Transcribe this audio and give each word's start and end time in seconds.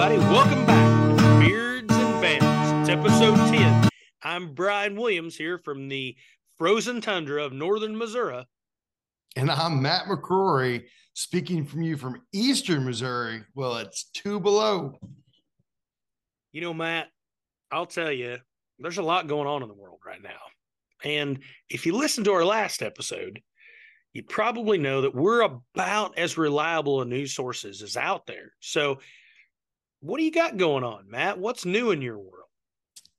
everybody. 0.00 0.32
Welcome 0.32 0.64
back 0.64 1.18
to 1.18 1.38
Beards 1.40 1.94
and 1.94 2.22
Banners. 2.22 2.88
It's 2.88 2.88
episode 2.88 3.36
10. 3.36 3.90
I'm 4.22 4.54
Bryan 4.54 4.96
Williams 4.96 5.36
here 5.36 5.58
from 5.58 5.88
the 5.88 6.16
frozen 6.56 7.02
tundra 7.02 7.44
of 7.44 7.52
northern 7.52 7.98
Missouri. 7.98 8.46
And 9.36 9.50
I'm 9.50 9.82
Matt 9.82 10.06
McCrory 10.06 10.84
speaking 11.12 11.66
from 11.66 11.82
you 11.82 11.98
from 11.98 12.22
eastern 12.32 12.86
Missouri. 12.86 13.42
Well, 13.54 13.76
it's 13.76 14.04
two 14.14 14.40
below. 14.40 14.94
You 16.52 16.62
know, 16.62 16.72
Matt, 16.72 17.08
I'll 17.70 17.84
tell 17.84 18.10
you, 18.10 18.38
there's 18.78 18.98
a 18.98 19.02
lot 19.02 19.26
going 19.26 19.48
on 19.48 19.62
in 19.62 19.68
the 19.68 19.74
world 19.74 20.00
right 20.06 20.22
now. 20.22 20.40
And 21.04 21.40
if 21.68 21.84
you 21.84 21.94
listen 21.94 22.24
to 22.24 22.32
our 22.32 22.44
last 22.44 22.82
episode, 22.82 23.42
you 24.14 24.22
probably 24.22 24.78
know 24.78 25.02
that 25.02 25.14
we're 25.14 25.42
about 25.42 26.16
as 26.16 26.38
reliable 26.38 27.02
a 27.02 27.04
news 27.04 27.34
sources 27.34 27.82
as 27.82 27.98
out 27.98 28.24
there. 28.24 28.54
So, 28.60 28.98
what 30.00 30.18
do 30.18 30.24
you 30.24 30.32
got 30.32 30.56
going 30.56 30.84
on, 30.84 31.08
Matt? 31.08 31.38
What's 31.38 31.64
new 31.64 31.90
in 31.90 32.02
your 32.02 32.18
world? 32.18 32.48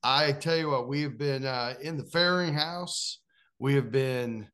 I 0.02 0.32
tell 0.32 0.56
you 0.56 0.70
what, 0.70 0.88
we 0.88 1.02
have 1.02 1.16
been 1.16 1.46
uh, 1.46 1.74
in 1.80 1.96
the 1.96 2.04
fairing 2.04 2.54
house. 2.54 3.20
We 3.58 3.74
have 3.74 3.92
been 3.92 4.48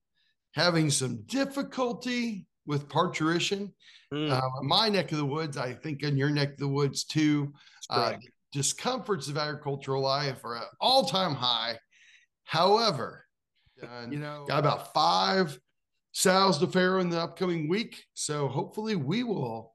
having 0.52 0.91
some 0.91 1.23
difficulty 1.27 2.46
with 2.66 2.88
parturition. 2.88 3.73
Mm. 4.12 4.30
Uh, 4.30 4.62
my 4.62 4.88
neck 4.91 5.10
of 5.12 5.18
the 5.18 5.24
woods, 5.24 5.56
I 5.56 5.73
think 5.73 6.02
in 6.02 6.16
your 6.16 6.30
neck 6.30 6.52
of 6.52 6.59
the 6.59 6.68
woods 6.68 7.04
too. 7.04 7.52
Uh, 7.88 8.14
discomforts 8.52 9.29
of 9.29 9.38
agricultural 9.38 10.02
life 10.02 10.45
are 10.45 10.56
at 10.56 10.65
all 10.80 11.06
time 11.06 11.34
high. 11.34 11.79
However, 12.45 13.24
you 14.10 14.18
know, 14.18 14.45
got 14.48 14.59
about 14.59 14.92
five 14.92 15.59
sows 16.12 16.59
to 16.59 16.66
farrow 16.66 17.01
in 17.01 17.09
the 17.09 17.20
upcoming 17.20 17.68
week. 17.68 18.04
So 18.15 18.49
hopefully 18.49 18.96
we 18.96 19.23
will 19.23 19.74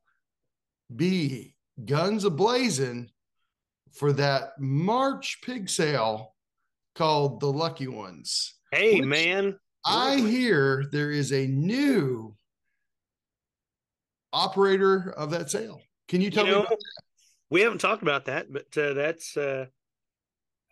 be 0.95 1.52
guns 1.85 2.25
ablazing 2.25 3.07
for 3.93 4.13
that 4.13 4.59
March 4.59 5.39
pig 5.43 5.69
sale 5.69 6.33
called 6.95 7.39
the 7.39 7.51
Lucky 7.51 7.87
Ones. 7.87 8.55
Hey, 8.71 9.01
man. 9.01 9.57
I 9.85 10.17
hear 10.17 10.85
there 10.91 11.11
is 11.11 11.31
a 11.33 11.47
new 11.47 12.35
operator 14.31 15.13
of 15.17 15.31
that 15.31 15.49
sale. 15.49 15.81
Can 16.07 16.21
you 16.21 16.31
tell 16.31 16.45
you 16.45 16.51
know, 16.51 16.59
me 16.59 16.65
about 16.65 16.79
that? 16.79 17.03
We 17.49 17.61
haven't 17.61 17.81
talked 17.81 18.01
about 18.01 18.25
that, 18.25 18.51
but 18.51 18.77
uh, 18.77 18.93
that's 18.93 19.37
uh, 19.37 19.65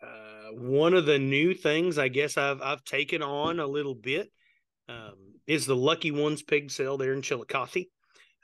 uh, 0.02 0.52
one 0.52 0.94
of 0.94 1.06
the 1.06 1.18
new 1.18 1.54
things 1.54 1.98
I 1.98 2.08
guess 2.08 2.36
I've 2.36 2.60
I've 2.60 2.84
taken 2.84 3.22
on 3.22 3.60
a 3.60 3.66
little 3.66 3.94
bit. 3.94 4.32
Um, 4.88 5.14
is 5.46 5.66
the 5.66 5.76
Lucky 5.76 6.10
Ones 6.10 6.42
pig 6.42 6.70
sale 6.70 6.96
there 6.96 7.12
in 7.12 7.22
Chillicothe. 7.22 7.86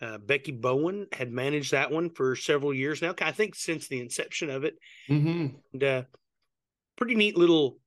Uh, 0.00 0.18
Becky 0.18 0.52
Bowen 0.52 1.06
had 1.12 1.32
managed 1.32 1.72
that 1.72 1.91
one 1.91 2.10
for 2.10 2.36
several 2.36 2.72
years 2.72 3.02
now. 3.02 3.14
I 3.20 3.32
think 3.32 3.54
since 3.54 3.88
the 3.88 4.00
inception 4.00 4.48
of 4.48 4.64
it. 4.64 4.78
Mm-hmm. 5.08 5.56
And, 5.72 5.84
uh, 5.84 6.02
pretty 6.96 7.14
neat 7.14 7.36
little 7.36 7.78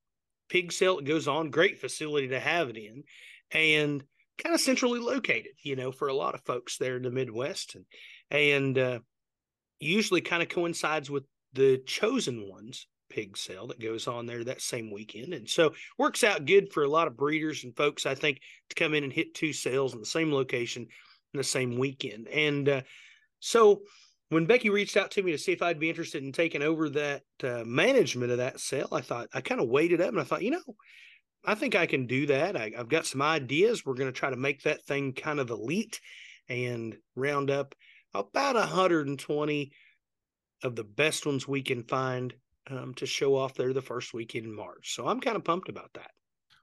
pig 0.48 0.72
sale 0.72 0.96
that 0.96 1.04
goes 1.04 1.28
on. 1.28 1.50
Great 1.50 1.78
facility 1.78 2.28
to 2.28 2.40
have 2.40 2.68
it 2.68 2.76
in, 2.76 3.04
and 3.52 4.02
kind 4.42 4.54
of 4.54 4.60
centrally 4.60 4.98
located. 4.98 5.52
You 5.62 5.76
know, 5.76 5.92
for 5.92 6.08
a 6.08 6.14
lot 6.14 6.34
of 6.34 6.44
folks 6.44 6.78
there 6.78 6.96
in 6.96 7.02
the 7.02 7.10
Midwest, 7.10 7.76
and 7.76 7.84
and 8.30 8.78
uh, 8.78 8.98
usually 9.78 10.20
kind 10.20 10.42
of 10.42 10.48
coincides 10.48 11.10
with 11.10 11.24
the 11.52 11.78
chosen 11.86 12.48
ones 12.48 12.86
pig 13.10 13.36
sale 13.36 13.66
that 13.66 13.78
goes 13.78 14.06
on 14.08 14.24
there 14.24 14.42
that 14.42 14.62
same 14.62 14.90
weekend. 14.90 15.34
And 15.34 15.48
so 15.48 15.74
works 15.98 16.24
out 16.24 16.46
good 16.46 16.72
for 16.72 16.82
a 16.82 16.88
lot 16.88 17.06
of 17.06 17.16
breeders 17.16 17.62
and 17.62 17.76
folks, 17.76 18.06
I 18.06 18.14
think, 18.14 18.40
to 18.70 18.74
come 18.74 18.94
in 18.94 19.04
and 19.04 19.12
hit 19.12 19.34
two 19.34 19.52
sales 19.52 19.92
in 19.92 20.00
the 20.00 20.06
same 20.06 20.32
location 20.32 20.86
the 21.34 21.44
same 21.44 21.78
weekend. 21.78 22.28
And 22.28 22.68
uh, 22.68 22.82
so 23.40 23.82
when 24.28 24.46
Becky 24.46 24.70
reached 24.70 24.96
out 24.96 25.10
to 25.12 25.22
me 25.22 25.32
to 25.32 25.38
see 25.38 25.52
if 25.52 25.62
I'd 25.62 25.80
be 25.80 25.90
interested 25.90 26.22
in 26.22 26.32
taking 26.32 26.62
over 26.62 26.88
that 26.90 27.22
uh, 27.42 27.64
management 27.66 28.32
of 28.32 28.38
that 28.38 28.60
sale, 28.60 28.88
I 28.92 29.00
thought 29.00 29.28
I 29.32 29.40
kind 29.40 29.60
of 29.60 29.68
waited 29.68 30.00
up 30.00 30.08
and 30.08 30.20
I 30.20 30.24
thought, 30.24 30.42
you 30.42 30.50
know, 30.50 30.76
I 31.44 31.54
think 31.54 31.74
I 31.74 31.86
can 31.86 32.06
do 32.06 32.26
that. 32.26 32.56
I, 32.56 32.72
have 32.76 32.88
got 32.88 33.06
some 33.06 33.20
ideas. 33.22 33.84
We're 33.84 33.94
going 33.94 34.12
to 34.12 34.18
try 34.18 34.30
to 34.30 34.36
make 34.36 34.62
that 34.62 34.84
thing 34.84 35.12
kind 35.12 35.40
of 35.40 35.50
elite 35.50 36.00
and 36.48 36.96
round 37.16 37.50
up 37.50 37.74
about 38.14 38.54
120 38.54 39.72
of 40.62 40.76
the 40.76 40.84
best 40.84 41.26
ones 41.26 41.48
we 41.48 41.62
can 41.62 41.82
find 41.82 42.32
um, 42.70 42.94
to 42.94 43.06
show 43.06 43.36
off 43.36 43.54
there 43.54 43.72
the 43.72 43.82
first 43.82 44.14
weekend 44.14 44.46
in 44.46 44.54
March. 44.54 44.94
So 44.94 45.06
I'm 45.06 45.20
kind 45.20 45.36
of 45.36 45.44
pumped 45.44 45.68
about 45.68 45.92
that. 45.94 46.10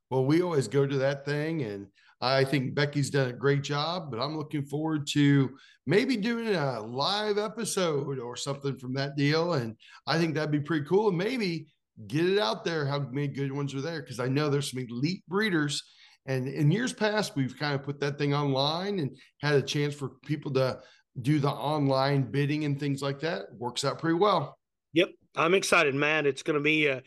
Well, 0.09 0.25
we 0.25 0.41
always 0.41 0.67
go 0.67 0.87
to 0.87 0.97
that 0.97 1.25
thing, 1.25 1.61
and 1.61 1.87
I 2.21 2.43
think 2.43 2.75
Becky's 2.75 3.09
done 3.09 3.29
a 3.29 3.33
great 3.33 3.63
job. 3.63 4.11
But 4.11 4.19
I'm 4.19 4.37
looking 4.37 4.65
forward 4.65 5.07
to 5.11 5.49
maybe 5.85 6.17
doing 6.17 6.55
a 6.55 6.81
live 6.81 7.37
episode 7.37 8.19
or 8.19 8.35
something 8.35 8.77
from 8.77 8.93
that 8.95 9.15
deal, 9.15 9.53
and 9.53 9.75
I 10.05 10.17
think 10.17 10.35
that'd 10.35 10.51
be 10.51 10.59
pretty 10.59 10.85
cool. 10.85 11.09
And 11.09 11.17
maybe 11.17 11.67
get 12.07 12.25
it 12.25 12.39
out 12.39 12.63
there 12.63 12.85
how 12.85 12.99
many 12.99 13.27
good 13.27 13.51
ones 13.51 13.75
are 13.75 13.81
there 13.81 14.01
because 14.01 14.19
I 14.19 14.27
know 14.27 14.49
there's 14.49 14.71
some 14.71 14.79
elite 14.79 15.23
breeders. 15.27 15.83
And 16.25 16.47
in 16.47 16.71
years 16.71 16.93
past, 16.93 17.35
we've 17.35 17.57
kind 17.57 17.73
of 17.73 17.83
put 17.83 17.99
that 18.01 18.17
thing 18.17 18.33
online 18.33 18.99
and 18.99 19.17
had 19.41 19.55
a 19.55 19.61
chance 19.61 19.95
for 19.95 20.11
people 20.25 20.53
to 20.53 20.79
do 21.21 21.39
the 21.39 21.49
online 21.49 22.23
bidding 22.23 22.65
and 22.65 22.79
things 22.79 23.01
like 23.01 23.19
that. 23.21 23.45
Works 23.57 23.83
out 23.83 23.99
pretty 23.99 24.17
well. 24.17 24.57
Yep. 24.93 25.09
I'm 25.35 25.53
excited, 25.53 25.95
man. 25.95 26.25
It's 26.25 26.43
going 26.43 26.57
to 26.57 26.63
be 26.63 26.87
a, 26.87 27.01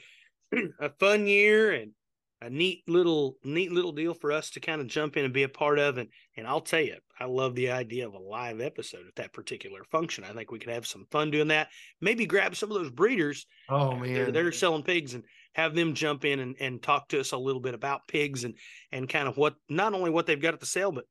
a 0.80 0.90
fun 0.98 1.26
year 1.26 1.72
and 1.72 1.92
a 2.42 2.50
neat 2.50 2.82
little 2.88 3.36
neat 3.44 3.70
little 3.70 3.92
deal 3.92 4.14
for 4.14 4.32
us 4.32 4.50
to 4.50 4.60
kind 4.60 4.80
of 4.80 4.88
jump 4.88 5.16
in 5.16 5.24
and 5.24 5.32
be 5.32 5.44
a 5.44 5.48
part 5.48 5.78
of. 5.78 5.98
And 5.98 6.08
and 6.36 6.46
I'll 6.46 6.60
tell 6.60 6.80
you 6.80 6.96
I 7.18 7.26
love 7.26 7.54
the 7.54 7.70
idea 7.70 8.06
of 8.06 8.14
a 8.14 8.18
live 8.18 8.60
episode 8.60 9.06
at 9.06 9.14
that 9.16 9.32
particular 9.32 9.84
function. 9.84 10.24
I 10.24 10.32
think 10.32 10.50
we 10.50 10.58
could 10.58 10.72
have 10.72 10.86
some 10.86 11.06
fun 11.10 11.30
doing 11.30 11.48
that. 11.48 11.68
Maybe 12.00 12.26
grab 12.26 12.56
some 12.56 12.70
of 12.70 12.76
those 12.76 12.90
breeders 12.90 13.46
oh 13.68 13.96
man. 13.96 14.14
They're, 14.14 14.32
they're 14.32 14.52
selling 14.52 14.82
pigs 14.82 15.14
and 15.14 15.24
have 15.54 15.74
them 15.74 15.94
jump 15.94 16.24
in 16.24 16.40
and, 16.40 16.56
and 16.58 16.82
talk 16.82 17.08
to 17.08 17.20
us 17.20 17.32
a 17.32 17.38
little 17.38 17.60
bit 17.60 17.74
about 17.74 18.08
pigs 18.08 18.44
and 18.44 18.54
and 18.90 19.08
kind 19.08 19.28
of 19.28 19.36
what 19.36 19.54
not 19.68 19.94
only 19.94 20.10
what 20.10 20.26
they've 20.26 20.40
got 20.40 20.54
at 20.54 20.60
the 20.60 20.66
sale 20.66 20.92
but 20.92 21.04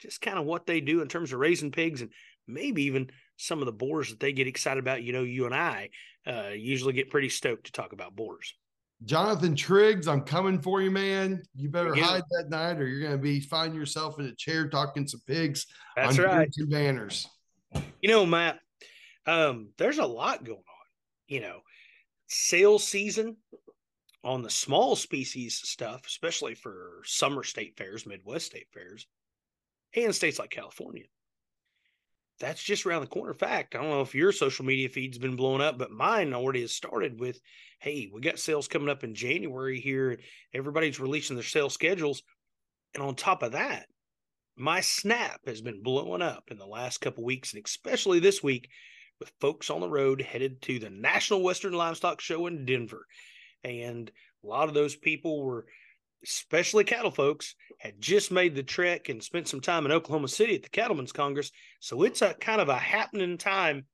just 0.00 0.20
kind 0.20 0.38
of 0.38 0.44
what 0.44 0.66
they 0.66 0.80
do 0.80 1.00
in 1.00 1.08
terms 1.08 1.32
of 1.32 1.38
raising 1.38 1.70
pigs 1.70 2.02
and 2.02 2.10
maybe 2.46 2.84
even 2.84 3.08
some 3.36 3.60
of 3.60 3.66
the 3.66 3.72
boars 3.72 4.10
that 4.10 4.20
they 4.20 4.32
get 4.32 4.46
excited 4.46 4.82
about. 4.82 5.02
You 5.02 5.12
know, 5.12 5.22
you 5.22 5.46
and 5.46 5.54
I 5.54 5.90
uh, 6.26 6.50
usually 6.54 6.92
get 6.92 7.10
pretty 7.10 7.28
stoked 7.28 7.66
to 7.66 7.72
talk 7.72 7.92
about 7.92 8.14
boars. 8.14 8.54
Jonathan 9.04 9.54
Triggs, 9.54 10.08
I'm 10.08 10.22
coming 10.22 10.60
for 10.60 10.80
you, 10.80 10.90
man. 10.90 11.42
You 11.54 11.68
better 11.68 11.94
hide 11.94 12.22
that 12.30 12.48
night, 12.48 12.80
or 12.80 12.86
you're 12.86 13.00
going 13.00 13.12
to 13.12 13.18
be 13.18 13.40
finding 13.40 13.78
yourself 13.78 14.18
in 14.18 14.26
a 14.26 14.34
chair 14.34 14.68
talking 14.68 15.06
some 15.06 15.20
pigs. 15.26 15.66
That's 15.96 16.18
right. 16.18 16.50
Two 16.52 16.66
banners. 16.66 17.26
You 18.00 18.08
know, 18.08 18.24
Matt, 18.24 18.58
um, 19.26 19.70
there's 19.78 19.98
a 19.98 20.06
lot 20.06 20.44
going 20.44 20.58
on. 20.58 20.86
You 21.28 21.40
know, 21.40 21.60
sales 22.28 22.86
season 22.86 23.36
on 24.22 24.42
the 24.42 24.50
small 24.50 24.96
species 24.96 25.60
stuff, 25.62 26.02
especially 26.06 26.54
for 26.54 27.02
summer 27.04 27.42
state 27.42 27.76
fairs, 27.76 28.06
Midwest 28.06 28.46
state 28.46 28.68
fairs, 28.72 29.06
and 29.94 30.14
states 30.14 30.38
like 30.38 30.50
California 30.50 31.04
that's 32.40 32.62
just 32.62 32.84
around 32.84 33.02
the 33.02 33.06
corner. 33.06 33.34
Fact, 33.34 33.74
I 33.74 33.78
don't 33.78 33.90
know 33.90 34.00
if 34.00 34.14
your 34.14 34.32
social 34.32 34.64
media 34.64 34.88
feed's 34.88 35.18
been 35.18 35.36
blown 35.36 35.60
up, 35.60 35.78
but 35.78 35.90
mine 35.90 36.34
already 36.34 36.62
has 36.62 36.72
started 36.72 37.20
with, 37.20 37.40
hey, 37.78 38.10
we 38.12 38.20
got 38.20 38.38
sales 38.38 38.68
coming 38.68 38.88
up 38.88 39.04
in 39.04 39.14
January 39.14 39.80
here. 39.80 40.18
Everybody's 40.52 41.00
releasing 41.00 41.36
their 41.36 41.44
sales 41.44 41.74
schedules. 41.74 42.22
And 42.94 43.02
on 43.02 43.14
top 43.14 43.42
of 43.42 43.52
that, 43.52 43.86
my 44.56 44.80
snap 44.80 45.40
has 45.46 45.60
been 45.60 45.82
blowing 45.82 46.22
up 46.22 46.44
in 46.50 46.58
the 46.58 46.66
last 46.66 46.98
couple 47.00 47.24
weeks, 47.24 47.54
and 47.54 47.64
especially 47.64 48.20
this 48.20 48.42
week 48.42 48.68
with 49.20 49.32
folks 49.40 49.70
on 49.70 49.80
the 49.80 49.88
road 49.88 50.20
headed 50.20 50.60
to 50.62 50.78
the 50.78 50.90
National 50.90 51.42
Western 51.42 51.72
Livestock 51.72 52.20
Show 52.20 52.46
in 52.46 52.64
Denver. 52.64 53.06
And 53.62 54.10
a 54.42 54.46
lot 54.46 54.68
of 54.68 54.74
those 54.74 54.94
people 54.94 55.42
were 55.42 55.66
especially 56.24 56.84
cattle 56.84 57.10
folks, 57.10 57.54
had 57.78 58.00
just 58.00 58.32
made 58.32 58.54
the 58.54 58.62
trek 58.62 59.08
and 59.08 59.22
spent 59.22 59.48
some 59.48 59.60
time 59.60 59.84
in 59.84 59.92
Oklahoma 59.92 60.28
City 60.28 60.54
at 60.54 60.62
the 60.62 60.68
Cattlemen's 60.68 61.12
Congress. 61.12 61.50
So 61.80 62.02
it's 62.02 62.22
a 62.22 62.34
kind 62.34 62.60
of 62.60 62.68
a 62.68 62.76
happening 62.76 63.38
time, 63.38 63.86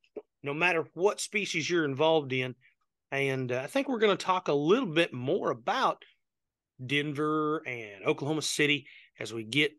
no 0.43 0.55
matter 0.55 0.87
what 0.95 1.21
species 1.21 1.69
you're 1.69 1.85
involved 1.85 2.33
in. 2.33 2.55
And 3.11 3.51
uh, 3.51 3.61
I 3.65 3.67
think 3.67 3.89
we're 3.89 3.99
going 3.99 4.17
to 4.17 4.25
talk 4.25 4.49
a 4.49 4.55
little 4.55 4.89
bit 4.89 5.13
more 5.13 5.51
about 5.51 6.05
Denver 6.85 7.63
and 7.67 8.05
Oklahoma 8.07 8.43
City 8.43 8.87
as 9.19 9.33
we 9.33 9.45
get 9.45 9.73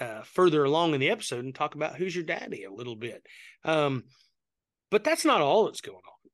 uh, 0.00 0.22
further 0.22 0.64
along 0.64 0.94
in 0.94 1.00
the 1.00 1.10
episode 1.10 1.44
and 1.44 1.54
talk 1.54 1.74
about 1.74 1.96
who's 1.96 2.14
your 2.14 2.24
daddy 2.24 2.64
a 2.64 2.72
little 2.72 2.96
bit. 2.96 3.22
Um, 3.64 4.04
but 4.90 5.04
that's 5.04 5.24
not 5.24 5.40
all 5.40 5.64
that's 5.64 5.80
going 5.80 5.96
on. 5.96 6.30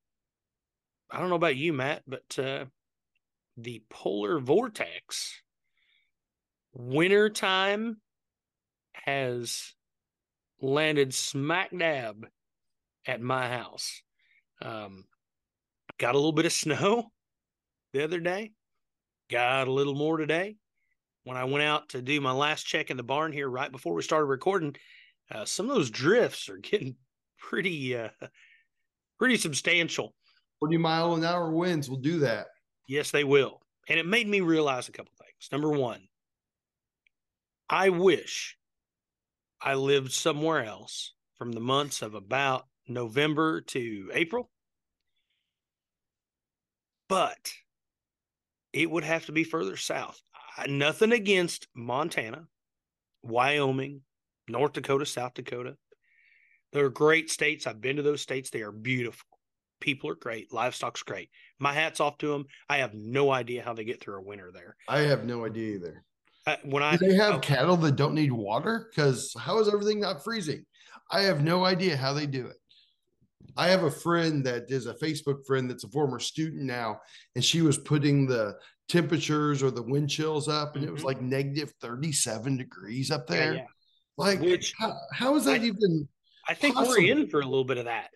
I 1.11 1.21
don't 1.21 1.29
know 1.29 1.37
about 1.37 1.57
you, 1.57 1.73
Matt, 1.73 2.03
but 2.07 2.39
uh, 2.39 2.67
the 3.57 3.83
polar 3.91 4.39
vortex 4.41 5.41
wintertime 6.73 8.01
has 8.93 9.75
landed 10.61 11.15
smack 11.15 11.77
dab 11.77 12.27
at 13.07 13.21
my 13.21 13.49
house. 13.49 14.03
Um, 14.63 15.05
got 15.99 16.15
a 16.15 16.19
little 16.19 16.33
bit 16.33 16.47
of 16.47 16.53
snow 16.53 17.11
the 17.93 18.05
other 18.05 18.21
day, 18.21 18.53
got 19.31 19.69
a 19.69 19.73
little 19.73 19.95
more 19.95 20.17
today. 20.17 20.57
When 21.25 21.37
I 21.37 21.45
went 21.45 21.65
out 21.65 21.91
to 21.91 22.03
do 22.03 22.21
my 22.21 22.33
last 22.33 22.65
check 22.65 22.91
in 22.91 22.97
the 22.97 23.03
barn 23.03 23.33
here 23.33 23.49
right 23.49 23.71
before 23.71 23.95
we 23.95 24.03
started 24.03 24.27
recording, 24.27 24.75
uh, 25.31 25.45
some 25.45 25.69
of 25.69 25.77
those 25.77 25.91
drifts 25.91 26.49
are 26.49 26.57
getting 26.59 26.97
pretty 27.39 27.97
uh, 27.97 28.09
pretty 29.19 29.37
substantial. 29.37 30.15
40 30.61 30.77
mile 30.77 31.15
an 31.15 31.25
hour 31.25 31.51
winds 31.51 31.89
will 31.89 31.99
do 31.99 32.19
that. 32.21 32.49
Yes, 32.89 33.11
they 33.11 33.25
will. 33.25 33.61
And 33.89 33.99
it 33.99 34.07
made 34.07 34.29
me 34.29 34.41
realize 34.41 34.89
a 34.89 34.93
couple 34.93 35.13
things. 35.19 35.49
Number 35.53 35.71
one, 35.71 36.01
I 37.73 37.91
wish 37.91 38.57
I 39.61 39.75
lived 39.75 40.11
somewhere 40.11 40.65
else 40.65 41.15
from 41.39 41.53
the 41.53 41.61
months 41.61 42.03
of 42.03 42.17
about 42.17 42.67
November 42.89 43.61
to 43.61 44.11
April. 44.13 44.51
But 47.09 47.53
it 48.73 48.91
would 48.91 49.05
have 49.05 49.27
to 49.27 49.33
be 49.33 49.45
further 49.45 49.77
south. 49.77 50.21
Nothing 50.67 51.13
against 51.13 51.69
Montana, 51.73 52.49
Wyoming, 53.23 54.01
North 54.49 54.73
Dakota, 54.73 55.07
South 55.07 55.35
Dakota. 55.35 55.77
They're 56.73 56.91
great 56.91 57.31
states. 57.31 57.69
I've 57.69 57.81
been 57.81 57.97
to 57.97 58.03
those 58.03 58.21
states. 58.21 58.51
They 58.51 58.63
are 58.63 58.73
beautiful. 58.73 59.29
People 59.81 60.11
are 60.11 60.17
great. 60.17 60.53
Livestock's 60.53 61.05
great. 61.05 61.31
My 61.61 61.73
hat's 61.73 62.01
off 62.01 62.19
to 62.19 62.29
them. 62.29 62.47
I 62.69 62.79
have 62.79 62.95
no 62.95 63.31
idea 63.31 63.63
how 63.63 63.75
they 63.75 63.85
get 63.85 64.01
through 64.01 64.19
a 64.19 64.23
winter 64.23 64.51
there. 64.53 64.77
I 64.89 65.01
have 65.01 65.25
no 65.25 65.45
idea 65.45 65.77
either. 65.77 66.05
Uh, 66.47 66.57
when 66.65 66.83
I 66.83 66.97
do 66.97 67.09
they 67.09 67.15
have 67.17 67.41
cattle 67.41 67.77
that 67.79 67.97
don't 67.97 68.15
need 68.15 68.33
water? 68.33 68.89
Because 68.91 69.35
how 69.39 69.59
is 69.59 69.69
everything 69.69 70.01
not 70.01 70.25
freezing? 70.25 70.65
I 71.11 71.23
have 71.23 71.43
no 71.43 71.65
idea 71.65 71.97
how 71.97 72.13
they 72.13 72.27
do 72.27 72.47
it. 72.47 72.57
I 73.57 73.69
have 73.69 73.83
a 73.83 73.91
friend 73.91 74.45
that 74.45 74.71
is 74.71 74.87
a 74.87 74.95
Facebook 74.95 75.45
friend 75.47 75.69
that's 75.69 75.85
a 75.85 75.89
former 75.89 76.19
student 76.19 76.63
now, 76.63 77.01
and 77.35 77.45
she 77.45 77.63
was 77.63 77.79
putting 77.79 78.27
the 78.27 78.57
temperatures 78.89 79.63
or 79.63 79.71
the 79.71 79.83
wind 79.83 80.09
chills 80.09 80.49
up, 80.49 80.75
and 80.75 80.85
mm-hmm. 80.85 80.89
it 80.89 80.93
was 80.93 81.01
mm-hmm. 81.01 81.09
like 81.09 81.23
negative 81.23 81.73
37 81.81 82.57
degrees 82.57 83.11
up 83.11 83.27
there. 83.27 83.55
Yeah, 83.55 83.61
yeah. 83.61 83.67
Like, 84.17 84.41
Which, 84.41 84.75
how, 84.79 84.97
how 85.13 85.37
is 85.37 85.45
that 85.47 85.61
I, 85.61 85.65
even? 85.65 86.09
I 86.49 86.55
think 86.55 86.75
possible? 86.75 86.97
we're 86.99 87.13
in 87.13 87.29
for 87.29 87.41
a 87.41 87.45
little 87.45 87.65
bit 87.65 87.79
of 87.79 87.87
that 87.87 88.11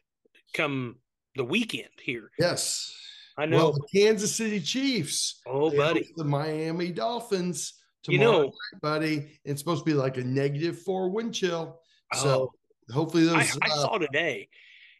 come 0.55 0.97
the 1.37 1.45
weekend 1.45 1.91
here. 2.03 2.31
Yes. 2.39 2.95
I 3.37 3.47
know. 3.47 3.57
Well, 3.57 3.73
the 3.73 3.87
Kansas 3.93 4.35
City 4.35 4.61
Chiefs. 4.61 5.41
Oh, 5.47 5.71
buddy. 5.77 6.13
The 6.17 6.25
Miami 6.25 6.93
Dolphins 6.93 7.75
tomorrow, 8.05 8.43
you 8.43 8.45
know, 8.45 8.53
buddy. 8.81 9.41
It's 9.45 9.61
supposed 9.61 9.85
to 9.85 9.91
be 9.91 9.95
like 9.95 10.17
a 10.17 10.25
negative 10.25 10.81
four 10.81 11.09
wind 11.11 11.35
chill. 11.35 11.81
So 12.15 12.53
oh, 12.91 12.93
hopefully 12.93 13.25
those. 13.25 13.59
I, 13.63 13.69
I 13.69 13.73
uh, 13.73 13.77
saw 13.77 13.99
today, 13.99 14.49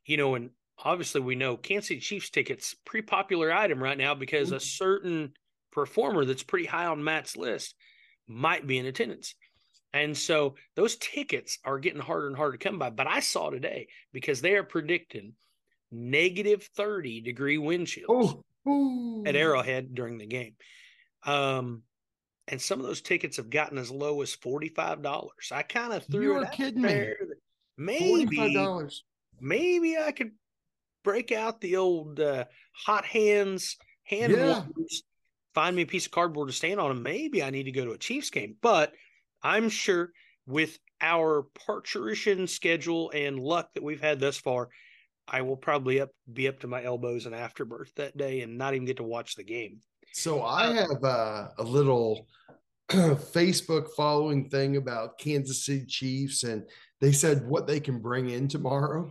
you 0.07 0.17
know, 0.17 0.35
and 0.35 0.51
obviously 0.83 1.21
we 1.21 1.35
know 1.35 1.57
Kansas 1.57 1.89
City 1.89 2.01
Chiefs 2.01 2.31
tickets 2.31 2.75
pretty 2.85 3.07
popular 3.07 3.53
item 3.53 3.83
right 3.83 3.99
now 3.99 4.15
because 4.15 4.53
a 4.53 4.61
certain 4.61 5.33
performer 5.71 6.25
that's 6.25 6.43
pretty 6.43 6.67
high 6.67 6.87
on 6.87 7.05
Matt's 7.05 7.37
list 7.37 7.75
might 8.27 8.67
be 8.67 8.79
in 8.79 8.87
attendance. 8.87 9.35
And 9.93 10.17
so 10.17 10.57
those 10.75 10.97
tickets 10.97 11.59
are 11.65 11.79
getting 11.79 12.01
harder 12.01 12.27
and 12.27 12.37
harder 12.37 12.57
to 12.57 12.65
come 12.69 12.81
by. 12.81 12.91
But 12.91 13.07
I 13.07 13.21
saw 13.21 13.51
today 13.51 13.87
because 14.13 14.41
they 14.41 14.55
are 14.55 14.65
predicting 14.65 15.35
negative 15.93 16.69
30 16.77 17.21
degree 17.21 17.59
wind 17.59 17.87
chills 17.87 18.35
oh, 18.67 19.23
at 19.25 19.37
Arrowhead 19.37 19.95
during 19.95 20.19
the 20.19 20.27
game. 20.27 20.55
Um, 21.25 21.83
and 22.49 22.61
some 22.61 22.81
of 22.81 22.87
those 22.87 23.01
tickets 23.01 23.37
have 23.39 23.51
gotten 23.51 23.79
as 23.79 23.91
low 23.91 24.21
as 24.23 24.37
$45. 24.37 25.29
I 25.53 25.63
kind 25.63 25.93
of 25.93 26.05
threw 26.05 26.35
you 26.35 26.43
it 26.43 26.53
kidding 26.53 26.83
there. 26.83 27.17
me. 27.77 28.27
Maybe 28.27 28.37
$45. 28.37 29.01
maybe 29.41 29.97
I 29.99 30.13
could 30.13 30.33
break 31.03 31.33
out 31.33 31.61
the 31.61 31.77
old 31.77 32.21
uh, 32.21 32.45
hot 32.73 33.05
hands 33.05 33.77
hand 34.05 34.33
yeah. 34.33 34.47
warmers, 34.47 35.03
find 35.55 35.75
me 35.75 35.83
a 35.83 35.87
piece 35.87 36.07
of 36.07 36.13
cardboard 36.13 36.49
to 36.49 36.55
stand 36.55 36.81
on, 36.81 36.91
and 36.91 37.03
maybe 37.03 37.43
I 37.43 37.51
need 37.51 37.65
to 37.65 37.73
go 37.73 37.85
to 37.85 37.93
a 37.93 37.99
Chiefs 37.99 38.31
game. 38.31 38.57
But 38.61 38.93
I'm 39.43 39.69
sure 39.69 40.11
with 40.47 40.79
our 41.01 41.47
parturition 41.67 42.47
schedule 42.47 43.11
and 43.11 43.39
luck 43.39 43.71
that 43.75 43.83
we've 43.83 44.01
had 44.01 44.21
thus 44.21 44.37
far, 44.37 44.69
I 45.27 45.43
will 45.43 45.57
probably 45.57 46.01
up 46.01 46.11
be 46.31 46.49
up 46.49 46.61
to 46.61 46.67
my 46.67 46.85
elbows 46.85 47.27
in 47.27 47.35
afterbirth 47.35 47.95
that 47.97 48.17
day 48.17 48.43
and 48.43 48.59
not 48.59 48.75
even 48.75 48.87
get 48.87 48.99
to 48.99 49.05
watch 49.05 49.37
the 49.37 49.45
game. 49.45 49.81
So 50.15 50.43
I 50.43 50.69
uh, 50.69 50.73
have 50.75 51.05
uh, 51.05 51.49
a 51.59 51.63
little 51.65 52.29
Facebook 52.89 53.91
following 53.97 54.49
thing 54.49 54.77
about 54.77 55.19
Kansas 55.19 55.67
City 55.67 55.85
Chiefs, 55.87 56.45
and 56.45 56.63
they 57.01 57.11
said 57.11 57.45
what 57.49 57.67
they 57.67 57.81
can 57.81 57.99
bring 57.99 58.31
in 58.31 58.47
tomorrow. 58.47 59.11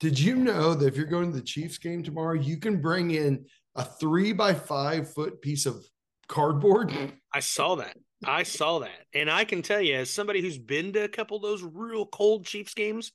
Did 0.00 0.18
you 0.18 0.34
know 0.34 0.74
that 0.74 0.88
if 0.88 0.96
you're 0.96 1.06
going 1.06 1.30
to 1.30 1.36
the 1.36 1.44
Chiefs 1.44 1.78
game 1.78 2.02
tomorrow, 2.02 2.34
you 2.34 2.56
can 2.56 2.80
bring 2.80 3.12
in 3.12 3.46
a 3.76 3.84
three 3.84 4.32
by 4.32 4.54
five 4.54 5.14
foot 5.14 5.40
piece 5.40 5.66
of 5.66 5.86
cardboard? 6.26 6.92
I 7.32 7.38
saw 7.38 7.76
that. 7.76 7.96
I 8.26 8.42
saw 8.42 8.80
that. 8.80 9.06
And 9.14 9.30
I 9.30 9.44
can 9.44 9.62
tell 9.62 9.80
you, 9.80 9.94
as 9.94 10.10
somebody 10.10 10.40
who's 10.40 10.58
been 10.58 10.92
to 10.94 11.04
a 11.04 11.08
couple 11.08 11.36
of 11.36 11.44
those 11.44 11.62
real 11.62 12.06
cold 12.06 12.44
Chiefs 12.44 12.74
games, 12.74 13.12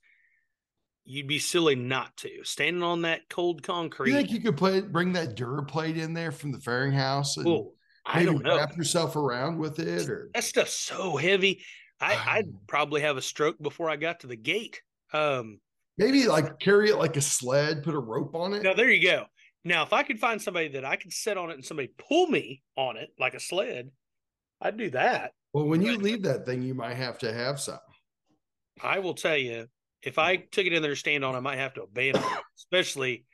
you'd 1.10 1.26
be 1.26 1.38
silly 1.38 1.74
not 1.74 2.16
to. 2.18 2.44
Standing 2.44 2.82
on 2.82 3.02
that 3.02 3.28
cold 3.28 3.62
concrete. 3.62 4.10
You 4.10 4.16
think 4.16 4.30
you 4.30 4.40
could 4.40 4.56
put 4.56 4.92
bring 4.92 5.12
that 5.14 5.36
DuraPlate 5.36 5.96
in 5.96 6.14
there 6.14 6.32
from 6.32 6.52
the 6.52 6.60
Fairing 6.60 6.92
House 6.92 7.36
and 7.36 7.46
Ooh, 7.46 7.72
I 8.06 8.24
don't 8.24 8.42
know. 8.42 8.56
wrap 8.56 8.76
yourself 8.76 9.16
around 9.16 9.58
with 9.58 9.78
it 9.78 10.08
or 10.08 10.30
that 10.34 10.44
stuff's 10.44 10.74
so 10.74 11.16
heavy. 11.16 11.62
I, 12.00 12.14
I'd 12.14 12.66
probably 12.66 13.02
have 13.02 13.16
a 13.16 13.22
stroke 13.22 13.60
before 13.60 13.90
I 13.90 13.96
got 13.96 14.20
to 14.20 14.26
the 14.26 14.36
gate. 14.36 14.80
Um 15.12 15.60
maybe 15.98 16.26
like 16.26 16.58
carry 16.60 16.90
it 16.90 16.96
like 16.96 17.16
a 17.16 17.20
sled, 17.20 17.82
put 17.82 17.94
a 17.94 17.98
rope 17.98 18.34
on 18.34 18.54
it. 18.54 18.62
Now 18.62 18.74
there 18.74 18.90
you 18.90 19.02
go. 19.02 19.26
Now, 19.62 19.82
if 19.82 19.92
I 19.92 20.02
could 20.04 20.18
find 20.18 20.40
somebody 20.40 20.68
that 20.68 20.86
I 20.86 20.96
could 20.96 21.12
sit 21.12 21.36
on 21.36 21.50
it 21.50 21.54
and 21.54 21.64
somebody 21.64 21.92
pull 22.08 22.26
me 22.28 22.62
on 22.76 22.96
it 22.96 23.10
like 23.18 23.34
a 23.34 23.40
sled, 23.40 23.90
I'd 24.60 24.78
do 24.78 24.88
that. 24.90 25.32
Well, 25.52 25.66
when 25.66 25.82
you 25.82 25.98
leave 25.98 26.22
that 26.22 26.46
thing, 26.46 26.62
you 26.62 26.74
might 26.74 26.94
have 26.94 27.18
to 27.18 27.32
have 27.32 27.60
some. 27.60 27.78
I 28.82 29.00
will 29.00 29.14
tell 29.14 29.36
you, 29.36 29.66
if 30.02 30.18
I 30.18 30.36
took 30.36 30.66
it 30.66 30.72
in 30.72 30.82
there 30.82 30.92
to 30.92 30.96
stand 30.96 31.24
on, 31.24 31.34
I 31.34 31.40
might 31.40 31.58
have 31.58 31.74
to 31.74 31.82
abandon 31.82 32.22
it, 32.22 32.38
especially 32.58 33.24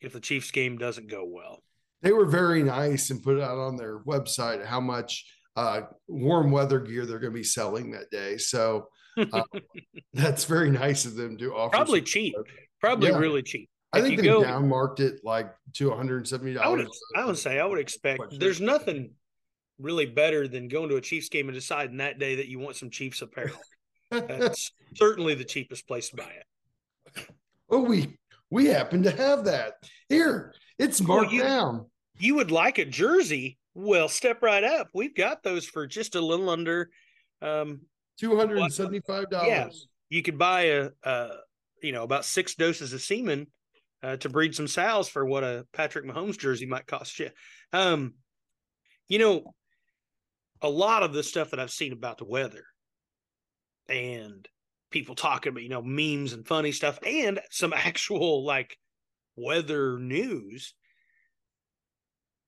if 0.00 0.12
the 0.12 0.20
Chiefs 0.20 0.50
game 0.50 0.78
doesn't 0.78 1.10
go 1.10 1.24
well. 1.24 1.62
They 2.02 2.12
were 2.12 2.26
very 2.26 2.62
nice 2.62 3.10
and 3.10 3.22
put 3.22 3.40
out 3.40 3.58
on 3.58 3.76
their 3.76 3.98
website 4.00 4.64
how 4.64 4.80
much 4.80 5.26
uh, 5.56 5.82
warm 6.08 6.50
weather 6.50 6.80
gear 6.80 7.04
they're 7.04 7.18
going 7.18 7.32
to 7.32 7.38
be 7.38 7.44
selling 7.44 7.90
that 7.90 8.10
day. 8.10 8.38
So 8.38 8.88
uh, 9.18 9.42
that's 10.14 10.44
very 10.44 10.70
nice 10.70 11.04
of 11.04 11.14
them 11.14 11.36
to 11.38 11.54
offer. 11.54 11.70
Probably 11.70 12.00
cheap. 12.00 12.34
Probably 12.80 13.10
yeah. 13.10 13.18
really 13.18 13.42
cheap. 13.42 13.68
I 13.92 14.00
think 14.00 14.20
they 14.20 14.26
go, 14.26 14.42
down 14.42 14.68
marked 14.68 15.00
it 15.00 15.20
like 15.24 15.52
to 15.74 15.90
$170. 15.90 16.58
I 16.58 17.20
I 17.20 17.24
would 17.24 17.36
say, 17.36 17.58
I 17.58 17.66
would 17.66 17.80
expect 17.80 18.38
there's 18.38 18.60
nothing 18.60 19.10
really 19.78 20.06
better 20.06 20.46
than 20.46 20.68
going 20.68 20.88
to 20.90 20.96
a 20.96 21.00
Chiefs 21.00 21.28
game 21.28 21.48
and 21.48 21.54
deciding 21.54 21.96
that 21.96 22.18
day 22.18 22.36
that 22.36 22.46
you 22.46 22.58
want 22.58 22.76
some 22.76 22.90
Chiefs 22.90 23.20
apparel. 23.20 23.56
That's 24.10 24.72
certainly 24.94 25.34
the 25.34 25.44
cheapest 25.44 25.86
place 25.86 26.10
to 26.10 26.16
buy 26.16 26.30
it. 26.30 27.26
Oh, 27.70 27.82
we 27.82 28.18
we 28.50 28.66
happen 28.66 29.02
to 29.04 29.10
have 29.10 29.44
that 29.44 29.74
here. 30.08 30.54
It's 30.78 31.00
marked 31.00 31.26
well, 31.26 31.34
you, 31.34 31.42
down. 31.42 31.86
You 32.18 32.34
would 32.36 32.50
like 32.50 32.78
a 32.78 32.84
jersey? 32.84 33.58
Well, 33.74 34.08
step 34.08 34.42
right 34.42 34.64
up. 34.64 34.88
We've 34.92 35.14
got 35.14 35.42
those 35.42 35.64
for 35.64 35.86
just 35.86 36.16
a 36.16 36.20
little 36.20 36.50
under 36.50 36.90
um, 37.40 37.82
two 38.18 38.36
hundred 38.36 38.58
and 38.58 38.72
seventy-five 38.72 39.30
dollars. 39.30 39.48
Yeah, 39.48 39.68
you 40.08 40.22
could 40.22 40.38
buy 40.38 40.62
a, 40.62 40.88
a, 41.04 41.28
you 41.82 41.92
know 41.92 42.02
about 42.02 42.24
six 42.24 42.56
doses 42.56 42.92
of 42.92 43.00
semen 43.00 43.46
uh, 44.02 44.16
to 44.16 44.28
breed 44.28 44.54
some 44.54 44.66
sows 44.66 45.08
for 45.08 45.24
what 45.24 45.44
a 45.44 45.66
Patrick 45.72 46.04
Mahomes 46.04 46.38
jersey 46.38 46.66
might 46.66 46.86
cost 46.86 47.18
you. 47.20 47.30
Um, 47.72 48.14
you 49.08 49.18
know, 49.18 49.54
a 50.60 50.68
lot 50.68 51.04
of 51.04 51.12
the 51.12 51.22
stuff 51.22 51.50
that 51.50 51.60
I've 51.60 51.70
seen 51.70 51.92
about 51.92 52.18
the 52.18 52.24
weather 52.24 52.64
and 53.90 54.48
people 54.90 55.14
talking 55.14 55.50
about, 55.50 55.62
you 55.62 55.68
know, 55.68 55.82
memes 55.82 56.32
and 56.32 56.46
funny 56.46 56.72
stuff 56.72 56.98
and 57.04 57.40
some 57.50 57.72
actual 57.76 58.44
like 58.44 58.78
weather 59.36 59.98
news. 59.98 60.74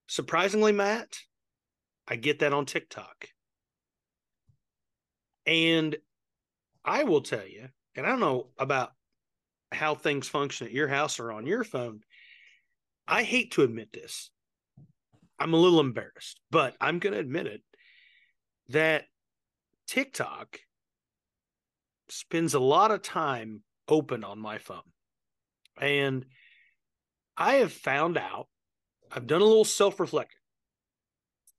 Surprisingly, 0.07 0.73
Matt, 0.73 1.19
I 2.07 2.17
get 2.17 2.41
that 2.41 2.53
on 2.53 2.67
TikTok. 2.67 3.29
And 5.47 5.97
I 6.85 7.05
will 7.05 7.23
tell 7.23 7.47
you, 7.47 7.69
and 7.97 8.07
I 8.07 8.11
don't 8.11 8.21
know 8.21 8.49
about 8.59 8.93
how 9.73 9.95
things 9.95 10.29
function 10.29 10.67
at 10.67 10.73
your 10.73 10.89
house 10.89 11.19
or 11.19 11.33
on 11.33 11.47
your 11.47 11.65
phone. 11.65 12.01
I 13.09 13.23
hate 13.23 13.53
to 13.53 13.63
admit 13.63 13.93
this. 13.93 14.31
I'm 15.39 15.55
a 15.55 15.59
little 15.59 15.81
embarrassed, 15.81 16.41
but 16.51 16.77
I'm 16.81 16.99
going 16.99 17.15
to 17.15 17.19
admit 17.19 17.47
it 17.47 17.63
that 18.69 19.05
TikTok 19.89 20.59
spends 22.13 22.55
a 22.55 22.61
lot 22.61 22.91
of 22.91 23.03
time 23.03 23.63
open 23.89 24.25
on 24.25 24.39
my 24.39 24.59
phone. 24.59 24.83
And 25.81 26.27
I 27.37 27.55
have 27.55 27.73
found 27.73 28.19
out, 28.19 28.49
I've 29.11 29.27
done 29.27 29.41
a 29.41 29.47
little 29.47 29.65
self 29.65 29.99
reflecting. 29.99 30.39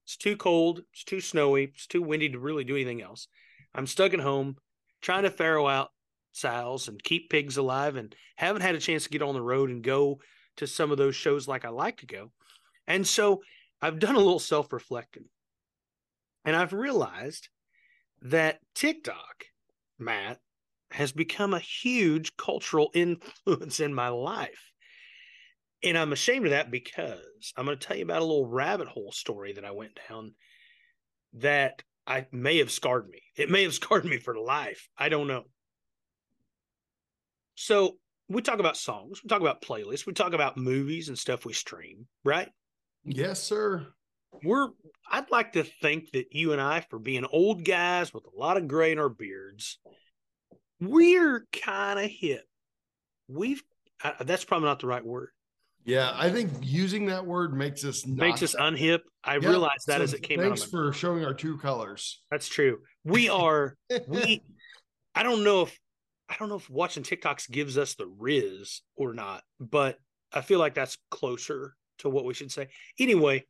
It's 0.05 0.17
too 0.17 0.35
cold, 0.35 0.81
it's 0.91 1.03
too 1.03 1.21
snowy, 1.21 1.65
it's 1.65 1.87
too 1.87 2.01
windy 2.01 2.29
to 2.29 2.39
really 2.39 2.63
do 2.63 2.75
anything 2.75 3.01
else. 3.01 3.27
I'm 3.73 3.87
stuck 3.87 4.13
at 4.13 4.19
home 4.19 4.57
trying 5.01 5.23
to 5.23 5.29
farrow 5.29 5.67
out 5.67 5.89
sows 6.31 6.87
and 6.87 7.03
keep 7.03 7.29
pigs 7.29 7.57
alive 7.57 7.95
and 7.95 8.15
haven't 8.35 8.61
had 8.61 8.75
a 8.75 8.79
chance 8.79 9.03
to 9.03 9.09
get 9.09 9.21
on 9.21 9.33
the 9.33 9.41
road 9.41 9.69
and 9.69 9.83
go 9.83 10.19
to 10.57 10.67
some 10.67 10.91
of 10.91 10.97
those 10.97 11.15
shows 11.15 11.47
like 11.47 11.65
I 11.65 11.69
like 11.69 11.97
to 11.97 12.05
go. 12.05 12.31
And 12.87 13.07
so 13.07 13.41
I've 13.81 13.99
done 13.99 14.15
a 14.15 14.19
little 14.19 14.39
self 14.39 14.71
reflecting. 14.73 15.25
And 16.45 16.55
I've 16.55 16.73
realized 16.73 17.49
that 18.21 18.59
TikTok, 18.75 19.45
Matt, 20.03 20.39
has 20.91 21.11
become 21.11 21.53
a 21.53 21.59
huge 21.59 22.35
cultural 22.37 22.91
influence 22.95 23.79
in 23.79 23.93
my 23.93 24.09
life. 24.09 24.71
And 25.83 25.97
I'm 25.97 26.13
ashamed 26.13 26.45
of 26.45 26.51
that 26.51 26.71
because 26.71 27.53
I'm 27.57 27.65
going 27.65 27.77
to 27.77 27.87
tell 27.87 27.97
you 27.97 28.03
about 28.03 28.21
a 28.21 28.25
little 28.25 28.47
rabbit 28.47 28.87
hole 28.87 29.11
story 29.11 29.53
that 29.53 29.65
I 29.65 29.71
went 29.71 29.99
down 30.07 30.33
that 31.33 31.83
I 32.07 32.27
may 32.31 32.59
have 32.59 32.71
scarred 32.71 33.09
me. 33.09 33.21
It 33.35 33.49
may 33.49 33.63
have 33.63 33.73
scarred 33.73 34.05
me 34.05 34.17
for 34.17 34.37
life. 34.37 34.87
I 34.97 35.09
don't 35.09 35.27
know. 35.27 35.43
So 37.55 37.97
we 38.29 38.41
talk 38.41 38.59
about 38.59 38.77
songs, 38.77 39.21
we 39.23 39.27
talk 39.27 39.41
about 39.41 39.61
playlists, 39.61 40.05
we 40.05 40.13
talk 40.13 40.33
about 40.33 40.57
movies 40.57 41.09
and 41.09 41.19
stuff 41.19 41.45
we 41.45 41.53
stream, 41.53 42.07
right? 42.23 42.49
Yes, 43.03 43.43
sir. 43.43 43.87
We're 44.43 44.69
I'd 45.09 45.29
like 45.31 45.53
to 45.53 45.63
think 45.63 46.11
that 46.11 46.27
you 46.31 46.53
and 46.53 46.61
I, 46.61 46.81
for 46.89 46.99
being 46.99 47.25
old 47.25 47.65
guys 47.65 48.13
with 48.13 48.23
a 48.25 48.39
lot 48.39 48.57
of 48.57 48.67
gray 48.67 48.91
in 48.91 48.99
our 48.99 49.09
beards, 49.09 49.79
we're 50.79 51.45
kind 51.51 51.99
of 51.99 52.09
hip. 52.09 52.45
We've 53.27 53.61
uh, 54.03 54.11
that's 54.21 54.43
probably 54.43 54.67
not 54.67 54.79
the 54.79 54.87
right 54.87 55.05
word. 55.05 55.29
Yeah, 55.85 56.13
I 56.15 56.29
think 56.29 56.49
using 56.61 57.07
that 57.07 57.25
word 57.25 57.53
makes 57.53 57.83
us 57.83 58.05
makes 58.07 58.41
us 58.41 58.55
unhip. 58.55 58.99
I 59.23 59.37
yeah, 59.37 59.49
realized 59.49 59.87
that 59.87 59.97
so 59.97 60.03
as 60.03 60.13
it 60.13 60.23
came 60.23 60.39
thanks 60.39 60.61
out. 60.61 60.69
Thanks 60.69 60.71
for 60.71 60.93
showing 60.93 61.25
our 61.25 61.33
true 61.33 61.57
colors. 61.57 62.21
That's 62.31 62.47
true. 62.47 62.79
We 63.03 63.29
are 63.29 63.75
we. 64.07 64.43
I 65.15 65.23
don't 65.23 65.43
know 65.43 65.63
if 65.63 65.77
I 66.29 66.35
don't 66.39 66.49
know 66.49 66.55
if 66.55 66.69
watching 66.69 67.03
TikToks 67.03 67.51
gives 67.51 67.77
us 67.77 67.95
the 67.95 68.07
riz 68.07 68.81
or 68.95 69.13
not, 69.13 69.43
but 69.59 69.97
I 70.33 70.41
feel 70.41 70.59
like 70.59 70.73
that's 70.73 70.97
closer 71.11 71.75
to 71.99 72.09
what 72.09 72.25
we 72.25 72.33
should 72.33 72.51
say. 72.51 72.69
Anyway, 72.99 73.45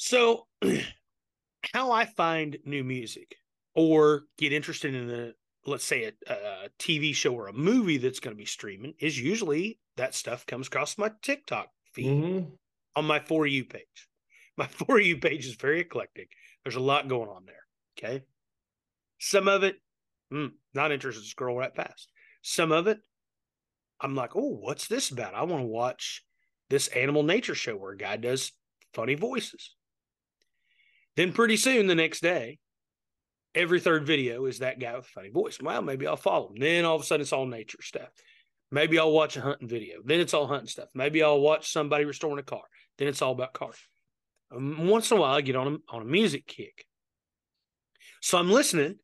so 0.00 0.46
how 1.74 1.92
I 1.92 2.06
find 2.06 2.56
new 2.64 2.82
music 2.82 3.36
or 3.74 4.22
get 4.38 4.50
interested 4.50 4.94
in 4.94 5.06
the 5.06 5.34
let's 5.66 5.84
say 5.84 6.10
a, 6.26 6.32
a 6.32 6.68
TV 6.78 7.14
show 7.14 7.34
or 7.34 7.48
a 7.48 7.52
movie 7.52 7.98
that's 7.98 8.18
going 8.18 8.34
to 8.34 8.38
be 8.38 8.46
streaming 8.46 8.94
is 8.98 9.20
usually 9.20 9.78
that 9.98 10.14
stuff 10.14 10.46
comes 10.46 10.68
across 10.68 10.96
my 10.96 11.10
TikTok 11.20 11.68
feed 11.92 12.06
mm-hmm. 12.06 12.48
on 12.96 13.04
my 13.04 13.20
for 13.20 13.46
you 13.46 13.66
page. 13.66 14.08
My 14.56 14.66
for 14.66 15.00
you 15.00 15.18
page 15.18 15.46
is 15.46 15.54
very 15.54 15.80
eclectic. 15.80 16.28
There's 16.64 16.76
a 16.76 16.80
lot 16.80 17.08
going 17.08 17.30
on 17.30 17.46
there. 17.46 17.62
Okay. 17.96 18.24
Some 19.18 19.48
of 19.48 19.62
it, 19.62 19.76
mm, 20.30 20.50
not 20.74 20.92
interested, 20.92 21.24
scroll 21.24 21.56
right 21.56 21.74
past. 21.74 22.10
Some 22.42 22.72
of 22.72 22.86
it, 22.86 22.98
I'm 24.00 24.14
like, 24.14 24.34
oh, 24.34 24.58
what's 24.60 24.86
this 24.86 25.10
about? 25.10 25.34
I 25.34 25.44
want 25.44 25.62
to 25.62 25.66
watch 25.66 26.24
this 26.68 26.88
animal 26.88 27.22
nature 27.22 27.54
show 27.54 27.74
where 27.74 27.92
a 27.92 27.96
guy 27.96 28.16
does 28.16 28.52
funny 28.92 29.14
voices. 29.14 29.76
Then 31.16 31.32
pretty 31.32 31.56
soon 31.56 31.86
the 31.86 31.94
next 31.94 32.20
day, 32.20 32.58
every 33.54 33.80
third 33.80 34.06
video 34.06 34.46
is 34.46 34.60
that 34.60 34.78
guy 34.78 34.94
with 34.96 35.06
a 35.06 35.08
funny 35.08 35.30
voice. 35.30 35.58
Well, 35.60 35.82
maybe 35.82 36.06
I'll 36.06 36.16
follow 36.16 36.48
him. 36.48 36.56
Then 36.60 36.84
all 36.84 36.96
of 36.96 37.02
a 37.02 37.04
sudden 37.04 37.22
it's 37.22 37.32
all 37.32 37.46
nature 37.46 37.82
stuff. 37.82 38.08
Maybe 38.70 38.98
I'll 38.98 39.10
watch 39.10 39.36
a 39.36 39.40
hunting 39.40 39.68
video. 39.68 39.98
Then 40.04 40.20
it's 40.20 40.34
all 40.34 40.46
hunting 40.46 40.68
stuff. 40.68 40.88
Maybe 40.94 41.22
I'll 41.22 41.40
watch 41.40 41.72
somebody 41.72 42.04
restoring 42.04 42.38
a 42.38 42.42
car. 42.42 42.62
Then 42.98 43.08
it's 43.08 43.22
all 43.22 43.32
about 43.32 43.52
cars. 43.52 43.76
Um, 44.54 44.86
once 44.86 45.10
in 45.10 45.16
a 45.16 45.20
while, 45.20 45.34
I 45.34 45.40
get 45.40 45.56
on 45.56 45.66
a, 45.66 45.94
on 45.94 46.02
a 46.02 46.06
music 46.06 46.46
kick. 46.46 46.84
So 48.22 48.38
I'm 48.38 48.50
listening, 48.50 48.96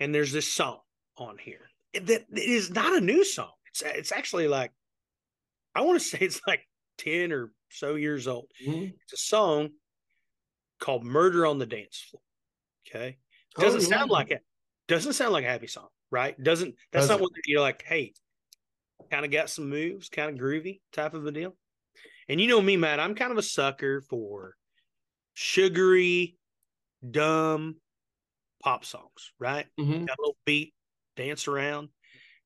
and 0.00 0.14
there's 0.14 0.32
this 0.32 0.50
song 0.50 0.80
on 1.16 1.36
here 1.38 1.68
that 1.92 2.24
is 2.32 2.70
not 2.70 2.96
a 2.96 3.00
new 3.00 3.24
song. 3.24 3.52
It's 3.68 3.82
it's 3.82 4.12
actually 4.12 4.48
like 4.48 4.72
I 5.74 5.82
want 5.82 6.00
to 6.00 6.06
say 6.06 6.18
it's 6.20 6.40
like 6.46 6.66
ten 6.98 7.30
or 7.30 7.52
so 7.70 7.94
years 7.94 8.26
old. 8.26 8.46
Mm-hmm. 8.66 8.94
It's 9.02 9.12
a 9.12 9.16
song 9.16 9.70
called 10.80 11.04
"Murder 11.04 11.46
on 11.46 11.58
the 11.58 11.66
Dance 11.66 12.04
Floor." 12.10 12.22
Okay, 12.88 13.18
doesn't 13.58 13.80
oh, 13.80 13.82
yeah. 13.82 13.88
sound 13.88 14.10
like 14.10 14.30
it. 14.30 14.42
Doesn't 14.88 15.14
sound 15.14 15.32
like 15.32 15.44
a 15.44 15.48
happy 15.48 15.66
song, 15.66 15.88
right? 16.10 16.40
Doesn't 16.42 16.74
that's 16.92 17.08
doesn't. 17.08 17.20
not 17.20 17.22
what 17.22 17.32
you're 17.46 17.60
like? 17.60 17.82
Hey, 17.86 18.12
kind 19.10 19.24
of 19.24 19.30
got 19.30 19.50
some 19.50 19.68
moves, 19.68 20.08
kind 20.08 20.30
of 20.30 20.42
groovy 20.42 20.80
type 20.92 21.14
of 21.14 21.26
a 21.26 21.32
deal. 21.32 21.56
And 22.28 22.40
you 22.40 22.48
know 22.48 22.60
me, 22.60 22.76
Matt, 22.76 23.00
I'm 23.00 23.14
kind 23.14 23.32
of 23.32 23.38
a 23.38 23.42
sucker 23.42 24.00
for 24.00 24.56
sugary, 25.34 26.36
dumb 27.08 27.76
pop 28.62 28.84
songs, 28.84 29.32
right? 29.38 29.66
Mm-hmm. 29.78 30.04
Got 30.04 30.18
a 30.18 30.22
little 30.22 30.36
beat, 30.44 30.74
dance 31.16 31.48
around 31.48 31.88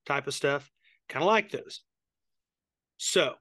type 0.05 0.27
of 0.27 0.33
stuff. 0.33 0.69
Kind 1.07 1.23
of 1.23 1.27
like 1.27 1.51
those. 1.51 1.81
So 2.97 3.35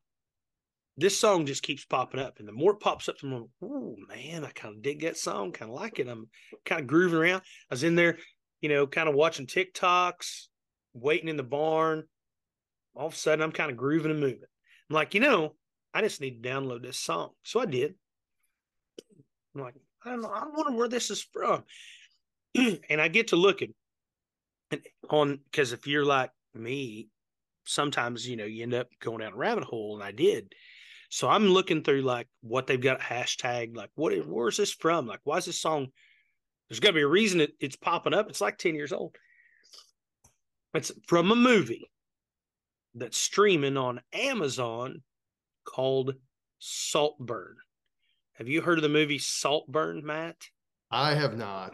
this 0.98 1.18
song 1.18 1.46
just 1.46 1.62
keeps 1.62 1.84
popping 1.84 2.20
up. 2.20 2.38
And 2.38 2.48
the 2.48 2.52
more 2.52 2.72
it 2.72 2.80
pops 2.80 3.08
up, 3.08 3.18
the 3.18 3.28
more, 3.28 3.46
oh 3.62 3.96
man, 4.08 4.44
I 4.44 4.50
kind 4.50 4.74
of 4.74 4.82
dig 4.82 5.02
that 5.02 5.16
song, 5.16 5.52
kind 5.52 5.70
of 5.70 5.76
like 5.76 5.98
it. 6.00 6.08
I'm 6.08 6.28
kind 6.64 6.80
of 6.80 6.86
grooving 6.88 7.18
around. 7.18 7.42
I 7.70 7.74
was 7.74 7.84
in 7.84 7.94
there, 7.94 8.18
you 8.60 8.68
know, 8.68 8.86
kind 8.86 9.08
of 9.08 9.14
watching 9.14 9.46
TikToks, 9.46 10.46
waiting 10.94 11.28
in 11.28 11.36
the 11.36 11.44
barn, 11.44 12.04
all 12.96 13.06
of 13.06 13.14
a 13.14 13.16
sudden 13.16 13.42
I'm 13.42 13.52
kind 13.52 13.70
of 13.70 13.76
grooving 13.76 14.10
and 14.10 14.20
moving. 14.20 14.40
I'm 14.90 14.94
like, 14.94 15.14
you 15.14 15.20
know, 15.20 15.54
I 15.94 16.02
just 16.02 16.20
need 16.20 16.42
to 16.42 16.48
download 16.48 16.82
this 16.82 16.98
song. 16.98 17.30
So 17.44 17.60
I 17.60 17.66
did. 17.66 17.94
I'm 19.54 19.62
like, 19.62 19.74
I 20.04 20.10
don't 20.10 20.22
know, 20.22 20.30
I 20.30 20.46
wonder 20.52 20.76
where 20.76 20.88
this 20.88 21.10
is 21.10 21.22
from. 21.32 21.62
and 22.54 23.00
I 23.00 23.06
get 23.06 23.28
to 23.28 23.36
looking 23.36 23.74
and 24.70 24.80
on 25.10 25.38
because 25.50 25.72
if 25.72 25.86
you're 25.86 26.04
like 26.04 26.30
me, 26.54 27.08
sometimes 27.64 28.28
you 28.28 28.36
know 28.36 28.44
you 28.44 28.62
end 28.62 28.74
up 28.74 28.88
going 29.00 29.18
down 29.20 29.32
a 29.32 29.36
rabbit 29.36 29.64
hole, 29.64 29.94
and 29.94 30.02
I 30.02 30.12
did. 30.12 30.52
So 31.08 31.28
I'm 31.28 31.48
looking 31.48 31.82
through 31.82 32.02
like 32.02 32.28
what 32.42 32.66
they've 32.66 32.80
got 32.80 33.00
hashtag, 33.00 33.76
like 33.76 33.90
what 33.94 34.14
where's 34.26 34.58
this 34.58 34.72
from? 34.72 35.06
Like, 35.06 35.20
why 35.24 35.38
is 35.38 35.46
this 35.46 35.60
song? 35.60 35.88
There's 36.68 36.80
got 36.80 36.88
to 36.88 36.94
be 36.94 37.02
a 37.02 37.08
reason 37.08 37.40
it, 37.40 37.52
it's 37.60 37.76
popping 37.76 38.12
up. 38.12 38.28
It's 38.28 38.42
like 38.42 38.58
10 38.58 38.74
years 38.74 38.92
old. 38.92 39.16
It's 40.74 40.92
from 41.06 41.30
a 41.32 41.36
movie 41.36 41.90
that's 42.94 43.16
streaming 43.16 43.78
on 43.78 44.02
Amazon 44.12 45.02
called 45.64 46.14
Saltburn. 46.58 47.56
Have 48.34 48.48
you 48.48 48.60
heard 48.60 48.78
of 48.78 48.82
the 48.82 48.88
movie 48.88 49.18
Saltburn, 49.18 50.04
Matt? 50.04 50.36
I 50.90 51.14
have 51.14 51.36
not. 51.36 51.72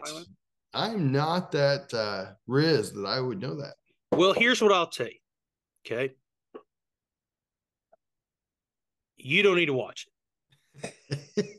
I'm 0.73 1.11
not 1.11 1.51
that 1.51 1.93
uh, 1.93 2.33
Riz 2.47 2.91
that 2.93 3.05
I 3.05 3.19
would 3.19 3.39
know 3.39 3.55
that. 3.55 3.75
Well, 4.11 4.33
here's 4.33 4.61
what 4.61 4.71
I'll 4.71 4.87
tell 4.87 5.07
you. 5.07 5.19
Okay. 5.85 6.13
You 9.17 9.43
don't 9.43 9.55
need 9.55 9.67
to 9.67 9.73
watch 9.73 10.07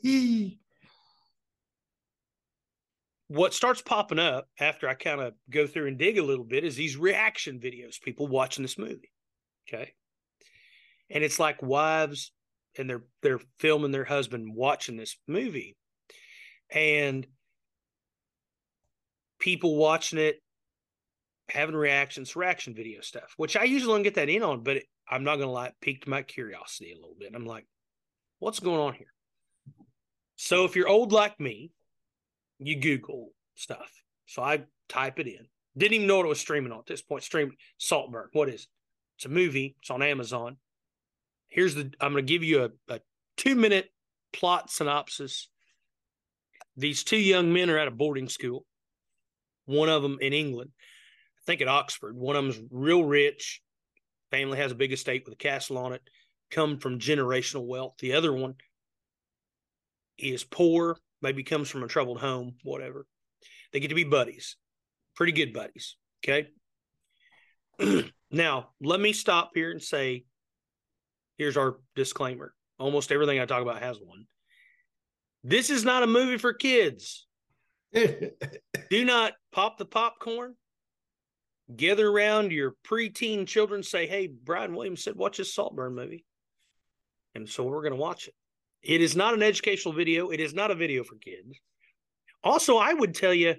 it. 0.03 0.53
what 3.27 3.53
starts 3.53 3.81
popping 3.81 4.19
up 4.19 4.47
after 4.59 4.87
I 4.87 4.93
kind 4.93 5.21
of 5.21 5.33
go 5.49 5.67
through 5.67 5.87
and 5.87 5.97
dig 5.97 6.17
a 6.17 6.23
little 6.23 6.45
bit 6.45 6.63
is 6.63 6.75
these 6.75 6.97
reaction 6.97 7.59
videos, 7.59 8.01
people 8.01 8.27
watching 8.27 8.61
this 8.61 8.77
movie. 8.77 9.11
Okay. 9.67 9.93
And 11.09 11.23
it's 11.23 11.39
like 11.39 11.61
wives 11.61 12.31
and 12.77 12.89
they're 12.89 13.03
they're 13.21 13.41
filming 13.59 13.91
their 13.91 14.05
husband 14.05 14.53
watching 14.53 14.97
this 14.97 15.17
movie. 15.27 15.75
And 16.69 17.25
people 19.39 19.75
watching 19.75 20.19
it 20.19 20.41
having 21.49 21.75
reactions, 21.75 22.35
reaction 22.35 22.73
video 22.73 23.01
stuff, 23.01 23.33
which 23.37 23.55
I 23.55 23.63
usually 23.63 23.93
don't 23.93 24.03
get 24.03 24.15
that 24.15 24.29
in 24.29 24.43
on, 24.43 24.63
but 24.63 24.77
it, 24.77 24.83
I'm 25.09 25.23
not 25.23 25.37
gonna 25.37 25.51
lie, 25.51 25.71
piqued 25.81 26.07
my 26.07 26.21
curiosity 26.21 26.91
a 26.91 26.95
little 26.95 27.15
bit. 27.17 27.33
I'm 27.33 27.45
like, 27.45 27.65
what's 28.39 28.59
going 28.59 28.79
on 28.79 28.93
here? 28.93 29.13
So 30.35 30.65
if 30.65 30.75
you're 30.75 30.87
old 30.87 31.11
like 31.11 31.39
me, 31.39 31.71
you 32.59 32.79
Google 32.79 33.29
stuff. 33.55 33.91
So 34.25 34.43
I 34.43 34.63
type 34.89 35.19
it 35.19 35.27
in. 35.27 35.47
Didn't 35.77 35.93
even 35.93 36.07
know 36.07 36.17
what 36.17 36.25
it 36.25 36.29
was 36.29 36.39
streaming 36.39 36.71
on 36.71 36.79
at 36.79 36.85
this 36.85 37.01
point. 37.01 37.23
Streaming 37.23 37.55
Saltburn. 37.77 38.29
What 38.33 38.49
is 38.49 38.61
it? 38.61 38.67
It's 39.17 39.25
a 39.25 39.29
movie. 39.29 39.75
It's 39.81 39.89
on 39.89 40.01
Amazon. 40.01 40.57
Here's 41.47 41.75
the. 41.75 41.91
I'm 41.99 42.15
to 42.15 42.21
give 42.21 42.43
you 42.43 42.63
a, 42.65 42.93
a 42.93 42.99
two 43.35 43.55
minute 43.55 43.89
plot 44.33 44.69
synopsis. 44.69 45.49
These 46.75 47.03
two 47.03 47.17
young 47.17 47.53
men 47.53 47.69
are 47.69 47.77
at 47.77 47.87
a 47.87 47.91
boarding 47.91 48.29
school. 48.29 48.65
One 49.65 49.89
of 49.89 50.01
them 50.03 50.17
in 50.21 50.33
England, 50.33 50.71
I 50.75 51.41
think 51.45 51.61
at 51.61 51.67
Oxford. 51.67 52.15
One 52.15 52.35
of 52.35 52.43
them's 52.43 52.61
real 52.71 53.03
rich. 53.03 53.61
Family 54.31 54.57
has 54.57 54.71
a 54.71 54.75
big 54.75 54.91
estate 54.91 55.23
with 55.25 55.33
a 55.33 55.37
castle 55.37 55.77
on 55.77 55.93
it. 55.93 56.01
Come 56.51 56.79
from 56.79 56.99
generational 56.99 57.65
wealth. 57.65 57.95
The 57.99 58.13
other 58.13 58.33
one 58.33 58.55
is 60.17 60.43
poor, 60.43 60.97
maybe 61.21 61.43
comes 61.43 61.69
from 61.69 61.83
a 61.83 61.87
troubled 61.87 62.19
home, 62.19 62.55
whatever. 62.63 63.05
They 63.71 63.79
get 63.79 63.89
to 63.89 63.95
be 63.95 64.03
buddies, 64.03 64.55
pretty 65.15 65.33
good 65.33 65.53
buddies. 65.53 65.95
Okay. 66.23 66.49
Now, 68.29 68.69
let 68.81 68.99
me 68.99 69.13
stop 69.13 69.51
here 69.53 69.71
and 69.71 69.81
say 69.81 70.25
here's 71.37 71.57
our 71.57 71.77
disclaimer. 71.95 72.53
Almost 72.77 73.11
everything 73.11 73.39
I 73.39 73.45
talk 73.45 73.61
about 73.61 73.81
has 73.81 73.97
one. 74.03 74.25
This 75.43 75.69
is 75.69 75.85
not 75.85 76.03
a 76.03 76.07
movie 76.07 76.37
for 76.37 76.53
kids. 76.53 77.25
Do 77.93 79.05
not 79.05 79.33
pop 79.53 79.77
the 79.77 79.85
popcorn. 79.85 80.55
Gather 81.75 82.07
around 82.07 82.51
your 82.51 82.75
preteen 82.87 83.45
children. 83.45 83.83
Say, 83.83 84.07
hey, 84.07 84.27
Bryan 84.27 84.75
Williams 84.75 85.03
said, 85.03 85.15
watch 85.15 85.37
this 85.37 85.53
Saltburn 85.53 85.95
movie. 85.95 86.25
And 87.35 87.47
so 87.47 87.63
we're 87.63 87.81
going 87.81 87.91
to 87.91 87.97
watch 87.97 88.27
it. 88.27 88.33
It 88.81 89.01
is 89.01 89.15
not 89.15 89.33
an 89.33 89.43
educational 89.43 89.93
video. 89.93 90.29
It 90.29 90.39
is 90.39 90.53
not 90.53 90.71
a 90.71 90.75
video 90.75 91.03
for 91.03 91.15
kids. 91.15 91.59
Also, 92.43 92.77
I 92.77 92.93
would 92.93 93.13
tell 93.13 93.33
you, 93.33 93.55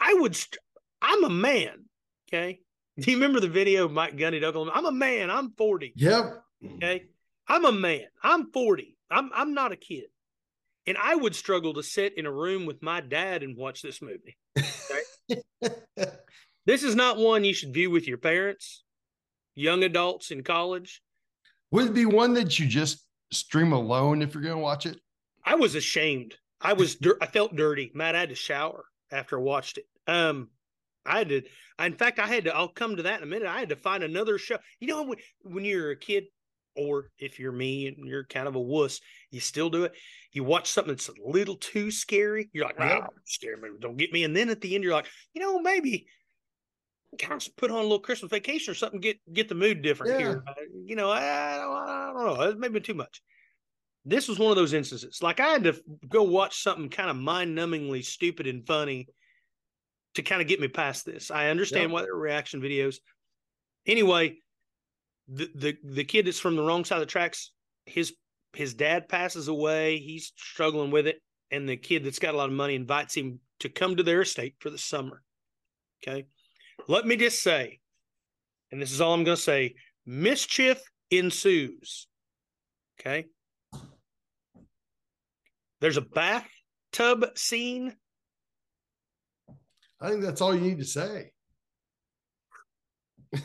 I 0.00 0.14
would, 0.14 0.34
st- 0.34 0.58
I'm 1.02 1.24
a 1.24 1.30
man. 1.30 1.84
Okay. 2.28 2.60
Do 2.98 3.10
you 3.10 3.16
remember 3.16 3.40
the 3.40 3.48
video 3.48 3.84
of 3.84 3.92
Mike 3.92 4.16
Gundy 4.16 4.42
Oklahoma? 4.42 4.72
I'm 4.74 4.86
a 4.86 4.92
man. 4.92 5.30
I'm 5.30 5.52
40. 5.52 5.92
Yep. 5.96 6.42
Okay. 6.76 7.04
I'm 7.48 7.64
a 7.64 7.72
man. 7.72 8.06
I'm 8.22 8.50
40. 8.52 8.96
I'm 9.10 9.30
I'm 9.34 9.54
not 9.54 9.72
a 9.72 9.76
kid. 9.76 10.04
And 10.86 10.96
I 10.96 11.14
would 11.14 11.34
struggle 11.34 11.74
to 11.74 11.82
sit 11.82 12.16
in 12.16 12.26
a 12.26 12.32
room 12.32 12.66
with 12.66 12.82
my 12.82 13.00
dad 13.00 13.42
and 13.42 13.56
watch 13.56 13.82
this 13.82 14.00
movie. 14.02 14.36
Okay? 15.30 15.40
this 16.66 16.82
is 16.82 16.94
not 16.94 17.18
one 17.18 17.44
you 17.44 17.54
should 17.54 17.74
view 17.74 17.90
with 17.90 18.08
your 18.08 18.18
parents, 18.18 18.82
young 19.54 19.84
adults 19.84 20.30
in 20.30 20.42
college. 20.42 21.02
Would 21.70 21.88
it 21.88 21.94
be 21.94 22.06
one 22.06 22.34
that 22.34 22.58
you 22.58 22.66
just 22.66 23.04
stream 23.32 23.72
alone 23.72 24.22
if 24.22 24.34
you're 24.34 24.42
going 24.42 24.56
to 24.56 24.62
watch 24.62 24.86
it? 24.86 24.98
I 25.44 25.56
was 25.56 25.74
ashamed. 25.74 26.36
I 26.60 26.72
was 26.72 26.96
I 27.20 27.26
felt 27.26 27.54
dirty. 27.54 27.90
Matt 27.94 28.16
I 28.16 28.20
had 28.20 28.28
to 28.30 28.34
shower 28.34 28.84
after 29.12 29.38
I 29.38 29.42
watched 29.42 29.78
it. 29.78 29.84
Um 30.06 30.48
I 31.06 31.18
had 31.18 31.28
to 31.28 31.42
in 31.78 31.96
fact 31.96 32.18
I 32.18 32.26
had 32.26 32.44
to 32.44 32.54
I'll 32.54 32.68
come 32.68 32.96
to 32.96 33.02
that 33.02 33.18
in 33.18 33.24
a 33.24 33.30
minute. 33.30 33.48
I 33.48 33.58
had 33.58 33.68
to 33.68 33.76
find 33.76 34.02
another 34.02 34.38
show. 34.38 34.58
You 34.80 34.88
know 34.88 35.02
when, 35.02 35.18
when 35.42 35.64
you're 35.64 35.90
a 35.90 35.96
kid 35.96 36.24
or 36.76 37.10
if 37.18 37.38
you're 37.38 37.52
me 37.52 37.86
and 37.86 38.08
you're 38.08 38.24
kind 38.24 38.48
of 38.48 38.56
a 38.56 38.60
wuss, 38.60 39.00
you 39.30 39.40
still 39.40 39.70
do 39.70 39.84
it. 39.84 39.92
You 40.32 40.42
watch 40.44 40.70
something 40.70 40.92
that's 40.92 41.08
a 41.08 41.12
little 41.24 41.56
too 41.56 41.90
scary. 41.90 42.50
You're 42.52 42.66
like, 42.66 42.80
"Ah, 42.80 43.06
scary 43.26 43.56
movie, 43.56 43.78
don't 43.80 43.96
get 43.96 44.12
me." 44.12 44.24
And 44.24 44.36
then 44.36 44.48
at 44.48 44.60
the 44.60 44.74
end, 44.74 44.82
you're 44.82 44.92
like, 44.92 45.06
you 45.34 45.40
know, 45.40 45.60
maybe 45.60 46.06
kind 47.18 47.40
of 47.40 47.56
put 47.56 47.70
on 47.70 47.78
a 47.78 47.82
little 47.82 47.98
Christmas 48.00 48.30
vacation 48.30 48.72
or 48.72 48.74
something, 48.74 49.00
get 49.00 49.18
get 49.32 49.48
the 49.48 49.54
mood 49.54 49.82
different 49.82 50.12
Yeah. 50.12 50.18
here. 50.26 50.44
You 50.86 50.96
know, 50.96 51.10
I, 51.10 51.56
don't, 51.58 51.76
I 51.76 52.12
don't 52.14 52.26
know. 52.26 52.42
It's 52.42 52.58
maybe 52.58 52.80
too 52.80 52.94
much. 52.94 53.22
This 54.04 54.28
was 54.28 54.38
one 54.38 54.50
of 54.50 54.56
those 54.56 54.72
instances. 54.74 55.20
Like 55.22 55.40
I 55.40 55.48
had 55.48 55.64
to 55.64 55.80
go 56.08 56.22
watch 56.24 56.62
something 56.62 56.90
kind 56.90 57.08
of 57.08 57.16
mind-numbingly 57.16 58.04
stupid 58.04 58.46
and 58.46 58.66
funny 58.66 59.08
to 60.14 60.22
kind 60.22 60.42
of 60.42 60.48
get 60.48 60.60
me 60.60 60.68
past 60.68 61.04
this. 61.06 61.30
I 61.30 61.48
understand 61.48 61.84
Yep. 61.84 61.90
why 61.90 62.02
they're 62.02 62.14
reaction 62.14 62.60
videos. 62.60 62.96
Anyway, 63.86 64.36
the, 65.28 65.50
the 65.54 65.76
the 65.82 66.04
kid 66.04 66.26
that's 66.26 66.38
from 66.40 66.56
the 66.56 66.62
wrong 66.62 66.84
side 66.84 66.96
of 66.96 67.00
the 67.00 67.06
tracks, 67.06 67.50
his 67.86 68.14
his 68.52 68.74
dad 68.74 69.08
passes 69.08 69.48
away. 69.48 69.98
He's 69.98 70.32
struggling 70.36 70.90
with 70.90 71.06
it, 71.06 71.20
and 71.50 71.68
the 71.68 71.76
kid 71.76 72.04
that's 72.04 72.18
got 72.18 72.34
a 72.34 72.36
lot 72.36 72.48
of 72.50 72.54
money 72.54 72.74
invites 72.74 73.14
him 73.16 73.40
to 73.60 73.68
come 73.68 73.96
to 73.96 74.02
their 74.02 74.20
estate 74.20 74.56
for 74.60 74.68
the 74.70 74.78
summer. 74.78 75.22
Okay, 76.06 76.26
let 76.88 77.06
me 77.06 77.16
just 77.16 77.42
say, 77.42 77.80
and 78.70 78.80
this 78.80 78.92
is 78.92 79.00
all 79.00 79.14
I'm 79.14 79.24
going 79.24 79.36
to 79.36 79.42
say: 79.42 79.74
mischief 80.06 80.80
ensues. 81.10 82.06
Okay, 83.00 83.26
there's 85.80 85.96
a 85.96 86.02
bathtub 86.02 87.36
scene. 87.36 87.94
I 90.00 90.10
think 90.10 90.22
that's 90.22 90.40
all 90.40 90.54
you 90.54 90.60
need 90.60 90.78
to 90.78 90.84
say. 90.84 91.30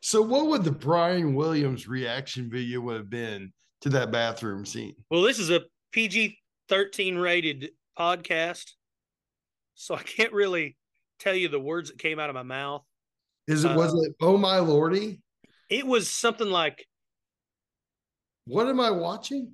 so, 0.00 0.22
what 0.22 0.46
would 0.46 0.64
the 0.64 0.72
Bryan 0.72 1.34
Williams 1.34 1.88
reaction 1.88 2.50
video 2.50 2.80
would 2.80 2.96
have 2.96 3.10
been 3.10 3.52
to 3.82 3.88
that 3.90 4.10
bathroom 4.10 4.64
scene? 4.64 4.94
Well, 5.10 5.22
this 5.22 5.38
is 5.38 5.50
a 5.50 5.62
PG 5.92 6.38
13 6.68 7.16
rated 7.16 7.70
podcast, 7.98 8.72
so 9.74 9.94
I 9.94 10.02
can't 10.02 10.32
really 10.32 10.76
tell 11.18 11.34
you 11.34 11.48
the 11.48 11.60
words 11.60 11.90
that 11.90 11.98
came 11.98 12.18
out 12.18 12.30
of 12.30 12.34
my 12.34 12.42
mouth. 12.42 12.82
Is 13.46 13.64
it 13.64 13.76
was 13.76 13.94
Uh, 13.94 13.98
it 14.02 14.16
oh 14.20 14.36
my 14.36 14.58
lordy? 14.58 15.20
It 15.68 15.86
was 15.86 16.10
something 16.10 16.48
like 16.48 16.86
What 18.46 18.68
am 18.68 18.80
I 18.80 18.90
watching? 18.90 19.52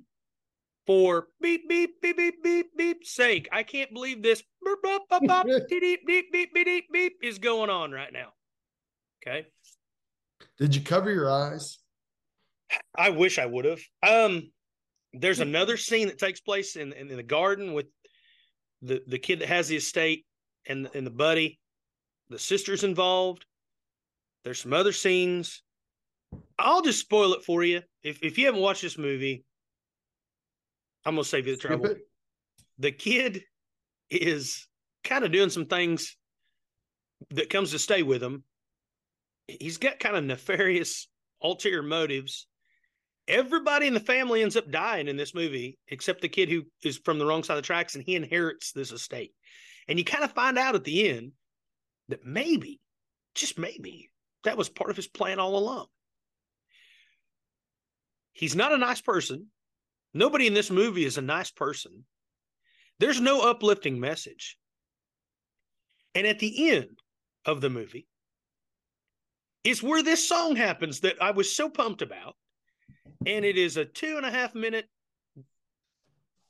for 0.87 1.27
beep 1.39 1.69
beep 1.69 2.01
beep 2.01 2.17
beep 2.17 2.43
beep 2.43 2.65
beep 2.75 3.05
sake. 3.05 3.47
I 3.51 3.63
can't 3.63 3.93
believe 3.93 4.23
this 4.23 4.43
beep 4.63 4.77
beep 5.69 5.69
beep 5.69 6.05
beep 6.07 6.31
beep 6.31 6.53
beep 6.53 6.85
beep 6.91 7.13
is 7.23 7.37
going 7.37 7.69
on 7.69 7.91
right 7.91 8.11
now. 8.11 8.29
Okay. 9.21 9.47
Did 10.57 10.75
you 10.75 10.81
cover 10.81 11.11
your 11.11 11.29
eyes? 11.29 11.77
I 12.97 13.09
wish 13.09 13.37
I 13.37 13.45
would 13.45 13.65
have. 13.65 13.81
Um, 14.01 14.51
there's 15.13 15.39
another 15.39 15.77
scene 15.77 16.07
that 16.07 16.17
takes 16.17 16.39
place 16.39 16.75
in, 16.75 16.93
in 16.93 17.09
the 17.09 17.23
garden 17.23 17.73
with 17.73 17.87
the 18.81 19.01
the 19.07 19.19
kid 19.19 19.39
that 19.39 19.49
has 19.49 19.67
the 19.67 19.75
estate 19.75 20.25
and 20.67 20.89
and 20.93 21.05
the 21.05 21.11
buddy. 21.11 21.59
The 22.29 22.39
sister's 22.39 22.83
involved. 22.83 23.45
There's 24.43 24.61
some 24.61 24.73
other 24.73 24.93
scenes. 24.93 25.63
I'll 26.57 26.81
just 26.81 26.99
spoil 26.99 27.33
it 27.33 27.43
for 27.43 27.63
you. 27.63 27.81
If 28.03 28.23
if 28.23 28.37
you 28.37 28.45
haven't 28.45 28.61
watched 28.61 28.81
this 28.81 28.97
movie, 28.97 29.43
I'm 31.05 31.15
gonna 31.15 31.25
save 31.25 31.47
you 31.47 31.55
the 31.55 31.61
trouble. 31.61 31.95
The 32.79 32.91
kid 32.91 33.43
is 34.09 34.67
kind 35.03 35.23
of 35.23 35.31
doing 35.31 35.49
some 35.49 35.65
things 35.65 36.15
that 37.31 37.49
comes 37.49 37.71
to 37.71 37.79
stay 37.79 38.03
with 38.03 38.21
him. 38.21 38.43
He's 39.47 39.77
got 39.77 39.99
kind 39.99 40.15
of 40.15 40.23
nefarious 40.23 41.07
ulterior 41.41 41.83
motives. 41.83 42.47
Everybody 43.27 43.87
in 43.87 43.93
the 43.93 43.99
family 43.99 44.41
ends 44.41 44.57
up 44.57 44.71
dying 44.71 45.07
in 45.07 45.15
this 45.15 45.35
movie, 45.35 45.77
except 45.89 46.21
the 46.21 46.29
kid 46.29 46.49
who 46.49 46.63
is 46.83 46.97
from 46.97 47.19
the 47.19 47.25
wrong 47.25 47.43
side 47.43 47.57
of 47.57 47.63
the 47.63 47.67
tracks 47.67 47.95
and 47.95 48.03
he 48.03 48.15
inherits 48.15 48.71
this 48.71 48.91
estate. 48.91 49.31
And 49.87 49.97
you 49.97 50.05
kind 50.05 50.23
of 50.23 50.31
find 50.31 50.57
out 50.57 50.75
at 50.75 50.83
the 50.83 51.09
end 51.09 51.31
that 52.09 52.25
maybe, 52.25 52.79
just 53.35 53.57
maybe, 53.57 54.09
that 54.43 54.57
was 54.57 54.69
part 54.69 54.89
of 54.89 54.95
his 54.95 55.07
plan 55.07 55.39
all 55.39 55.57
along. 55.57 55.87
He's 58.33 58.55
not 58.55 58.73
a 58.73 58.77
nice 58.77 59.01
person. 59.01 59.47
Nobody 60.13 60.47
in 60.47 60.53
this 60.53 60.71
movie 60.71 61.05
is 61.05 61.17
a 61.17 61.21
nice 61.21 61.51
person. 61.51 62.05
There's 62.99 63.21
no 63.21 63.41
uplifting 63.41 63.99
message. 63.99 64.57
And 66.15 66.27
at 66.27 66.39
the 66.39 66.71
end 66.71 66.99
of 67.45 67.61
the 67.61 67.69
movie 67.69 68.07
is 69.63 69.83
where 69.83 70.03
this 70.03 70.27
song 70.27 70.55
happens 70.55 71.01
that 71.01 71.21
I 71.21 71.31
was 71.31 71.55
so 71.55 71.69
pumped 71.69 72.01
about. 72.01 72.35
And 73.25 73.45
it 73.45 73.57
is 73.57 73.77
a 73.77 73.85
two 73.85 74.17
and 74.17 74.25
a 74.25 74.31
half 74.31 74.55
minute 74.55 74.87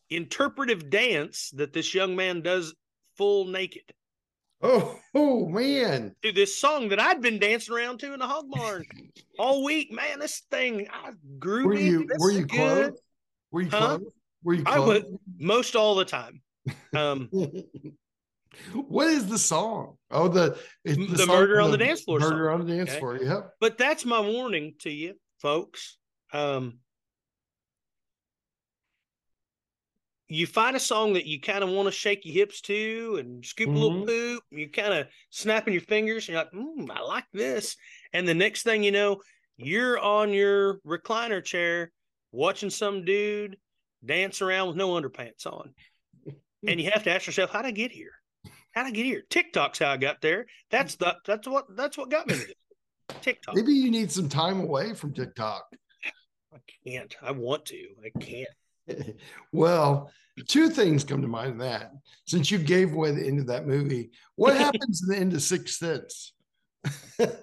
interpretive 0.10 0.90
dance 0.90 1.52
that 1.56 1.74
this 1.74 1.94
young 1.94 2.16
man 2.16 2.42
does 2.42 2.74
full 3.22 3.46
naked 3.46 3.84
Oh, 4.64 4.98
oh 5.14 5.48
man. 5.48 6.16
to 6.24 6.32
this 6.32 6.60
song 6.60 6.90
that 6.90 7.00
I'd 7.00 7.22
been 7.22 7.38
dancing 7.38 7.76
around 7.76 8.00
to 8.00 8.14
in 8.14 8.20
the 8.20 8.26
hog 8.26 8.50
barn 8.50 8.84
all 9.40 9.64
week. 9.64 9.92
Man, 9.92 10.18
this 10.18 10.42
thing 10.50 10.88
I 10.92 11.12
grew. 11.38 11.68
Were 11.68 11.76
you 11.76 12.08
This 12.08 12.18
were 12.20 12.32
you 12.32 12.48
clothed? 12.48 12.98
Were 13.52 13.62
you 13.62 13.70
Huh? 13.70 13.78
clothed? 13.78 14.06
Were 14.44 14.54
you 14.56 14.64
I 14.66 14.80
would 14.80 15.06
most 15.38 15.76
all 15.76 15.94
the 15.94 16.06
time. 16.06 16.42
Um, 16.96 17.30
what 18.74 19.08
is 19.08 19.28
the 19.28 19.38
song? 19.38 19.98
Oh, 20.10 20.28
the 20.28 20.58
it's 20.84 20.98
The 21.12 21.18
song 21.20 21.28
Murder 21.28 21.62
on 21.62 21.70
the 21.70 21.78
Dance 21.78 22.02
Floor 22.02 22.20
Murder 22.20 22.50
song. 22.52 22.62
on 22.62 22.66
the 22.68 22.76
dance 22.76 22.90
Okay. 22.90 23.00
floor. 23.00 23.18
Yep. 23.22 23.52
but 23.60 23.78
that's 23.78 24.04
my 24.04 24.20
warning 24.20 24.74
to 24.80 24.90
you, 24.90 25.14
folks. 25.44 25.98
Um, 26.34 26.80
you 30.32 30.48
find 30.48 30.78
a 30.78 30.80
song 30.80 31.12
that 31.14 31.26
you 31.26 31.42
kind 31.42 31.62
of 31.62 31.70
want 31.70 31.88
to 31.88 31.92
shake 31.92 32.24
your 32.24 32.34
hips 32.34 32.62
to 32.62 33.18
and 33.20 33.46
scoop 33.46 33.68
a 33.68 33.72
little 33.72 34.04
Mhm. 34.04 34.08
poop. 34.08 34.44
You 34.50 34.70
kind 34.70 34.94
of 34.94 35.08
snapping 35.30 35.74
your 35.74 35.82
fingers. 35.82 36.30
And 36.30 36.36
you're 36.36 36.44
like, 36.44 36.54
mm, 36.54 36.90
I 36.90 37.02
like 37.02 37.26
this. 37.34 37.76
And 38.14 38.26
the 38.26 38.34
next 38.34 38.64
thing 38.64 38.82
you 38.82 38.92
know, 38.92 39.22
you're 39.58 40.00
on 40.00 40.32
your 40.32 40.80
recliner 40.88 41.44
chair 41.44 41.92
watching 42.32 42.70
some 42.70 43.04
dude 43.04 43.60
dance 44.06 44.42
around 44.42 44.70
with 44.70 44.78
no 44.78 44.92
underpants 44.92 45.46
on. 45.46 45.74
And 46.66 46.80
you 46.80 46.92
have 46.92 47.04
to 47.04 47.12
ask 47.12 47.28
yourself, 47.28 47.50
how'd 47.52 47.66
I 47.66 47.72
get 47.72 47.92
here? 47.92 48.14
How'd 48.72 48.88
I 48.88 48.92
get 48.92 49.06
here? 49.06 49.24
TikTok's 49.30 49.80
how 49.80 49.92
I 49.92 49.98
got 49.98 50.22
there. 50.22 50.46
That's 50.70 50.96
the 50.96 51.18
that's 51.26 51.46
what 51.46 51.76
that's 51.76 51.98
what 51.98 52.10
got 52.10 52.28
me 52.28 52.36
to. 52.36 52.56
TikTok. 53.22 53.56
Maybe 53.56 53.74
you 53.74 53.92
need 53.92 54.10
some 54.10 54.30
time 54.30 54.62
away 54.62 54.94
from 54.94 55.14
TikTok. 55.14 55.66
I 56.54 56.60
can't. 56.88 57.14
I 57.22 57.32
want 57.32 57.66
to. 57.66 57.88
I 58.06 58.18
can't. 58.18 58.48
well, 59.52 60.12
two 60.48 60.70
things 60.70 61.04
come 61.04 61.22
to 61.22 61.28
mind 61.28 61.52
in 61.52 61.58
that. 61.60 61.92
Since 62.26 62.52
you 62.52 62.58
gave 62.58 62.94
away 62.94 63.12
the 63.12 63.26
end 63.26 63.40
of 63.40 63.48
that 63.48 63.68
movie, 63.68 64.12
what 64.36 64.56
happens 64.58 65.04
in 65.04 65.10
the 65.10 65.18
end 65.18 65.34
of 65.34 65.42
Sixth 65.42 65.76
Sense? 65.76 66.34
the 67.18 67.36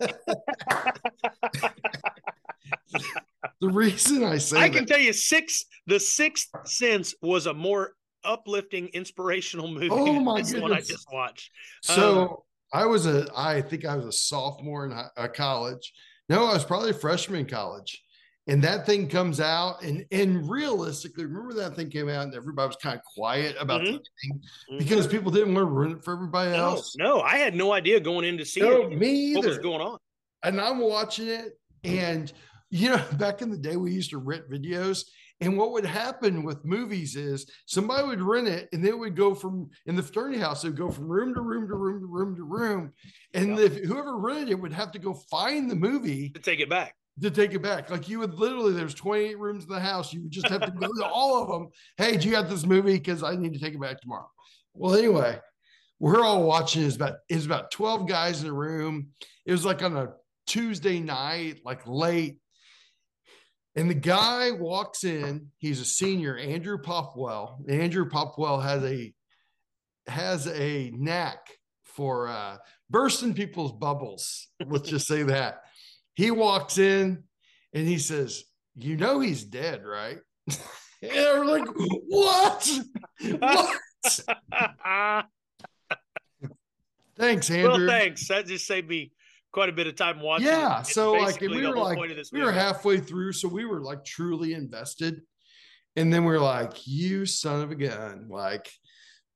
reason 3.62 4.24
I 4.24 4.38
say 4.38 4.58
I 4.58 4.68
that, 4.68 4.76
can 4.76 4.86
tell 4.86 4.98
you, 4.98 5.12
six. 5.12 5.64
The 5.86 6.00
Sixth 6.00 6.48
Sense 6.64 7.14
was 7.22 7.46
a 7.46 7.54
more 7.54 7.94
uplifting, 8.24 8.88
inspirational 8.88 9.68
movie. 9.68 9.88
Oh, 9.90 10.04
than 10.04 10.24
my 10.24 10.42
this 10.42 10.54
one 10.54 10.72
I 10.72 10.80
just 10.80 11.06
watched. 11.12 11.50
so 11.82 12.20
um, 12.20 12.36
I 12.72 12.86
was 12.86 13.06
a, 13.06 13.26
I 13.34 13.62
think 13.62 13.84
I 13.84 13.96
was 13.96 14.06
a 14.06 14.12
sophomore 14.12 14.84
in 14.86 14.92
hi- 14.92 15.08
uh, 15.16 15.28
college. 15.28 15.92
No, 16.28 16.46
I 16.46 16.52
was 16.52 16.64
probably 16.64 16.90
a 16.90 16.94
freshman 16.94 17.40
in 17.40 17.46
college. 17.46 18.02
And 18.48 18.64
that 18.64 18.86
thing 18.86 19.08
comes 19.08 19.40
out, 19.40 19.82
and 19.82 20.06
and 20.10 20.48
realistically, 20.48 21.26
remember 21.26 21.52
that 21.54 21.76
thing 21.76 21.90
came 21.90 22.08
out, 22.08 22.24
and 22.24 22.34
everybody 22.34 22.66
was 22.68 22.76
kind 22.76 22.96
of 22.96 23.04
quiet 23.04 23.54
about 23.60 23.82
the 23.84 23.90
Mhm. 23.92 24.04
thing 24.22 24.40
Mhm. 24.72 24.78
because 24.78 25.06
people 25.06 25.30
didn't 25.30 25.54
want 25.54 25.66
to 25.66 25.70
ruin 25.70 25.92
it 25.92 26.02
for 26.04 26.14
everybody 26.14 26.52
else. 26.56 26.96
no, 26.96 27.20
I 27.20 27.36
had 27.36 27.54
no 27.54 27.72
idea 27.72 28.00
going 28.00 28.24
in 28.24 28.38
to 28.38 28.46
see 28.46 28.60
No, 28.60 28.88
it. 28.88 28.98
me 28.98 29.34
What 29.36 29.44
was 29.46 29.58
going 29.58 29.82
on? 29.82 29.98
and 30.42 30.58
I'm 30.60 30.78
watching 30.78 31.28
it, 31.28 31.58
and 31.84 32.32
you 32.70 32.88
know, 32.90 32.96
back 33.18 33.42
in 33.42 33.50
the 33.50 33.58
day, 33.58 33.76
we 33.76 33.92
used 33.92 34.10
to 34.10 34.18
rent 34.18 34.48
videos. 34.50 35.04
And 35.40 35.56
what 35.56 35.70
would 35.72 35.86
happen 35.86 36.42
with 36.42 36.64
movies 36.64 37.14
is 37.16 37.46
somebody 37.66 38.08
would 38.08 38.20
rent 38.20 38.48
it, 38.48 38.68
and 38.72 38.84
they 38.84 38.92
would 38.92 39.14
go 39.14 39.34
from 39.36 39.70
in 39.86 39.94
the 39.94 40.02
fraternity 40.02 40.38
house. 40.40 40.62
They 40.62 40.68
would 40.70 40.76
go 40.78 40.90
from 40.90 41.06
room 41.06 41.32
to 41.34 41.40
room 41.42 41.68
to 41.68 41.74
room 41.76 42.00
to 42.00 42.06
room 42.06 42.34
to 42.36 42.42
room, 42.44 42.92
and 43.34 43.56
Yeah. 43.58 43.64
if 43.66 43.76
whoever 43.84 44.16
rented 44.18 44.48
it 44.48 44.60
would 44.60 44.72
have 44.72 44.90
to 44.92 44.98
go 44.98 45.12
find 45.14 45.70
the 45.70 45.76
movie 45.76 46.30
To 46.30 46.40
take 46.40 46.60
it 46.60 46.68
back. 46.68 46.94
To 47.22 47.30
take 47.30 47.54
it 47.54 47.62
back. 47.62 47.90
Like 47.90 48.08
you 48.08 48.20
would 48.20 48.34
literally, 48.34 48.72
there's 48.72 48.94
28 48.94 49.38
rooms 49.38 49.64
in 49.64 49.70
the 49.70 49.80
house. 49.80 50.12
You 50.12 50.22
would 50.22 50.30
just 50.30 50.48
have 50.48 50.62
to 50.62 50.70
go 50.70 50.86
to 50.86 51.06
all 51.06 51.42
of 51.42 51.48
them. 51.48 51.68
Hey, 51.96 52.16
do 52.16 52.26
you 52.26 52.32
got 52.32 52.48
this 52.48 52.66
movie? 52.66 52.94
Because 52.94 53.22
I 53.22 53.36
need 53.36 53.54
to 53.54 53.60
take 53.60 53.74
it 53.74 53.80
back 53.80 54.00
tomorrow. 54.00 54.30
Well, 54.74 54.94
anyway, 54.94 55.40
we're 55.98 56.24
all 56.24 56.44
watching. 56.44 56.84
It's 56.84 56.96
about 56.96 57.16
it's 57.28 57.46
about 57.46 57.70
12 57.70 58.08
guys 58.08 58.42
in 58.42 58.48
a 58.48 58.52
room. 58.52 59.08
It 59.44 59.52
was 59.52 59.64
like 59.64 59.82
on 59.82 59.96
a 59.96 60.12
Tuesday 60.46 61.00
night, 61.00 61.60
like 61.64 61.86
late. 61.86 62.38
And 63.76 63.88
the 63.88 63.94
guy 63.94 64.50
walks 64.50 65.04
in. 65.04 65.48
He's 65.58 65.80
a 65.80 65.84
senior, 65.84 66.36
Andrew 66.36 66.78
Popwell. 66.78 67.68
Andrew 67.70 68.08
Popwell 68.08 68.62
has 68.62 68.82
a 68.84 69.12
has 70.08 70.46
a 70.48 70.90
knack 70.94 71.38
for 71.84 72.28
uh, 72.28 72.56
bursting 72.90 73.34
people's 73.34 73.72
bubbles. 73.72 74.48
Let's 74.64 74.88
just 74.88 75.06
say 75.06 75.24
that. 75.24 75.62
He 76.18 76.32
walks 76.32 76.78
in 76.78 77.22
and 77.72 77.86
he 77.86 77.96
says, 77.98 78.42
"You 78.74 78.96
know 78.96 79.20
he's 79.20 79.44
dead, 79.44 79.84
right?" 79.86 80.18
and 80.48 80.58
we're 81.00 81.44
like, 81.44 81.68
"What? 82.08 82.68
what?" 83.38 83.80
thanks, 87.16 87.48
Andrew. 87.52 87.70
Well, 87.70 87.86
thanks. 87.86 88.26
That 88.26 88.46
just 88.46 88.66
saved 88.66 88.88
me 88.88 89.12
quite 89.52 89.68
a 89.68 89.72
bit 89.72 89.86
of 89.86 89.94
time 89.94 90.20
watching. 90.20 90.48
Yeah. 90.48 90.82
So 90.82 91.12
like 91.12 91.40
we 91.40 91.64
were 91.64 91.76
like 91.76 92.00
we 92.32 92.42
were 92.42 92.50
halfway 92.50 92.98
through, 92.98 93.34
so 93.34 93.46
we 93.46 93.64
were 93.64 93.80
like 93.80 94.04
truly 94.04 94.54
invested. 94.54 95.22
And 95.94 96.12
then 96.12 96.24
we 96.24 96.34
are 96.34 96.40
like, 96.40 96.84
you 96.84 97.26
son 97.26 97.62
of 97.62 97.70
a 97.70 97.76
gun. 97.76 98.26
Like, 98.28 98.68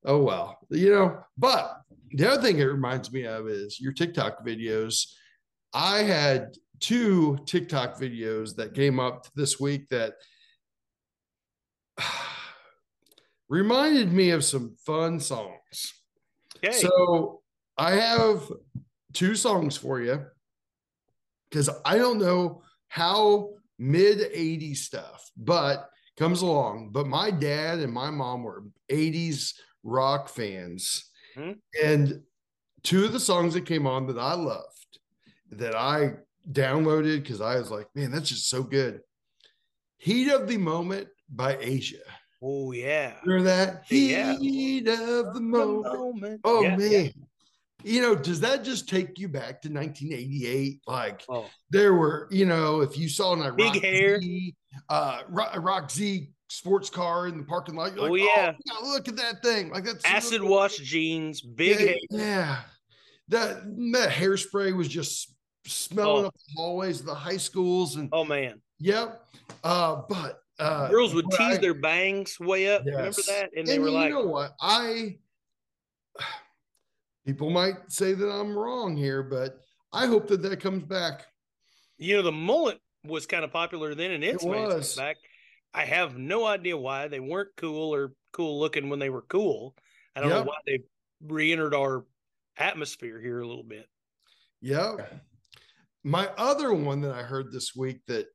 oh 0.05 0.21
well, 0.21 0.59
you 0.69 0.91
know. 0.91 1.21
But 1.39 1.77
the 2.11 2.29
other 2.29 2.43
thing 2.43 2.59
it 2.59 2.65
reminds 2.65 3.13
me 3.13 3.25
of 3.25 3.47
is 3.47 3.81
your 3.81 3.93
TikTok 3.93 4.45
videos. 4.45 5.07
I 5.73 5.99
had 5.99 6.57
two 6.83 7.39
TikTok 7.47 7.99
videos 7.99 8.57
that 8.57 8.75
came 8.75 9.01
up 9.01 9.27
this 9.35 9.59
week 9.59 9.89
that 9.89 10.15
reminded 13.49 14.13
me 14.13 14.31
of 14.31 14.45
some 14.45 14.77
fun 14.85 15.21
songs. 15.21 15.95
Okay. 16.57 16.73
So 16.73 17.41
I 17.79 17.93
have 17.93 18.43
two 19.13 19.35
songs 19.37 19.77
for 19.77 20.01
you 20.01 20.25
because 21.49 21.71
I 21.85 21.97
don't 21.99 22.19
know 22.19 22.63
how 22.89 23.51
mid 23.79 24.19
80s 24.19 24.79
stuff, 24.79 25.31
but 25.37 25.89
comes 26.19 26.43
along. 26.43 26.91
But 26.93 27.07
my 27.07 27.31
dad 27.31 27.79
and 27.79 27.93
my 27.93 28.11
mom 28.11 28.43
were 28.43 28.65
80s 28.91 29.55
rock 29.85 30.29
fans. 30.29 31.11
Mm-hmm. 31.37 31.53
And 31.85 32.23
two 32.83 33.05
of 33.05 33.13
the 33.13 33.21
songs 33.21 33.55
that 33.55 33.67
came 33.67 33.87
on 33.87 34.07
that 34.09 34.19
I 34.19 34.35
loved, 34.35 34.99
that 35.53 35.75
I 35.75 36.15
downloaded 36.51 37.23
because 37.23 37.41
I 37.41 37.57
was 37.57 37.71
like, 37.71 37.89
man, 37.95 38.11
that's 38.11 38.29
just 38.29 38.49
so 38.49 38.63
good. 38.63 39.01
Heat 39.99 40.31
of 40.31 40.49
the 40.49 40.57
Moment 40.57 41.09
by 41.29 41.57
Asia. 41.61 42.03
Oh, 42.43 42.73
yeah. 42.73 43.15
Remember 43.25 43.45
that? 43.45 43.85
Heat 43.87 44.89
of 44.89 45.35
the 45.35 45.41
moment. 45.41 46.41
Oh, 46.45 46.63
yeah, 46.63 46.77
man. 46.77 46.91
Yeah 46.91 47.09
you 47.85 48.01
know, 48.01 48.15
does 48.15 48.41
that 48.41 48.65
just 48.65 48.89
take 48.89 49.19
you 49.19 49.29
back 49.29 49.63
to 49.63 49.69
1988? 49.69 50.83
Like 50.87 51.23
oh. 51.29 51.47
there 51.71 51.95
were, 51.95 52.29
you 52.31 52.47
know, 52.47 52.81
if 52.81 52.97
you 52.97 53.09
saw 53.09 53.35
a 53.35 53.53
big 53.53 53.75
Rock 53.75 53.83
hair, 53.83 54.21
Z, 54.21 54.55
uh, 54.89 55.23
Rock 55.29 55.91
Z 55.91 56.31
sports 56.49 56.91
car 56.91 57.27
in 57.29 57.39
the 57.39 57.45
parking 57.45 57.75
lot, 57.75 57.93
oh 57.99 58.05
like, 58.05 58.23
yeah, 58.23 58.53
oh, 58.73 58.93
look 58.93 59.09
at 59.09 59.17
that 59.17 59.43
thing, 59.43 59.71
like 59.71 59.85
that's 59.85 60.05
acid 60.05 60.43
wash 60.43 60.77
jeans, 60.79 61.41
big 61.41 61.81
yeah, 61.81 61.87
hair. 61.87 61.97
yeah. 62.11 62.61
That 63.29 63.63
that 63.93 64.11
hairspray 64.11 64.77
was 64.77 64.89
just 64.89 65.32
smelling 65.67 66.25
oh. 66.25 66.29
up 66.29 66.35
the 66.35 66.55
hallways 66.57 67.01
of 67.01 67.07
the 67.07 67.15
high 67.15 67.37
schools, 67.37 67.97
and 67.97 68.09
oh 68.13 68.25
man, 68.25 68.61
yep. 68.79 69.25
Uh, 69.65 70.03
but 70.09 70.41
uh, 70.59 70.89
girls 70.89 71.15
would 71.15 71.27
tease 71.31 71.57
I, 71.57 71.59
their 71.59 71.75
bangs 71.75 72.39
way 72.41 72.75
up. 72.75 72.83
Yes. 72.85 72.95
Remember 72.95 73.23
that? 73.29 73.51
And, 73.51 73.59
and 73.59 73.67
they 73.67 73.79
were 73.79 73.91
like, 73.91 74.09
you 74.09 74.15
know 74.15 74.27
what, 74.27 74.55
I 74.61 75.19
people 77.27 77.51
might 77.51 77.77
say 77.89 78.15
that 78.15 78.29
I'm 78.29 78.57
wrong 78.57 78.97
here, 78.97 79.23
but 79.23 79.59
I 79.93 80.07
hope 80.07 80.29
that 80.29 80.43
that 80.43 80.61
comes 80.61 80.85
back. 80.85 81.27
You 81.99 82.17
know, 82.17 82.23
the 82.23 82.33
mullet 82.33 82.79
was 83.05 83.27
kind 83.27 83.45
of 83.45 83.53
popular 83.53 83.95
then, 83.95 84.13
and 84.13 84.25
it's 84.25 84.45
it 84.45 84.49
was 84.49 84.97
back. 84.97 85.17
I 85.75 85.85
have 85.85 86.19
no 86.19 86.45
idea 86.45 86.77
why 86.77 87.09
they 87.09 87.21
weren't 87.21 87.51
cool 87.57 87.95
or 87.95 88.13
cool 88.33 88.61
looking 88.61 88.89
when 88.89 88.99
they 88.99 89.11
were 89.11 89.23
cool. 89.23 89.75
I 90.15 90.21
don't 90.21 90.31
yep. 90.31 90.41
know 90.41 90.51
why 90.51 90.57
they 90.67 90.81
re-entered 91.27 91.75
our 91.75 92.05
atmosphere 92.59 93.21
here 93.21 93.41
a 93.41 93.47
little 93.47 93.63
bit. 93.63 93.87
Yeah. 94.61 94.97
My 96.05 96.29
other 96.37 96.73
one 96.73 97.01
that 97.03 97.13
I 97.13 97.23
heard 97.23 97.53
this 97.53 97.75
week 97.77 98.01
that 98.09 98.27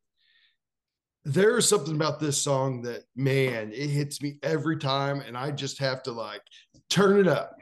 there's 1.25 1.67
something 1.67 1.95
about 1.95 2.19
this 2.19 2.37
song 2.37 2.81
that 2.83 3.03
man, 3.15 3.71
it 3.73 3.89
hits 3.89 4.21
me 4.21 4.39
every 4.43 4.77
time, 4.77 5.21
and 5.21 5.37
I 5.37 5.51
just 5.51 5.79
have 5.79 6.01
to 6.03 6.11
like 6.11 6.41
turn 6.89 7.19
it 7.19 7.27
up 7.27 7.57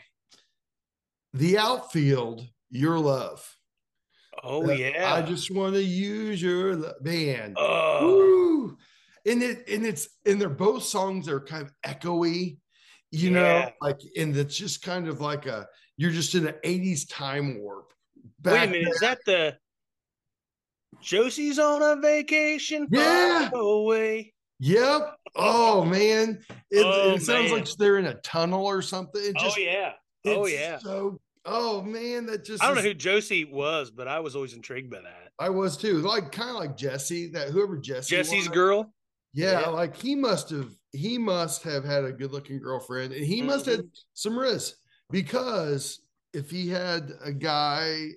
the 1.36 1.58
outfield, 1.58 2.48
your 2.70 2.98
love. 2.98 3.46
Oh 4.44 4.70
yeah. 4.72 5.14
I 5.14 5.22
just 5.22 5.52
want 5.52 5.76
to 5.76 5.84
use 5.84 6.42
your 6.42 6.94
man. 7.02 7.54
Oh. 7.58 8.76
And 9.26 9.44
it 9.44 9.68
and 9.68 9.86
it's 9.86 10.08
and 10.26 10.40
they're 10.40 10.50
both 10.50 10.84
songs 10.84 11.28
are 11.28 11.42
kind 11.42 11.64
of 11.64 11.74
echoey, 11.86 12.58
you 13.12 13.32
yeah. 13.32 13.32
know, 13.32 13.70
like 13.82 14.00
and 14.18 14.36
it's 14.38 14.56
just 14.56 14.82
kind 14.82 15.08
of 15.08 15.20
like 15.20 15.46
a 15.46 15.68
you're 15.98 16.12
just 16.12 16.36
in 16.36 16.48
an 16.48 16.56
80s 16.64 17.10
time 17.10 17.60
warp. 17.62 17.92
Wait 18.44 18.64
a 18.64 18.68
minute, 18.68 18.88
is 18.88 19.00
that 19.00 19.20
the 19.26 19.58
Josie's 21.02 21.60
on 21.60 21.82
a 21.82 22.02
vacation? 22.02 22.88
Yeah. 22.90 23.50
Away. 23.54 24.34
Yep. 24.60 25.16
Oh 25.36 25.84
man. 25.84 26.40
It, 26.72 26.84
oh, 26.86 27.16
it 27.16 27.22
sounds 27.22 27.52
man. 27.52 27.60
like 27.60 27.68
they're 27.78 27.98
in 27.98 28.06
a 28.06 28.16
tunnel 28.16 28.66
or 28.66 28.82
something. 28.82 29.22
It 29.22 29.36
oh, 29.38 29.44
just, 29.44 29.58
oh 29.58 29.62
yeah. 29.62 29.92
Oh 30.26 30.48
yeah. 30.48 30.78
So 30.80 31.20
Oh 31.46 31.82
man, 31.84 32.26
that 32.26 32.44
just 32.44 32.64
I 32.64 32.68
don't 32.68 32.78
is, 32.78 32.84
know 32.84 32.90
who 32.90 32.96
Josie 32.96 33.46
was, 33.46 33.92
but 33.92 34.08
I 34.08 34.20
was 34.20 34.36
always 34.36 34.54
intrigued 34.54 34.90
by 34.90 35.02
that. 35.02 35.32
I 35.38 35.50
was 35.50 35.78
too. 35.78 36.00
Like 36.00 36.32
kind 36.32 36.50
of 36.50 36.56
like 36.56 36.76
Jesse, 36.76 37.28
that 37.32 37.50
whoever 37.50 37.78
Jesse 37.78 38.16
Jesse's 38.16 38.48
was. 38.48 38.56
girl. 38.56 38.94
Yeah, 39.34 39.62
yeah, 39.62 39.68
like 39.68 39.96
he 39.96 40.16
must 40.16 40.50
have 40.50 40.72
he 40.92 41.18
must 41.18 41.62
have 41.64 41.84
had 41.84 42.04
a 42.04 42.12
good 42.12 42.32
looking 42.32 42.60
girlfriend 42.60 43.14
and 43.14 43.24
he 43.24 43.40
mm-hmm. 43.40 43.48
must 43.48 43.66
have 43.66 43.84
some 44.14 44.38
risk 44.40 44.76
because 45.12 46.00
if 46.34 46.50
he 46.50 46.70
had 46.70 47.12
a 47.24 47.34
guy 47.34 48.12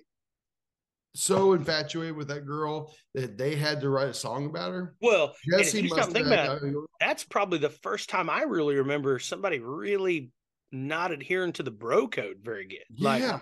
so 1.15 1.53
infatuated 1.53 2.15
with 2.15 2.27
that 2.27 2.45
girl 2.45 2.93
that 3.15 3.37
they 3.37 3.55
had 3.55 3.81
to 3.81 3.89
write 3.89 4.09
a 4.09 4.13
song 4.13 4.45
about 4.45 4.71
her. 4.71 4.95
Well, 5.01 5.35
Jesse 5.51 5.87
must 5.87 6.11
think 6.11 6.27
about 6.27 6.61
it, 6.61 6.75
that's 6.99 7.23
probably 7.23 7.59
the 7.59 7.69
first 7.69 8.09
time 8.09 8.29
I 8.29 8.43
really 8.43 8.75
remember 8.75 9.19
somebody 9.19 9.59
really 9.59 10.31
not 10.71 11.11
adhering 11.11 11.53
to 11.53 11.63
the 11.63 11.71
bro 11.71 12.07
code 12.07 12.37
very 12.43 12.67
good. 12.67 13.03
Like 13.03 13.21
yeah. 13.21 13.39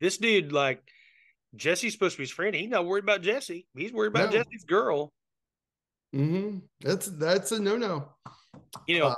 this 0.00 0.18
dude, 0.18 0.52
like 0.52 0.82
Jesse's 1.56 1.92
supposed 1.92 2.14
to 2.14 2.18
be 2.18 2.24
his 2.24 2.30
friend. 2.30 2.54
He's 2.54 2.68
not 2.68 2.86
worried 2.86 3.04
about 3.04 3.22
Jesse. 3.22 3.66
He's 3.76 3.92
worried 3.92 4.08
about 4.08 4.32
no. 4.32 4.38
Jesse's 4.38 4.64
girl. 4.64 5.12
Mm-hmm. 6.14 6.58
That's 6.80 7.06
that's 7.06 7.52
a 7.52 7.60
no 7.60 7.76
no. 7.76 8.08
You 8.86 9.00
know, 9.00 9.06
uh, 9.08 9.14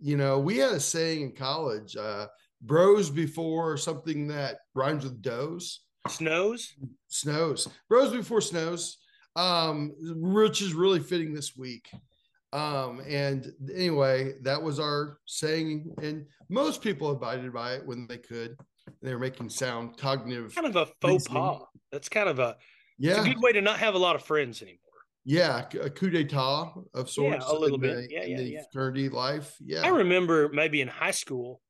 you 0.00 0.16
know, 0.16 0.38
we 0.38 0.58
had 0.58 0.72
a 0.72 0.80
saying 0.80 1.22
in 1.22 1.32
college, 1.32 1.96
uh, 1.96 2.26
bros 2.62 3.10
before 3.10 3.76
something 3.76 4.26
that 4.28 4.58
rhymes 4.74 5.04
with 5.04 5.22
does. 5.22 5.80
Snows? 6.08 6.74
Snows. 7.08 7.68
Bros 7.88 8.12
before 8.12 8.40
snows. 8.40 8.98
Um, 9.36 9.92
which 9.98 10.62
is 10.62 10.74
really 10.74 11.00
fitting 11.00 11.34
this 11.34 11.56
week. 11.56 11.90
Um, 12.52 13.02
and 13.04 13.52
anyway, 13.74 14.34
that 14.42 14.62
was 14.62 14.78
our 14.78 15.18
saying, 15.26 15.92
and 16.00 16.26
most 16.48 16.82
people 16.82 17.10
abided 17.10 17.52
by 17.52 17.72
it 17.72 17.84
when 17.84 18.06
they 18.06 18.18
could. 18.18 18.56
They 19.02 19.12
were 19.12 19.18
making 19.18 19.50
sound 19.50 19.96
cognitive. 19.96 20.54
Kind 20.54 20.68
of 20.68 20.76
a 20.76 20.86
faux 21.00 21.26
pas. 21.26 21.62
That's 21.90 22.08
kind 22.08 22.28
of 22.28 22.38
a 22.38 22.56
yeah 22.96 23.22
a 23.22 23.24
good 23.24 23.42
way 23.42 23.50
to 23.52 23.60
not 23.60 23.80
have 23.80 23.96
a 23.96 23.98
lot 23.98 24.14
of 24.14 24.22
friends 24.22 24.62
anymore. 24.62 24.78
Yeah, 25.24 25.64
a 25.80 25.90
coup 25.90 26.10
d'état 26.10 26.72
of 26.94 27.10
sorts. 27.10 27.44
Yeah, 27.44 27.52
a 27.52 27.58
little 27.58 27.78
bit. 27.78 28.08
The, 28.08 28.14
yeah, 28.14 28.24
yeah, 28.24 28.40
yeah. 28.40 28.62
Fraternity 28.72 29.08
life. 29.08 29.56
Yeah, 29.58 29.82
I 29.82 29.88
remember 29.88 30.48
maybe 30.48 30.80
in 30.80 30.86
high 30.86 31.10
school, 31.10 31.60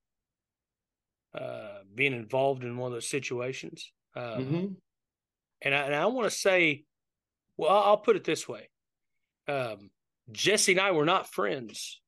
uh, 1.33 1.79
being 1.95 2.13
involved 2.13 2.63
in 2.63 2.77
one 2.77 2.91
of 2.91 2.93
those 2.93 3.09
situations. 3.09 3.91
Um, 4.15 4.23
mm-hmm. 4.23 4.65
And 5.61 5.75
I, 5.75 5.81
and 5.81 5.95
I 5.95 6.05
want 6.07 6.29
to 6.29 6.35
say, 6.35 6.83
well, 7.57 7.71
I'll 7.71 7.97
put 7.97 8.15
it 8.15 8.23
this 8.23 8.47
way. 8.47 8.69
Um, 9.47 9.89
Jesse 10.31 10.73
and 10.73 10.81
I 10.81 10.91
were 10.91 11.05
not 11.05 11.31
friends 11.31 12.01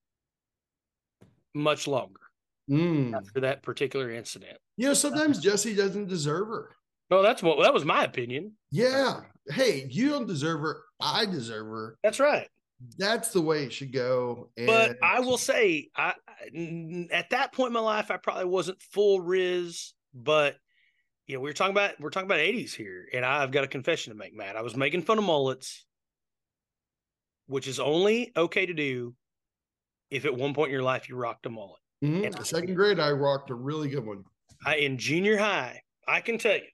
much 1.54 1.88
longer 1.88 2.22
mm. 2.70 3.16
after 3.16 3.42
that 3.42 3.64
particular 3.64 4.12
incident. 4.12 4.58
You 4.78 4.88
know, 4.88 4.94
sometimes 4.94 5.40
Jesse 5.40 5.76
doesn't 5.76 6.08
deserve 6.08 6.48
her. 6.48 6.76
Well, 7.10 7.24
that's 7.24 7.42
what 7.42 7.62
that 7.64 7.74
was 7.74 7.86
my 7.86 8.04
opinion. 8.04 8.54
Yeah. 8.72 9.22
Hey, 9.50 9.88
you 9.90 10.10
don't 10.10 10.28
deserve 10.28 10.60
her. 10.62 10.84
I 11.00 11.26
deserve 11.26 11.68
her. 11.68 11.98
That's 12.04 12.20
right. 12.20 12.48
That's 12.98 13.32
the 13.32 13.42
way 13.42 13.64
it 13.64 13.74
should 13.74 13.94
go. 13.94 14.50
And 14.58 14.68
but 14.68 14.98
I 15.02 15.20
will 15.22 15.38
say, 15.38 15.90
I 15.96 16.14
at 17.12 17.30
that 17.32 17.54
point 17.54 17.68
in 17.68 17.74
my 17.74 17.80
life, 17.80 18.12
I 18.12 18.18
probably 18.18 18.46
wasn't 18.46 18.82
full 18.82 19.22
Riz, 19.22 19.94
but 20.14 20.58
you 21.28 21.36
know, 21.36 21.42
we 21.42 21.50
are 21.50 21.54
talking 21.54 21.74
about 21.74 22.00
we're 22.00 22.10
talking 22.10 22.28
about 22.28 22.40
80s 22.40 22.74
here, 22.74 23.08
and 23.14 23.24
I've 23.26 23.52
got 23.52 23.64
a 23.64 23.68
confession 23.68 24.14
to 24.14 24.18
make, 24.18 24.36
Matt. 24.36 24.56
I 24.56 24.62
was 24.62 24.76
making 24.76 25.04
fun 25.04 25.18
of 25.18 25.24
mullets 25.24 25.86
which 27.48 27.68
is 27.68 27.80
only 27.80 28.32
okay 28.36 28.66
to 28.66 28.74
do 28.74 29.16
if 30.10 30.26
at 30.26 30.36
one 30.36 30.54
point 30.54 30.70
in 30.70 30.74
your 30.74 30.84
life 30.84 31.10
you 31.10 31.16
rocked 31.16 31.46
a 31.46 31.50
mullet. 31.50 31.82
Mm-hmm. 32.04 32.26
In 32.26 32.44
second 32.46 32.76
grade, 32.76 33.00
I 33.00 33.12
rocked 33.12 33.50
a 33.50 33.56
really 33.56 33.90
good 33.90 34.06
one. 34.06 34.24
I, 34.66 34.76
in 34.76 34.98
junior 34.98 35.38
high, 35.38 35.82
I 36.08 36.22
can 36.22 36.38
tell 36.38 36.56
you, 36.56 36.68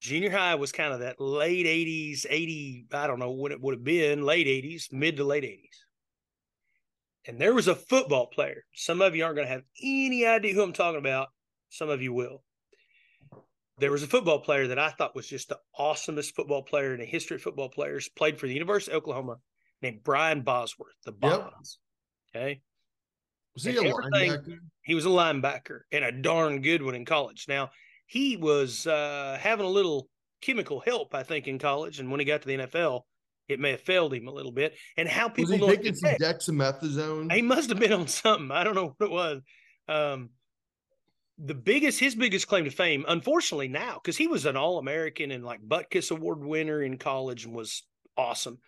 junior 0.00 0.30
high 0.30 0.54
was 0.54 0.72
kind 0.72 0.92
of 0.92 1.00
that 1.00 1.20
late 1.20 1.66
80s, 1.66 2.24
80, 2.28 2.86
I 2.92 3.06
don't 3.06 3.18
know 3.18 3.30
what 3.30 3.52
it 3.52 3.60
would 3.60 3.74
have 3.74 3.84
been, 3.84 4.24
late 4.24 4.46
80s, 4.46 4.92
mid 4.92 5.16
to 5.18 5.24
late 5.24 5.44
80s. 5.44 5.68
And 7.26 7.38
there 7.38 7.54
was 7.54 7.68
a 7.68 7.76
football 7.76 8.26
player. 8.26 8.64
Some 8.74 9.00
of 9.00 9.14
you 9.14 9.24
aren't 9.24 9.36
going 9.36 9.46
to 9.46 9.52
have 9.52 9.62
any 9.80 10.26
idea 10.26 10.54
who 10.54 10.62
I'm 10.62 10.72
talking 10.72 10.98
about. 10.98 11.28
Some 11.72 11.88
of 11.88 12.02
you 12.02 12.12
will. 12.12 12.42
There 13.78 13.90
was 13.90 14.02
a 14.02 14.06
football 14.06 14.40
player 14.40 14.68
that 14.68 14.78
I 14.78 14.90
thought 14.90 15.16
was 15.16 15.26
just 15.26 15.48
the 15.48 15.58
awesomest 15.80 16.34
football 16.34 16.62
player 16.62 16.92
in 16.92 17.00
the 17.00 17.06
history 17.06 17.36
of 17.36 17.42
football 17.42 17.70
players, 17.70 18.10
played 18.10 18.38
for 18.38 18.46
the 18.46 18.52
University 18.52 18.92
of 18.92 18.98
Oklahoma, 18.98 19.36
named 19.80 20.00
Brian 20.04 20.42
Bosworth, 20.42 20.94
the 21.06 21.12
Bonds. 21.12 21.78
Yep. 22.34 22.42
Okay. 22.42 22.60
Was 23.54 23.64
he 23.64 23.76
and 23.76 23.86
a 23.86 23.90
linebacker? 23.90 24.58
He 24.82 24.94
was 24.94 25.06
a 25.06 25.08
linebacker 25.08 25.80
and 25.90 26.04
a 26.04 26.12
darn 26.12 26.60
good 26.60 26.82
one 26.82 26.94
in 26.94 27.06
college. 27.06 27.46
Now, 27.48 27.70
he 28.06 28.36
was 28.36 28.86
uh, 28.86 29.38
having 29.40 29.64
a 29.64 29.70
little 29.70 30.08
chemical 30.42 30.80
help, 30.80 31.14
I 31.14 31.22
think, 31.22 31.48
in 31.48 31.58
college. 31.58 32.00
And 32.00 32.10
when 32.10 32.20
he 32.20 32.26
got 32.26 32.42
to 32.42 32.48
the 32.48 32.58
NFL, 32.58 33.00
it 33.48 33.58
may 33.58 33.70
have 33.70 33.80
failed 33.80 34.12
him 34.12 34.28
a 34.28 34.32
little 34.32 34.52
bit. 34.52 34.74
And 34.98 35.08
how 35.08 35.30
people 35.30 35.58
was 35.58 35.70
he 35.70 35.76
taking 35.76 35.94
some 35.94 36.14
dexamethasone? 36.20 37.32
He 37.32 37.40
must 37.40 37.70
have 37.70 37.78
been 37.78 37.94
on 37.94 38.08
something. 38.08 38.50
I 38.50 38.62
don't 38.62 38.74
know 38.74 38.94
what 38.98 39.06
it 39.06 39.10
was. 39.10 39.40
Um, 39.88 40.30
the 41.38 41.54
biggest, 41.54 41.98
his 41.98 42.14
biggest 42.14 42.46
claim 42.46 42.64
to 42.64 42.70
fame, 42.70 43.04
unfortunately, 43.08 43.68
now 43.68 43.94
because 43.94 44.16
he 44.16 44.26
was 44.26 44.46
an 44.46 44.56
All 44.56 44.78
American 44.78 45.30
and 45.30 45.44
like 45.44 45.60
Butkus 45.60 46.10
Award 46.10 46.44
winner 46.44 46.82
in 46.82 46.98
college 46.98 47.44
and 47.44 47.54
was 47.54 47.82
awesome 48.16 48.58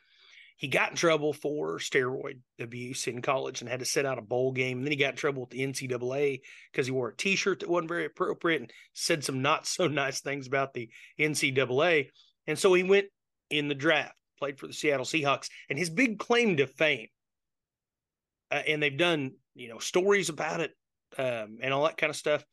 he 0.56 0.68
got 0.68 0.90
in 0.90 0.96
trouble 0.96 1.32
for 1.32 1.78
steroid 1.78 2.38
abuse 2.60 3.06
in 3.06 3.22
college 3.22 3.60
and 3.60 3.68
had 3.68 3.80
to 3.80 3.84
sit 3.84 4.06
out 4.06 4.18
a 4.18 4.22
bowl 4.22 4.52
game. 4.52 4.78
And 4.78 4.86
then 4.86 4.92
he 4.92 4.96
got 4.96 5.10
in 5.10 5.16
trouble 5.16 5.42
with 5.42 5.50
the 5.50 5.60
NCAA 5.60 6.40
because 6.72 6.86
he 6.86 6.92
wore 6.92 7.08
a 7.08 7.16
T-shirt 7.16 7.60
that 7.60 7.68
wasn't 7.68 7.88
very 7.88 8.06
appropriate 8.06 8.60
and 8.60 8.70
said 8.92 9.24
some 9.24 9.42
not 9.42 9.66
so 9.66 9.88
nice 9.88 10.20
things 10.20 10.46
about 10.46 10.72
the 10.72 10.88
NCAA. 11.18 12.08
And 12.46 12.58
so 12.58 12.72
he 12.74 12.82
went 12.82 13.06
in 13.50 13.68
the 13.68 13.74
draft, 13.74 14.14
played 14.38 14.58
for 14.58 14.66
the 14.66 14.72
Seattle 14.72 15.06
Seahawks, 15.06 15.48
and 15.68 15.78
his 15.78 15.90
big 15.90 16.18
claim 16.18 16.56
to 16.58 16.66
fame. 16.66 17.08
Uh, 18.50 18.62
and 18.66 18.82
they've 18.82 18.96
done 18.96 19.32
you 19.54 19.68
know 19.68 19.78
stories 19.78 20.28
about 20.28 20.60
it 20.60 20.72
um, 21.18 21.58
and 21.62 21.72
all 21.72 21.84
that 21.84 21.96
kind 21.96 22.10
of 22.10 22.16
stuff. 22.16 22.44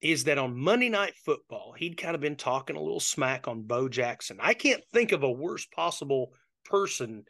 Is 0.00 0.24
that 0.24 0.38
on 0.38 0.56
Monday 0.56 0.88
Night 0.88 1.14
Football? 1.24 1.74
He'd 1.76 1.96
kind 1.96 2.14
of 2.14 2.20
been 2.20 2.36
talking 2.36 2.76
a 2.76 2.80
little 2.80 3.00
smack 3.00 3.48
on 3.48 3.62
Bo 3.62 3.88
Jackson. 3.88 4.38
I 4.40 4.54
can't 4.54 4.82
think 4.92 5.12
of 5.12 5.24
a 5.24 5.30
worse 5.30 5.66
possible 5.66 6.32
person 6.64 7.24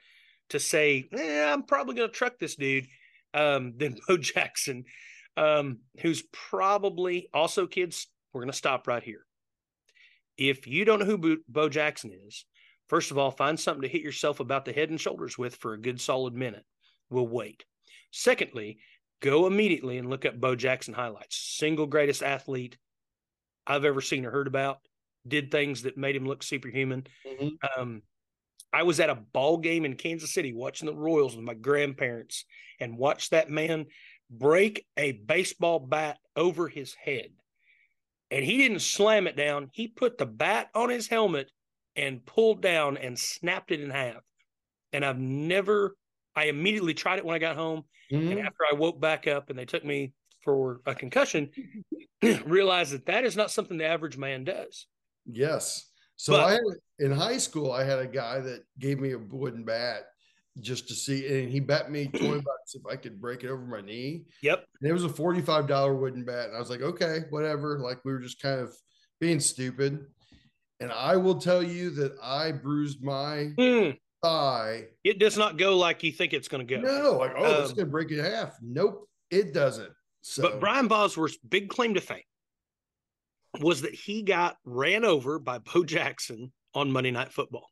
to 0.51 0.61
say, 0.61 1.09
eh, 1.13 1.51
I'm 1.51 1.63
probably 1.63 1.95
going 1.95 2.11
to 2.11 2.15
truck 2.15 2.39
this 2.39 2.57
dude 2.57 2.87
um, 3.35 3.75
than 3.79 3.97
Bo 4.07 4.19
Jackson, 4.19 4.85
um, 5.37 5.79
who's 6.01 6.23
probably 6.33 7.29
also, 7.33 7.67
kids, 7.67 8.09
we're 8.33 8.43
going 8.43 8.53
to 8.53 8.57
stop 8.57 8.87
right 8.87 9.03
here. 9.03 9.25
If 10.37 10.67
you 10.67 10.85
don't 10.85 11.01
know 11.01 11.05
who 11.07 11.19
Bo, 11.19 11.37
Bo 11.49 11.69
Jackson 11.69 12.13
is, 12.27 12.45
first 12.89 13.11
of 13.11 13.19
all, 13.19 13.31
find 13.31 13.59
something 13.59 13.83
to 13.83 13.89
hit 13.89 14.03
yourself 14.03 14.41
about 14.41 14.65
the 14.65 14.73
head 14.73 14.91
and 14.91 15.01
shoulders 15.01 15.39
with 15.39 15.57
for 15.57 15.73
a 15.73 15.81
good 15.81 16.01
solid 16.01 16.35
minute. 16.35 16.65
We'll 17.11 17.27
wait. 17.27 17.65
Secondly, 18.11 18.79
go 19.21 19.47
immediately 19.47 19.99
and 19.99 20.09
look 20.09 20.25
up 20.25 20.41
Bo 20.41 20.55
Jackson 20.55 20.95
highlights. 20.95 21.37
Single 21.37 21.87
greatest 21.87 22.23
athlete 22.23 22.77
I've 23.67 23.85
ever 23.85 24.01
seen 24.01 24.25
or 24.25 24.31
heard 24.31 24.47
about. 24.47 24.79
Did 25.27 25.51
things 25.51 25.83
that 25.83 25.97
made 25.97 26.17
him 26.17 26.27
look 26.27 26.43
superhuman. 26.43 27.07
Mm-hmm. 27.27 27.81
Um, 27.81 28.03
I 28.73 28.83
was 28.83 29.01
at 29.01 29.11
a 29.11 29.15
ball 29.15 29.59
game 29.59 29.85
in 29.85 29.97
Kansas 29.97 30.33
City 30.33 30.53
watching 30.53 30.87
the 30.87 30.95
Royals 30.95 31.35
with 31.35 31.45
my 31.45 31.55
grandparents 31.55 32.45
and 32.81 32.99
watched 32.99 33.31
that 33.31 33.51
man 33.51 33.87
break 34.31 34.87
a 34.97 35.13
baseball 35.13 35.79
bat 35.79 36.19
over 36.37 36.69
his 36.69 36.95
head. 36.95 37.31
And 38.31 38.45
he 38.45 38.59
didn't 38.59 38.81
slam 38.81 39.27
it 39.27 39.37
down. 39.37 39.71
He 39.73 39.89
put 39.89 40.19
the 40.19 40.27
bat 40.27 40.69
on 40.75 40.91
his 40.91 41.09
helmet 41.09 41.51
and 41.97 42.25
pulled 42.25 42.61
down 42.61 42.99
and 42.99 43.19
snapped 43.19 43.73
it 43.73 43.81
in 43.81 43.91
half. 43.91 44.23
And 44.93 45.05
I've 45.05 45.19
never, 45.19 45.97
I 46.39 46.45
immediately 46.45 46.95
tried 46.95 47.19
it 47.19 47.25
when 47.25 47.35
I 47.35 47.41
got 47.41 47.57
home. 47.57 47.83
Mm-hmm. 48.13 48.31
And 48.31 48.41
after 48.41 48.65
I 48.71 48.75
woke 48.75 49.01
back 49.01 49.27
up 49.27 49.51
and 49.51 49.59
they 49.59 49.65
took 49.65 49.85
me 49.85 50.13
for 50.45 50.81
a 50.87 50.95
concussion, 50.95 51.51
realized 52.45 52.93
that 52.93 53.07
that 53.07 53.25
is 53.25 53.37
not 53.37 53.51
something 53.51 53.77
the 53.77 53.87
average 53.87 54.17
man 54.17 54.45
does. 54.45 54.87
Yes. 55.27 55.91
So 56.17 56.35
but, 56.35 56.45
I 56.45 56.53
had, 56.53 56.61
in 57.01 57.11
high 57.11 57.39
school, 57.39 57.73
I 57.73 57.83
had 57.83 57.99
a 57.99 58.07
guy 58.07 58.41
that 58.41 58.63
gave 58.79 59.01
me 59.01 59.13
a 59.13 59.19
wooden 59.19 59.65
bat 59.65 60.05
just 60.61 60.89
to 60.89 60.95
see, 60.95 61.41
and 61.41 61.51
he 61.51 61.59
bet 61.59 61.91
me 61.91 62.07
20 62.07 62.29
bucks 62.41 62.75
if 62.75 62.83
I 62.89 62.95
could 62.95 63.21
break 63.21 63.43
it 63.43 63.51
over 63.51 63.65
my 63.65 63.81
knee. 63.81 64.25
Yep. 64.43 64.65
And 64.81 64.89
it 64.89 64.93
was 64.93 65.05
a 65.05 65.09
$45 65.09 66.01
wooden 66.01 66.25
bat. 66.25 66.47
And 66.47 66.57
I 66.57 66.61
was 66.61 66.71
like, 66.71 66.83
okay, 66.83 67.25
whatever. 67.31 67.81
Like 67.81 67.99
we 68.05 68.13
were 68.13 68.21
just 68.21 68.41
kind 68.41 68.61
of 68.61 68.73
being 69.21 69.41
stupid. 69.41 70.07
And 70.81 70.93
I 70.93 71.17
will 71.17 71.41
tell 71.41 71.63
you 71.63 71.91
that 71.91 72.13
I 72.23 72.53
bruised 72.53 73.03
my 73.03 73.53
mm. 73.59 73.99
Thigh. 74.23 74.85
It 75.05 75.19
does 75.19 75.37
not 75.37 75.59
go 75.59 75.77
like 75.77 76.03
you 76.03 76.13
think 76.13 76.33
it's 76.33 76.49
going 76.49 76.67
to 76.67 76.77
go. 76.77 76.81
No, 76.81 77.19
like, 77.19 77.33
oh, 77.37 77.45
um, 77.45 77.63
it's 77.63 77.73
going 77.73 77.87
to 77.87 77.91
break 77.91 78.11
in 78.11 78.19
half. 78.19 78.57
Nope, 78.63 79.09
it 79.31 79.53
doesn't. 79.53 79.91
So. 80.23 80.43
But 80.43 80.61
Brian 80.61 80.89
Bosworth's 80.89 81.39
big 81.49 81.69
claim 81.69 81.95
to 81.95 82.01
fame 82.01 82.23
was 83.61 83.83
that 83.83 83.95
he 83.95 84.23
got 84.23 84.57
ran 84.65 85.05
over 85.05 85.39
by 85.39 85.59
Bo 85.59 85.85
Jackson 85.85 86.53
on 86.75 86.93
Monday 86.93 87.11
Night 87.11 87.33
Football. 87.33 87.69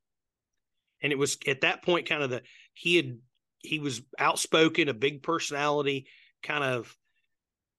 And 1.03 1.13
it 1.13 1.19
was 1.19 1.37
at 1.47 1.61
that 1.61 1.85
point 1.85 2.09
kind 2.09 2.23
of 2.23 2.31
the 2.31 2.43
he 2.75 2.97
had 2.97 3.19
he 3.59 3.79
was 3.79 4.03
outspoken, 4.19 4.89
a 4.89 4.95
big 4.95 5.23
personality, 5.23 6.07
kind 6.43 6.65
of 6.65 6.95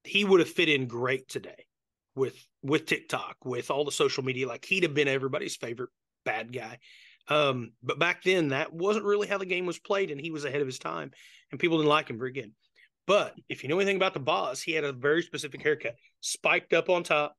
he 0.03 0.23
would 0.23 0.39
have 0.39 0.49
fit 0.49 0.69
in 0.69 0.87
great 0.87 1.27
today 1.27 1.65
with 2.15 2.35
with 2.61 2.85
TikTok, 2.85 3.37
with 3.43 3.71
all 3.71 3.85
the 3.85 3.91
social 3.91 4.23
media. 4.23 4.47
Like 4.47 4.65
he'd 4.65 4.83
have 4.83 4.93
been 4.93 5.07
everybody's 5.07 5.55
favorite 5.55 5.89
bad 6.25 6.53
guy. 6.53 6.77
Um, 7.29 7.71
but 7.83 7.99
back 7.99 8.23
then 8.23 8.49
that 8.49 8.73
wasn't 8.73 9.05
really 9.05 9.27
how 9.27 9.37
the 9.37 9.45
game 9.45 9.65
was 9.65 9.79
played, 9.79 10.11
and 10.11 10.19
he 10.19 10.31
was 10.31 10.45
ahead 10.45 10.61
of 10.61 10.67
his 10.67 10.79
time, 10.79 11.11
and 11.51 11.59
people 11.59 11.77
didn't 11.77 11.89
like 11.89 12.09
him 12.09 12.17
very 12.17 12.31
good. 12.31 12.51
But 13.05 13.35
if 13.47 13.63
you 13.63 13.69
know 13.69 13.77
anything 13.77 13.95
about 13.95 14.13
the 14.13 14.19
Boz, 14.19 14.61
he 14.61 14.73
had 14.73 14.83
a 14.83 14.91
very 14.91 15.23
specific 15.23 15.61
haircut, 15.61 15.95
spiked 16.19 16.73
up 16.73 16.89
on 16.89 17.03
top, 17.03 17.35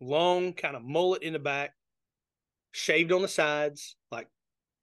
long 0.00 0.52
kind 0.52 0.76
of 0.76 0.82
mullet 0.82 1.22
in 1.22 1.32
the 1.32 1.38
back, 1.38 1.72
shaved 2.70 3.12
on 3.12 3.22
the 3.22 3.28
sides, 3.28 3.96
like 4.12 4.28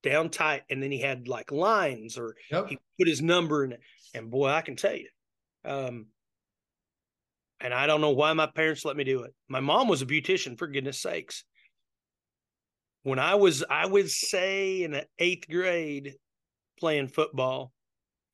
down 0.03 0.29
tight, 0.29 0.63
and 0.69 0.83
then 0.83 0.91
he 0.91 0.99
had 0.99 1.27
like 1.27 1.51
lines 1.51 2.17
or 2.17 2.35
yep. 2.51 2.67
he 2.67 2.77
put 2.99 3.07
his 3.07 3.21
number 3.21 3.63
in 3.63 3.71
it. 3.71 3.79
And 4.13 4.29
boy, 4.29 4.49
I 4.49 4.61
can 4.61 4.75
tell 4.75 4.95
you, 4.95 5.07
um, 5.65 6.07
and 7.59 7.73
I 7.73 7.87
don't 7.87 8.01
know 8.01 8.11
why 8.11 8.33
my 8.33 8.47
parents 8.47 8.83
let 8.83 8.97
me 8.97 9.05
do 9.05 9.23
it. 9.23 9.33
My 9.47 9.61
mom 9.61 9.87
was 9.87 10.01
a 10.01 10.05
beautician, 10.05 10.57
for 10.57 10.67
goodness 10.67 11.01
sakes. 11.01 11.45
When 13.03 13.19
I 13.19 13.35
was, 13.35 13.63
I 13.69 13.85
would 13.85 14.09
say 14.09 14.83
in 14.83 14.91
the 14.91 15.05
eighth 15.19 15.49
grade 15.49 16.15
playing 16.79 17.09
football, 17.09 17.73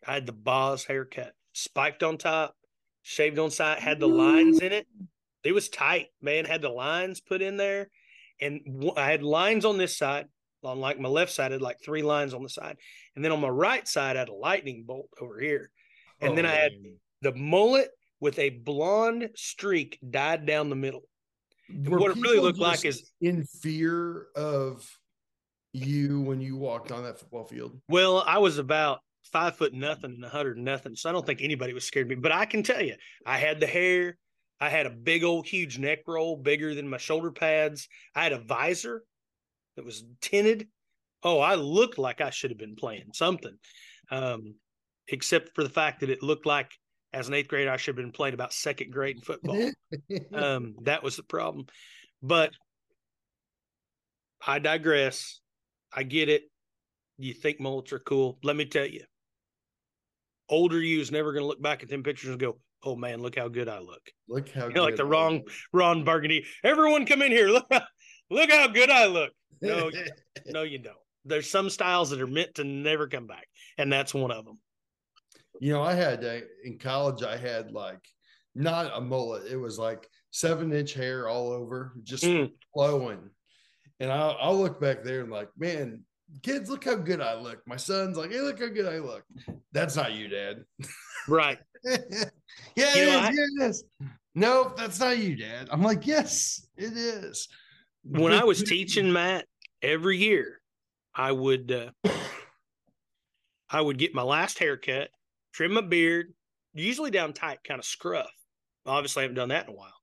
I 0.06 0.14
had 0.14 0.26
the 0.26 0.32
boss 0.32 0.86
haircut, 0.86 1.34
spiked 1.54 2.04
on 2.04 2.18
top, 2.18 2.56
shaved 3.02 3.40
on 3.40 3.52
side, 3.52 3.80
had 3.80 4.00
the 4.00 4.08
lines 4.08 4.60
in 4.60 4.72
it. 4.72 4.88
It 5.44 5.54
was 5.54 5.70
tight, 5.70 6.08
man. 6.22 6.46
Had 6.46 6.62
the 6.62 6.70
lines 6.70 7.20
put 7.20 7.42
in 7.42 7.58
there, 7.58 7.90
and 8.40 8.62
I 8.96 9.10
had 9.10 9.24
lines 9.24 9.66
on 9.66 9.78
this 9.78 9.98
side. 9.98 10.28
On 10.62 10.80
like 10.80 11.00
my 11.00 11.10
left 11.10 11.32
side, 11.32 11.52
I 11.52 11.54
had 11.54 11.62
like 11.62 11.78
three 11.84 12.04
lines 12.04 12.34
on 12.34 12.44
the 12.44 12.50
side, 12.50 12.78
and 13.16 13.24
then 13.24 13.32
on 13.32 13.40
my 13.40 13.50
right 13.50 13.88
side, 13.88 14.18
I 14.18 14.20
had 14.20 14.30
a 14.30 14.34
lightning 14.34 14.84
bolt 14.86 15.10
over 15.22 15.40
here, 15.40 15.72
and 16.20 16.34
oh, 16.34 16.36
then 16.36 16.46
I 16.46 16.52
had 16.52 16.74
man. 16.74 16.98
the 17.22 17.34
mullet 17.34 17.90
with 18.20 18.38
a 18.38 18.50
blonde 18.50 19.30
streak 19.36 19.98
dyed 20.10 20.46
down 20.46 20.70
the 20.70 20.76
middle. 20.76 21.04
What 21.86 22.12
it 22.12 22.22
really 22.22 22.40
looked 22.40 22.60
like 22.60 22.86
is 22.86 23.12
in 23.22 23.46
fear 23.62 24.28
of 24.36 24.90
you 25.74 26.22
when 26.22 26.42
you 26.42 26.58
walked 26.58 26.92
on 26.92 27.04
that 27.04 27.20
football 27.20 27.46
field. 27.46 27.80
Well, 27.90 28.24
I 28.26 28.38
was 28.38 28.58
about 28.58 29.00
five 29.32 29.56
foot 29.56 29.74
nothing 29.74 30.12
and 30.12 30.26
a 30.26 30.30
hundred 30.30 30.58
nothing, 30.58 30.96
so 30.96 31.10
I 31.10 31.14
don't 31.14 31.26
think 31.26 31.42
anybody 31.42 31.74
was 31.74 31.86
scared 31.86 32.08
of 32.08 32.10
me. 32.10 32.16
But 32.16 32.32
I 32.32 32.46
can 32.46 32.64
tell 32.64 32.82
you, 32.82 32.96
I 33.26 33.38
had 33.38 33.60
the 33.60 33.68
hair, 33.68 34.18
I 34.60 34.70
had 34.70 34.86
a 34.86 34.92
big 34.92 35.24
old 35.24 35.48
huge 35.48 35.78
neck 35.78 36.00
roll, 36.08 36.36
bigger 36.36 36.74
than 36.76 36.90
my 36.90 36.98
shoulder 36.98 37.32
pads. 37.32 37.88
I 38.16 38.24
had 38.24 38.34
a 38.34 38.40
visor 38.40 39.04
that 39.76 39.86
was 39.86 40.04
tinted. 40.22 40.68
Oh, 41.24 41.40
I 41.40 41.56
looked 41.56 41.98
like 41.98 42.22
I 42.22 42.30
should 42.30 42.52
have 42.52 42.58
been 42.58 42.76
playing 42.76 43.10
something, 43.14 43.58
um, 44.12 44.56
except 45.08 45.54
for 45.54 45.64
the 45.64 45.70
fact 45.70 46.00
that 46.00 46.10
it 46.10 46.24
looked 46.24 46.46
like 46.46 46.72
as 47.14 47.28
an 47.28 47.34
eighth 47.34 47.48
grader 47.48 47.72
I 47.72 47.78
should 47.78 47.98
have 47.98 48.04
been 48.04 48.12
playing 48.12 48.34
about 48.34 48.54
second 48.54 48.92
grade 48.92 49.18
in 49.18 49.22
football. 49.22 49.72
um, 50.34 50.76
that 50.84 51.04
was 51.04 51.16
the 51.16 51.24
problem. 51.24 51.66
But 52.22 52.52
I 54.46 54.60
digress. 54.60 55.40
I 55.94 56.04
get 56.04 56.30
it. 56.30 56.44
You 57.18 57.34
think 57.34 57.60
mullets 57.60 57.92
are 57.94 58.00
cool. 58.00 58.38
Let 58.44 58.56
me 58.56 58.66
tell 58.66 58.86
you, 58.86 59.04
older 60.48 60.82
you 60.82 61.02
is 61.02 61.12
never 61.12 61.34
going 61.34 61.44
to 61.44 61.48
look 61.48 61.62
back 61.62 61.84
at 61.84 61.90
them 61.90 62.04
pictures 62.04 62.30
and 62.30 62.40
go, 62.40 62.58
oh 62.84 62.96
man, 62.96 63.22
look 63.22 63.38
how 63.38 63.48
good 63.48 63.68
I 63.70 63.80
look. 63.80 64.02
Look 64.28 64.50
how 64.50 64.68
you 64.68 64.74
know, 64.74 64.84
like 64.84 64.96
the 64.96 65.06
wrong 65.06 65.44
Ron 65.74 66.04
Burgundy. 66.04 66.46
Everyone 66.64 67.06
come 67.06 67.22
in 67.22 67.32
here. 67.32 67.50
Look 67.50 67.68
how, 67.72 67.82
look 68.30 68.52
how 68.52 68.68
good 68.68 68.90
I 68.90 69.06
look. 69.08 69.32
No, 69.62 69.92
no, 70.46 70.64
you 70.64 70.80
don't. 70.80 70.96
There's 71.26 71.50
some 71.50 71.70
styles 71.70 72.10
that 72.12 72.22
are 72.22 72.28
meant 72.28 72.56
to 72.56 72.64
never 72.64 73.08
come 73.08 73.28
back, 73.28 73.48
and 73.78 73.92
that's 73.92 74.14
one 74.14 74.32
of 74.32 74.46
them. 74.46 74.60
You 75.60 75.74
know, 75.74 75.82
I 75.82 75.94
had 75.94 76.24
uh, 76.24 76.40
in 76.64 76.78
college, 76.78 77.24
I 77.24 77.38
had 77.38 77.72
like 77.72 78.06
not 78.56 78.92
a 78.96 79.02
mullet. 79.02 79.52
It 79.52 79.58
was 79.58 79.78
like 79.78 80.08
seven 80.32 80.72
inch 80.72 80.94
hair 80.94 81.28
all 81.28 81.52
over, 81.52 81.94
just 82.04 82.24
mm. 82.24 82.52
flowing. 82.74 83.30
And 84.00 84.12
I'll, 84.12 84.38
I'll 84.40 84.58
look 84.58 84.80
back 84.80 85.04
there 85.04 85.22
and 85.22 85.32
like, 85.32 85.50
man, 85.58 86.04
kids, 86.44 86.70
look 86.70 86.86
how 86.86 86.96
good 86.96 87.22
I 87.22 87.36
look. 87.36 87.62
My 87.68 87.76
son's 87.76 88.18
like, 88.18 88.32
hey, 88.32 88.42
look 88.42 88.60
how 88.60 88.68
good 88.68 88.86
I 88.86 89.00
look. 89.00 89.24
That's 89.72 89.96
not 89.96 90.14
you, 90.14 90.28
Dad. 90.28 90.64
Right. 91.28 91.60
yeah, 91.84 91.98
you 92.76 93.02
it, 93.02 93.10
I, 93.10 93.30
yeah, 93.30 93.32
it 93.32 93.70
is. 93.70 93.84
No, 94.36 94.74
that's 94.78 95.00
not 95.00 95.18
you, 95.18 95.36
Dad. 95.36 95.68
I'm 95.72 95.82
like, 95.82 96.08
yes, 96.08 96.66
it 96.78 96.94
is. 96.96 97.48
When 98.04 98.34
I 98.34 98.44
was 98.44 98.64
teaching 98.64 99.12
Matt 99.12 99.46
every 99.82 100.18
year, 100.18 100.62
I 101.14 101.32
would 101.32 101.72
uh, 101.72 102.10
I 103.70 103.82
would 103.82 103.98
get 103.98 104.16
my 104.16 104.22
last 104.22 104.60
haircut, 104.60 105.10
trim 105.54 105.74
my 105.74 105.82
beard, 105.82 106.34
usually 106.74 107.12
down 107.12 107.34
tight, 107.34 107.60
kind 107.64 107.80
of 107.80 107.86
scruff. 107.86 108.32
Obviously, 108.86 109.22
I 109.22 109.24
haven't 109.24 109.36
done 109.36 109.50
that 109.50 109.68
in 109.68 109.74
a 109.74 109.76
while. 109.78 109.94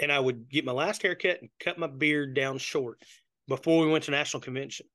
And 0.00 0.12
I 0.12 0.20
would 0.20 0.48
get 0.48 0.64
my 0.64 0.72
last 0.72 1.02
haircut 1.02 1.40
and 1.40 1.50
cut 1.58 1.78
my 1.78 1.88
beard 1.88 2.34
down 2.34 2.58
short 2.58 3.02
before 3.48 3.84
we 3.84 3.90
went 3.90 4.04
to 4.04 4.10
national 4.10 4.40
convention. 4.40 4.86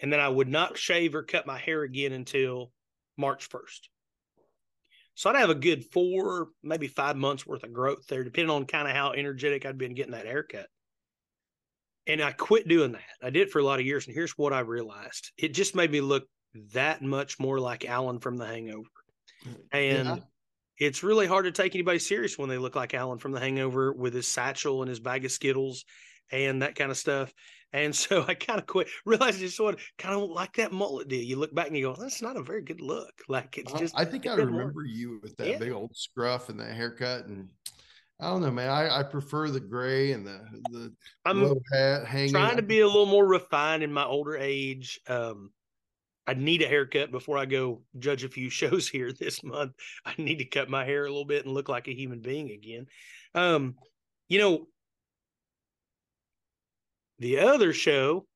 And 0.00 0.12
then 0.12 0.18
I 0.18 0.28
would 0.28 0.48
not 0.48 0.76
shave 0.76 1.14
or 1.14 1.22
cut 1.22 1.46
my 1.46 1.58
hair 1.58 1.82
again 1.82 2.12
until 2.12 2.72
March 3.16 3.48
1st. 3.48 3.88
So 5.14 5.30
I'd 5.30 5.36
have 5.36 5.50
a 5.50 5.54
good 5.54 5.84
four, 5.92 6.48
maybe 6.62 6.88
five 6.88 7.16
months 7.16 7.46
worth 7.46 7.62
of 7.62 7.72
growth 7.72 8.06
there, 8.08 8.24
depending 8.24 8.50
on 8.50 8.64
kind 8.64 8.88
of 8.88 8.94
how 8.94 9.12
energetic 9.12 9.66
I'd 9.66 9.78
been 9.78 9.94
getting 9.94 10.12
that 10.12 10.26
haircut. 10.26 10.66
And 12.06 12.20
I 12.20 12.32
quit 12.32 12.66
doing 12.66 12.92
that. 12.92 13.02
I 13.22 13.30
did 13.30 13.42
it 13.42 13.50
for 13.52 13.60
a 13.60 13.64
lot 13.64 13.78
of 13.78 13.86
years. 13.86 14.06
And 14.06 14.14
here's 14.14 14.36
what 14.36 14.52
I 14.52 14.60
realized 14.60 15.30
it 15.36 15.54
just 15.54 15.76
made 15.76 15.92
me 15.92 16.00
look 16.00 16.24
that 16.72 17.02
much 17.02 17.38
more 17.38 17.58
like 17.58 17.84
Alan 17.84 18.18
from 18.18 18.36
The 18.36 18.46
Hangover. 18.46 18.88
And 19.72 20.08
yeah. 20.08 20.16
it's 20.78 21.02
really 21.02 21.26
hard 21.26 21.46
to 21.46 21.52
take 21.52 21.74
anybody 21.74 21.98
serious 21.98 22.38
when 22.38 22.48
they 22.48 22.58
look 22.58 22.76
like 22.76 22.94
Alan 22.94 23.18
from 23.18 23.32
The 23.32 23.40
Hangover 23.40 23.92
with 23.92 24.14
his 24.14 24.28
satchel 24.28 24.82
and 24.82 24.88
his 24.88 25.00
bag 25.00 25.24
of 25.24 25.32
Skittles 25.32 25.84
and 26.30 26.62
that 26.62 26.74
kind 26.74 26.90
of 26.90 26.96
stuff. 26.96 27.32
And 27.72 27.94
so 27.96 28.24
I 28.26 28.34
kind 28.34 28.58
of 28.58 28.66
quit, 28.66 28.88
realized 29.04 29.38
just 29.38 29.56
sort 29.56 29.74
of 29.74 29.80
kind 29.98 30.14
of 30.14 30.28
like 30.30 30.54
that 30.54 30.72
mullet 30.72 31.08
deal. 31.08 31.22
You 31.22 31.36
look 31.36 31.54
back 31.54 31.68
and 31.68 31.76
you 31.76 31.84
go, 31.84 31.96
that's 31.98 32.22
not 32.22 32.36
a 32.36 32.42
very 32.42 32.62
good 32.62 32.80
look. 32.80 33.12
Like 33.28 33.58
it's 33.58 33.72
just, 33.72 33.94
I 33.96 34.04
think 34.04 34.26
I 34.26 34.34
remember 34.34 34.64
work. 34.74 34.86
you 34.88 35.20
with 35.22 35.36
that 35.36 35.48
yeah. 35.48 35.58
big 35.58 35.72
old 35.72 35.96
scruff 35.96 36.48
and 36.48 36.60
that 36.60 36.74
haircut. 36.74 37.26
And 37.26 37.48
I 38.20 38.30
don't 38.30 38.42
know, 38.42 38.50
man. 38.50 38.68
I, 38.68 39.00
I 39.00 39.02
prefer 39.02 39.48
the 39.48 39.60
gray 39.60 40.12
and 40.12 40.26
the, 40.26 40.40
the 40.70 40.92
I'm 41.24 41.42
low 41.42 41.56
hat 41.72 42.06
hanging. 42.06 42.32
Trying 42.32 42.56
to 42.56 42.62
be 42.62 42.80
a 42.80 42.86
little 42.86 43.06
more 43.06 43.26
refined 43.26 43.82
in 43.82 43.92
my 43.92 44.04
older 44.04 44.36
age. 44.36 45.00
Um, 45.08 45.50
I 46.26 46.34
need 46.34 46.62
a 46.62 46.68
haircut 46.68 47.10
before 47.10 47.36
I 47.36 47.46
go 47.46 47.82
judge 47.98 48.24
a 48.24 48.28
few 48.28 48.50
shows 48.50 48.88
here 48.88 49.12
this 49.12 49.42
month. 49.42 49.72
I 50.04 50.14
need 50.18 50.38
to 50.38 50.44
cut 50.44 50.70
my 50.70 50.84
hair 50.84 51.04
a 51.04 51.08
little 51.08 51.24
bit 51.24 51.44
and 51.44 51.54
look 51.54 51.68
like 51.68 51.88
a 51.88 51.94
human 51.94 52.20
being 52.20 52.50
again. 52.50 52.86
Um, 53.34 53.76
you 54.28 54.38
know, 54.38 54.66
the 57.18 57.40
other 57.40 57.72
show 57.72 58.26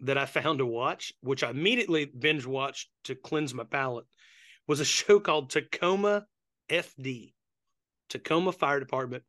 that 0.00 0.18
I 0.18 0.26
found 0.26 0.58
to 0.58 0.66
watch, 0.66 1.12
which 1.20 1.42
I 1.42 1.50
immediately 1.50 2.04
binge 2.04 2.46
watched 2.46 2.88
to 3.04 3.14
cleanse 3.14 3.54
my 3.54 3.64
palate, 3.64 4.06
was 4.66 4.80
a 4.80 4.84
show 4.96 5.20
called 5.20 5.50
Tacoma 5.50 6.26
FD, 6.68 7.34
Tacoma 8.08 8.52
Fire 8.52 8.80
Department. 8.80 9.24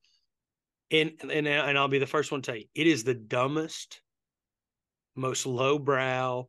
And, 0.90 1.14
and 1.22 1.48
and 1.48 1.78
I'll 1.78 1.90
be 1.90 2.00
the 2.00 2.08
first 2.08 2.32
one 2.32 2.42
to 2.42 2.52
tell 2.52 2.58
you, 2.58 2.66
it 2.74 2.88
is 2.88 3.04
the 3.04 3.14
dumbest, 3.14 4.02
most 5.16 5.46
lowbrow, 5.46 6.48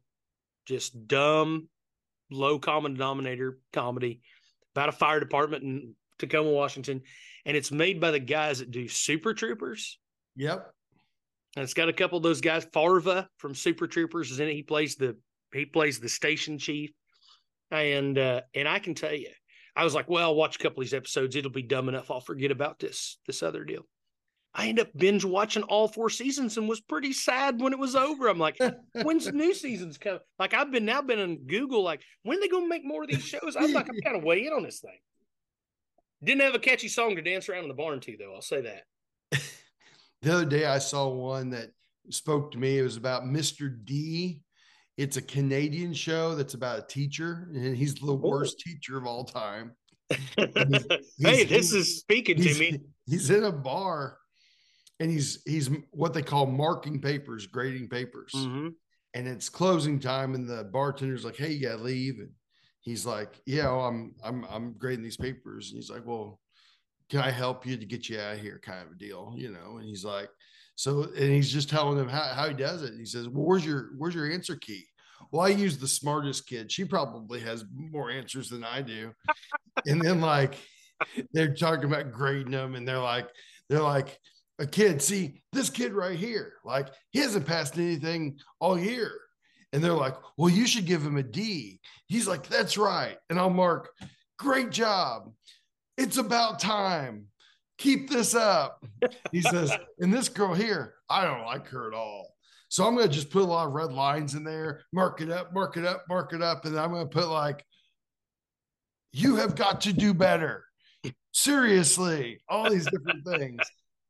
just 0.69 1.09
dumb, 1.09 1.69
low 2.31 2.59
common 2.59 2.93
denominator 2.93 3.59
comedy 3.73 4.21
about 4.75 4.91
a 4.91 4.93
fire 4.93 5.19
department 5.19 5.65
in 5.65 5.95
Tacoma, 6.19 6.51
Washington, 6.51 7.01
and 7.47 7.57
it's 7.57 7.73
made 7.73 8.01
by 8.01 8.11
the 8.11 8.21
guys 8.21 8.59
that 8.59 8.71
do 8.71 8.87
Super 8.87 9.33
Troopers. 9.33 9.99
Yep. 10.37 10.71
And 11.57 11.63
it's 11.65 11.75
got 11.75 11.89
a 11.89 11.93
couple 11.93 12.19
of 12.19 12.23
those 12.23 12.43
guys. 12.43 12.67
Farva 12.73 13.29
from 13.39 13.55
Super 13.55 13.87
Troopers 13.87 14.31
is 14.31 14.39
in 14.39 14.49
it. 14.49 14.55
He 14.55 14.63
plays 14.63 14.97
the 14.97 15.17
he 15.53 15.65
plays 15.65 15.99
the 15.99 16.09
station 16.09 16.59
chief. 16.59 16.91
And 17.71 18.19
uh, 18.19 18.43
and 18.55 18.69
I 18.69 18.79
can 18.79 18.95
tell 18.95 19.15
you, 19.15 19.31
I 19.75 19.85
was 19.85 19.95
like, 19.95 20.09
well, 20.09 20.25
I'll 20.25 20.35
watch 20.35 20.57
a 20.57 20.59
couple 20.59 20.81
of 20.81 20.87
these 20.87 20.95
episodes. 20.95 21.35
It'll 21.35 21.51
be 21.51 21.63
dumb 21.63 21.89
enough. 21.89 22.11
I'll 22.11 22.21
forget 22.21 22.51
about 22.51 22.79
this 22.79 23.19
this 23.27 23.43
other 23.43 23.65
deal. 23.65 23.83
I 24.59 24.67
end 24.67 24.81
up 24.81 24.89
binge 24.97 25.25
watching 25.25 25.63
all 25.63 25.87
four 25.87 26.11
seasons 26.11 26.59
and 26.59 26.69
was 26.69 26.81
pretty 26.81 27.13
sad 27.13 27.61
when 27.61 27.73
it 27.73 27.79
was 27.79 27.95
over. 27.95 28.27
I'm 28.27 28.41
like, 28.41 28.59
when's 29.03 29.33
new 29.33 29.55
seasons 29.55 29.99
come? 29.99 30.19
Like 30.41 30.53
I've 30.53 30.73
been 30.73 30.85
now 30.85 31.01
been 31.01 31.21
on 31.21 31.37
Google, 31.47 31.85
like, 31.85 32.03
when 32.25 32.41
they 32.41 32.49
gonna 32.49 32.67
make 32.67 32.85
more 32.85 33.05
of 33.05 33.09
these 33.09 33.23
shows? 33.23 33.55
I'm 33.57 33.73
like, 33.73 33.89
I'm 33.89 34.01
kind 34.01 34.17
of 34.17 34.25
way 34.25 34.45
in 34.45 34.53
on 34.53 34.65
this 34.65 34.81
thing. 34.81 34.99
Didn't 36.25 36.41
have 36.41 36.57
a 36.57 36.59
catchy 36.59 36.89
song 36.89 37.15
to 37.15 37.23
dance 37.23 37.49
around 37.49 37.63
in 37.63 37.69
the 37.69 37.75
barn 37.75 38.01
to, 38.01 38.17
though. 38.19 38.35
I'll 38.35 38.43
say 38.43 38.61
that. 38.63 38.83
The 40.21 40.35
other 40.35 40.47
day 40.47 40.67
I 40.67 40.79
saw 40.79 41.07
one 41.07 41.51
that 41.51 41.71
spoke 42.11 42.51
to 42.51 42.59
me. 42.59 42.81
It 42.81 42.83
was 42.83 42.97
about 42.97 43.23
Mr. 43.23 43.73
D. 43.85 44.43
It's 44.97 45.17
a 45.17 45.23
Canadian 45.23 45.95
show 45.95 46.35
that's 46.35 46.55
about 46.55 46.81
a 46.81 46.87
teacher, 46.89 47.49
and 47.55 47.77
he's 47.77 47.95
the 47.95 48.11
oh. 48.11 48.15
worst 48.15 48.59
teacher 48.59 48.99
of 48.99 49.07
all 49.07 49.23
time. 49.23 49.77
He's, 50.11 50.87
hey, 51.21 51.45
this 51.45 51.73
is 51.73 51.99
speaking 52.01 52.43
to 52.43 52.59
me. 52.59 52.81
He's 53.07 53.31
in 53.31 53.45
a 53.45 53.53
bar 53.53 54.17
and 55.01 55.11
he's 55.11 55.43
he's 55.45 55.71
what 55.91 56.15
they 56.15 56.23
call 56.23 56.47
marking 56.47 57.01
papers, 57.01 57.47
grading 57.47 57.89
papers. 57.89 58.33
Mm-hmm. 58.35 58.69
And 59.15 59.27
it's 59.27 59.49
closing 59.49 59.99
time, 60.01 60.35
and 60.35 60.47
the 60.47 60.65
bartender's 60.65 61.25
like, 61.25 61.37
"Hey, 61.37 61.53
you 61.53 61.69
gotta 61.69 61.83
leave." 61.83 62.19
And 62.19 62.31
he's 62.81 63.07
like, 63.07 63.41
"Yeah, 63.47 63.65
well, 63.65 63.87
I'm 63.87 64.15
I'm 64.23 64.45
I'm 64.45 64.73
grading 64.75 65.03
these 65.03 65.17
papers." 65.17 65.71
And 65.71 65.77
he's 65.77 65.91
like, 65.91 66.05
"Well, 66.05 66.41
can 67.09 67.21
I 67.21 67.31
help 67.31 67.67
you 67.67 67.77
to 67.77 67.87
get 67.87 68.09
you 68.09 68.21
out 68.21 68.35
of 68.35 68.41
here 68.41 68.61
kind 68.63 68.85
of 68.87 68.93
a 68.93 68.97
deal, 68.97 69.33
you 69.37 69.51
know? 69.51 69.79
And 69.79 69.85
he's 69.85 70.05
like, 70.05 70.29
so, 70.75 71.05
and 71.05 71.33
he's 71.33 71.51
just 71.51 71.71
telling 71.71 71.99
him 71.99 72.09
how, 72.09 72.23
how 72.35 72.49
he 72.49 72.55
does 72.55 72.83
it. 72.83 72.91
And 72.91 73.01
he 73.01 73.07
says, 73.07 73.29
well, 73.29 73.45
where's 73.45 73.65
your, 73.65 73.91
where's 73.97 74.15
your 74.15 74.31
answer 74.31 74.57
key? 74.57 74.85
Well, 75.33 75.45
I 75.45 75.49
use 75.49 75.79
the 75.79 75.89
smartest 75.89 76.47
kid. 76.47 76.71
She 76.71 76.85
probably 76.85 77.41
has 77.41 77.65
more 77.75 78.11
answers 78.11 78.51
than 78.51 78.63
I 78.63 78.83
do. 78.83 79.13
and 79.87 80.01
then 80.01 80.21
like, 80.21 80.55
they're 81.33 81.55
talking 81.55 81.85
about 81.85 82.13
grading 82.13 82.53
them 82.53 82.75
and 82.75 82.87
they're 82.87 82.99
like, 82.99 83.29
they're 83.69 83.83
like, 83.83 84.19
a 84.59 84.67
kid, 84.67 85.01
see 85.01 85.43
this 85.53 85.71
kid 85.71 85.93
right 85.93 86.19
here, 86.19 86.55
like 86.65 86.89
he 87.11 87.21
hasn't 87.21 87.47
passed 87.47 87.77
anything 87.77 88.39
all 88.61 88.79
year. 88.79 89.13
And 89.73 89.85
they're 89.85 89.93
like, 89.93 90.17
well, 90.37 90.49
you 90.49 90.67
should 90.67 90.87
give 90.87 91.03
him 91.03 91.17
a 91.17 91.23
D. 91.23 91.81
He's 92.07 92.27
like, 92.27 92.49
that's 92.49 92.79
right. 92.79 93.19
And 93.29 93.39
I'll 93.39 93.51
mark, 93.51 93.91
great 94.39 94.71
job. 94.71 95.33
It's 95.97 96.17
about 96.17 96.59
time. 96.59 97.27
Keep 97.77 98.11
this 98.11 98.35
up. 98.35 98.85
He 99.31 99.43
says, 99.43 99.73
and 99.99 100.13
this 100.13 100.29
girl 100.29 100.55
here, 100.55 100.95
I 101.09 101.25
don't 101.25 101.45
like 101.45 101.69
her 101.69 101.87
at 101.87 101.95
all. 101.95 102.35
So 102.71 102.87
I'm 102.87 102.95
going 102.95 103.09
to 103.09 103.15
just 103.15 103.31
put 103.31 103.43
a 103.43 103.47
lot 103.47 103.67
of 103.67 103.73
red 103.73 103.93
lines 103.93 104.35
in 104.35 104.45
there, 104.45 104.83
mark 104.93 105.21
it 105.21 105.31
up, 105.31 105.55
mark 105.55 105.77
it 105.77 105.85
up, 105.85 106.05
mark 106.09 106.33
it 106.33 106.43
up. 106.43 106.65
And 106.65 106.79
I'm 106.79 106.93
going 106.93 107.09
to 107.09 107.15
put 107.15 107.29
like, 107.29 107.65
you 109.13 109.37
have 109.37 109.55
got 109.55 109.83
to 109.83 109.93
do 109.93 110.13
better. 110.13 110.65
Seriously, 111.33 112.41
all 112.49 112.71
these 112.71 112.85
different 112.87 113.25
things. 113.25 113.61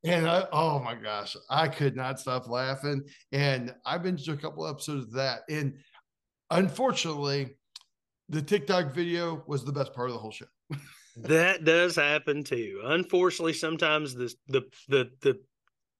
And 0.04 0.28
I, 0.28 0.44
oh 0.52 0.78
my 0.78 0.94
gosh, 0.94 1.37
I 1.50 1.68
could 1.68 1.96
not 1.96 2.20
stop 2.20 2.48
laughing. 2.48 3.02
And 3.32 3.74
I've 3.84 4.02
been 4.02 4.16
to 4.16 4.32
a 4.32 4.37
couple 4.37 4.66
episodes 4.66 5.06
of 5.06 5.12
that. 5.14 5.40
And 5.50 5.74
unfortunately, 6.50 7.56
the 8.28 8.42
TikTok 8.42 8.94
video 8.94 9.42
was 9.46 9.64
the 9.64 9.72
best 9.72 9.94
part 9.94 10.09
of 10.09 10.14
the 10.14 10.20
whole 10.20 10.30
show. 10.30 10.46
that 11.16 11.64
does 11.64 11.96
happen 11.96 12.44
too. 12.44 12.80
Unfortunately, 12.84 13.55
sometimes 13.55 14.14
the 14.14 14.32
the 14.49 14.62
the 14.88 15.11
the 15.22 15.40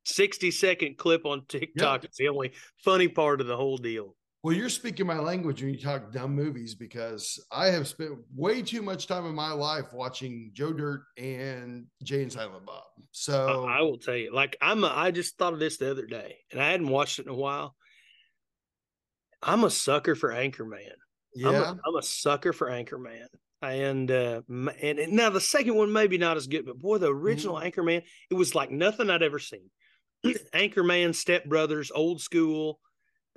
60 0.05 0.51
second 0.53 0.97
clip 0.97 1.27
on 1.27 1.45
TikTok 1.49 2.03
yep. 2.03 2.11
is 2.11 2.17
the 2.17 2.29
only 2.29 2.53
funny 2.85 3.09
part 3.09 3.41
of 3.41 3.47
the 3.47 3.57
whole 3.57 3.77
deal. 3.77 4.15
Well, 4.43 4.55
you're 4.55 4.69
speaking 4.69 5.07
my 5.07 5.19
language 5.19 5.63
when 5.63 5.75
you 5.75 5.81
talk 5.81 6.13
dumb 6.13 6.35
movies 6.35 6.75
because 6.77 7.45
I 7.51 7.67
have 7.69 7.89
spent 7.89 8.13
way 8.35 8.63
too 8.63 8.83
much 8.83 9.09
time 9.09 9.27
in 9.27 9.35
my 9.35 9.51
life 9.51 9.87
watching 9.93 10.53
Joe 10.55 10.73
Dirt 10.73 11.03
and 11.17 11.87
Jay 12.05 12.23
and 12.23 12.33
Silent 12.33 12.65
Bob. 12.65 12.85
So 13.11 13.65
I, 13.65 13.79
I 13.79 13.83
will 13.83 13.99
tell 13.99 14.15
you, 14.15 14.33
like 14.33 14.57
I'm, 14.61 14.85
a, 14.85 14.93
I 14.95 15.11
just 15.11 15.37
thought 15.39 15.55
of 15.55 15.59
this 15.59 15.79
the 15.79 15.91
other 15.91 16.07
day, 16.07 16.37
and 16.53 16.63
I 16.63 16.71
hadn't 16.71 16.89
watched 16.89 17.19
it 17.19 17.27
in 17.27 17.33
a 17.33 17.37
while. 17.37 17.75
I'm 19.43 19.65
a 19.65 19.71
sucker 19.71 20.15
for 20.15 20.31
Anchorman. 20.31 20.95
Yeah, 21.35 21.49
I'm 21.49 21.55
a, 21.55 21.81
I'm 21.87 21.97
a 21.97 22.03
sucker 22.03 22.53
for 22.53 22.71
Anchorman 22.71 23.27
and 23.61 24.11
uh 24.11 24.41
and, 24.49 24.99
and, 24.99 25.13
now 25.13 25.31
the 25.31 25.41
second 25.41 25.75
one 25.75 25.93
maybe 25.93 26.17
not 26.17 26.37
as 26.37 26.47
good 26.47 26.65
but 26.65 26.79
boy 26.79 26.99
the 26.99 27.13
original 27.13 27.57
mm-hmm. 27.57 27.67
anchorman 27.67 28.03
it 28.31 28.35
was 28.35 28.55
like 28.55 28.71
nothing 28.71 29.11
i'd 29.11 29.23
ever 29.23 29.39
seen 29.39 29.69
anchorman 30.55 31.15
step 31.15 31.45
brothers 31.45 31.91
old 31.93 32.21
school 32.21 32.79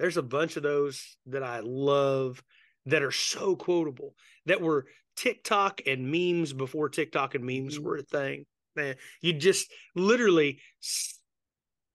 there's 0.01 0.17
a 0.17 0.23
bunch 0.23 0.57
of 0.57 0.63
those 0.63 1.17
that 1.27 1.43
i 1.43 1.59
love 1.63 2.43
that 2.85 3.03
are 3.03 3.11
so 3.11 3.55
quotable 3.55 4.15
that 4.45 4.61
were 4.61 4.85
tiktok 5.15 5.81
and 5.85 6.11
memes 6.11 6.53
before 6.53 6.89
tiktok 6.89 7.35
and 7.35 7.43
memes 7.43 7.75
mm-hmm. 7.75 7.85
were 7.85 7.97
a 7.97 8.03
thing 8.03 8.45
man 8.75 8.95
you 9.21 9.33
just 9.33 9.71
literally 9.95 10.59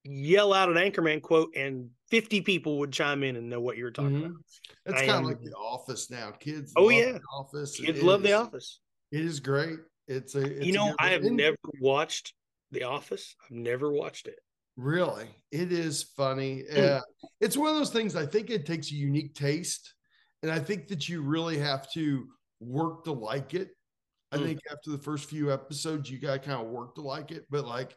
yell 0.09 0.53
out 0.53 0.69
an 0.69 0.77
Anchorman 0.77 1.21
quote, 1.21 1.55
and 1.57 1.91
50 2.11 2.43
people 2.43 2.79
would 2.79 2.93
chime 2.93 3.23
in 3.23 3.37
and 3.37 3.49
know 3.49 3.61
what 3.61 3.77
you 3.77 3.85
were 3.85 3.91
talking 3.91 4.13
mm-hmm. 4.13 4.27
about. 4.27 4.37
It's 4.87 5.01
kind 5.01 5.11
of 5.11 5.25
like 5.25 5.43
The 5.43 5.53
Office 5.53 6.11
now. 6.11 6.31
Kids, 6.31 6.73
oh 6.77 6.89
yeah, 6.89 7.13
the 7.13 7.21
Office. 7.35 7.79
Kids 7.79 8.03
love 8.03 8.21
is, 8.21 8.27
The 8.27 8.33
Office. 8.35 8.81
It 9.13 9.21
is 9.21 9.41
great. 9.41 9.79
It's 10.09 10.35
a. 10.35 10.45
It's 10.45 10.67
you 10.67 10.73
know, 10.73 10.95
I 10.99 11.09
have 11.09 11.25
never 11.25 11.57
watched 11.81 12.35
The 12.71 12.85
Office. 12.85 13.35
I've 13.45 13.57
never 13.57 13.91
watched 13.91 14.29
it. 14.29 14.39
Really, 14.77 15.29
it 15.51 15.73
is 15.73 16.03
funny. 16.03 16.65
Uh, 16.69 17.01
it's 17.41 17.57
one 17.57 17.71
of 17.71 17.77
those 17.77 17.91
things. 17.91 18.15
I 18.15 18.27
think 18.27 18.51
it 18.51 18.67
takes 18.67 18.91
a 18.91 18.95
unique 18.95 19.35
taste, 19.35 19.95
and 20.43 20.53
I 20.53 20.59
think 20.59 20.89
that 20.89 21.09
you 21.09 21.23
really 21.23 21.59
have 21.59 21.91
to 21.93 22.27
work 22.61 23.05
to 23.05 23.13
like 23.13 23.55
it. 23.55 23.71
I 24.33 24.37
mm. 24.37 24.45
think 24.45 24.61
after 24.71 24.91
the 24.91 24.99
first 24.99 25.31
few 25.31 25.53
episodes, 25.53 26.11
you 26.11 26.19
got 26.19 26.35
to 26.35 26.39
kind 26.39 26.61
of 26.61 26.69
work 26.69 26.95
to 26.97 27.01
like 27.01 27.31
it. 27.31 27.47
But 27.51 27.65
like, 27.67 27.97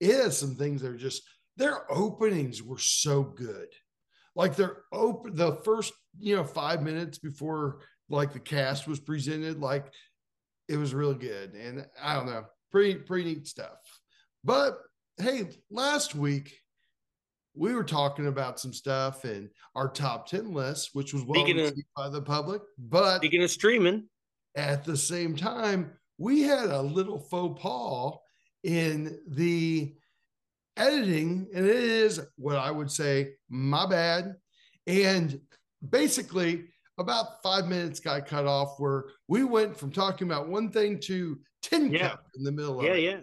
it 0.00 0.14
has 0.14 0.36
some 0.36 0.56
things 0.56 0.82
that 0.82 0.90
are 0.90 0.96
just 0.96 1.22
their 1.56 1.90
openings 1.90 2.62
were 2.62 2.78
so 2.78 3.22
good. 3.22 3.68
Like 4.34 4.56
they're 4.56 4.82
open 4.92 5.34
the 5.34 5.56
first, 5.64 5.92
you 6.18 6.36
know, 6.36 6.44
five 6.44 6.82
minutes 6.82 7.18
before 7.18 7.78
like 8.08 8.32
the 8.32 8.40
cast 8.40 8.86
was 8.86 9.00
presented, 9.00 9.60
like 9.60 9.86
it 10.68 10.76
was 10.76 10.94
really 10.94 11.14
good. 11.14 11.54
And 11.54 11.86
I 12.02 12.14
don't 12.14 12.26
know, 12.26 12.44
pretty 12.70 12.96
pretty 12.96 13.24
neat 13.24 13.46
stuff. 13.46 13.78
But 14.44 14.78
hey, 15.18 15.48
last 15.70 16.14
week 16.14 16.60
we 17.54 17.74
were 17.74 17.84
talking 17.84 18.26
about 18.26 18.60
some 18.60 18.72
stuff 18.72 19.24
in 19.24 19.50
our 19.74 19.88
top 19.88 20.28
10 20.28 20.52
list, 20.52 20.90
which 20.92 21.14
was 21.14 21.24
well 21.24 21.44
received 21.44 21.86
by 21.96 22.08
the 22.08 22.20
public. 22.20 22.60
But 22.78 23.18
speaking 23.18 23.42
of 23.42 23.50
streaming, 23.50 24.08
at 24.56 24.84
the 24.84 24.96
same 24.96 25.36
time, 25.36 25.92
we 26.18 26.42
had 26.42 26.70
a 26.70 26.80
little 26.80 27.18
faux 27.18 27.60
pas 27.60 28.12
in 28.62 29.18
the 29.28 29.94
editing, 30.76 31.48
and 31.54 31.66
it 31.66 31.76
is 31.76 32.20
what 32.36 32.56
I 32.56 32.70
would 32.70 32.90
say, 32.90 33.34
my 33.48 33.86
bad. 33.86 34.34
And 34.86 35.40
basically, 35.88 36.66
about 36.98 37.42
five 37.42 37.68
minutes 37.68 38.00
got 38.00 38.26
cut 38.26 38.46
off 38.46 38.78
where 38.78 39.04
we 39.28 39.44
went 39.44 39.76
from 39.76 39.92
talking 39.92 40.26
about 40.26 40.48
one 40.48 40.70
thing 40.70 40.98
to 41.00 41.38
10 41.62 41.92
yeah. 41.92 42.10
cup 42.10 42.26
in 42.36 42.44
the 42.44 42.52
middle 42.52 42.82
yeah, 42.82 42.90
of. 42.90 42.98
Yeah, 42.98 43.10
yeah. 43.10 43.20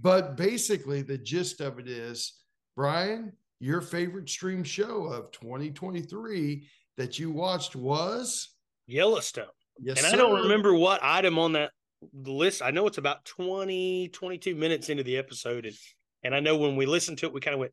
But 0.00 0.36
basically, 0.36 1.02
the 1.02 1.18
gist 1.18 1.60
of 1.60 1.78
it 1.78 1.88
is, 1.88 2.40
Bryan, 2.76 3.32
your 3.60 3.80
favorite 3.80 4.28
stream 4.28 4.64
show 4.64 5.06
of 5.06 5.30
2023 5.30 6.66
that 6.96 7.18
you 7.18 7.30
watched 7.30 7.76
was 7.76 8.50
Yellowstone. 8.86 9.46
Yes, 9.78 9.98
and 9.98 10.06
sir. 10.06 10.14
I 10.14 10.16
don't 10.16 10.42
remember 10.42 10.74
what 10.74 11.02
item 11.02 11.38
on 11.38 11.52
that 11.52 11.70
list. 12.12 12.62
I 12.62 12.70
know 12.70 12.86
it's 12.86 12.98
about 12.98 13.24
20, 13.24 14.08
22 14.08 14.54
minutes 14.54 14.88
into 14.88 15.02
the 15.02 15.16
episode. 15.16 15.66
And, 15.66 15.76
and 16.22 16.34
I 16.34 16.40
know 16.40 16.56
when 16.56 16.76
we 16.76 16.86
listened 16.86 17.18
to 17.18 17.26
it, 17.26 17.32
we 17.32 17.40
kind 17.40 17.54
of 17.54 17.60
went, 17.60 17.72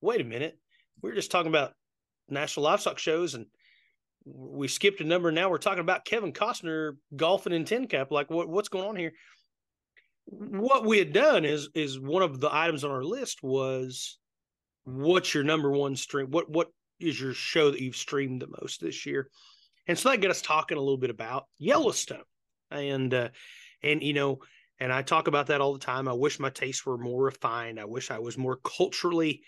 wait 0.00 0.20
a 0.20 0.24
minute. 0.24 0.58
We 1.02 1.10
are 1.10 1.14
just 1.14 1.30
talking 1.30 1.48
about 1.48 1.72
national 2.28 2.64
livestock 2.64 2.98
shows 2.98 3.34
and 3.34 3.46
we 4.24 4.68
skipped 4.68 5.00
a 5.00 5.04
number. 5.04 5.32
Now 5.32 5.50
we're 5.50 5.58
talking 5.58 5.80
about 5.80 6.04
Kevin 6.04 6.32
Costner 6.32 6.96
golfing 7.16 7.52
in 7.52 7.64
Tin 7.64 7.88
Cup. 7.88 8.10
Like 8.10 8.30
what, 8.30 8.48
what's 8.48 8.68
going 8.68 8.86
on 8.86 8.96
here? 8.96 9.12
What 10.30 10.86
we 10.86 10.98
had 10.98 11.12
done 11.12 11.44
is 11.44 11.68
is 11.74 11.98
one 11.98 12.22
of 12.22 12.40
the 12.40 12.54
items 12.54 12.84
on 12.84 12.90
our 12.90 13.02
list 13.02 13.42
was 13.42 14.18
what's 14.84 15.34
your 15.34 15.42
number 15.44 15.70
one 15.70 15.96
stream 15.96 16.30
what 16.30 16.48
what 16.48 16.68
is 17.00 17.20
your 17.20 17.34
show 17.34 17.70
that 17.70 17.80
you've 17.80 17.96
streamed 17.96 18.42
the 18.42 18.54
most 18.60 18.80
this 18.80 19.06
year? 19.06 19.30
And 19.86 19.98
so 19.98 20.10
that 20.10 20.20
got 20.20 20.30
us 20.30 20.42
talking 20.42 20.76
a 20.76 20.80
little 20.80 20.98
bit 20.98 21.10
about 21.10 21.46
yellowstone. 21.58 22.22
And 22.70 23.12
uh 23.12 23.28
and 23.82 24.02
you 24.02 24.12
know 24.12 24.38
and 24.78 24.92
i 24.92 25.02
talk 25.02 25.26
about 25.26 25.48
that 25.48 25.60
all 25.60 25.72
the 25.72 25.78
time. 25.78 26.06
I 26.06 26.12
wish 26.12 26.38
my 26.38 26.50
tastes 26.50 26.86
were 26.86 26.98
more 26.98 27.24
refined. 27.24 27.80
I 27.80 27.86
wish 27.86 28.10
i 28.10 28.18
was 28.18 28.38
more 28.38 28.58
culturally 28.62 29.42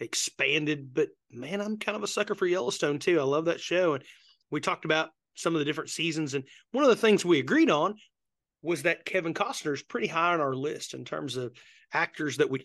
expanded. 0.00 0.94
But 0.94 1.08
man 1.30 1.60
i'm 1.60 1.76
kind 1.76 1.96
of 1.96 2.02
a 2.02 2.08
sucker 2.08 2.34
for 2.34 2.46
yellowstone 2.46 2.98
too. 2.98 3.20
I 3.20 3.24
love 3.24 3.44
that 3.46 3.60
show. 3.60 3.94
And 3.94 4.04
we 4.50 4.60
talked 4.60 4.86
about 4.86 5.10
some 5.34 5.54
of 5.54 5.58
the 5.58 5.64
different 5.64 5.90
seasons. 5.90 6.34
And 6.34 6.44
one 6.70 6.84
of 6.84 6.90
the 6.90 6.96
things 6.96 7.24
we 7.24 7.38
agreed 7.38 7.70
on 7.70 7.96
was 8.62 8.82
that 8.82 9.04
Kevin 9.04 9.34
Costner 9.34 9.74
is 9.74 9.82
pretty 9.82 10.06
high 10.06 10.32
on 10.32 10.40
our 10.40 10.54
list 10.54 10.94
in 10.94 11.04
terms 11.04 11.36
of 11.36 11.52
actors 11.92 12.36
that 12.38 12.50
we, 12.50 12.62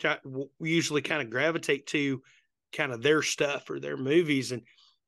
we 0.60 0.70
usually 0.70 1.02
kind 1.02 1.22
of 1.22 1.30
gravitate 1.30 1.88
to 1.88 2.22
kind 2.72 2.92
of 2.92 3.02
their 3.02 3.22
stuff 3.22 3.70
or 3.70 3.80
their 3.80 3.98
movies. 3.98 4.52
And 4.52 4.62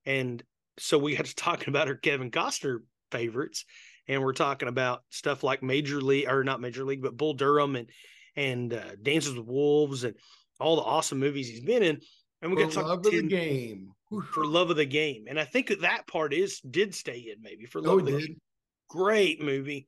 and 0.06 0.44
so 0.78 0.98
we 0.98 1.16
had 1.16 1.28
to 1.28 1.36
talk 1.36 1.68
about 1.68 1.88
our 1.88 1.96
Kevin 1.96 2.32
Costner 2.32 2.80
favorites. 3.12 3.66
And 4.08 4.24
we're 4.24 4.34
talking 4.34 4.68
about 4.68 5.04
stuff 5.10 5.44
like 5.44 5.62
Major 5.62 6.02
League 6.02 6.28
or 6.28 6.44
not 6.44 6.62
Major 6.62 6.84
League 6.84 7.04
but 7.04 7.16
Bull 7.16 7.34
Durham 7.34 7.76
and 7.76 7.90
and 8.36 8.74
uh, 8.74 8.96
Dances 9.02 9.36
with 9.36 9.46
Wolves 9.46 10.04
and 10.04 10.16
all 10.60 10.76
the 10.76 10.82
awesome 10.82 11.20
movies 11.20 11.48
he's 11.48 11.62
been 11.62 11.84
in. 11.84 12.00
And 12.42 12.52
we 12.52 12.58
got 12.58 12.70
to 12.70 12.76
talk 12.76 12.86
love 12.86 13.06
of 13.06 13.12
the 13.12 13.22
game. 13.24 13.92
For 14.34 14.46
love 14.46 14.72
of 14.72 14.78
the 14.78 14.86
game. 14.86 15.26
And 15.28 15.40
I 15.40 15.44
think 15.44 15.68
that 15.68 15.82
that 15.82 16.08
part 16.08 16.34
is 16.34 16.60
did 16.62 16.96
stay 16.96 17.32
in 17.32 17.44
maybe 17.44 17.66
for 17.66 17.80
love 17.80 17.96
oh, 17.96 18.00
of 18.00 18.06
the 18.06 18.12
did. 18.12 18.28
game. 18.28 18.42
Great 18.90 19.40
movie 19.44 19.88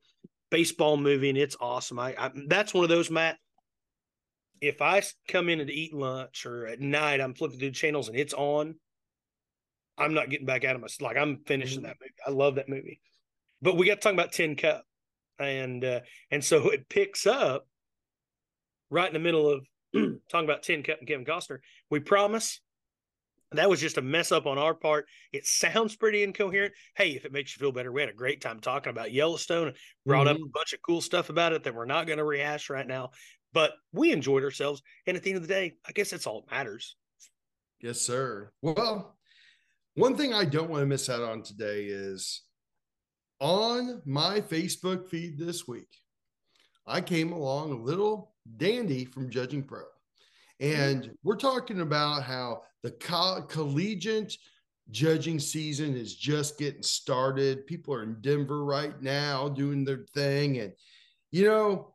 baseball 0.52 0.98
movie 0.98 1.30
and 1.30 1.38
it's 1.38 1.56
awesome. 1.58 1.98
I, 1.98 2.14
I 2.16 2.30
that's 2.46 2.72
one 2.74 2.84
of 2.84 2.90
those 2.90 3.10
Matt. 3.10 3.38
If 4.60 4.80
I 4.80 5.02
come 5.26 5.48
in 5.48 5.58
and 5.58 5.70
eat 5.70 5.92
lunch 5.92 6.46
or 6.46 6.66
at 6.66 6.80
night, 6.80 7.20
I'm 7.20 7.34
flipping 7.34 7.58
through 7.58 7.72
channels 7.72 8.08
and 8.08 8.16
it's 8.16 8.34
on. 8.34 8.76
I'm 9.98 10.14
not 10.14 10.30
getting 10.30 10.46
back 10.46 10.64
out 10.64 10.76
of 10.76 10.82
my 10.82 10.88
like 11.00 11.16
I'm 11.16 11.38
finishing 11.46 11.78
mm-hmm. 11.78 11.86
that 11.86 11.96
movie. 12.00 12.12
I 12.24 12.30
love 12.30 12.54
that 12.56 12.68
movie. 12.68 13.00
But 13.60 13.76
we 13.76 13.86
got 13.86 13.94
to 13.94 14.00
talk 14.00 14.12
about 14.12 14.32
Tin 14.32 14.54
Cup, 14.54 14.84
and 15.38 15.84
uh, 15.84 16.00
and 16.30 16.44
so 16.44 16.70
it 16.70 16.88
picks 16.88 17.26
up 17.26 17.66
right 18.90 19.08
in 19.08 19.14
the 19.14 19.18
middle 19.18 19.48
of 19.48 19.66
talking 19.94 20.48
about 20.48 20.62
Tin 20.62 20.82
Cup 20.82 20.98
and 20.98 21.08
Kevin 21.08 21.24
Costner. 21.24 21.58
We 21.90 22.00
promise 22.00 22.60
that 23.54 23.70
was 23.70 23.80
just 23.80 23.98
a 23.98 24.02
mess 24.02 24.32
up 24.32 24.46
on 24.46 24.58
our 24.58 24.74
part. 24.74 25.06
It 25.32 25.46
sounds 25.46 25.96
pretty 25.96 26.22
incoherent. 26.22 26.74
Hey, 26.96 27.10
if 27.10 27.24
it 27.24 27.32
makes 27.32 27.56
you 27.56 27.60
feel 27.60 27.72
better, 27.72 27.92
we 27.92 28.00
had 28.00 28.10
a 28.10 28.14
great 28.14 28.40
time 28.40 28.60
talking 28.60 28.90
about 28.90 29.12
Yellowstone 29.12 29.68
and 29.68 29.76
brought 30.06 30.26
mm-hmm. 30.26 30.42
up 30.42 30.48
a 30.48 30.52
bunch 30.52 30.72
of 30.72 30.80
cool 30.82 31.00
stuff 31.00 31.30
about 31.30 31.52
it 31.52 31.64
that 31.64 31.74
we're 31.74 31.84
not 31.84 32.06
going 32.06 32.18
to 32.18 32.24
rehash 32.24 32.70
right 32.70 32.86
now. 32.86 33.10
But 33.52 33.72
we 33.92 34.12
enjoyed 34.12 34.44
ourselves. 34.44 34.82
And 35.06 35.16
at 35.16 35.22
the 35.22 35.30
end 35.30 35.36
of 35.36 35.42
the 35.42 35.52
day, 35.52 35.74
I 35.86 35.92
guess 35.92 36.10
that's 36.10 36.26
all 36.26 36.42
that 36.42 36.54
matters. 36.54 36.96
Yes, 37.80 38.00
sir. 38.00 38.52
Well, 38.62 39.16
one 39.94 40.16
thing 40.16 40.32
I 40.32 40.44
don't 40.44 40.70
want 40.70 40.82
to 40.82 40.86
miss 40.86 41.10
out 41.10 41.22
on 41.22 41.42
today 41.42 41.84
is 41.84 42.42
on 43.40 44.00
my 44.06 44.40
Facebook 44.40 45.08
feed 45.08 45.36
this 45.36 45.66
week, 45.66 45.88
I 46.86 47.00
came 47.00 47.32
along 47.32 47.72
a 47.72 47.82
little 47.82 48.32
dandy 48.56 49.04
from 49.04 49.30
Judging 49.30 49.62
Pro. 49.62 49.82
Mm-hmm. 50.60 50.80
And 50.80 51.10
we're 51.22 51.36
talking 51.36 51.80
about 51.80 52.22
how 52.22 52.62
the 52.82 52.90
co- 52.92 53.42
collegiate 53.48 54.36
judging 54.90 55.38
season 55.38 55.96
is 55.96 56.14
just 56.16 56.58
getting 56.58 56.82
started. 56.82 57.66
People 57.66 57.94
are 57.94 58.02
in 58.02 58.16
Denver 58.20 58.64
right 58.64 59.00
now 59.00 59.48
doing 59.48 59.84
their 59.84 60.04
thing. 60.14 60.58
And, 60.58 60.72
you 61.30 61.46
know, 61.46 61.94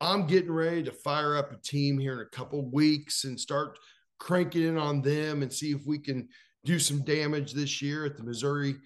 I'm 0.00 0.26
getting 0.26 0.52
ready 0.52 0.82
to 0.84 0.92
fire 0.92 1.36
up 1.36 1.52
a 1.52 1.56
team 1.58 1.98
here 1.98 2.14
in 2.14 2.20
a 2.20 2.36
couple 2.36 2.64
weeks 2.70 3.24
and 3.24 3.38
start 3.38 3.78
cranking 4.18 4.64
in 4.64 4.78
on 4.78 5.00
them 5.00 5.42
and 5.42 5.52
see 5.52 5.70
if 5.70 5.86
we 5.86 5.98
can 5.98 6.28
do 6.64 6.78
some 6.78 7.04
damage 7.04 7.52
this 7.52 7.80
year 7.82 8.04
at 8.04 8.16
the 8.16 8.22
Missouri 8.22 8.76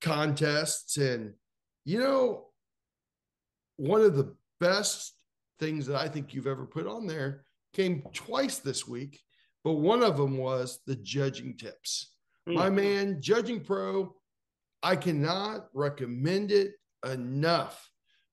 contests. 0.00 0.96
And, 0.98 1.32
you 1.84 1.98
know, 1.98 2.46
one 3.76 4.02
of 4.02 4.16
the 4.16 4.34
best 4.60 5.14
things 5.58 5.86
that 5.86 5.96
I 5.96 6.08
think 6.08 6.34
you've 6.34 6.46
ever 6.46 6.66
put 6.66 6.86
on 6.86 7.06
there 7.06 7.44
came 7.72 8.02
twice 8.12 8.58
this 8.58 8.86
week, 8.86 9.20
but 9.64 9.74
one 9.74 10.02
of 10.02 10.16
them 10.16 10.38
was 10.38 10.80
the 10.86 10.96
judging 10.96 11.56
tips. 11.56 12.12
Mm. 12.48 12.54
My 12.54 12.70
man, 12.70 13.20
Judging 13.20 13.62
Pro, 13.62 14.14
I 14.82 14.96
cannot 14.96 15.66
recommend 15.74 16.50
it 16.52 16.72
enough 17.04 17.90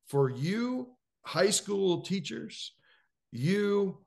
for 0.07 0.29
you 0.29 0.95
high 1.25 1.49
school 1.49 2.01
teachers, 2.01 2.73
you 3.31 4.05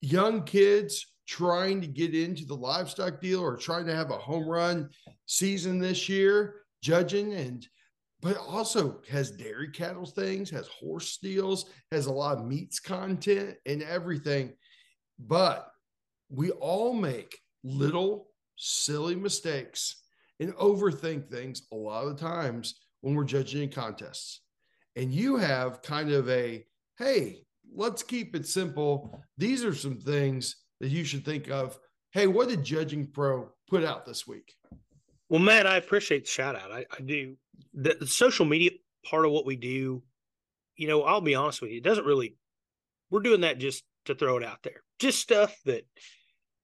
young 0.00 0.42
kids 0.42 1.06
trying 1.26 1.80
to 1.80 1.86
get 1.86 2.14
into 2.14 2.44
the 2.44 2.56
livestock 2.56 3.20
deal 3.20 3.40
or 3.40 3.56
trying 3.56 3.86
to 3.86 3.94
have 3.94 4.10
a 4.10 4.18
home 4.18 4.48
run 4.48 4.88
season 5.26 5.78
this 5.78 6.08
year, 6.08 6.62
judging 6.82 7.34
and 7.34 7.66
but 8.20 8.36
also 8.36 9.00
has 9.08 9.30
dairy 9.30 9.68
cattle 9.68 10.06
things, 10.06 10.50
has 10.50 10.68
horse 10.68 11.08
steels, 11.08 11.66
has 11.92 12.06
a 12.06 12.12
lot 12.12 12.38
of 12.38 12.46
meats 12.46 12.80
content 12.80 13.56
and 13.66 13.82
everything. 13.82 14.52
But 15.18 15.70
we 16.28 16.50
all 16.50 16.92
make 16.92 17.38
little 17.62 18.28
silly 18.56 19.14
mistakes 19.14 20.02
and 20.40 20.54
overthink 20.54 21.28
things 21.28 21.62
a 21.72 21.76
lot 21.76 22.06
of 22.06 22.18
times 22.18 22.80
when 23.00 23.14
we're 23.14 23.24
judging 23.24 23.62
in 23.62 23.70
contests. 23.70 24.40
And 24.96 25.12
you 25.12 25.36
have 25.36 25.82
kind 25.82 26.10
of 26.10 26.28
a 26.28 26.64
hey, 26.98 27.44
let's 27.72 28.02
keep 28.02 28.34
it 28.34 28.46
simple. 28.46 29.22
These 29.36 29.64
are 29.64 29.74
some 29.74 30.00
things 30.00 30.56
that 30.80 30.88
you 30.88 31.04
should 31.04 31.24
think 31.24 31.48
of. 31.48 31.78
Hey, 32.10 32.26
what 32.26 32.48
did 32.48 32.64
Judging 32.64 33.06
Pro 33.06 33.50
put 33.68 33.84
out 33.84 34.04
this 34.04 34.26
week? 34.26 34.52
Well, 35.28 35.40
Matt, 35.40 35.66
I 35.66 35.76
appreciate 35.76 36.24
the 36.24 36.30
shout 36.30 36.56
out. 36.56 36.72
I, 36.72 36.86
I 36.90 37.02
do. 37.02 37.36
The, 37.74 37.96
the, 38.00 38.06
social 38.06 38.46
media 38.46 38.70
part 39.04 39.26
of 39.26 39.32
what 39.32 39.44
we 39.44 39.56
do, 39.56 40.02
you 40.76 40.88
know, 40.88 41.02
I'll 41.02 41.20
be 41.20 41.34
honest 41.34 41.60
with 41.60 41.70
you, 41.70 41.78
it 41.78 41.84
doesn't 41.84 42.06
really, 42.06 42.36
we're 43.10 43.20
doing 43.20 43.42
that 43.42 43.58
just 43.58 43.84
to 44.06 44.14
throw 44.14 44.38
it 44.38 44.44
out 44.44 44.62
there. 44.62 44.82
Just 44.98 45.20
stuff 45.20 45.54
that, 45.64 45.86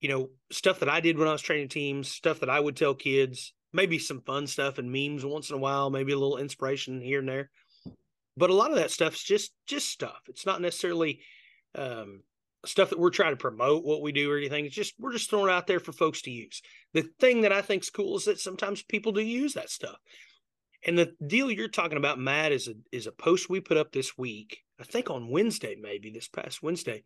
you 0.00 0.08
know, 0.08 0.30
stuff 0.50 0.80
that 0.80 0.88
I 0.88 1.00
did 1.00 1.18
when 1.18 1.28
I 1.28 1.32
was 1.32 1.42
training 1.42 1.68
teams, 1.68 2.08
stuff 2.08 2.40
that 2.40 2.50
I 2.50 2.58
would 2.58 2.76
tell 2.76 2.94
kids, 2.94 3.52
maybe 3.72 3.98
some 3.98 4.22
fun 4.22 4.46
stuff 4.46 4.78
and 4.78 4.90
memes 4.90 5.24
once 5.24 5.50
in 5.50 5.56
a 5.56 5.58
while, 5.58 5.90
maybe 5.90 6.12
a 6.12 6.18
little 6.18 6.38
inspiration 6.38 7.00
here 7.00 7.18
and 7.18 7.28
there. 7.28 7.50
But 8.36 8.50
a 8.50 8.54
lot 8.54 8.70
of 8.70 8.76
that 8.76 8.90
stuff's 8.90 9.22
just 9.22 9.52
just 9.66 9.90
stuff. 9.90 10.20
It's 10.28 10.46
not 10.46 10.60
necessarily 10.60 11.20
um, 11.74 12.22
stuff 12.68 12.90
that 12.90 12.98
we're 12.98 13.10
trying 13.10 13.32
to 13.32 13.36
promote 13.36 13.84
what 13.84 14.02
we 14.02 14.12
do 14.12 14.30
or 14.30 14.36
anything. 14.36 14.66
It's 14.66 14.74
just 14.74 14.94
we're 14.98 15.12
just 15.12 15.30
throwing 15.30 15.48
it 15.48 15.52
out 15.52 15.66
there 15.66 15.80
for 15.80 15.92
folks 15.92 16.22
to 16.22 16.30
use. 16.30 16.62
The 16.92 17.08
thing 17.18 17.42
that 17.42 17.52
I 17.52 17.62
think 17.62 17.82
is 17.82 17.90
cool 17.90 18.16
is 18.16 18.24
that 18.24 18.40
sometimes 18.40 18.82
people 18.82 19.12
do 19.12 19.20
use 19.20 19.54
that 19.54 19.70
stuff. 19.70 19.96
And 20.86 20.98
the 20.98 21.14
deal 21.26 21.50
you're 21.50 21.68
talking 21.68 21.96
about, 21.96 22.18
Matt, 22.18 22.52
is 22.52 22.68
a 22.68 22.74
is 22.92 23.06
a 23.06 23.12
post 23.12 23.48
we 23.48 23.60
put 23.60 23.76
up 23.76 23.92
this 23.92 24.18
week. 24.18 24.58
I 24.80 24.84
think 24.84 25.10
on 25.10 25.30
Wednesday, 25.30 25.76
maybe 25.80 26.10
this 26.10 26.28
past 26.28 26.62
Wednesday. 26.62 27.04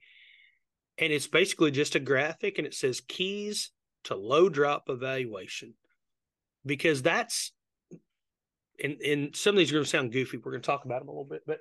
And 0.97 1.13
it's 1.13 1.29
basically 1.29 1.71
just 1.71 1.95
a 1.95 2.01
graphic 2.01 2.59
and 2.59 2.67
it 2.67 2.75
says 2.75 3.01
keys 3.01 3.71
to 4.05 4.17
low 4.17 4.49
drop 4.49 4.85
evaluation. 4.89 5.75
Because 6.67 7.03
that's 7.03 7.53
and, 8.83 9.01
and 9.01 9.37
some 9.37 9.55
of 9.55 9.59
these 9.59 9.71
are 9.71 9.75
going 9.75 9.85
to 9.85 9.91
sound 9.91 10.13
goofy. 10.13 10.37
We're 10.37 10.53
going 10.53 10.63
to 10.63 10.67
talk 10.67 10.85
about 10.85 11.01
them 11.01 11.09
a 11.09 11.13
little 11.13 11.25
bit, 11.25 11.43
but 11.47 11.59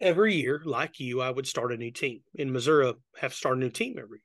every 0.00 0.34
year, 0.34 0.62
like 0.64 1.00
you, 1.00 1.20
I 1.20 1.30
would 1.30 1.46
start 1.46 1.72
a 1.72 1.76
new 1.76 1.90
team. 1.90 2.20
In 2.34 2.52
Missouri, 2.52 2.92
have 3.20 3.32
to 3.32 3.36
start 3.36 3.56
a 3.56 3.60
new 3.60 3.70
team 3.70 3.96
every. 3.98 4.20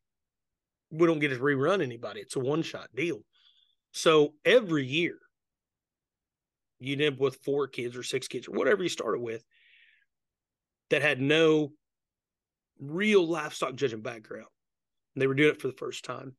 We 0.92 1.08
don't 1.08 1.20
get 1.20 1.30
to 1.30 1.38
rerun 1.38 1.82
anybody. 1.82 2.22
It's 2.22 2.36
a 2.36 2.40
one 2.40 2.62
shot 2.62 2.90
deal. 2.96 3.22
So 3.92 4.34
every 4.46 4.86
year, 4.86 5.18
you 6.80 6.94
end 6.94 7.16
up 7.16 7.20
with 7.20 7.38
four 7.44 7.68
kids 7.68 7.96
or 7.96 8.04
six 8.04 8.28
kids 8.28 8.48
or 8.48 8.52
whatever 8.52 8.84
you 8.84 8.90
started 8.90 9.22
with 9.22 9.44
that 10.90 11.02
had 11.02 11.22
no 11.22 11.72
real 12.80 13.26
livestock 13.26 13.76
judging 13.76 14.02
background. 14.02 14.48
And 15.16 15.22
they 15.22 15.28
were 15.28 15.36
doing 15.36 15.52
it 15.52 15.62
for 15.62 15.68
the 15.68 15.74
first 15.74 16.04
time. 16.04 16.36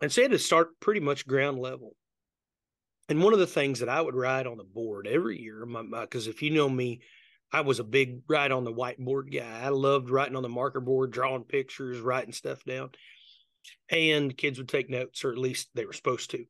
And 0.00 0.10
so 0.10 0.20
they 0.20 0.24
had 0.24 0.32
to 0.32 0.38
start 0.38 0.78
pretty 0.80 1.00
much 1.00 1.26
ground 1.26 1.58
level. 1.58 1.94
And 3.08 3.22
one 3.22 3.32
of 3.32 3.38
the 3.38 3.46
things 3.46 3.80
that 3.80 3.88
I 3.88 4.00
would 4.00 4.14
write 4.14 4.46
on 4.46 4.56
the 4.56 4.64
board 4.64 5.06
every 5.06 5.40
year, 5.40 5.66
because 6.00 6.26
if 6.26 6.42
you 6.42 6.50
know 6.50 6.68
me, 6.68 7.00
I 7.52 7.62
was 7.62 7.80
a 7.80 7.84
big 7.84 8.22
write 8.28 8.52
on 8.52 8.64
the 8.64 8.72
whiteboard 8.72 9.32
guy. 9.32 9.60
I 9.60 9.70
loved 9.70 10.10
writing 10.10 10.36
on 10.36 10.42
the 10.42 10.48
marker 10.48 10.80
board, 10.80 11.10
drawing 11.10 11.44
pictures, 11.44 12.00
writing 12.00 12.32
stuff 12.32 12.64
down. 12.64 12.90
And 13.90 14.36
kids 14.36 14.58
would 14.58 14.68
take 14.68 14.88
notes, 14.88 15.24
or 15.24 15.32
at 15.32 15.38
least 15.38 15.68
they 15.74 15.84
were 15.84 15.92
supposed 15.92 16.30
to. 16.30 16.44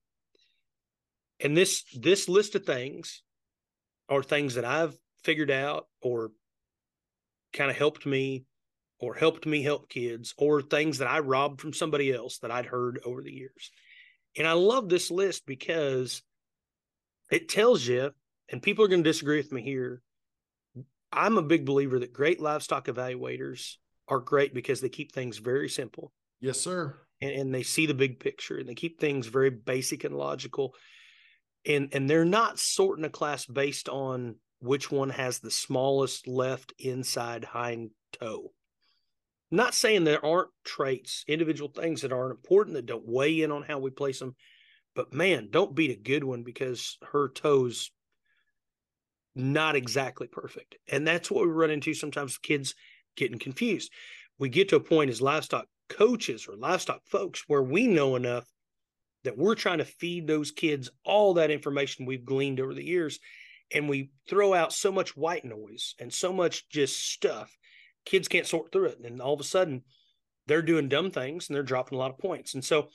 And 1.40 1.56
this 1.56 1.84
this 1.98 2.28
list 2.28 2.54
of 2.54 2.64
things 2.64 3.22
are 4.08 4.22
things 4.22 4.56
that 4.56 4.64
I've 4.64 4.94
figured 5.24 5.50
out 5.50 5.86
or 6.02 6.32
kind 7.52 7.70
of 7.70 7.76
helped 7.76 8.04
me 8.04 8.44
or 8.98 9.14
helped 9.14 9.46
me 9.46 9.62
help 9.62 9.88
kids 9.88 10.34
or 10.36 10.60
things 10.60 10.98
that 10.98 11.08
I 11.08 11.20
robbed 11.20 11.60
from 11.60 11.72
somebody 11.72 12.12
else 12.12 12.38
that 12.38 12.50
I'd 12.50 12.66
heard 12.66 13.00
over 13.04 13.22
the 13.22 13.32
years. 13.32 13.70
And 14.36 14.46
I 14.46 14.52
love 14.52 14.88
this 14.88 15.10
list 15.10 15.46
because 15.46 16.22
it 17.30 17.48
tells 17.48 17.86
you, 17.86 18.10
and 18.50 18.62
people 18.62 18.84
are 18.84 18.88
going 18.88 19.02
to 19.02 19.10
disagree 19.10 19.38
with 19.38 19.52
me 19.52 19.62
here, 19.62 20.02
I'm 21.12 21.38
a 21.38 21.42
big 21.42 21.64
believer 21.64 21.98
that 21.98 22.12
great 22.12 22.40
livestock 22.40 22.86
evaluators 22.86 23.76
are 24.08 24.20
great 24.20 24.54
because 24.54 24.80
they 24.80 24.88
keep 24.88 25.12
things 25.12 25.38
very 25.38 25.68
simple. 25.68 26.12
Yes, 26.40 26.60
sir. 26.60 26.96
And, 27.20 27.32
and, 27.32 27.54
they 27.54 27.62
see 27.62 27.86
the 27.86 27.94
big 27.94 28.18
picture 28.18 28.58
and 28.58 28.68
they 28.68 28.74
keep 28.74 28.98
things 28.98 29.26
very 29.26 29.50
basic 29.50 30.04
and 30.04 30.16
logical. 30.16 30.74
And 31.66 31.90
and 31.92 32.08
they're 32.08 32.24
not 32.24 32.58
sorting 32.58 33.04
a 33.04 33.10
class 33.10 33.44
based 33.44 33.88
on 33.88 34.36
which 34.60 34.90
one 34.90 35.10
has 35.10 35.38
the 35.38 35.50
smallest 35.50 36.26
left 36.26 36.72
inside 36.78 37.44
hind 37.44 37.90
toe. 38.12 38.52
I'm 39.50 39.56
not 39.56 39.74
saying 39.74 40.04
there 40.04 40.24
aren't 40.24 40.50
traits, 40.64 41.24
individual 41.26 41.70
things 41.70 42.02
that 42.02 42.12
aren't 42.12 42.36
important 42.36 42.76
that 42.76 42.86
don't 42.86 43.06
weigh 43.06 43.42
in 43.42 43.50
on 43.50 43.62
how 43.62 43.78
we 43.78 43.90
place 43.90 44.20
them, 44.20 44.36
but 44.94 45.12
man, 45.12 45.48
don't 45.50 45.74
beat 45.74 45.90
a 45.90 46.00
good 46.00 46.24
one 46.24 46.42
because 46.42 46.98
her 47.12 47.28
toes 47.28 47.90
not 49.40 49.76
exactly 49.76 50.28
perfect. 50.28 50.76
And 50.88 51.06
that's 51.06 51.30
what 51.30 51.44
we 51.44 51.52
run 51.52 51.70
into 51.70 51.94
sometimes 51.94 52.38
kids 52.38 52.74
getting 53.16 53.38
confused. 53.38 53.92
We 54.38 54.48
get 54.48 54.68
to 54.70 54.76
a 54.76 54.80
point 54.80 55.10
as 55.10 55.20
livestock 55.20 55.66
coaches 55.88 56.46
or 56.48 56.56
livestock 56.56 57.02
folks 57.06 57.44
where 57.46 57.62
we 57.62 57.86
know 57.86 58.16
enough 58.16 58.46
that 59.24 59.36
we're 59.36 59.54
trying 59.54 59.78
to 59.78 59.84
feed 59.84 60.26
those 60.26 60.50
kids 60.50 60.90
all 61.04 61.34
that 61.34 61.50
information 61.50 62.06
we've 62.06 62.24
gleaned 62.24 62.60
over 62.60 62.72
the 62.72 62.84
years. 62.84 63.18
And 63.72 63.88
we 63.88 64.10
throw 64.28 64.54
out 64.54 64.72
so 64.72 64.90
much 64.90 65.16
white 65.16 65.44
noise 65.44 65.94
and 65.98 66.12
so 66.12 66.32
much 66.32 66.68
just 66.68 67.12
stuff. 67.12 67.56
Kids 68.04 68.28
can't 68.28 68.46
sort 68.46 68.72
through 68.72 68.86
it. 68.86 69.00
And 69.04 69.20
all 69.20 69.34
of 69.34 69.40
a 69.40 69.44
sudden, 69.44 69.82
they're 70.46 70.62
doing 70.62 70.88
dumb 70.88 71.10
things 71.10 71.48
and 71.48 71.54
they're 71.54 71.62
dropping 71.62 71.96
a 71.96 71.98
lot 71.98 72.10
of 72.10 72.18
points. 72.18 72.54
And 72.54 72.64
so 72.64 72.88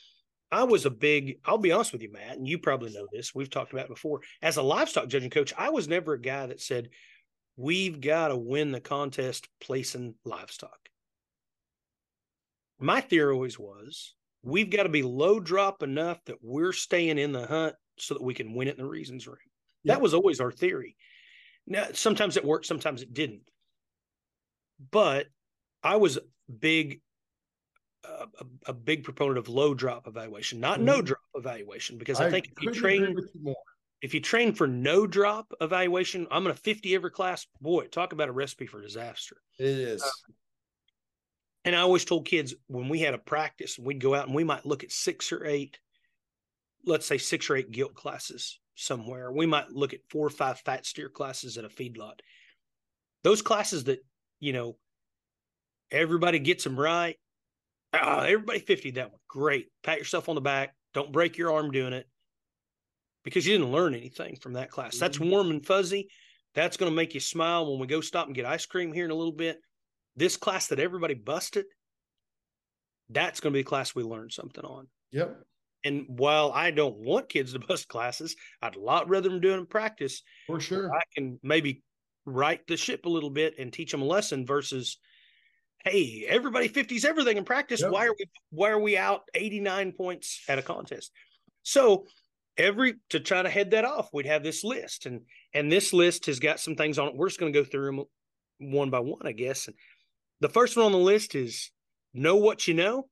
I 0.56 0.64
was 0.64 0.86
a 0.86 0.90
big, 0.90 1.40
I'll 1.44 1.58
be 1.58 1.74
honest 1.74 1.92
with 1.92 2.02
you, 2.02 2.14
Matt, 2.14 2.38
and 2.38 2.48
you 2.48 2.58
probably 2.58 2.94
know 2.94 3.10
this. 3.12 3.36
We've 3.36 3.50
talked 3.50 3.74
about 3.74 3.88
it 3.88 3.90
before. 3.90 4.22
As 4.42 4.56
a 4.56 4.62
livestock 4.62 5.10
judging 5.10 5.30
coach, 5.30 5.54
I 5.58 5.70
was 5.70 5.90
never 5.90 6.14
a 6.14 6.22
guy 6.22 6.46
that 6.46 6.62
said, 6.62 6.92
we've 7.58 8.00
got 8.00 8.30
to 8.30 8.38
win 8.38 8.72
the 8.72 8.80
contest 8.80 9.50
placing 9.60 10.16
livestock. 10.24 10.80
My 12.80 13.02
theory 13.02 13.34
always 13.34 13.60
was 13.60 14.16
we've 14.44 14.70
got 14.70 14.84
to 14.84 14.90
be 14.90 15.04
low 15.04 15.42
drop 15.42 15.84
enough 15.84 16.24
that 16.28 16.38
we're 16.42 16.72
staying 16.72 17.18
in 17.18 17.34
the 17.34 17.46
hunt 17.46 17.76
so 18.00 18.14
that 18.14 18.24
we 18.24 18.34
can 18.34 18.54
win 18.54 18.70
it 18.70 18.78
in 18.78 18.84
the 18.84 18.90
reasons 18.90 19.28
room. 19.28 19.36
That 19.84 20.00
was 20.00 20.14
always 20.14 20.40
our 20.40 20.54
theory. 20.54 20.96
Now, 21.68 21.88
sometimes 21.92 22.38
it 22.38 22.46
worked, 22.46 22.66
sometimes 22.66 23.02
it 23.02 23.14
didn't. 23.14 23.50
But 24.90 25.28
I 25.84 25.98
was 25.98 26.18
big 26.60 27.02
a, 28.40 28.46
a, 28.68 28.74
big 28.74 29.04
proponent 29.04 29.38
of 29.38 29.48
low 29.48 29.74
drop 29.74 30.08
evaluation, 30.08 30.60
not 30.60 30.78
mm-hmm. 30.78 30.86
no 30.86 31.02
drop 31.02 31.20
evaluation, 31.36 31.98
because 31.98 32.20
I, 32.20 32.28
I 32.28 32.32
think 32.32 32.48
if 32.48 32.64
you 32.64 32.72
train 32.72 33.18
you 33.34 33.56
if 34.02 34.14
you 34.14 34.22
train 34.22 34.54
for 34.54 34.68
no 34.68 35.08
drop 35.08 35.52
evaluation, 35.62 36.28
I'm 36.30 36.44
going 36.44 36.56
to 36.56 36.62
50 36.62 36.94
every 36.94 37.12
class. 37.12 37.48
Boy, 37.60 37.88
talk 37.88 38.14
about 38.14 38.30
a 38.30 38.34
recipe 38.34 38.68
for 38.68 38.82
disaster. 38.82 39.38
It 39.58 39.66
is. 39.66 40.04
Uh, 40.04 40.32
and 41.64 41.76
I 41.76 41.80
always 41.80 42.06
told 42.06 42.28
kids 42.28 42.54
when 42.68 42.90
we 42.90 43.00
had 43.00 43.16
a 43.16 43.18
practice, 43.18 43.80
we'd 43.80 44.00
go 44.00 44.14
out 44.14 44.28
and 44.28 44.36
we 44.36 44.44
might 44.44 44.66
look 44.66 44.84
at 44.84 44.92
six 44.92 45.32
or 45.32 45.46
eight, 45.46 45.80
let's 46.86 47.08
say 47.08 47.18
six 47.18 47.50
or 47.50 47.56
eight 47.56 47.72
gilt 47.72 47.96
classes 47.96 48.60
somewhere. 48.76 49.32
We 49.32 49.48
might 49.48 49.72
look 49.72 49.94
at 49.94 50.08
four 50.10 50.28
or 50.28 50.30
five 50.30 50.60
fat 50.60 50.86
steer 50.86 51.10
classes 51.10 51.58
at 51.58 51.66
a 51.66 51.70
feedlot. 51.70 52.20
Those 53.24 53.42
classes 53.42 53.86
that, 53.86 54.06
you 54.40 54.54
know, 54.54 54.78
everybody 55.90 56.38
gets 56.38 56.64
them 56.64 56.80
right 56.80 57.18
uh, 58.02 58.22
everybody 58.22 58.60
50 58.60 58.92
that 58.92 59.12
one. 59.12 59.20
Great. 59.28 59.68
Pat 59.84 59.98
yourself 59.98 60.30
on 60.30 60.36
the 60.36 60.42
back. 60.42 60.74
Don't 60.94 61.12
break 61.12 61.38
your 61.38 61.54
arm 61.54 61.72
doing 61.72 61.94
it 61.94 62.08
because 63.24 63.46
you 63.46 63.58
didn't 63.58 63.72
learn 63.72 63.94
anything 63.94 64.38
from 64.38 64.54
that 64.54 64.72
class. 64.72 64.98
That's 64.98 65.18
mm-hmm. 65.18 65.30
warm 65.30 65.52
and 65.52 65.66
fuzzy. 65.66 66.10
That's 66.54 66.78
going 66.78 66.92
to 66.92 66.96
make 66.96 67.14
you 67.14 67.20
smile 67.20 67.70
when 67.70 67.80
we 67.80 67.88
go 67.88 68.02
stop 68.02 68.28
and 68.28 68.36
get 68.36 68.46
ice 68.46 68.66
cream 68.66 68.94
here 68.94 69.06
in 69.06 69.12
a 69.12 69.16
little 69.16 69.34
bit. 69.34 69.58
This 70.16 70.38
class 70.38 70.68
that 70.68 70.80
everybody 70.80 71.14
busted, 71.14 71.66
that's 73.10 73.42
going 73.42 73.52
to 73.52 73.58
be 73.58 73.64
the 73.64 73.70
class 73.70 73.94
we 73.94 74.04
learn 74.04 74.30
something 74.30 74.64
on. 74.64 74.88
Yep. 75.12 75.38
And 75.84 76.06
while 76.08 76.52
I 76.54 76.72
don't 76.72 76.96
want 76.98 77.30
kids 77.30 77.54
to 77.54 77.60
bust 77.68 77.90
classes, 77.90 78.36
I'd 78.62 78.76
a 78.76 78.80
lot 78.80 79.10
rather 79.10 79.30
them 79.30 79.42
doing 79.42 79.66
practice. 79.66 80.24
For 80.48 80.62
sure. 80.62 80.94
I 80.94 81.02
can 81.14 81.40
maybe 81.44 81.84
right 82.26 82.66
the 82.68 82.78
ship 82.78 83.06
a 83.06 83.10
little 83.10 83.30
bit 83.30 83.56
and 83.60 83.72
teach 83.72 83.92
them 83.92 84.02
a 84.02 84.06
lesson 84.06 84.46
versus– 84.46 84.98
hey, 85.86 86.26
everybody 86.28 86.68
50s 86.68 87.06
everything 87.06 87.38
in 87.38 87.46
practice. 87.46 87.82
Yep. 87.82 87.92
Why 87.92 88.08
are 88.08 88.16
we 88.18 88.26
why 88.50 88.70
are 88.70 88.80
we 88.80 88.98
out 88.98 89.22
89 89.34 89.94
points 89.94 90.44
at 90.50 90.60
a 90.60 90.62
contest? 90.62 91.12
So 91.64 92.06
every 92.58 92.96
to 93.12 93.20
try 93.20 93.42
to 93.42 93.50
head 93.50 93.72
that 93.72 93.86
off, 93.86 94.10
we'd 94.12 94.26
have 94.26 94.44
this 94.44 94.64
list. 94.64 95.06
And 95.06 95.22
and 95.54 95.72
this 95.72 95.94
list 95.94 96.26
has 96.26 96.40
got 96.40 96.60
some 96.60 96.76
things 96.76 97.00
on 97.00 97.10
it. 97.10 97.16
We're 97.16 97.30
just 97.30 97.40
going 97.40 97.54
to 97.54 97.60
go 97.60 97.64
through 97.64 97.86
them 97.86 98.06
one 98.72 98.90
by 98.90 99.00
one, 99.00 99.26
I 99.26 99.32
guess. 99.32 99.68
And 99.68 99.76
the 100.42 100.50
first 100.50 100.76
one 100.76 100.88
on 100.88 100.92
the 100.92 100.98
list 100.98 101.36
is 101.36 101.72
know 102.14 102.36
what 102.36 102.68
you 102.68 102.74
know 102.74 103.08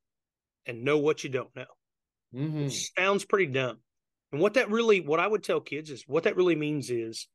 and 0.65 0.83
know 0.83 0.97
what 0.97 1.23
you 1.23 1.29
don't 1.29 1.55
know. 1.55 1.65
Mm-hmm. 2.35 2.69
Sounds 2.69 3.25
pretty 3.25 3.51
dumb. 3.51 3.77
And 4.31 4.41
what 4.41 4.55
that 4.55 4.71
really, 4.71 4.99
what 4.99 5.19
I 5.19 5.27
would 5.27 5.43
tell 5.43 5.59
kids 5.59 5.91
is 5.91 6.05
what 6.07 6.23
that 6.23 6.35
really 6.35 6.55
means 6.55 6.89
is 6.89 7.27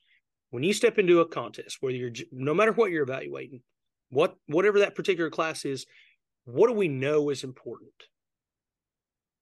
when 0.50 0.64
you 0.64 0.72
step 0.72 0.98
into 0.98 1.20
a 1.20 1.28
contest, 1.28 1.76
whether 1.80 1.96
you're 1.96 2.10
no 2.32 2.54
matter 2.54 2.72
what 2.72 2.90
you're 2.90 3.04
evaluating, 3.04 3.60
what 4.10 4.36
whatever 4.46 4.80
that 4.80 4.94
particular 4.94 5.30
class 5.30 5.64
is 5.64 5.86
what 6.44 6.68
do 6.68 6.74
we 6.74 6.88
know 6.88 7.30
is 7.30 7.44
important 7.44 7.92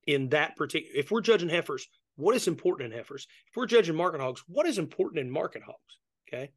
in 0.06 0.28
that 0.30 0.56
particular 0.56 0.98
if 0.98 1.10
we're 1.10 1.20
judging 1.20 1.48
heifers 1.48 1.88
what 2.16 2.34
is 2.34 2.48
important 2.48 2.90
in 2.92 2.98
heifers? 2.98 3.26
If 3.48 3.56
we're 3.56 3.66
judging 3.66 3.94
market 3.94 4.20
hogs 4.20 4.42
what 4.46 4.66
is 4.66 4.78
important 4.78 5.20
in 5.20 5.30
market 5.30 5.62
hogs? 5.62 5.78
Okay. 6.28 6.50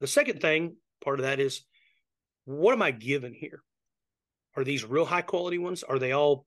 The 0.00 0.06
second 0.06 0.40
thing 0.40 0.76
part 1.02 1.20
of 1.20 1.24
that 1.24 1.40
is 1.40 1.62
what 2.44 2.72
am 2.72 2.82
i 2.82 2.90
given 2.90 3.32
here? 3.32 3.62
Are 4.56 4.64
these 4.64 4.84
real 4.84 5.06
high 5.06 5.22
quality 5.22 5.58
ones? 5.58 5.82
Are 5.82 5.98
they 5.98 6.12
all 6.12 6.46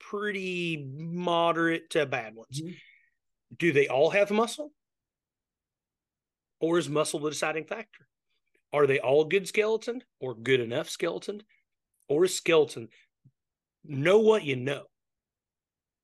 pretty 0.00 0.86
moderate 0.96 1.90
to 1.90 2.06
bad 2.06 2.34
ones? 2.34 2.60
Mm-hmm. 2.60 2.72
do 3.56 3.72
they 3.72 3.88
all 3.88 4.10
have 4.10 4.30
muscle? 4.30 4.72
Or 6.60 6.78
is 6.78 6.88
muscle 6.88 7.20
the 7.20 7.30
deciding 7.30 7.64
factor 7.64 8.08
are 8.72 8.86
they 8.86 9.00
all 9.00 9.24
good 9.24 9.48
skeleton 9.48 10.02
or 10.20 10.34
good 10.34 10.60
enough 10.60 10.88
skeleton? 10.88 11.42
or 12.08 12.24
a 12.24 12.28
skeleton, 12.28 12.88
know 13.84 14.18
what 14.18 14.44
you 14.44 14.56
know. 14.56 14.84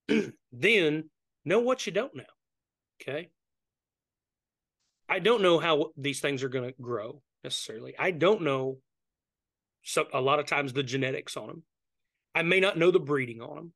then 0.53 1.11
know 1.45 1.61
what 1.61 1.87
you 1.87 1.93
don't 1.93 2.15
know. 2.15 2.25
Okay. 3.03 3.31
I 5.09 5.19
don't 5.19 5.43
know 5.43 5.59
how 5.59 5.91
these 5.97 6.21
things 6.21 6.43
are 6.43 6.49
going 6.49 6.71
to 6.71 6.81
grow 6.81 7.23
necessarily. 7.43 7.95
I 7.99 8.11
don't 8.11 8.43
know 8.43 8.79
some, 9.83 10.07
a 10.12 10.21
lot 10.21 10.39
of 10.39 10.47
times 10.47 10.73
the 10.73 10.83
genetics 10.83 11.37
on 11.37 11.49
them. 11.49 11.62
I 12.35 12.43
may 12.43 12.61
not 12.61 12.79
know 12.79 12.91
the 12.91 13.01
breeding 13.01 13.41
on 13.41 13.57
them. 13.57 13.73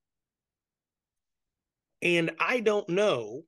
And 2.00 2.30
I 2.38 2.60
don't 2.60 2.88
know, 2.88 3.42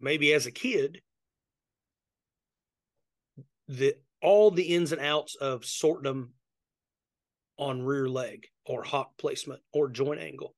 maybe 0.00 0.32
as 0.34 0.46
a 0.46 0.50
kid, 0.50 1.00
the 3.66 3.96
all 4.22 4.50
the 4.50 4.74
ins 4.74 4.92
and 4.92 5.00
outs 5.00 5.36
of 5.36 5.64
sorting 5.64 6.04
them 6.04 6.32
on 7.58 7.82
rear 7.82 8.08
leg 8.08 8.46
or 8.64 8.82
hock 8.82 9.16
placement 9.18 9.60
or 9.72 9.88
joint 9.88 10.20
angle. 10.20 10.54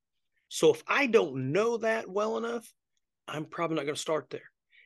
So 0.49 0.73
if 0.73 0.83
I 0.87 1.07
don't 1.07 1.51
know 1.51 1.77
that 1.77 2.09
well 2.09 2.37
enough, 2.37 2.71
I'm 3.27 3.45
probably 3.45 3.77
not 3.77 3.85
going 3.85 3.95
to 3.95 4.01
start 4.01 4.29
there. 4.29 4.41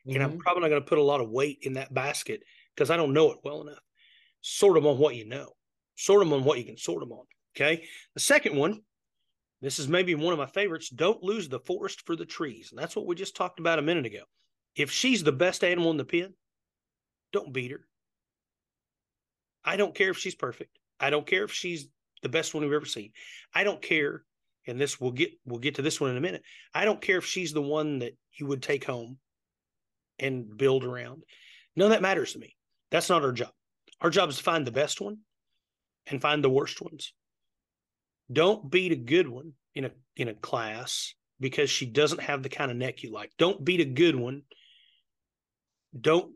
Mm-hmm. 0.06 0.16
And 0.16 0.24
I'm 0.24 0.30
mm-hmm. 0.32 0.40
probably 0.40 0.62
not 0.62 0.70
going 0.70 0.82
to 0.82 0.88
put 0.88 1.00
a 1.00 1.04
lot 1.04 1.22
of 1.22 1.30
weight 1.30 1.60
in 1.64 1.74
that 1.74 1.94
basket 1.94 2.42
because 2.76 2.90
I 2.90 2.98
don't 2.98 3.14
know 3.14 3.32
it 3.32 3.40
well 3.44 3.62
enough. 3.62 3.82
Sort 4.42 4.76
them 4.76 4.86
on 4.86 4.98
what 4.98 5.16
you 5.16 5.28
know, 5.28 5.54
sort 5.96 6.20
them 6.20 6.34
on 6.34 6.44
what 6.44 6.60
you 6.60 6.66
can 6.66 6.78
sort 6.78 7.02
them 7.02 7.12
on. 7.12 7.26
Okay. 7.56 7.86
The 8.14 8.20
second 8.20 8.56
one, 8.56 8.82
this 9.62 9.80
is 9.80 9.88
maybe 9.88 10.14
one 10.14 10.34
of 10.34 10.40
my 10.40 10.46
favorites. 10.46 10.90
Don't 10.90 11.24
lose 11.24 11.50
the 11.50 11.60
forest 11.60 12.04
for 12.06 12.16
the 12.16 12.26
trees. 12.26 12.70
And 12.72 12.80
that's 12.80 12.96
what 12.96 13.08
we 13.08 13.16
just 13.16 13.36
talked 13.36 13.60
about 13.60 13.80
a 13.80 13.82
minute 13.82 14.06
ago. 14.06 14.24
If 14.76 14.92
she's 14.92 15.24
the 15.24 15.32
best 15.32 15.64
animal 15.64 15.90
in 15.92 15.98
the 15.98 16.06
pen, 16.06 16.34
don't 17.32 17.54
beat 17.54 17.72
her. 17.72 17.88
I 19.66 19.76
don't 19.78 19.96
care 19.96 20.12
if 20.12 20.18
she's 20.18 20.36
perfect. 20.36 20.78
I 21.00 21.10
don't 21.10 21.26
care 21.26 21.44
if 21.44 21.52
she's 21.52 21.88
the 22.22 22.30
best 22.30 22.54
one 22.54 22.64
we've 22.64 22.74
ever 22.74 22.86
seen. 22.86 23.12
I 23.54 23.64
don't 23.64 23.82
care, 23.82 24.24
and 24.68 24.80
this 24.80 25.00
we'll 25.02 25.12
get 25.12 25.32
we'll 25.46 25.60
get 25.60 25.76
to 25.76 25.82
this 25.82 26.00
one 26.00 26.12
in 26.12 26.18
a 26.18 26.22
minute. 26.22 26.44
I 26.74 26.86
don't 26.86 27.02
care 27.02 27.18
if 27.18 27.26
she's 27.26 27.52
the 27.52 27.62
one 27.62 28.00
that 28.00 28.16
you 28.34 28.46
would 28.48 28.62
take 28.62 28.86
home 28.86 29.18
and 30.20 30.56
build 30.56 30.84
around. 30.84 31.24
None 31.76 31.88
of 31.88 31.92
that 31.92 32.02
matters 32.02 32.34
to 32.34 32.40
me. 32.40 32.56
That's 32.92 33.10
not 33.10 33.24
our 33.24 33.32
job. 33.32 33.52
Our 34.02 34.10
job 34.10 34.30
is 34.30 34.38
to 34.38 34.44
find 34.44 34.66
the 34.66 34.72
best 34.72 35.02
one 35.02 35.18
and 36.08 36.22
find 36.22 36.44
the 36.44 36.50
worst 36.50 36.82
ones. 36.82 37.14
Don't 38.32 38.70
beat 38.70 38.92
a 38.92 38.96
good 38.96 39.28
one 39.28 39.54
in 39.74 39.86
a 39.86 39.92
in 40.16 40.30
a 40.30 40.34
class 40.34 41.14
because 41.40 41.70
she 41.70 41.86
doesn't 41.86 42.22
have 42.22 42.44
the 42.44 42.50
kind 42.50 42.72
of 42.72 42.78
neck 42.78 43.04
you 43.04 43.12
like. 43.12 43.32
Don't 43.38 43.64
beat 43.64 43.82
a 43.82 43.86
good 43.86 44.16
one. 44.16 44.44
Don't 46.00 46.32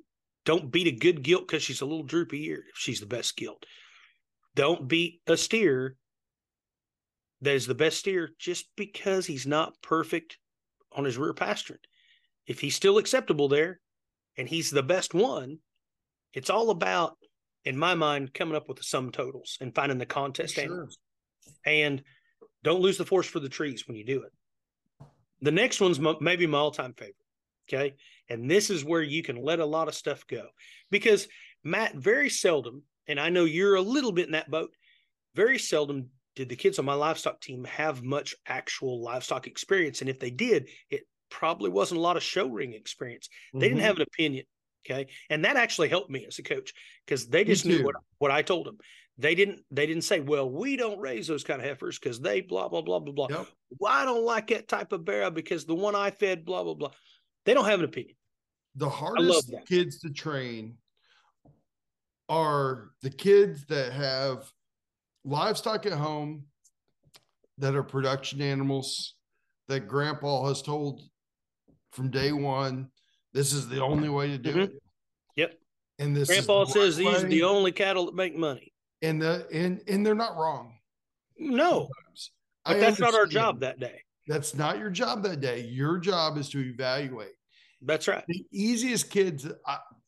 don't 0.50 0.72
beat 0.72 0.88
a 0.88 0.92
good 0.92 1.22
gilt 1.22 1.48
because 1.48 1.62
she's 1.62 1.82
a 1.82 1.86
little 1.86 2.02
droopy 2.02 2.46
eared 2.46 2.64
if 2.74 2.76
she's 2.76 3.00
the 3.00 3.06
best 3.06 3.38
gilt. 3.38 3.68
Don't 4.56 4.88
beat 4.88 5.22
a 5.28 5.38
steer 5.38 5.96
that 7.42 7.54
is 7.54 7.68
the 7.68 7.76
best 7.76 8.00
steer 8.00 8.32
just 8.40 8.66
because 8.76 9.28
he's 9.28 9.46
not 9.46 9.80
perfect 9.84 10.40
on 10.92 11.06
his 11.06 11.20
rear 11.20 11.36
pasturing. 11.36 11.82
If 12.48 12.62
he's 12.62 12.74
still 12.74 12.98
acceptable 12.98 13.48
there 13.48 13.80
and 14.38 14.50
he's 14.50 14.72
the 14.72 14.82
best 14.82 15.14
one, 15.14 15.60
it's 16.34 16.50
all 16.50 16.72
about, 16.72 17.16
in 17.64 17.78
my 17.78 17.94
mind, 17.94 18.34
coming 18.34 18.56
up 18.56 18.68
with 18.68 18.78
the 18.78 18.84
sum 18.84 19.12
totals 19.12 19.56
and 19.62 19.76
finding 19.76 20.00
the 20.00 20.08
contest 20.08 20.56
sure. 20.56 20.64
animals. 20.64 20.98
And 21.64 22.02
don't 22.64 22.82
lose 22.82 22.98
the 22.98 23.06
forest 23.06 23.30
for 23.30 23.40
the 23.40 23.50
trees 23.50 23.88
when 23.88 23.98
you 23.98 24.04
do 24.04 24.24
it. 24.24 24.32
The 25.42 25.52
next 25.52 25.80
one's 25.80 26.00
maybe 26.20 26.48
my 26.48 26.58
all 26.58 26.72
time 26.72 26.96
favorite. 26.98 27.18
Okay. 27.72 27.96
And 28.30 28.50
this 28.50 28.70
is 28.70 28.84
where 28.84 29.02
you 29.02 29.24
can 29.24 29.42
let 29.42 29.60
a 29.60 29.66
lot 29.66 29.88
of 29.88 29.96
stuff 29.96 30.26
go 30.28 30.48
because 30.92 31.28
Matt, 31.64 31.96
very 31.96 32.30
seldom, 32.30 32.84
and 33.08 33.20
I 33.20 33.30
know 33.30 33.46
you're 33.46 33.76
a 33.76 33.82
little 33.82 34.12
bit 34.12 34.26
in 34.26 34.34
that 34.34 34.50
boat, 34.50 34.72
very 35.36 35.60
seldom 35.60 36.10
did 36.36 36.50
the 36.50 36.56
kids 36.56 36.80
on 36.80 36.86
my 36.86 36.94
livestock 36.94 37.42
team 37.42 37.66
have 37.66 38.04
much 38.04 38.36
actual 38.48 39.04
livestock 39.04 39.46
experience. 39.48 40.02
And 40.02 40.10
if 40.10 40.20
they 40.20 40.30
did, 40.30 40.70
it 40.90 41.02
probably 41.30 41.70
wasn't 41.70 42.00
a 42.00 42.02
lot 42.02 42.18
of 42.18 42.24
show 42.24 42.48
ring 42.48 42.74
experience. 42.74 43.30
They 43.54 43.58
mm-hmm. 43.58 43.76
didn't 43.76 43.86
have 43.86 43.96
an 43.98 44.04
opinion. 44.04 44.46
Okay. 44.86 45.08
And 45.30 45.44
that 45.46 45.58
actually 45.58 45.90
helped 45.90 46.10
me 46.10 46.26
as 46.26 46.40
a 46.40 46.44
coach 46.44 46.74
because 47.06 47.28
they 47.28 47.44
just 47.44 47.66
knew 47.66 47.84
what, 47.84 47.96
what 48.18 48.32
I 48.32 48.42
told 48.42 48.66
them. 48.66 48.78
They 49.18 49.36
didn't 49.36 49.60
they 49.70 49.86
didn't 49.86 50.06
say, 50.06 50.22
well, 50.22 50.50
we 50.50 50.78
don't 50.78 51.00
raise 51.00 51.28
those 51.28 51.44
kind 51.44 51.62
of 51.62 51.68
heifers 51.68 52.00
because 52.00 52.22
they 52.22 52.40
blah 52.40 52.70
blah 52.70 52.82
blah 52.82 53.00
blah 53.00 53.14
blah. 53.14 53.46
Well, 53.78 53.92
I 53.92 54.06
don't 54.06 54.24
like 54.24 54.48
that 54.48 54.70
type 54.70 54.94
of 54.94 55.04
barrel 55.04 55.30
because 55.30 55.66
the 55.66 55.76
one 55.76 55.94
I 55.94 56.12
fed, 56.12 56.46
blah 56.46 56.64
blah 56.64 56.76
blah. 56.76 56.92
They 57.46 57.54
don't 57.54 57.66
have 57.66 57.80
an 57.80 57.86
opinion. 57.86 58.16
The 58.76 58.90
hardest 58.90 59.54
kids 59.68 60.00
to 60.00 60.12
train 60.12 60.78
are 62.28 62.92
the 63.02 63.10
kids 63.10 63.66
that 63.66 63.92
have 63.92 64.52
livestock 65.26 65.86
at 65.86 65.94
home 65.94 66.46
that 67.58 67.76
are 67.76 67.84
production 67.84 68.42
animals 68.42 69.16
that 69.68 69.88
grandpa 69.88 70.48
has 70.48 70.62
told 70.62 71.02
from 71.92 72.10
day 72.10 72.32
one 72.32 72.90
this 73.34 73.54
is 73.54 73.68
the 73.68 73.82
only 73.82 74.10
way 74.10 74.28
to 74.28 74.38
do 74.38 74.50
mm-hmm. 74.52 74.60
it. 74.60 74.72
Yep. 75.36 75.54
And 76.00 76.16
this 76.16 76.28
grandpa 76.28 76.66
says 76.66 76.98
these 76.98 77.24
are 77.24 77.28
the 77.28 77.44
only 77.44 77.72
cattle 77.72 78.06
that 78.06 78.16
make 78.16 78.36
money. 78.36 78.74
And 79.02 79.22
the 79.22 79.48
and 79.52 79.82
and 79.88 80.06
they're 80.06 80.16
not 80.16 80.36
wrong. 80.36 80.74
No. 81.38 81.88
Sometimes. 81.88 82.32
But 82.66 82.76
I 82.76 82.80
that's 82.80 83.00
not 83.00 83.14
our 83.14 83.26
job 83.26 83.62
that 83.62 83.80
day. 83.80 84.02
That's 84.30 84.54
not 84.54 84.78
your 84.78 84.92
job 84.92 85.24
that 85.24 85.42
day. 85.42 85.62
Your 85.62 85.98
job 85.98 86.38
is 86.38 86.50
to 86.50 86.60
evaluate. 86.60 87.34
That's 87.82 88.08
right. 88.08 88.24
The 88.28 88.46
easiest 88.52 89.10
kids, 89.10 89.48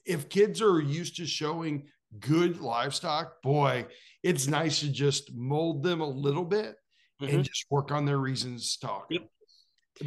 if 0.06 0.30
kids 0.30 0.62
are 0.62 0.80
used 0.80 1.16
to 1.16 1.26
showing 1.26 1.88
good 2.20 2.62
livestock, 2.62 3.42
boy, 3.42 3.88
it's 4.22 4.46
nice 4.46 4.82
to 4.82 4.92
just 4.92 5.34
mold 5.34 5.82
them 5.82 6.02
a 6.02 6.08
little 6.08 6.46
bit 6.46 6.76
mm-hmm. 7.20 7.34
and 7.34 7.44
just 7.44 7.66
work 7.72 7.92
on 7.92 8.06
their 8.06 8.20
reasons 8.20 8.78
to 8.78 8.88
talk. 8.88 9.08
Yep. 9.10 9.28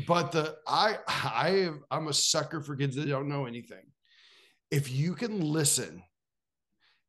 But 0.06 0.30
the 0.30 0.58
I 0.68 0.98
I 1.08 1.70
I'm 1.90 2.06
a 2.06 2.12
sucker 2.12 2.60
for 2.60 2.76
kids 2.76 2.94
that 2.94 3.08
don't 3.08 3.28
know 3.28 3.46
anything. 3.46 3.84
If 4.70 4.92
you 4.92 5.14
can 5.14 5.40
listen, 5.40 6.04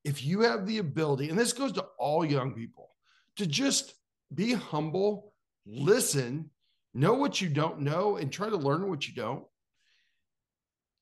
if 0.03 0.25
you 0.25 0.41
have 0.41 0.65
the 0.65 0.79
ability, 0.79 1.29
and 1.29 1.37
this 1.37 1.53
goes 1.53 1.71
to 1.73 1.85
all 1.99 2.25
young 2.25 2.53
people, 2.53 2.89
to 3.37 3.45
just 3.45 3.93
be 4.33 4.53
humble, 4.53 5.33
listen, 5.67 6.49
know 6.95 7.13
what 7.13 7.39
you 7.39 7.49
don't 7.49 7.81
know, 7.81 8.17
and 8.17 8.31
try 8.31 8.49
to 8.49 8.57
learn 8.57 8.89
what 8.89 9.07
you 9.07 9.13
don't 9.13 9.45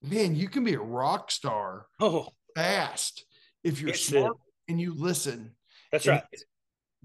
man, 0.03 0.35
you 0.35 0.49
can 0.49 0.63
be 0.63 0.73
a 0.73 0.79
rock 0.79 1.31
star 1.31 1.87
oh 1.99 2.27
fast 2.55 3.25
if 3.63 3.79
you're 3.79 3.91
it's 3.91 4.05
smart 4.05 4.35
it. 4.35 4.71
and 4.71 4.81
you 4.81 4.93
listen. 4.93 5.51
That's 5.91 6.05
and 6.05 6.21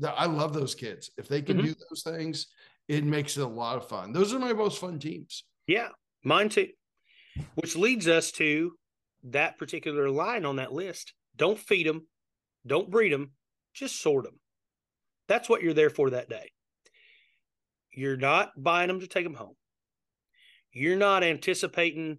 right. 0.02 0.14
I 0.16 0.26
love 0.26 0.52
those 0.52 0.74
kids. 0.74 1.10
If 1.16 1.28
they 1.28 1.42
can 1.42 1.58
mm-hmm. 1.58 1.68
do 1.68 1.74
those 1.88 2.02
things, 2.02 2.48
it 2.88 3.04
makes 3.04 3.36
it 3.36 3.42
a 3.42 3.46
lot 3.46 3.76
of 3.76 3.88
fun. 3.88 4.12
Those 4.12 4.32
are 4.34 4.38
my 4.38 4.52
most 4.52 4.80
fun 4.80 4.98
teams. 4.98 5.44
Yeah, 5.66 5.88
mine 6.24 6.48
too. 6.48 6.68
Which 7.54 7.76
leads 7.76 8.08
us 8.08 8.32
to 8.32 8.72
that 9.24 9.58
particular 9.58 10.10
line 10.10 10.44
on 10.44 10.56
that 10.56 10.72
list. 10.72 11.12
Don't 11.36 11.58
feed 11.58 11.86
them, 11.86 12.06
don't 12.66 12.90
breed 12.90 13.12
them, 13.12 13.32
just 13.74 14.00
sort 14.00 14.24
them. 14.24 14.40
That's 15.28 15.48
what 15.48 15.62
you're 15.62 15.74
there 15.74 15.90
for 15.90 16.10
that 16.10 16.28
day. 16.28 16.50
You're 17.98 18.16
not 18.16 18.52
buying 18.56 18.86
them 18.86 19.00
to 19.00 19.08
take 19.08 19.24
them 19.24 19.34
home. 19.34 19.56
You're 20.72 20.96
not 20.96 21.24
anticipating 21.24 22.18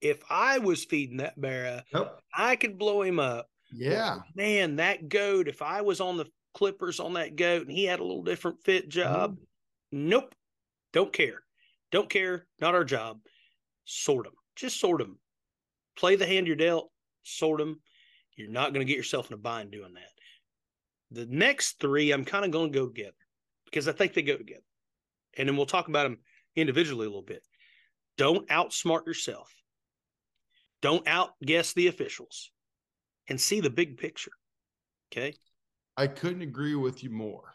if 0.00 0.22
I 0.30 0.58
was 0.58 0.84
feeding 0.84 1.16
that 1.16 1.38
bear, 1.40 1.82
yep. 1.92 2.20
I 2.32 2.54
could 2.54 2.78
blow 2.78 3.02
him 3.02 3.18
up. 3.18 3.48
Yeah. 3.72 4.18
But 4.18 4.36
man, 4.36 4.76
that 4.76 5.08
goat, 5.08 5.48
if 5.48 5.62
I 5.62 5.80
was 5.80 6.00
on 6.00 6.16
the 6.16 6.26
clippers 6.54 7.00
on 7.00 7.14
that 7.14 7.34
goat 7.34 7.62
and 7.62 7.72
he 7.72 7.86
had 7.86 7.98
a 7.98 8.04
little 8.04 8.22
different 8.22 8.62
fit 8.62 8.88
job, 8.88 9.32
mm-hmm. 9.32 10.08
nope. 10.08 10.32
Don't 10.92 11.12
care. 11.12 11.42
Don't 11.90 12.08
care. 12.08 12.46
Not 12.60 12.76
our 12.76 12.84
job. 12.84 13.18
Sort 13.84 14.26
them. 14.26 14.34
Just 14.54 14.78
sort 14.78 15.00
them. 15.00 15.18
Play 15.96 16.14
the 16.14 16.26
hand 16.26 16.46
you're 16.46 16.54
dealt. 16.54 16.92
Sort 17.24 17.58
them. 17.58 17.80
You're 18.36 18.48
not 18.48 18.72
going 18.72 18.86
to 18.86 18.90
get 18.90 18.96
yourself 18.96 19.28
in 19.28 19.34
a 19.34 19.38
bind 19.38 19.72
doing 19.72 19.94
that. 19.94 21.18
The 21.18 21.26
next 21.26 21.80
three, 21.80 22.12
I'm 22.12 22.24
kind 22.24 22.44
of 22.44 22.52
going 22.52 22.72
to 22.72 22.78
go 22.78 22.86
together 22.86 23.10
because 23.64 23.88
I 23.88 23.92
think 23.92 24.14
they 24.14 24.22
go 24.22 24.36
together. 24.36 24.62
And 25.36 25.48
then 25.48 25.56
we'll 25.56 25.66
talk 25.66 25.88
about 25.88 26.04
them 26.04 26.18
individually 26.56 27.06
a 27.06 27.08
little 27.08 27.22
bit. 27.22 27.42
Don't 28.16 28.48
outsmart 28.48 29.06
yourself. 29.06 29.52
Don't 30.82 31.06
outguess 31.06 31.72
the 31.72 31.88
officials 31.88 32.50
and 33.28 33.40
see 33.40 33.60
the 33.60 33.70
big 33.70 33.98
picture. 33.98 34.32
Okay. 35.12 35.34
I 35.96 36.06
couldn't 36.06 36.42
agree 36.42 36.74
with 36.74 37.02
you 37.02 37.10
more. 37.10 37.54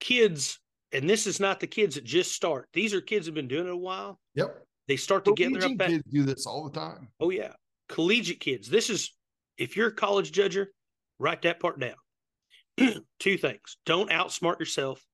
Kids, 0.00 0.58
and 0.92 1.08
this 1.08 1.26
is 1.26 1.40
not 1.40 1.60
the 1.60 1.66
kids 1.66 1.94
that 1.94 2.04
just 2.04 2.32
start. 2.32 2.68
These 2.72 2.92
are 2.94 3.00
kids 3.00 3.26
that 3.26 3.30
have 3.30 3.34
been 3.34 3.48
doing 3.48 3.66
it 3.66 3.72
a 3.72 3.76
while. 3.76 4.20
Yep. 4.34 4.66
They 4.88 4.96
start 4.96 5.24
to 5.24 5.34
get 5.34 5.52
their 5.52 5.88
kids 5.88 6.04
do 6.10 6.22
this 6.22 6.46
all 6.46 6.68
the 6.68 6.78
time. 6.78 7.08
Oh 7.18 7.30
yeah. 7.30 7.52
Collegiate 7.88 8.40
kids. 8.40 8.68
This 8.68 8.90
is 8.90 9.12
if 9.58 9.76
you're 9.76 9.88
a 9.88 9.94
college 9.94 10.32
judger, 10.32 10.66
write 11.18 11.42
that 11.42 11.60
part 11.60 11.80
down. 11.80 11.96
Two 13.18 13.38
things. 13.38 13.78
Don't 13.84 14.10
outsmart 14.10 14.60
yourself. 14.60 15.04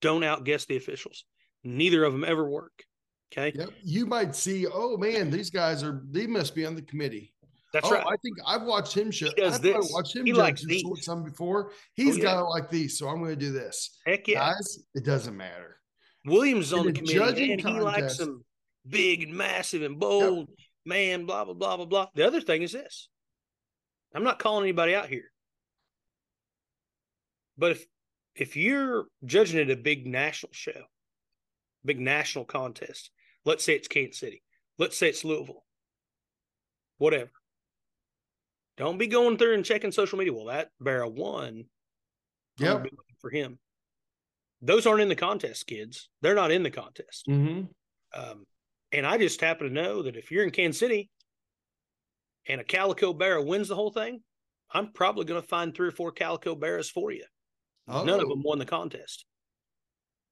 Don't 0.00 0.24
outguess 0.24 0.66
the 0.66 0.76
officials. 0.76 1.24
Neither 1.64 2.04
of 2.04 2.12
them 2.12 2.24
ever 2.24 2.48
work. 2.48 2.84
Okay. 3.32 3.56
Yep. 3.58 3.70
You 3.82 4.06
might 4.06 4.36
see, 4.36 4.66
oh 4.66 4.96
man, 4.96 5.30
these 5.30 5.50
guys 5.50 5.82
are 5.82 6.02
they 6.10 6.26
must 6.26 6.54
be 6.54 6.64
on 6.64 6.74
the 6.74 6.82
committee. 6.82 7.32
That's 7.72 7.88
oh, 7.88 7.92
right. 7.92 8.04
I 8.06 8.16
think 8.22 8.36
I've 8.46 8.62
watched 8.62 8.96
him 8.96 9.10
show. 9.10 9.26
He 9.26 9.42
does 9.42 9.56
I've 9.56 9.62
this. 9.62 9.90
watched 9.92 10.14
him 10.14 10.24
He 10.24 10.32
judge 10.32 10.38
likes 10.38 10.62
and 10.62 10.70
these. 10.70 10.82
sort 10.82 10.98
some 10.98 11.24
before. 11.24 11.70
Oh, 11.70 11.74
He's 11.94 12.16
yeah. 12.16 12.22
got 12.22 12.40
it 12.40 12.48
like 12.48 12.70
these, 12.70 12.98
so 12.98 13.08
I'm 13.08 13.18
going 13.18 13.30
to 13.30 13.36
do 13.36 13.52
this. 13.52 13.98
Heck 14.06 14.28
yeah. 14.28 14.52
Guys, 14.52 14.78
it 14.94 15.04
doesn't 15.04 15.36
matter. 15.36 15.76
Williams 16.24 16.72
on 16.72 16.86
the 16.86 16.92
committee, 16.92 17.52
and 17.52 17.60
he 17.60 17.80
likes 17.80 17.98
contest- 17.98 18.18
them 18.20 18.44
big 18.88 19.22
and 19.22 19.34
massive 19.34 19.82
and 19.82 19.98
bold, 19.98 20.48
man, 20.84 21.26
blah, 21.26 21.44
blah, 21.44 21.54
blah, 21.54 21.76
blah, 21.76 21.86
blah. 21.86 22.06
The 22.14 22.26
other 22.26 22.40
thing 22.40 22.62
is 22.62 22.72
this 22.72 23.08
I'm 24.14 24.24
not 24.24 24.38
calling 24.38 24.64
anybody 24.64 24.94
out 24.94 25.08
here. 25.08 25.30
But 27.58 27.72
if 27.72 27.86
if 28.36 28.56
you're 28.56 29.06
judging 29.24 29.60
at 29.60 29.70
a 29.70 29.76
big 29.76 30.06
national 30.06 30.52
show, 30.52 30.82
big 31.84 32.00
national 32.00 32.44
contest, 32.44 33.10
let's 33.44 33.64
say 33.64 33.74
it's 33.74 33.88
Kansas 33.88 34.18
City, 34.20 34.42
let's 34.78 34.96
say 34.96 35.08
it's 35.08 35.24
Louisville, 35.24 35.64
whatever. 36.98 37.30
Don't 38.76 38.98
be 38.98 39.06
going 39.06 39.38
through 39.38 39.54
and 39.54 39.64
checking 39.64 39.90
social 39.90 40.18
media. 40.18 40.34
Well, 40.34 40.46
that 40.46 40.68
barrow 40.80 41.08
won. 41.08 41.46
I'm 41.48 42.64
gonna 42.64 42.74
Yep. 42.74 42.82
be 42.84 42.90
looking 42.90 43.16
for 43.20 43.30
him. 43.30 43.58
Those 44.60 44.86
aren't 44.86 45.02
in 45.02 45.08
the 45.08 45.16
contest, 45.16 45.66
kids. 45.66 46.08
They're 46.20 46.34
not 46.34 46.50
in 46.50 46.62
the 46.62 46.70
contest. 46.70 47.26
Mm-hmm. 47.28 47.64
Um, 48.18 48.46
and 48.92 49.06
I 49.06 49.18
just 49.18 49.40
happen 49.40 49.68
to 49.68 49.72
know 49.72 50.02
that 50.02 50.16
if 50.16 50.30
you're 50.30 50.44
in 50.44 50.50
Kansas 50.50 50.80
City 50.80 51.10
and 52.46 52.60
a 52.60 52.64
Calico 52.64 53.12
barrow 53.12 53.42
wins 53.42 53.68
the 53.68 53.74
whole 53.74 53.90
thing, 53.90 54.22
I'm 54.70 54.92
probably 54.92 55.24
going 55.24 55.40
to 55.40 55.46
find 55.46 55.74
three 55.74 55.88
or 55.88 55.92
four 55.92 56.12
Calico 56.12 56.54
barrows 56.54 56.90
for 56.90 57.12
you. 57.12 57.24
None 57.88 58.08
of 58.08 58.26
Oh. 58.26 58.28
them 58.30 58.42
won 58.42 58.58
the 58.58 58.66
contest, 58.66 59.24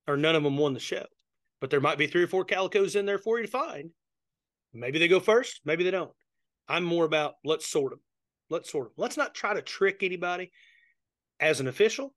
or 0.06 0.16
none 0.16 0.34
of 0.34 0.42
them 0.42 0.56
won 0.58 0.74
the 0.74 0.80
show. 0.80 1.06
But 1.60 1.70
there 1.70 1.80
might 1.80 1.98
be 1.98 2.06
three 2.06 2.22
or 2.22 2.26
four 2.28 2.44
Calicos 2.44 2.96
in 2.96 3.06
there 3.06 3.18
for 3.18 3.38
you 3.38 3.46
to 3.46 3.50
find. 3.50 3.90
Maybe 4.72 4.98
they 4.98 5.08
go 5.08 5.20
first, 5.20 5.60
maybe 5.64 5.84
they 5.84 5.90
don't. 5.92 6.12
I'm 6.66 6.84
more 6.84 7.04
about 7.04 7.34
let's 7.44 7.66
sort 7.66 7.90
them. 7.92 8.00
Let's 8.50 8.70
sort 8.70 8.86
them. 8.86 8.94
Let's 8.96 9.16
not 9.16 9.34
try 9.34 9.54
to 9.54 9.62
trick 9.62 10.02
anybody 10.02 10.50
as 11.40 11.60
an 11.60 11.68
official, 11.68 12.14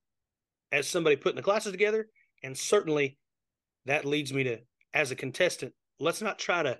as 0.71 0.87
somebody 0.87 1.15
putting 1.15 1.35
the 1.35 1.43
classes 1.43 1.71
together, 1.71 2.09
and 2.43 2.57
certainly 2.57 3.17
that 3.85 4.05
leads 4.05 4.33
me 4.33 4.43
to 4.45 4.59
as 4.93 5.11
a 5.11 5.15
contestant. 5.15 5.73
Let's 5.99 6.21
not 6.21 6.39
try 6.39 6.63
to 6.63 6.79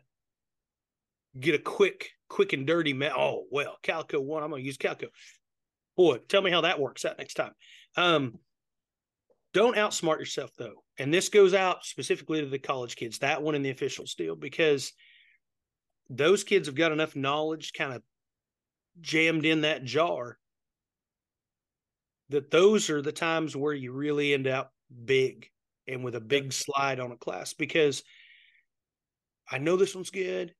get 1.40 1.56
a 1.56 1.60
quick, 1.60 2.10
quick 2.28 2.54
and 2.54 2.66
dirty. 2.66 2.94
Ma- 2.94 3.16
oh 3.16 3.46
well, 3.52 3.78
Calico 3.84 4.20
one. 4.20 4.44
I'm 4.44 4.50
going 4.50 4.64
to 4.64 4.66
use 4.66 4.78
Calico. 4.78 5.08
Boy, 5.96 6.18
tell 6.28 6.42
me 6.42 6.52
how 6.52 6.62
that 6.62 6.80
works 6.80 7.06
out 7.06 7.18
next 7.18 7.36
time. 7.36 7.54
Um, 7.96 8.40
don't 9.58 9.76
outsmart 9.76 10.20
yourself 10.20 10.52
though, 10.56 10.84
and 11.00 11.12
this 11.12 11.30
goes 11.30 11.56
out 11.56 11.84
specifically 11.84 12.42
to 12.42 12.48
the 12.48 12.60
college 12.60 12.96
kids. 12.96 13.18
That 13.18 13.42
one 13.42 13.56
in 13.56 13.64
the 13.64 13.72
officials 13.72 14.14
deal 14.14 14.36
because 14.36 14.94
those 16.12 16.44
kids 16.44 16.68
have 16.68 16.76
got 16.76 16.92
enough 16.92 17.16
knowledge 17.16 17.74
kind 17.74 17.92
of 17.92 18.04
jammed 19.02 19.48
in 19.48 19.62
that 19.62 19.84
jar 19.84 20.38
that 22.30 22.52
those 22.52 22.92
are 22.92 23.02
the 23.02 23.12
times 23.12 23.56
where 23.56 23.74
you 23.74 23.94
really 23.94 24.36
end 24.36 24.46
up 24.46 24.72
big 25.06 25.50
and 25.88 26.04
with 26.04 26.14
a 26.14 26.22
big 26.22 26.54
slide 26.54 27.00
on 27.00 27.12
a 27.12 27.18
class. 27.18 27.54
Because 27.56 28.04
I 29.50 29.58
know 29.58 29.76
this 29.76 29.96
one's 29.96 30.12
good, 30.12 30.54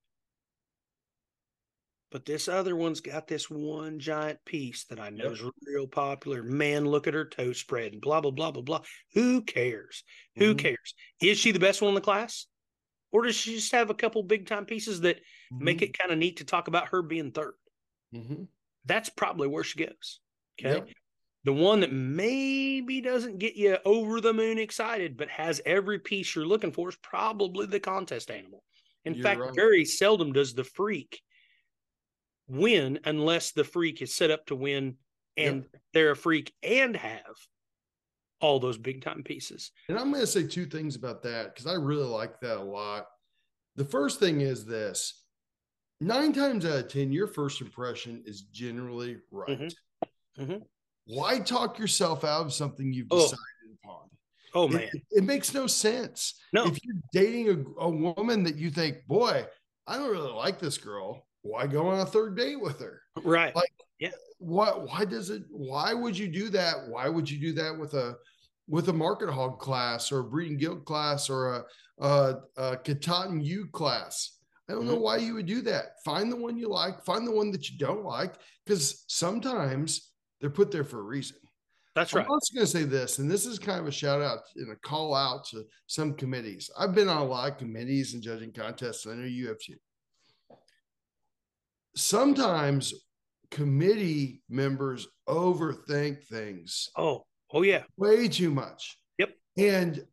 but 2.10 2.26
this 2.26 2.48
other 2.48 2.76
one's 2.76 3.02
got 3.02 3.28
this 3.28 3.50
one 3.50 4.00
giant 4.00 4.44
piece 4.46 4.86
that 4.86 5.00
I 5.00 5.10
know 5.10 5.26
Yep. 5.26 5.34
is 5.34 5.44
real 5.66 5.88
popular. 5.88 6.44
Man, 6.44 6.86
look 6.86 7.08
at 7.08 7.14
her 7.14 7.26
toe 7.28 7.54
spread 7.54 7.94
and 7.94 8.02
blah, 8.02 8.22
blah, 8.22 8.32
blah, 8.32 8.52
blah, 8.52 8.62
blah. 8.62 8.84
Who 9.14 9.42
cares? 9.42 10.04
Who 10.38 10.54
Mhm. 10.56 10.60
cares? 10.60 10.94
Is 11.22 11.38
she 11.38 11.52
the 11.52 11.60
best 11.60 11.82
one 11.82 11.90
in 11.90 11.96
the 11.96 12.02
class? 12.02 12.48
Or 13.12 13.24
does 13.24 13.36
she 13.36 13.56
just 13.56 13.72
have 13.72 13.90
a 13.90 13.94
couple 13.96 14.22
big 14.24 14.48
time 14.48 14.66
pieces 14.66 15.02
that 15.02 15.22
make 15.52 15.82
it 15.82 15.98
kind 15.98 16.12
of 16.12 16.18
neat 16.18 16.38
to 16.38 16.46
talk 16.46 16.68
about 16.68 16.90
her 16.90 17.02
being 17.02 17.32
third? 17.32 17.56
Mm-hmm. 18.14 18.44
That's 18.86 19.10
probably 19.10 19.48
where 19.48 19.64
she 19.64 19.80
goes. 19.86 20.20
Okay. 20.60 20.76
Yep. 20.76 20.90
The 21.44 21.54
one 21.54 21.80
that 21.80 21.94
maybe 21.94 23.00
doesn't 23.00 23.38
get 23.38 23.56
you 23.56 23.78
over 23.86 24.20
the 24.20 24.34
moon 24.34 24.58
excited, 24.58 25.16
but 25.16 25.30
has 25.30 25.62
every 25.66 26.00
piece 26.00 26.36
you're 26.36 26.46
looking 26.46 26.72
for 26.74 26.90
is 26.90 26.98
probably 26.98 27.66
the 27.68 27.80
contest 27.80 28.30
animal. 28.30 28.66
In 29.06 29.14
You're 29.14 29.24
fact, 29.24 29.40
right. 29.40 29.56
very 29.56 29.86
seldom 29.86 30.34
does 30.34 30.54
the 30.54 30.66
freak 30.66 31.22
win 32.48 33.00
unless 33.06 33.52
the 33.52 33.64
freak 33.64 34.02
is 34.02 34.14
set 34.14 34.32
up 34.32 34.46
to 34.48 34.56
win 34.56 34.96
and 35.36 35.66
they're 35.94 36.12
a 36.12 36.16
freak 36.16 36.54
and 36.64 36.96
have 36.96 37.36
all 38.40 38.60
those 38.60 38.78
big 38.78 39.02
time 39.02 39.24
pieces. 39.24 39.72
And 39.90 39.98
I'm 39.98 40.10
going 40.12 40.22
to 40.22 40.28
say 40.28 40.48
two 40.48 40.66
things 40.66 40.96
about 40.96 41.24
that 41.24 41.54
because 41.54 41.68
I 41.68 41.74
really 41.74 42.08
like 42.08 42.40
that 42.42 42.58
a 42.58 42.64
lot. 42.64 43.06
The 43.76 43.86
first 43.86 44.20
thing 44.20 44.42
is 44.42 44.66
this 44.66 45.24
nine 46.00 46.34
times 46.34 46.66
out 46.66 46.80
of 46.80 46.88
10, 46.88 47.12
your 47.12 47.28
first 47.28 47.62
impression 47.62 48.24
is 48.26 48.42
generally 48.42 49.18
right. 49.32 49.60
Mhm. 49.60 49.76
Mhm. 50.40 50.62
Why 51.06 51.40
talk 51.40 51.80
yourself 51.80 52.24
out 52.24 52.46
of 52.46 52.54
something 52.54 52.92
you've 52.92 53.08
Oh, 53.12 53.22
decided 53.22 53.78
upon? 53.84 54.10
Oh 54.54 54.68
man. 54.68 54.90
It, 54.94 55.04
it 55.12 55.24
makes 55.24 55.54
no 55.54 55.68
sense. 55.68 56.40
No. 56.54 56.66
If 56.66 56.84
you're 56.84 56.96
dating 57.14 57.50
a, 57.50 57.82
a 57.84 57.90
woman 57.90 58.44
that 58.44 58.56
you 58.56 58.70
think, 58.70 59.06
boy, 59.08 59.46
I 59.86 59.98
don't 59.98 60.12
really 60.12 60.32
like 60.32 60.60
this 60.60 60.78
girl, 60.78 61.27
why 61.42 61.68
go 61.68 61.88
on 61.88 62.00
a 62.00 62.06
third 62.06 62.36
date 62.36 62.60
with 62.60 62.80
her? 62.80 63.02
Right. 63.24 63.56
Like, 63.56 63.72
Yeah. 64.00 64.12
What? 64.40 64.86
Why 64.88 65.06
does 65.06 65.30
it? 65.30 65.44
Why 65.50 65.94
would 65.94 66.18
you 66.18 66.28
do 66.28 66.50
that? 66.50 66.76
Why 66.90 67.10
would 67.10 67.30
you 67.30 67.40
do 67.40 67.54
that 67.54 67.78
with 67.78 67.94
a 67.96 68.16
with 68.68 68.90
a 68.90 68.94
market 68.94 69.30
hog 69.32 69.60
class 69.60 70.12
or 70.12 70.20
a 70.20 70.24
breeding 70.24 70.58
gilt 70.58 70.86
class 70.86 71.30
or 71.30 71.54
a 71.56 71.64
a, 72.06 72.36
a 72.58 72.78
Katahdin 72.78 73.42
ewe 73.42 73.68
class? 73.68 74.34
I 74.70 74.74
don't 74.74 74.82
Mm-hmm. 74.82 74.92
know 74.92 75.00
why 75.00 75.18
you 75.18 75.34
would 75.36 75.46
do 75.46 75.62
that. 75.62 75.94
Find 76.04 76.32
the 76.32 76.36
one 76.36 76.58
you 76.58 76.68
like. 76.70 77.04
Find 77.06 77.26
the 77.26 77.32
one 77.32 77.52
that 77.52 77.70
you 77.70 77.78
don't 77.78 78.04
like, 78.04 78.36
because 78.66 79.06
sometimes 79.08 80.12
they're 80.42 80.50
put 80.50 80.72
there 80.72 80.84
for 80.84 81.00
a 81.00 81.04
reason. 81.04 81.38
That's 81.96 82.14
right. 82.14 82.24
I'm 82.26 82.30
also 82.32 82.54
going 82.54 82.66
to 82.66 82.72
say 82.72 82.84
this, 82.84 83.18
and 83.18 83.32
this 83.32 83.48
is 83.48 83.58
kind 83.58 83.80
of 83.80 83.88
a 83.88 83.92
shout 83.92 84.22
out 84.22 84.40
and 84.58 84.72
a 84.72 84.76
call 84.76 85.16
out 85.16 85.48
to 85.48 85.64
some 85.88 86.14
committees. 86.14 86.70
I've 86.78 86.94
been 86.94 87.10
on 87.10 87.18
a 87.18 87.26
lot 87.26 87.52
of 87.54 87.58
committees 87.58 88.14
and 88.14 88.22
judging 88.22 88.52
contests, 88.52 89.06
and 89.06 89.16
I 89.16 89.18
know 89.18 89.26
you 89.28 89.48
have 89.48 89.58
too. 89.58 89.78
Sometimes 91.98 92.94
committee 93.50 94.44
members 94.50 95.08
overthink 95.28 96.24
things 96.26 96.90
Oh, 96.96 97.26
oh 97.52 97.64
yeah. 97.64 97.84
way 97.98 98.28
too 98.28 98.52
much. 98.52 98.98
Yep. 99.18 99.30
And 99.58 100.06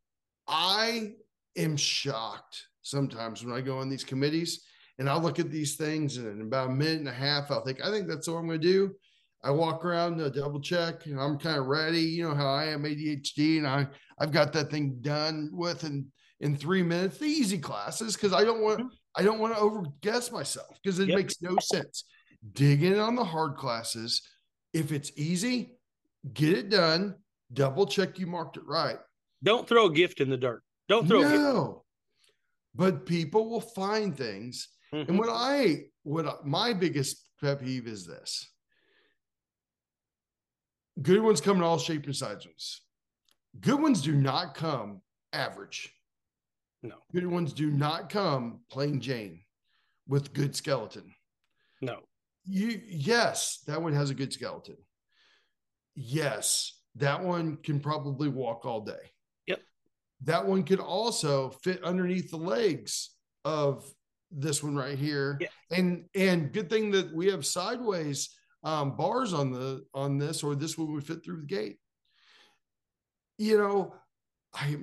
I 0.48 1.12
am 1.56 1.76
shocked 1.76 2.68
sometimes 2.82 3.44
when 3.44 3.54
I 3.54 3.60
go 3.60 3.78
on 3.78 3.90
these 3.90 4.02
committees 4.04 4.64
and 4.98 5.10
I 5.10 5.16
look 5.18 5.38
at 5.38 5.50
these 5.50 5.76
things 5.76 6.16
and 6.16 6.26
in 6.28 6.40
about 6.40 6.70
a 6.70 6.72
minute 6.72 7.00
and 7.00 7.08
a 7.08 7.12
half, 7.12 7.50
I'll 7.50 7.64
think, 7.64 7.84
I 7.84 7.90
think 7.90 8.08
that's 8.08 8.28
what 8.28 8.36
I'm 8.36 8.46
going 8.46 8.60
to 8.60 8.66
do. 8.66 8.94
I 9.42 9.50
walk 9.50 9.84
around, 9.84 10.22
uh, 10.22 10.30
double 10.30 10.60
check, 10.60 11.04
and 11.04 11.20
I'm 11.20 11.38
kind 11.38 11.58
of 11.58 11.66
ready. 11.66 12.00
You 12.00 12.26
know 12.28 12.34
how 12.34 12.46
I 12.46 12.64
am 12.68 12.84
ADHD, 12.84 13.58
and 13.58 13.66
I 13.66 13.86
I've 14.18 14.32
got 14.32 14.54
that 14.54 14.70
thing 14.70 14.96
done 15.02 15.50
with 15.52 15.84
in 15.84 16.06
in 16.40 16.56
three 16.56 16.82
minutes. 16.82 17.18
The 17.18 17.26
easy 17.26 17.58
classes 17.58 18.14
because 18.16 18.32
I 18.32 18.42
don't 18.42 18.62
want 18.62 18.80
Mhm. 18.80 18.88
I 19.16 19.22
don't 19.22 19.38
want 19.38 19.54
to 19.54 19.60
overguess 19.60 20.32
myself 20.32 20.78
because 20.82 20.98
it 20.98 21.08
Yep. 21.08 21.16
makes 21.16 21.40
no 21.42 21.56
sense. 21.60 22.04
Dig 22.52 22.82
in 22.82 22.98
on 22.98 23.14
the 23.14 23.24
hard 23.24 23.56
classes. 23.56 24.22
If 24.72 24.90
it's 24.92 25.12
easy, 25.16 25.78
get 26.32 26.56
it 26.58 26.68
done. 26.68 27.22
Double 27.52 27.86
check 27.86 28.18
you 28.18 28.26
marked 28.26 28.56
it 28.56 28.64
right. 28.66 28.98
Don't 29.42 29.68
throw 29.68 29.86
a 29.86 29.92
gift 29.92 30.20
in 30.20 30.28
the 30.30 30.36
dirt. 30.36 30.62
Don't 30.88 31.06
throw 31.06 31.20
a 31.20 31.22
gift. 31.22 31.34
No, 31.34 31.84
but 32.74 33.06
people 33.06 33.48
will 33.48 33.60
find 33.60 34.16
things. 34.16 34.68
Mhm. 34.92 35.08
And 35.08 35.18
what 35.18 35.28
I 35.30 35.90
what 36.02 36.44
my 36.46 36.72
biggest 36.72 37.28
pet 37.40 37.60
peeve 37.60 37.86
is 37.86 38.04
this: 38.06 38.50
good 41.00 41.22
ones 41.22 41.40
come 41.40 41.58
in 41.58 41.62
all 41.62 41.78
shapes 41.78 42.06
and 42.06 42.16
sizes. 42.16 42.80
Good 43.60 43.80
ones 43.80 44.02
do 44.02 44.14
not 44.14 44.54
come 44.54 45.02
average. 45.32 45.93
No. 46.84 46.96
Good 47.12 47.26
ones 47.26 47.54
do 47.54 47.70
not 47.70 48.10
come 48.10 48.60
plain 48.70 49.00
Jane 49.00 49.40
with 50.06 50.34
good 50.34 50.54
skeleton. 50.54 51.14
No. 51.80 52.00
You 52.44 52.78
yes, 52.86 53.62
that 53.66 53.80
one 53.80 53.94
has 53.94 54.10
a 54.10 54.14
good 54.14 54.34
skeleton. 54.34 54.76
Yes, 55.94 56.78
that 56.96 57.22
one 57.22 57.56
can 57.56 57.80
probably 57.80 58.28
walk 58.28 58.66
all 58.66 58.82
day. 58.82 59.12
Yep. 59.46 59.60
That 60.24 60.44
one 60.46 60.62
could 60.62 60.78
also 60.78 61.50
fit 61.62 61.82
underneath 61.82 62.30
the 62.30 62.36
legs 62.36 63.10
of 63.46 63.90
this 64.30 64.62
one 64.62 64.76
right 64.76 64.98
here. 64.98 65.38
Yeah. 65.40 65.48
And 65.70 66.04
and 66.14 66.52
good 66.52 66.68
thing 66.68 66.90
that 66.90 67.14
we 67.14 67.30
have 67.30 67.46
sideways 67.46 68.28
um, 68.62 68.94
bars 68.94 69.32
on 69.32 69.52
the 69.52 69.86
on 69.94 70.18
this, 70.18 70.42
or 70.42 70.54
this 70.54 70.76
one 70.76 70.92
would 70.92 71.06
fit 71.06 71.24
through 71.24 71.40
the 71.40 71.46
gate. 71.46 71.78
You 73.38 73.56
know, 73.56 73.94
I 74.52 74.76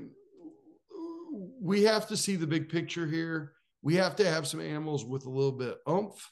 we 1.61 1.83
have 1.83 2.07
to 2.07 2.17
see 2.17 2.35
the 2.35 2.47
big 2.47 2.67
picture 2.67 3.05
here. 3.05 3.53
We 3.83 3.95
have 3.95 4.15
to 4.17 4.25
have 4.25 4.47
some 4.47 4.59
animals 4.59 5.05
with 5.05 5.25
a 5.25 5.29
little 5.29 5.51
bit 5.51 5.77
of 5.85 5.93
oomph, 5.93 6.31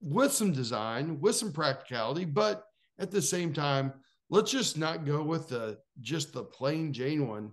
with 0.00 0.32
some 0.32 0.52
design, 0.52 1.20
with 1.20 1.34
some 1.34 1.52
practicality, 1.52 2.24
but 2.24 2.64
at 3.00 3.10
the 3.10 3.20
same 3.20 3.52
time, 3.52 3.92
let's 4.30 4.50
just 4.50 4.78
not 4.78 5.04
go 5.04 5.22
with 5.22 5.48
the 5.48 5.78
just 6.00 6.32
the 6.32 6.44
plain 6.44 6.92
Jane 6.92 7.26
one 7.26 7.50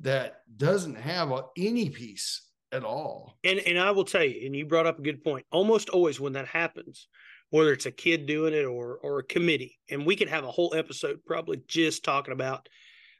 that 0.00 0.42
doesn't 0.56 0.96
have 0.96 1.30
a, 1.30 1.44
any 1.58 1.90
piece 1.90 2.42
at 2.72 2.84
all. 2.84 3.38
And 3.44 3.58
and 3.60 3.78
I 3.78 3.90
will 3.90 4.04
tell 4.04 4.24
you, 4.24 4.46
and 4.46 4.56
you 4.56 4.64
brought 4.64 4.86
up 4.86 4.98
a 4.98 5.02
good 5.02 5.22
point. 5.22 5.44
Almost 5.52 5.90
always 5.90 6.18
when 6.18 6.32
that 6.34 6.46
happens, 6.46 7.06
whether 7.50 7.72
it's 7.72 7.86
a 7.86 7.90
kid 7.90 8.26
doing 8.26 8.54
it 8.54 8.64
or 8.64 8.98
or 9.02 9.18
a 9.18 9.24
committee. 9.24 9.78
And 9.90 10.06
we 10.06 10.16
could 10.16 10.28
have 10.28 10.44
a 10.44 10.50
whole 10.50 10.74
episode 10.74 11.20
probably 11.26 11.60
just 11.66 12.02
talking 12.02 12.32
about 12.32 12.68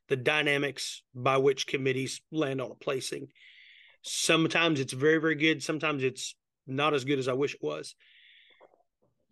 the 0.08 0.16
dynamics 0.16 1.02
by 1.14 1.36
which 1.36 1.66
committees 1.66 2.20
land 2.30 2.60
on 2.60 2.70
a 2.70 2.74
placing. 2.74 3.28
Sometimes 4.02 4.80
it's 4.80 4.92
very, 4.92 5.18
very 5.18 5.34
good. 5.34 5.62
Sometimes 5.62 6.02
it's 6.02 6.34
not 6.66 6.94
as 6.94 7.04
good 7.04 7.18
as 7.18 7.28
I 7.28 7.34
wish 7.34 7.54
it 7.54 7.62
was. 7.62 7.94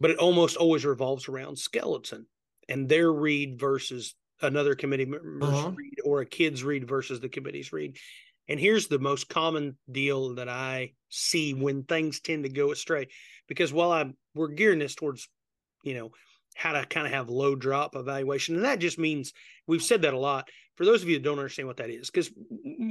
But 0.01 0.11
it 0.11 0.19
almost 0.19 0.57
always 0.57 0.85
revolves 0.85 1.29
around 1.29 1.59
skeleton 1.59 2.27
and 2.69 2.89
their 2.89 3.11
read 3.11 3.59
versus 3.59 4.15
another 4.43 4.75
committee 4.75 5.07
member's 5.07 5.49
uh-huh. 5.49 5.71
read 5.71 5.95
or 6.05 6.21
a 6.21 6.27
kid's 6.27 6.63
read 6.63 6.87
versus 6.87 7.21
the 7.21 7.29
committee's 7.29 7.73
read. 7.73 7.97
And 8.49 8.61
here's 8.61 8.89
the 8.89 8.99
most 8.99 9.29
common 9.29 9.77
deal 9.91 10.35
that 10.35 10.49
I 10.49 10.93
see 11.09 11.55
when 11.55 11.85
things 11.85 12.21
tend 12.21 12.45
to 12.45 12.51
go 12.51 12.71
astray. 12.71 13.09
Because 13.49 13.73
while 13.73 13.93
I'm 13.93 14.17
we're 14.35 14.49
gearing 14.49 14.79
this 14.79 14.95
towards, 14.95 15.29
you 15.83 15.95
know, 15.95 16.11
how 16.55 16.73
to 16.73 16.85
kind 16.87 17.07
of 17.07 17.13
have 17.13 17.29
low 17.29 17.55
drop 17.55 17.97
evaluation. 17.97 18.57
And 18.57 18.65
that 18.65 18.79
just 18.79 18.99
means 18.99 19.33
we've 19.67 19.83
said 19.83 20.03
that 20.03 20.15
a 20.15 20.19
lot. 20.19 20.49
For 20.77 20.85
those 20.85 21.03
of 21.03 21.09
you 21.09 21.17
that 21.17 21.25
don't 21.25 21.39
understand 21.39 21.69
what 21.69 21.79
that 21.79 21.91
is, 21.91 22.11
because 22.11 22.31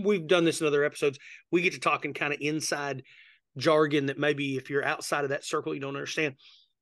we've 0.03 0.27
done 0.27 0.45
this 0.45 0.61
in 0.61 0.67
other 0.67 0.83
episodes, 0.83 1.19
we 1.51 1.61
get 1.61 1.73
to 1.73 1.79
talking 1.79 2.13
kind 2.13 2.33
of 2.33 2.39
inside 2.41 3.03
jargon 3.57 4.07
that 4.07 4.19
maybe 4.19 4.57
if 4.57 4.69
you're 4.69 4.83
outside 4.83 5.23
of 5.23 5.29
that 5.29 5.45
circle, 5.45 5.73
you 5.73 5.81
don't 5.81 5.95
understand. 5.95 6.35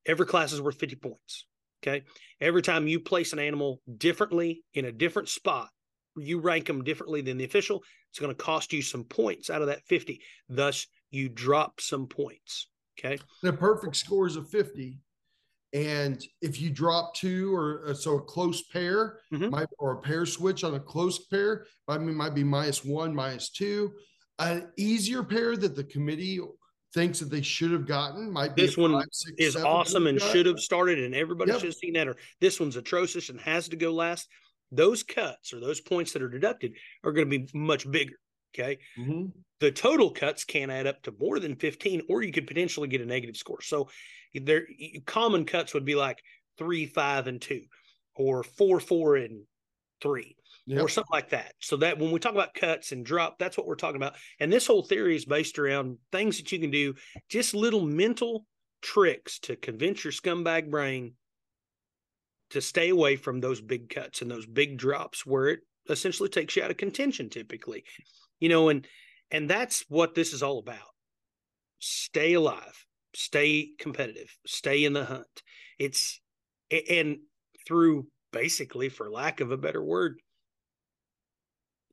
Every 0.06 0.26
class 0.26 0.52
is 0.52 0.62
worth 0.62 0.80
50 0.80 0.96
points. 0.96 1.46
Okay. 1.82 2.04
Every 2.40 2.62
time 2.62 2.88
you 2.88 3.00
place 3.00 3.34
an 3.34 3.40
animal 3.40 3.82
differently 3.98 4.64
in 4.74 4.86
a 4.86 4.92
different 4.92 5.28
spot, 5.28 5.70
you 6.16 6.40
rank 6.40 6.68
them 6.68 6.84
differently 6.84 7.22
than 7.22 7.38
the 7.38 7.44
official, 7.44 7.84
it's 8.10 8.20
going 8.20 8.34
to 8.34 8.44
cost 8.44 8.72
you 8.72 8.82
some 8.82 9.04
points 9.04 9.50
out 9.50 9.62
of 9.62 9.68
that 9.68 9.84
50. 9.88 10.22
Thus, 10.48 10.88
you 11.12 11.28
drop 11.28 11.82
some 11.82 12.08
points. 12.08 12.68
Okay. 12.98 13.18
The 13.42 13.54
perfect 13.54 13.96
score 13.96 14.28
is 14.28 14.36
a 14.36 14.44
50. 14.44 15.00
And 15.74 16.24
if 16.42 16.62
you 16.62 16.70
drop 16.70 17.16
two 17.16 17.56
or 17.56 17.86
uh, 17.88 17.94
so 17.96 18.18
a 18.18 18.22
close 18.22 18.62
pair 18.62 19.20
mm-hmm. 19.34 19.50
might, 19.50 19.68
or 19.80 19.94
a 19.94 20.02
pair 20.02 20.26
switch 20.26 20.64
on 20.64 20.76
a 20.76 20.80
close 20.80 21.26
pair, 21.26 21.66
I 21.88 21.98
mean, 21.98 22.16
might 22.16 22.36
be 22.36 22.44
minus 22.44 22.86
one, 22.86 23.14
minus 23.14 23.50
two. 23.50 23.94
An 24.38 24.70
easier 24.78 25.24
pair 25.24 25.58
that 25.58 25.76
the 25.76 25.84
committee 25.84 26.40
thinks 26.94 27.20
that 27.20 27.32
they 27.32 27.42
should 27.42 27.72
have 27.72 27.88
gotten 27.88 28.32
might 28.32 28.56
be 28.56 28.64
this 28.64 28.78
one 28.78 28.92
five, 28.92 29.06
six, 29.12 29.34
is 29.40 29.56
awesome 29.56 30.06
and 30.06 30.22
should 30.22 30.46
have 30.46 30.60
started 30.60 31.00
and 31.00 31.16
everybody 31.16 31.52
yep. 31.52 31.60
should 31.60 31.70
have 31.70 31.76
seen 31.76 31.94
that 31.94 32.08
or 32.08 32.16
this 32.40 32.60
one's 32.60 32.76
atrocious 32.76 33.30
and 33.30 33.42
has 33.42 33.68
to 33.68 33.76
go 33.76 33.92
last 33.92 34.28
those 34.72 35.02
cuts 35.02 35.54
or 35.54 35.60
those 35.60 35.82
points 35.82 36.14
that 36.14 36.22
are 36.22 36.30
deducted 36.30 36.74
are 37.04 37.12
going 37.12 37.30
to 37.30 37.40
be 37.40 37.48
much 37.54 37.90
bigger 37.90 38.16
okay 38.54 38.80
mm-hmm. 38.98 39.26
the 39.60 39.72
total 39.72 40.10
cuts 40.10 40.44
can 40.44 40.70
add 40.70 40.88
up 40.88 41.02
to 41.02 41.14
more 41.20 41.40
than 41.40 41.56
15 41.56 42.04
or 42.10 42.22
you 42.22 42.32
could 42.32 42.48
potentially 42.48 42.88
get 42.88 43.02
a 43.02 43.06
negative 43.06 43.38
score 43.38 43.62
so 43.62 43.90
there 44.34 44.66
common 45.06 45.46
cuts 45.46 45.74
would 45.74 45.86
be 45.86 45.96
like 45.96 46.22
three 46.58 46.86
five 46.86 47.28
and 47.28 47.42
two 47.42 47.62
or 48.16 48.44
four 48.44 48.80
four 48.80 49.16
and 49.16 49.44
three 50.02 50.36
yep. 50.66 50.82
or 50.82 50.90
something 50.90 51.10
like 51.12 51.30
that. 51.30 51.54
So 51.60 51.78
that 51.78 51.98
when 51.98 52.12
we 52.12 52.20
talk 52.20 52.34
about 52.34 52.54
cuts 52.54 52.92
and 52.92 53.06
drop, 53.06 53.38
that's 53.40 53.58
what 53.58 53.68
we're 53.68 53.76
talking 53.76 53.98
about. 53.98 54.16
And 54.40 54.52
this 54.52 54.68
whole 54.68 54.84
theory 54.84 55.16
is 55.16 55.26
based 55.26 55.60
around 55.60 55.98
things 56.12 56.38
that 56.38 56.52
you 56.52 56.60
can 56.60 56.72
do, 56.72 56.96
just 57.30 57.54
little 57.54 57.86
mental 57.86 58.46
tricks 58.82 59.40
to 59.40 59.56
convince 59.56 60.04
your 60.04 60.14
scumbag 60.14 60.70
brain 60.70 61.14
to 62.52 62.62
stay 62.62 62.90
away 62.90 63.16
from 63.16 63.40
those 63.40 63.62
big 63.62 63.90
cuts 63.90 64.22
and 64.22 64.30
those 64.30 64.46
big 64.46 64.78
drops 64.78 65.26
where 65.26 65.48
it 65.48 65.60
essentially 65.90 66.30
takes 66.30 66.56
you 66.56 66.64
out 66.64 66.72
of 66.72 66.78
contention 66.78 67.30
typically. 67.30 67.84
You 68.44 68.50
know, 68.50 68.68
and 68.68 68.86
and 69.32 69.50
that's 69.50 69.86
what 69.88 70.16
this 70.16 70.34
is 70.34 70.44
all 70.44 70.60
about. 70.60 70.92
Stay 71.80 72.34
alive, 72.34 72.86
stay 73.16 73.70
competitive, 73.80 74.36
stay 74.46 74.84
in 74.84 74.92
the 74.92 75.06
hunt. 75.06 75.44
It's 75.80 76.20
and 76.70 77.20
through 77.66 78.08
basically 78.34 78.90
for 78.90 79.10
lack 79.10 79.40
of 79.40 79.52
a 79.52 79.58
better 79.58 79.82
word 79.82 80.20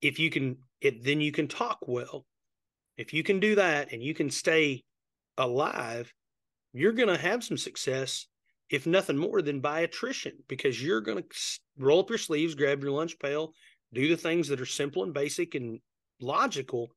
if 0.02 0.18
you 0.18 0.28
can 0.28 0.56
it 0.80 1.04
then 1.04 1.20
you 1.20 1.30
can 1.30 1.46
talk 1.46 1.78
well 1.86 2.26
if 2.96 3.12
you 3.12 3.22
can 3.22 3.38
do 3.38 3.54
that 3.54 3.92
and 3.92 4.02
you 4.02 4.14
can 4.14 4.28
stay 4.28 4.82
alive 5.38 6.12
you're 6.72 6.92
going 6.92 7.08
to 7.08 7.16
have 7.16 7.44
some 7.44 7.58
success 7.58 8.26
if 8.70 8.88
nothing 8.88 9.16
more 9.16 9.40
than 9.42 9.60
by 9.60 9.80
attrition 9.80 10.32
because 10.48 10.82
you're 10.82 11.02
going 11.02 11.22
to 11.22 11.58
roll 11.78 12.00
up 12.00 12.08
your 12.08 12.18
sleeves 12.18 12.56
grab 12.56 12.82
your 12.82 12.92
lunch 12.92 13.16
pail 13.20 13.52
do 13.92 14.08
the 14.08 14.16
things 14.16 14.48
that 14.48 14.60
are 14.60 14.66
simple 14.66 15.04
and 15.04 15.14
basic 15.14 15.54
and 15.54 15.78
logical 16.20 16.90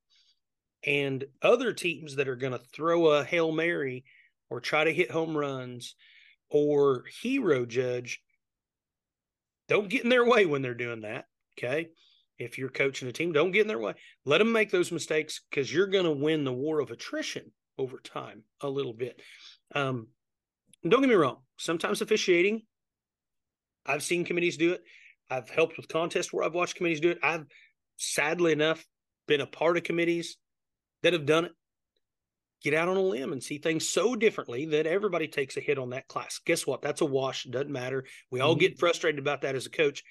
and 0.86 1.26
other 1.42 1.74
teams 1.74 2.16
that 2.16 2.28
are 2.28 2.36
going 2.36 2.54
to 2.54 2.62
throw 2.74 3.08
a 3.08 3.24
hail 3.24 3.52
mary 3.52 4.04
or 4.50 4.60
try 4.60 4.84
to 4.84 4.94
hit 4.94 5.12
home 5.12 5.36
runs 5.36 5.96
or 6.50 7.06
hero 7.22 7.66
judge 7.66 8.22
don't 9.68 9.90
get 9.90 10.04
in 10.04 10.10
their 10.10 10.26
way 10.26 10.46
when 10.46 10.62
they're 10.62 10.74
doing 10.74 11.02
that 11.02 11.26
okay 11.58 11.90
if 12.40 12.58
you're 12.58 12.70
coaching 12.70 13.08
a 13.08 13.12
team, 13.12 13.32
don't 13.32 13.52
get 13.52 13.62
in 13.62 13.68
their 13.68 13.80
way. 13.80 13.94
Let 14.26 14.40
them 14.40 14.52
make 14.52 14.72
those 14.72 14.92
mistakes 14.92 15.42
because 15.50 15.74
you're 15.74 15.88
going 15.88 16.06
to 16.06 16.12
win 16.12 16.44
the 16.44 16.54
war 16.54 16.80
of 16.80 16.92
attrition 16.92 17.52
over 17.78 18.00
time 18.00 18.44
a 18.62 18.70
little 18.70 18.94
bit. 18.94 19.20
Um, 19.74 20.08
don't 20.88 21.02
get 21.02 21.10
me 21.10 21.16
wrong. 21.16 21.38
Sometimes 21.58 22.02
officiating, 22.02 22.64
I've 23.86 24.04
seen 24.04 24.26
committees 24.26 24.58
do 24.58 24.74
it. 24.74 24.84
I've 25.30 25.50
helped 25.50 25.78
with 25.78 25.88
contests 25.88 26.34
where 26.34 26.44
I've 26.44 26.54
watched 26.54 26.76
committees 26.76 27.00
do 27.00 27.12
it. 27.12 27.20
I've 27.24 27.46
sadly 27.98 28.52
enough 28.52 28.84
been 29.34 29.42
a 29.42 29.48
part 29.48 29.78
of 29.78 29.84
committees 29.84 30.38
that 31.02 31.14
have 31.14 31.26
done 31.26 31.46
it. 31.46 31.52
Get 32.64 32.74
out 32.74 32.88
on 32.88 32.98
a 32.98 33.02
limb 33.02 33.34
and 33.34 33.44
see 33.44 33.58
things 33.58 33.90
so 33.90 34.16
differently 34.16 34.68
that 34.68 34.88
everybody 34.88 35.28
takes 35.28 35.58
a 35.58 35.60
hit 35.60 35.78
on 35.78 35.90
that 35.90 36.08
class. 36.08 36.40
Guess 36.46 36.66
what? 36.68 36.82
That's 36.82 37.02
a 37.02 37.06
wash. 37.06 37.46
It 37.46 37.52
doesn't 37.52 37.72
matter. 37.72 38.06
We 38.32 38.40
all 38.40 38.54
mm-hmm. 38.54 38.60
get 38.60 38.80
frustrated 38.80 39.20
about 39.20 39.42
that 39.42 39.56
as 39.56 39.66
a 39.66 39.70
coach 39.72 40.04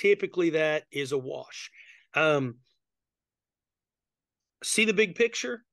typically 0.00 0.50
that 0.50 0.84
is 0.90 1.12
a 1.12 1.18
wash. 1.18 1.70
Um, 2.14 2.56
see 4.62 4.84
the 4.84 4.92
big 4.92 5.14
picture. 5.14 5.64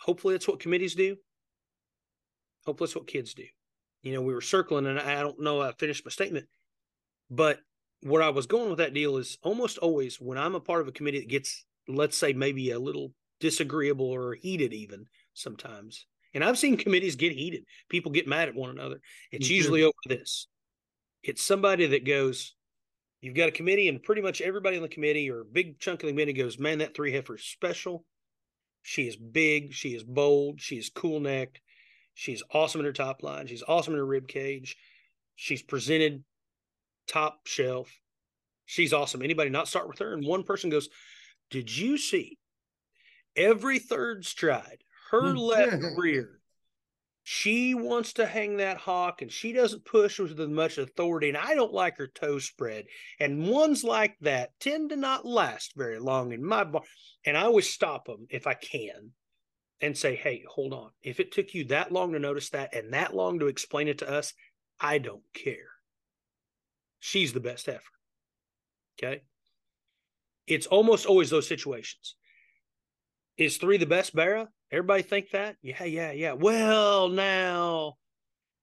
Hopefully, 0.00 0.34
that's 0.34 0.48
what 0.48 0.60
committees 0.60 0.94
do. 0.94 1.16
Hopefully, 2.64 2.86
that's 2.86 2.96
what 2.96 3.06
kids 3.06 3.34
do. 3.34 3.44
You 4.02 4.14
know, 4.14 4.22
we 4.22 4.34
were 4.34 4.40
circling, 4.40 4.86
and 4.86 4.98
I 4.98 5.20
don't 5.20 5.40
know 5.40 5.60
I 5.60 5.72
finished 5.72 6.04
my 6.04 6.10
statement, 6.10 6.46
but 7.30 7.58
where 8.02 8.22
I 8.22 8.30
was 8.30 8.46
going 8.46 8.70
with 8.70 8.78
that 8.78 8.94
deal 8.94 9.16
is 9.16 9.38
almost 9.42 9.78
always 9.78 10.20
when 10.20 10.38
I'm 10.38 10.54
a 10.54 10.60
part 10.60 10.80
of 10.80 10.88
a 10.88 10.92
committee 10.92 11.20
that 11.20 11.28
gets, 11.28 11.64
let's 11.86 12.16
say, 12.16 12.32
maybe 12.32 12.70
a 12.70 12.78
little 12.78 13.12
disagreeable 13.40 14.06
or 14.06 14.34
heated, 14.34 14.72
even 14.72 15.06
sometimes. 15.34 16.06
And 16.32 16.44
I've 16.44 16.58
seen 16.58 16.76
committees 16.76 17.16
get 17.16 17.32
heated. 17.32 17.64
People 17.88 18.12
get 18.12 18.28
mad 18.28 18.48
at 18.48 18.54
one 18.54 18.70
another. 18.70 19.00
It's 19.32 19.46
mm-hmm. 19.46 19.54
usually 19.54 19.82
over 19.82 19.94
this. 20.06 20.46
It's 21.22 21.42
somebody 21.42 21.86
that 21.86 22.06
goes, 22.06 22.54
You've 23.20 23.36
got 23.36 23.50
a 23.50 23.52
committee, 23.52 23.88
and 23.88 24.02
pretty 24.02 24.22
much 24.22 24.40
everybody 24.40 24.76
on 24.76 24.82
the 24.82 24.88
committee 24.88 25.30
or 25.30 25.40
a 25.40 25.44
big 25.44 25.78
chunk 25.78 26.02
of 26.02 26.06
the 26.06 26.12
committee 26.12 26.32
goes, 26.32 26.58
Man, 26.58 26.78
that 26.78 26.94
three 26.94 27.12
heifer 27.12 27.34
is 27.34 27.44
special. 27.44 28.04
She 28.82 29.06
is 29.06 29.16
big. 29.16 29.74
She 29.74 29.94
is 29.94 30.02
bold. 30.02 30.60
She 30.60 30.76
is 30.76 30.88
cool 30.88 31.20
necked. 31.20 31.60
She's 32.14 32.42
awesome 32.52 32.80
in 32.80 32.86
her 32.86 32.92
top 32.92 33.22
line. 33.22 33.46
She's 33.46 33.62
awesome 33.66 33.92
in 33.92 33.98
her 33.98 34.06
rib 34.06 34.26
cage. 34.26 34.76
She's 35.36 35.62
presented 35.62 36.24
top 37.10 37.46
shelf. 37.46 37.90
She's 38.66 38.92
awesome. 38.92 39.22
Anybody 39.22 39.50
not 39.50 39.68
start 39.68 39.88
with 39.88 39.98
her? 39.98 40.14
And 40.14 40.24
one 40.24 40.44
person 40.44 40.70
goes, 40.70 40.88
Did 41.50 41.76
you 41.76 41.98
see 41.98 42.38
every 43.36 43.78
third 43.78 44.24
stride, 44.24 44.82
her 45.10 45.32
hmm. 45.32 45.38
left 45.38 45.82
rear 45.96 46.40
she 47.22 47.74
wants 47.74 48.14
to 48.14 48.26
hang 48.26 48.56
that 48.56 48.78
hock 48.78 49.22
and 49.22 49.30
she 49.30 49.52
doesn't 49.52 49.84
push 49.84 50.18
with 50.18 50.40
as 50.40 50.48
much 50.48 50.78
authority 50.78 51.28
and 51.28 51.38
i 51.38 51.54
don't 51.54 51.72
like 51.72 51.96
her 51.96 52.08
toe 52.08 52.38
spread 52.38 52.86
and 53.18 53.46
ones 53.46 53.84
like 53.84 54.16
that 54.20 54.50
tend 54.58 54.90
to 54.90 54.96
not 54.96 55.26
last 55.26 55.72
very 55.76 55.98
long 55.98 56.32
in 56.32 56.44
my 56.44 56.64
bar 56.64 56.82
and 57.24 57.36
i 57.36 57.42
always 57.42 57.68
stop 57.68 58.06
them 58.06 58.26
if 58.30 58.46
i 58.46 58.54
can 58.54 59.12
and 59.80 59.96
say 59.96 60.16
hey 60.16 60.42
hold 60.48 60.72
on 60.72 60.90
if 61.02 61.20
it 61.20 61.30
took 61.30 61.54
you 61.54 61.64
that 61.64 61.92
long 61.92 62.12
to 62.12 62.18
notice 62.18 62.50
that 62.50 62.74
and 62.74 62.94
that 62.94 63.14
long 63.14 63.38
to 63.38 63.46
explain 63.46 63.86
it 63.86 63.98
to 63.98 64.10
us 64.10 64.32
i 64.80 64.98
don't 64.98 65.22
care 65.34 65.68
she's 67.00 67.32
the 67.32 67.40
best 67.40 67.68
effort 67.68 67.82
okay 68.98 69.22
it's 70.46 70.66
almost 70.66 71.06
always 71.06 71.30
those 71.30 71.48
situations 71.48 72.14
is 73.40 73.56
three 73.56 73.78
the 73.78 73.86
best 73.86 74.14
barrow? 74.14 74.48
Everybody 74.70 75.02
think 75.02 75.30
that? 75.30 75.56
Yeah, 75.62 75.84
yeah, 75.84 76.12
yeah. 76.12 76.32
Well, 76.34 77.08
now 77.08 77.94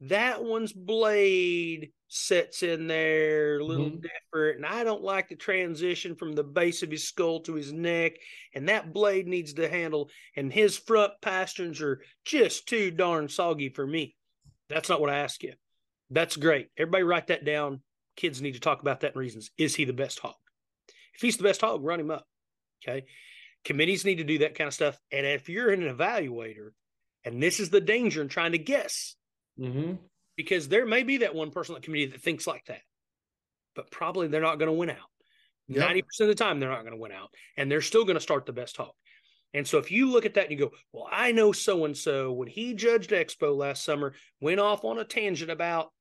that 0.01 0.43
one's 0.43 0.71
blade 0.71 1.91
sits 2.07 2.61
in 2.61 2.85
there 2.88 3.57
a 3.57 3.65
little 3.65 3.88
mm-hmm. 3.88 4.01
different, 4.01 4.57
and 4.57 4.65
I 4.65 4.83
don't 4.83 5.03
like 5.03 5.29
the 5.29 5.35
transition 5.35 6.15
from 6.15 6.33
the 6.33 6.43
base 6.43 6.83
of 6.83 6.91
his 6.91 7.07
skull 7.07 7.41
to 7.41 7.55
his 7.55 7.73
neck, 7.73 8.13
and 8.53 8.69
that 8.69 8.93
blade 8.93 9.27
needs 9.27 9.53
to 9.55 9.67
handle, 9.67 10.09
and 10.35 10.53
his 10.53 10.77
front 10.77 11.13
pasterns 11.21 11.81
are 11.81 11.99
just 12.23 12.67
too 12.67 12.91
darn 12.91 13.27
soggy 13.27 13.69
for 13.69 13.85
me. 13.85 14.15
That's 14.69 14.89
not 14.89 15.01
what 15.01 15.09
I 15.09 15.17
ask 15.17 15.41
you. 15.41 15.53
That's 16.11 16.38
great. 16.38 16.69
Everybody 16.77 17.03
write 17.03 17.27
that 17.27 17.43
down. 17.43 17.81
Kids 18.18 18.41
need 18.41 18.55
to 18.55 18.59
talk 18.59 18.82
about 18.82 19.01
that 19.01 19.13
in 19.13 19.20
reasons. 19.20 19.51
Is 19.57 19.76
he 19.76 19.86
the 19.86 19.93
best 19.93 20.20
hog? 20.20 20.36
If 21.15 21.22
he's 21.22 21.38
the 21.38 21.43
best 21.43 21.61
hog, 21.61 21.84
run 21.84 22.01
him 22.01 22.11
up. 22.11 22.26
Okay. 22.84 23.05
Committees 23.63 24.03
need 24.03 24.18
to 24.18 24.24
do 24.26 24.39
that 24.39 24.55
kind 24.55 24.68
of 24.68 24.74
stuff. 24.74 24.99
And 25.11 25.26
if 25.26 25.47
you're 25.47 25.72
an 25.72 25.82
evaluator, 25.82 26.72
and 27.24 27.41
this 27.41 27.59
is 27.59 27.70
the 27.70 27.82
danger 27.82 28.22
in 28.22 28.28
trying 28.28 28.51
to 28.51 28.57
guess, 28.57 29.15
Mm-hmm. 29.59 29.93
Because 30.36 30.68
there 30.68 30.86
may 30.86 31.03
be 31.03 31.18
that 31.18 31.34
one 31.34 31.51
person 31.51 31.76
in 31.76 31.82
the 31.82 31.86
community 31.86 32.11
that 32.11 32.22
thinks 32.22 32.45
like 32.45 32.65
that, 32.65 32.82
but 33.76 33.89
probably 33.89 34.28
they're 34.28 34.41
not 34.41 34.59
going 34.59 34.68
to 34.68 34.78
win 34.78 34.91
out. 34.91 34.97
Yep. 35.68 35.89
90% 35.89 36.03
of 36.22 36.28
the 36.28 36.36
time, 36.36 36.59
they're 36.59 36.70
not 36.70 36.82
going 36.82 36.93
to 36.93 36.99
win 36.99 37.11
out, 37.11 37.30
and 37.57 37.70
they're 37.70 37.82
still 37.82 38.05
going 38.05 38.15
to 38.15 38.22
start 38.22 38.45
the 38.45 38.53
best 38.53 38.78
hog. 38.78 38.91
And 39.53 39.68
so 39.68 39.80
if 39.80 39.91
you 39.91 40.11
look 40.11 40.26
at 40.26 40.36
that 40.36 40.43
and 40.43 40.51
you 40.51 40.57
go, 40.57 40.72
well, 40.93 41.07
I 41.11 41.32
know 41.32 41.51
so 41.51 41.86
and 41.86 41.97
so 41.97 42.32
when 42.34 42.47
he 42.47 42.74
judged 42.74 43.09
Expo 43.09 43.55
last 43.57 43.84
summer, 43.84 44.13
went 44.39 44.59
off 44.59 44.86
on 44.86 44.99
a 44.99 45.05
tangent 45.05 45.49
about 45.49 45.91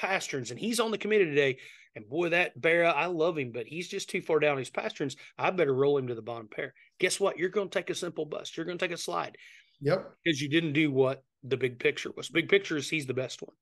pasterns, 0.00 0.50
and 0.50 0.58
he's 0.58 0.80
on 0.80 0.90
the 0.90 0.98
committee 0.98 1.26
today. 1.26 1.58
And 1.94 2.08
boy, 2.08 2.30
that 2.30 2.58
barrow, 2.58 2.88
I 2.88 3.06
love 3.06 3.36
him, 3.36 3.52
but 3.52 3.66
he's 3.66 3.88
just 3.88 4.08
too 4.08 4.22
far 4.22 4.40
down 4.40 4.56
his 4.56 4.70
pasterns. 4.70 5.16
I 5.38 5.50
better 5.50 5.74
roll 5.74 5.98
him 5.98 6.08
to 6.08 6.14
the 6.14 6.22
bottom 6.22 6.48
pair. 6.48 6.72
Guess 6.98 7.20
what? 7.20 7.36
You're 7.36 7.50
going 7.50 7.68
to 7.68 7.78
take 7.78 7.90
a 7.90 7.94
simple 7.94 8.24
bust. 8.24 8.56
You're 8.56 8.64
going 8.64 8.78
to 8.78 8.84
take 8.84 8.94
a 8.94 9.00
slide. 9.00 9.36
Yep. 9.82 10.12
Because 10.24 10.40
you 10.40 10.48
didn't 10.48 10.72
do 10.72 10.90
what 10.90 11.22
the 11.42 11.56
big 11.56 11.78
picture 11.78 12.10
was. 12.16 12.28
Big 12.30 12.48
picture 12.48 12.76
is 12.76 12.88
he's 12.88 13.06
the 13.06 13.12
best 13.12 13.42
one. 13.42 13.54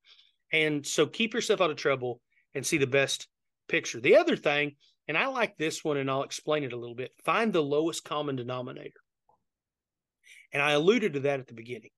And 0.52 0.86
so 0.86 1.06
keep 1.06 1.34
yourself 1.34 1.60
out 1.60 1.70
of 1.70 1.76
trouble 1.76 2.20
and 2.54 2.64
see 2.64 2.78
the 2.78 2.86
best 2.86 3.26
picture. 3.68 4.00
The 4.00 4.16
other 4.16 4.36
thing, 4.36 4.76
and 5.08 5.16
I 5.16 5.26
like 5.26 5.56
this 5.56 5.84
one, 5.84 5.96
and 5.96 6.10
I'll 6.10 6.22
explain 6.22 6.62
it 6.62 6.72
a 6.72 6.76
little 6.76 6.94
bit 6.94 7.12
find 7.24 7.52
the 7.52 7.62
lowest 7.62 8.04
common 8.04 8.36
denominator. 8.36 9.00
And 10.52 10.62
I 10.62 10.72
alluded 10.72 11.14
to 11.14 11.20
that 11.20 11.40
at 11.40 11.46
the 11.46 11.54
beginning. 11.54 11.90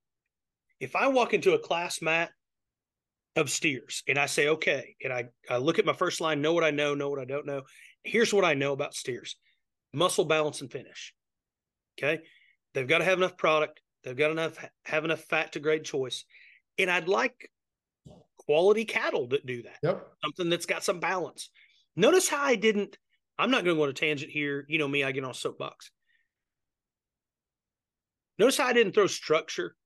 If 0.81 0.97
I 0.97 1.09
walk 1.09 1.33
into 1.33 1.55
a 1.55 1.59
class 1.59 2.03
Matt 2.03 2.31
of 3.37 3.51
steers 3.51 4.03
and 4.07 4.19
I 4.19 4.27
say, 4.27 4.49
okay, 4.49 4.95
and 5.03 5.13
I, 5.13 5.25
I 5.49 5.57
look 5.57 5.79
at 5.79 5.87
my 5.87 5.93
first 5.95 6.21
line, 6.21 6.43
know 6.43 6.53
what 6.53 6.65
I 6.65 6.71
know, 6.71 6.95
know 6.95 7.09
what 7.09 7.19
I 7.19 7.25
don't 7.25 7.47
know. 7.47 7.63
Here's 8.05 8.33
what 8.33 8.45
I 8.45 8.55
know 8.55 8.73
about 8.73 8.95
steers 8.95 9.37
muscle 9.95 10.25
balance 10.25 10.61
and 10.61 10.71
finish. 10.71 11.15
Okay. 11.99 12.23
They've 12.75 12.89
got 12.89 12.99
to 12.99 13.05
have 13.05 13.19
enough 13.19 13.37
product. 13.37 13.81
They've 14.05 14.17
got 14.17 14.31
enough, 14.31 14.57
have 14.85 15.05
enough 15.05 15.21
fat 15.25 15.53
to 15.53 15.61
grade 15.61 15.85
choice. 15.85 16.25
And 16.79 16.91
I'd 16.91 17.09
like 17.09 17.51
quality 18.39 18.85
cattle 18.85 19.29
that 19.29 19.47
do 19.47 19.63
that. 19.63 19.79
Yep. 19.83 20.07
Something 20.25 20.51
that's 20.51 20.67
got 20.67 20.83
some 20.83 21.01
balance. 21.01 21.51
Notice 21.95 22.29
how 22.29 22.43
I 22.43 22.55
didn't, 22.55 22.97
I'm 23.39 23.51
not 23.51 23.65
going 23.65 23.77
to 23.77 23.79
go 23.79 23.85
on 23.85 23.91
a 23.91 23.95
tangent 23.95 24.31
here. 24.31 24.65
You 24.69 24.79
know 24.79 24.89
me, 24.89 25.05
I 25.05 25.13
get 25.13 25.25
on 25.25 25.31
a 25.31 25.35
soapbox. 25.35 25.91
Notice 28.39 28.57
how 28.57 28.67
I 28.67 28.73
didn't 28.73 28.95
throw 28.95 29.07
structure 29.07 29.77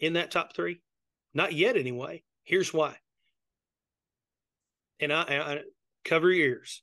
in 0.00 0.12
that 0.12 0.30
top 0.30 0.54
three? 0.54 0.82
Not 1.32 1.54
yet, 1.54 1.76
anyway. 1.76 2.22
Here's 2.50 2.74
why. 2.74 2.96
And 4.98 5.12
I, 5.12 5.22
I 5.22 5.60
cover 6.04 6.32
your 6.32 6.48
ears. 6.48 6.82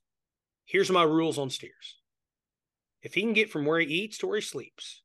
Here's 0.63 0.89
my 0.89 1.03
rules 1.03 1.37
on 1.37 1.49
steers. 1.49 1.97
If 3.01 3.13
he 3.13 3.19
can 3.19 3.33
get 3.33 3.49
from 3.49 3.65
where 3.65 3.81
he 3.81 3.87
eats 3.87 4.17
to 4.19 4.27
where 4.27 4.37
he 4.37 4.41
sleeps, 4.41 5.01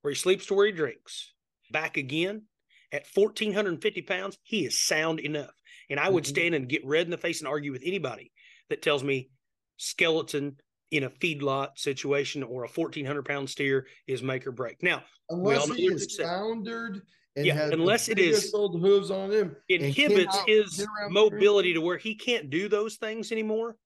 where 0.00 0.10
he 0.10 0.14
sleeps 0.14 0.46
to 0.46 0.54
where 0.54 0.64
he 0.64 0.72
drinks, 0.72 1.34
back 1.70 1.98
again 1.98 2.44
at 2.90 3.06
1,450 3.12 4.00
pounds, 4.00 4.38
he 4.44 4.64
is 4.64 4.82
sound 4.82 5.20
enough. 5.20 5.52
And 5.90 6.00
I 6.00 6.08
would 6.08 6.24
Mhm. 6.24 6.28
stand 6.28 6.54
and 6.54 6.68
get 6.70 6.86
red 6.86 7.06
in 7.06 7.10
the 7.10 7.18
face 7.18 7.40
and 7.40 7.48
argue 7.48 7.72
with 7.72 7.82
anybody 7.84 8.32
that 8.70 8.80
tells 8.80 9.04
me 9.04 9.28
skeleton 9.76 10.58
in 10.90 11.04
a 11.04 11.10
feedlot 11.10 11.76
situation 11.78 12.42
or 12.42 12.64
a 12.64 12.68
1,400 12.68 13.26
pound 13.26 13.50
steer 13.50 13.86
is 14.06 14.22
make 14.22 14.46
or 14.46 14.52
break. 14.52 14.82
Now, 14.82 15.04
Unless 15.28 15.68
he 15.76 15.86
is 15.88 16.16
foundered 16.16 17.02
Yeah, 17.36 17.68
unless 17.72 18.08
it 18.08 18.18
is- 18.18 18.52
old 18.52 18.80
hooves 18.80 19.10
on 19.10 19.30
him. 19.30 19.56
inhibits 19.68 20.36
his 20.46 20.86
mobility 21.10 21.72
to 21.74 21.80
where 21.80 21.96
he 21.98 22.14
can't 22.14 22.50
do 22.50 22.68
those 22.68 22.96
things 22.96 23.30
anymore. 23.30 23.76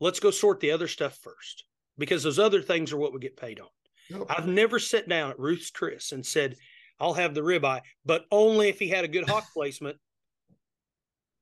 Let's 0.00 0.20
go 0.20 0.30
sort 0.30 0.60
the 0.60 0.70
other 0.72 0.88
stuff 0.88 1.18
first 1.18 1.64
because 1.98 2.22
those 2.22 2.38
other 2.38 2.62
things 2.62 2.92
are 2.92 2.96
what 2.98 3.12
we 3.12 3.18
get 3.18 3.36
paid 3.36 3.60
on. 3.60 3.68
Yep. 4.10 4.26
I've 4.28 4.46
never 4.46 4.78
sat 4.78 5.08
down 5.08 5.30
at 5.30 5.38
Ruth's 5.38 5.70
Chris 5.70 6.12
and 6.12 6.24
said, 6.24 6.56
I'll 7.00 7.14
have 7.14 7.34
the 7.34 7.40
ribeye, 7.40 7.80
but 8.04 8.24
only 8.30 8.68
if 8.68 8.78
he 8.78 8.88
had 8.88 9.04
a 9.04 9.08
good 9.08 9.28
hock 9.28 9.44
placement. 9.54 9.96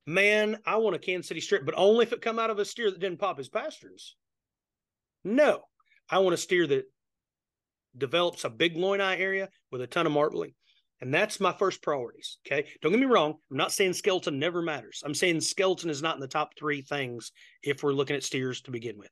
Man, 0.06 0.58
I 0.66 0.76
want 0.76 0.96
a 0.96 0.98
Kansas 0.98 1.28
City 1.28 1.40
strip, 1.40 1.64
but 1.64 1.74
only 1.76 2.04
if 2.04 2.12
it 2.12 2.20
come 2.22 2.38
out 2.38 2.50
of 2.50 2.58
a 2.58 2.64
steer 2.64 2.90
that 2.90 3.00
didn't 3.00 3.18
pop 3.20 3.38
his 3.38 3.48
pasterns 3.48 4.14
No, 5.24 5.62
I 6.10 6.18
want 6.18 6.34
a 6.34 6.38
steer 6.38 6.66
that 6.66 6.84
develops 7.96 8.44
a 8.44 8.50
big 8.50 8.76
loin 8.76 9.00
eye 9.00 9.18
area 9.18 9.48
with 9.70 9.80
a 9.80 9.86
ton 9.86 10.06
of 10.06 10.12
marbling. 10.12 10.54
And 11.00 11.12
that's 11.12 11.40
my 11.40 11.52
first 11.52 11.82
priorities. 11.82 12.38
Okay. 12.46 12.68
Don't 12.80 12.92
get 12.92 13.00
me 13.00 13.06
wrong. 13.06 13.34
I'm 13.50 13.56
not 13.56 13.72
saying 13.72 13.92
skeleton 13.94 14.38
never 14.38 14.62
matters. 14.62 15.02
I'm 15.04 15.14
saying 15.14 15.40
skeleton 15.40 15.90
is 15.90 16.02
not 16.02 16.14
in 16.14 16.20
the 16.20 16.28
top 16.28 16.50
three 16.58 16.82
things 16.82 17.32
if 17.62 17.82
we're 17.82 17.92
looking 17.92 18.16
at 18.16 18.22
steers 18.22 18.62
to 18.62 18.70
begin 18.70 18.96
with. 18.96 19.10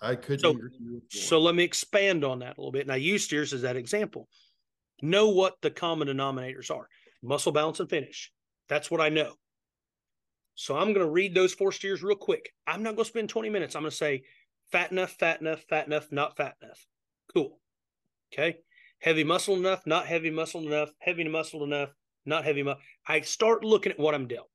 I 0.00 0.14
couldn't 0.14 0.40
So- 0.40 0.50
agree 0.50 0.62
with 0.70 0.80
you 0.80 0.90
more. 0.92 1.00
So 1.10 1.40
let 1.40 1.54
me 1.54 1.64
expand 1.64 2.24
on 2.24 2.38
that 2.40 2.56
a 2.56 2.60
little 2.60 2.72
bit. 2.72 2.82
And 2.82 2.92
I 2.92 2.96
use 2.96 3.24
steers 3.24 3.52
as 3.52 3.62
that 3.62 3.76
example. 3.76 4.28
Know 5.02 5.30
what 5.30 5.56
the 5.60 5.70
common 5.70 6.08
denominators 6.08 6.70
are 6.70 6.88
muscle 7.22 7.52
balance 7.52 7.80
and 7.80 7.90
finish. 7.90 8.30
That's 8.68 8.90
what 8.90 9.00
I 9.00 9.08
know. 9.08 9.34
So 10.54 10.76
I'm 10.76 10.92
going 10.92 11.04
to 11.06 11.10
read 11.10 11.34
those 11.34 11.52
four 11.52 11.72
steers 11.72 12.02
real 12.02 12.16
quick. 12.16 12.52
I'm 12.66 12.82
not 12.82 12.94
going 12.96 13.04
to 13.04 13.10
spend 13.10 13.28
20 13.28 13.50
minutes. 13.50 13.74
I'm 13.74 13.82
going 13.82 13.90
to 13.90 13.96
say 13.96 14.22
fat 14.70 14.92
enough, 14.92 15.10
fat 15.12 15.40
enough, 15.40 15.62
fat 15.68 15.86
enough, 15.86 16.12
not 16.12 16.36
fat 16.36 16.54
enough. 16.62 16.86
Cool. 17.34 17.58
Okay. 18.34 18.58
Heavy 19.00 19.24
muscle 19.24 19.56
enough, 19.56 19.86
not 19.86 20.06
heavy 20.06 20.30
muscle 20.30 20.66
enough, 20.66 20.90
heavy 20.98 21.28
muscle 21.28 21.62
enough, 21.62 21.90
not 22.24 22.44
heavy 22.44 22.62
muscle. 22.62 22.80
I 23.06 23.20
start 23.20 23.64
looking 23.64 23.92
at 23.92 23.98
what 23.98 24.14
I'm 24.14 24.26
dealt. 24.28 24.50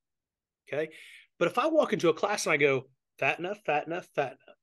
Okay. 0.68 0.90
But 1.38 1.48
if 1.48 1.58
I 1.58 1.68
walk 1.68 1.94
into 1.94 2.10
a 2.10 2.14
class 2.14 2.46
and 2.46 2.54
I 2.54 2.58
go 2.58 2.90
fat 3.18 3.40
enough, 3.40 3.60
fat 3.66 3.88
enough, 3.88 4.08
fat 4.16 4.34
enough, 4.34 4.58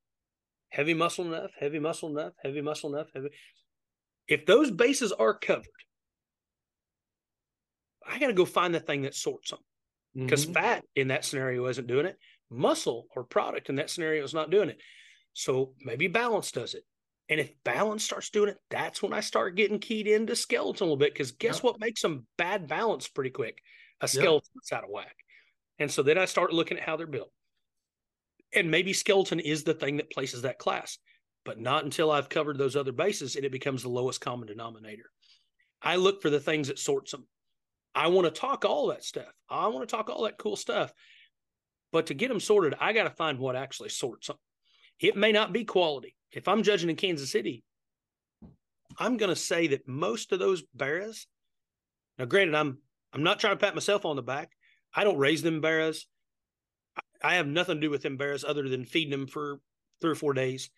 heavy 0.68 0.94
muscle 0.94 1.24
enough, 1.24 1.50
heavy 1.58 1.78
muscle 1.78 2.10
enough, 2.10 2.34
heavy 2.42 2.60
muscle 2.60 2.94
enough, 2.94 3.08
heavy. 3.14 3.30
If 4.28 4.44
those 4.44 4.70
bases 4.70 5.12
are 5.12 5.38
covered, 5.38 5.66
I 8.04 8.18
got 8.18 8.28
to 8.28 8.32
go 8.32 8.44
find 8.44 8.74
the 8.74 8.80
thing 8.80 9.02
that 9.02 9.14
sorts 9.14 9.50
them 9.50 9.60
because 10.14 10.46
Mhm. 10.46 10.54
fat 10.54 10.84
in 10.94 11.08
that 11.08 11.24
scenario 11.24 11.66
isn't 11.66 11.86
doing 11.86 12.06
it. 12.06 12.18
Muscle 12.50 13.08
or 13.14 13.24
product 13.24 13.68
in 13.68 13.76
that 13.76 13.90
scenario 13.90 14.22
is 14.24 14.34
not 14.34 14.50
doing 14.50 14.68
it. 14.68 14.80
So 15.32 15.74
maybe 15.80 16.06
balance 16.06 16.52
does 16.52 16.74
it. 16.74 16.84
And 17.28 17.40
if 17.40 17.52
balance 17.64 18.04
starts 18.04 18.30
doing 18.30 18.50
it, 18.50 18.58
that's 18.70 19.02
when 19.02 19.12
I 19.12 19.20
start 19.20 19.56
getting 19.56 19.80
keyed 19.80 20.06
into 20.06 20.36
skeleton 20.36 20.84
a 20.84 20.86
little 20.86 20.96
bit. 20.96 21.12
Because 21.12 21.32
guess 21.32 21.56
Yep. 21.56 21.64
what 21.64 21.80
makes 21.80 22.02
them 22.02 22.26
bad 22.38 22.68
balance 22.68 23.08
pretty 23.08 23.30
quick? 23.30 23.60
A 24.00 24.06
skeleton 24.08 24.48
that's 24.54 24.72
out 24.72 24.84
of 24.84 24.90
whack. 24.90 25.16
And 25.78 25.90
so 25.90 26.02
then 26.02 26.18
I 26.18 26.24
start 26.24 26.52
looking 26.52 26.78
at 26.78 26.84
how 26.84 26.96
they're 26.96 27.06
built. 27.06 27.32
And 28.54 28.70
maybe 28.70 28.92
skeleton 28.92 29.40
is 29.40 29.64
the 29.64 29.74
thing 29.74 29.96
that 29.96 30.10
places 30.10 30.42
that 30.42 30.58
class, 30.58 30.98
but 31.44 31.58
not 31.58 31.84
until 31.84 32.10
I've 32.10 32.28
covered 32.28 32.58
those 32.58 32.76
other 32.76 32.92
bases 32.92 33.36
and 33.36 33.44
it 33.44 33.52
becomes 33.52 33.82
the 33.82 33.88
lowest 33.88 34.20
common 34.20 34.46
denominator. 34.46 35.10
I 35.82 35.96
look 35.96 36.22
for 36.22 36.30
the 36.30 36.40
things 36.40 36.68
that 36.68 36.78
sorts 36.78 37.10
them. 37.10 37.26
I 37.94 38.08
want 38.08 38.26
to 38.32 38.40
talk 38.40 38.64
all 38.64 38.88
that 38.88 39.04
stuff. 39.04 39.32
I 39.48 39.66
want 39.68 39.88
to 39.88 39.94
talk 39.96 40.08
all 40.10 40.24
that 40.24 40.38
cool 40.38 40.56
stuff. 40.56 40.92
But 41.92 42.06
to 42.06 42.14
get 42.14 42.28
them 42.28 42.40
sorted, 42.40 42.74
I 42.80 42.92
got 42.92 43.04
to 43.04 43.10
find 43.10 43.38
what 43.38 43.56
actually 43.56 43.88
sorts 43.90 44.28
them. 44.28 44.36
It 45.00 45.16
may 45.16 45.32
not 45.32 45.52
be 45.52 45.64
quality. 45.64 46.15
If 46.32 46.48
I'm 46.48 46.62
judging 46.62 46.90
in 46.90 46.96
Kansas 46.96 47.30
City, 47.30 47.64
I'm 48.98 49.16
going 49.16 49.30
to 49.30 49.36
say 49.36 49.68
that 49.68 49.88
most 49.88 50.32
of 50.32 50.38
those 50.38 50.62
barrows. 50.74 51.26
Now, 52.18 52.24
granted, 52.24 52.54
I'm 52.54 52.78
I'm 53.12 53.22
not 53.22 53.38
trying 53.38 53.54
to 53.54 53.64
pat 53.64 53.74
myself 53.74 54.04
on 54.04 54.16
the 54.16 54.22
back. 54.22 54.50
I 54.94 55.04
don't 55.04 55.18
raise 55.18 55.42
them 55.42 55.60
barrows. 55.60 56.06
I- 57.22 57.34
have 57.34 57.46
nothing 57.46 57.76
to 57.76 57.80
do 57.80 57.90
with 57.90 58.02
them 58.02 58.16
barrows 58.16 58.44
other 58.44 58.68
than 58.68 58.84
feeding 58.84 59.10
them 59.10 59.26
for 59.26 59.60
three 60.00 60.10
or 60.10 60.16
four 60.16 60.34
days. 60.34 60.70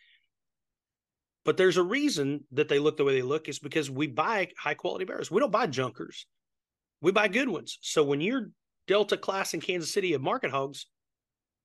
But 1.44 1.56
there's 1.56 1.76
a 1.76 1.82
reason 1.82 2.44
that 2.52 2.68
they 2.68 2.78
look 2.78 2.96
the 2.96 3.04
way 3.04 3.14
they 3.14 3.22
look 3.22 3.48
is 3.48 3.58
because 3.58 3.90
we 3.90 4.06
buy 4.06 4.50
high 4.58 4.74
quality 4.74 5.04
barrows. 5.04 5.30
We 5.30 5.40
don't 5.40 5.50
buy 5.52 5.66
junkers. 5.66 6.26
We 7.00 7.12
buy 7.12 7.28
good 7.28 7.48
ones. 7.48 7.78
So 7.80 8.02
when 8.04 8.20
you're 8.20 8.50
Delta 8.86 9.16
class 9.16 9.54
in 9.54 9.60
Kansas 9.60 9.92
City 9.92 10.12
of 10.14 10.22
market 10.22 10.50
hogs, 10.50 10.86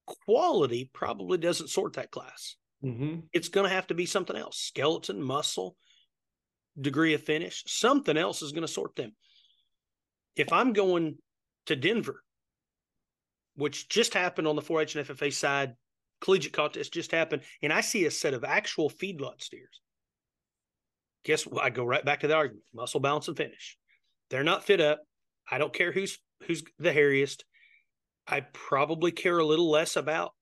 quality 0.05 0.89
probably 0.93 1.37
doesn't 1.37 1.69
sort 1.69 1.93
that 1.93 2.11
class. 2.11 2.55
Mhm. 2.83 3.29
It's 3.31 3.49
going 3.49 3.67
to 3.67 3.73
have 3.73 3.87
to 3.87 3.93
be 3.93 4.05
something 4.05 4.35
else 4.35 4.57
skeleton, 4.57 5.21
muscle, 5.21 5.77
degree 6.79 7.13
of 7.13 7.23
finish. 7.23 7.63
Something 7.67 8.17
else 8.17 8.41
is 8.41 8.51
going 8.51 8.65
to 8.65 8.71
sort 8.71 8.95
them. 8.95 9.15
If 10.35 10.51
I'm 10.51 10.73
going 10.73 11.17
to 11.67 11.75
Denver, 11.75 12.23
which 13.55 13.87
just 13.87 14.13
happened 14.13 14.47
on 14.47 14.55
the 14.55 14.61
4 14.61 14.81
H 14.81 14.95
and 14.95 15.07
FFA 15.07 15.31
side, 15.31 15.75
collegiate 16.19 16.53
contest 16.53 16.93
just 16.93 17.11
happened, 17.11 17.43
and 17.61 17.71
I 17.71 17.81
see 17.81 18.05
a 18.05 18.11
set 18.11 18.33
of 18.33 18.43
actual 18.43 18.89
feedlot 18.89 19.41
steers. 19.41 19.81
Guess 21.23 21.47
what? 21.47 21.63
I 21.63 21.69
go 21.69 21.85
right 21.85 22.03
back 22.03 22.21
to 22.21 22.27
the 22.27 22.35
argument 22.35 22.65
muscle 22.73 22.99
balance 22.99 23.27
and 23.27 23.37
finish. 23.37 23.77
They're 24.29 24.43
not 24.43 24.63
fit 24.63 24.81
up. 24.81 25.01
I 25.49 25.57
don't 25.57 25.73
care 25.73 25.91
who's 25.91 26.19
who's 26.47 26.63
the 26.79 26.91
hairiest. 26.91 27.43
I 28.27 28.41
probably 28.41 29.11
care 29.11 29.37
a 29.37 29.45
little 29.45 29.69
less 29.69 29.95
about 29.95 30.33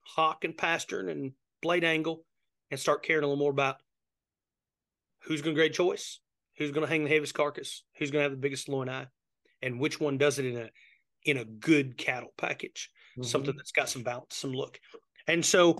hock 0.00 0.44
and 0.44 0.56
pastern 0.56 1.08
and 1.08 1.32
blade 1.60 1.84
angle 1.84 2.24
and 2.70 2.78
start 2.78 3.04
caring 3.04 3.24
a 3.24 3.26
little 3.26 3.38
more 3.38 3.50
about 3.50 3.76
who's 5.24 5.42
going 5.42 5.54
to 5.54 5.60
grade 5.60 5.72
choice, 5.72 6.20
who's 6.56 6.70
going 6.70 6.86
to 6.86 6.90
hang 6.90 7.04
the 7.04 7.10
heaviest 7.10 7.34
carcass, 7.34 7.84
who's 7.98 8.10
going 8.10 8.20
to 8.20 8.24
have 8.24 8.32
the 8.32 8.36
biggest 8.36 8.68
loin 8.68 8.88
eye, 8.88 9.06
and 9.62 9.80
which 9.80 10.00
one 10.00 10.18
does 10.18 10.38
it 10.38 10.46
in 10.46 10.56
a 10.56 10.70
in 11.24 11.36
a 11.36 11.44
good 11.44 11.98
cattle 11.98 12.32
package, 12.38 12.90
mm-hmm. 13.12 13.26
something 13.26 13.54
that's 13.56 13.72
got 13.72 13.88
some 13.88 14.02
balance, 14.02 14.36
some 14.36 14.52
look. 14.52 14.78
And 15.26 15.44
so 15.44 15.76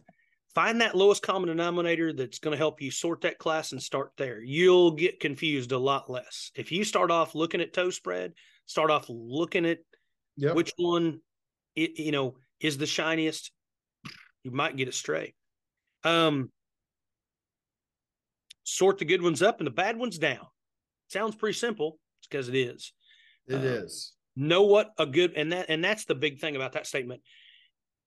find 0.54 0.80
that 0.80 0.96
lowest 0.96 1.22
common 1.22 1.48
denominator 1.48 2.12
that's 2.12 2.40
going 2.40 2.52
to 2.52 2.58
help 2.58 2.82
you 2.82 2.90
sort 2.90 3.20
that 3.20 3.38
class 3.38 3.72
and 3.72 3.80
start 3.80 4.10
there. 4.18 4.42
You'll 4.42 4.90
get 4.90 5.20
confused 5.20 5.72
a 5.72 5.78
lot 5.78 6.10
less. 6.10 6.50
If 6.56 6.72
you 6.72 6.84
start 6.84 7.10
off 7.10 7.34
looking 7.34 7.60
at 7.60 7.72
toe 7.72 7.90
spread, 7.90 8.32
start 8.66 8.90
off 8.90 9.06
looking 9.08 9.64
at 9.64 9.78
Yep. 10.38 10.54
which 10.54 10.72
one, 10.76 11.20
it, 11.74 11.98
you 11.98 12.12
know, 12.12 12.36
is 12.60 12.78
the 12.78 12.86
shiniest. 12.86 13.50
You 14.44 14.52
might 14.52 14.76
get 14.76 14.88
it 14.88 14.94
straight. 14.94 15.34
Um, 16.04 16.50
sort 18.64 18.98
the 18.98 19.04
good 19.04 19.22
ones 19.22 19.42
up 19.42 19.58
and 19.58 19.66
the 19.66 19.72
bad 19.72 19.96
ones 19.96 20.18
down. 20.18 20.46
Sounds 21.08 21.34
pretty 21.34 21.58
simple. 21.58 21.98
It's 22.20 22.28
because 22.28 22.48
it 22.48 22.54
is. 22.54 22.92
It 23.46 23.56
uh, 23.56 23.58
is. 23.58 24.12
Know 24.36 24.64
what 24.64 24.90
a 24.98 25.06
good 25.06 25.32
and 25.34 25.52
that 25.52 25.66
and 25.68 25.82
that's 25.82 26.04
the 26.04 26.14
big 26.14 26.38
thing 26.38 26.54
about 26.54 26.72
that 26.72 26.86
statement 26.86 27.22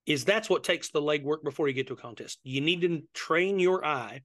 is 0.06 0.24
that's 0.24 0.50
what 0.50 0.64
takes 0.64 0.90
the 0.90 1.02
legwork 1.02 1.44
before 1.44 1.68
you 1.68 1.74
get 1.74 1.88
to 1.88 1.94
a 1.94 1.98
contest. 1.98 2.40
You 2.44 2.62
need 2.62 2.82
to 2.82 3.02
train 3.14 3.60
your 3.60 3.86
eye 3.86 4.22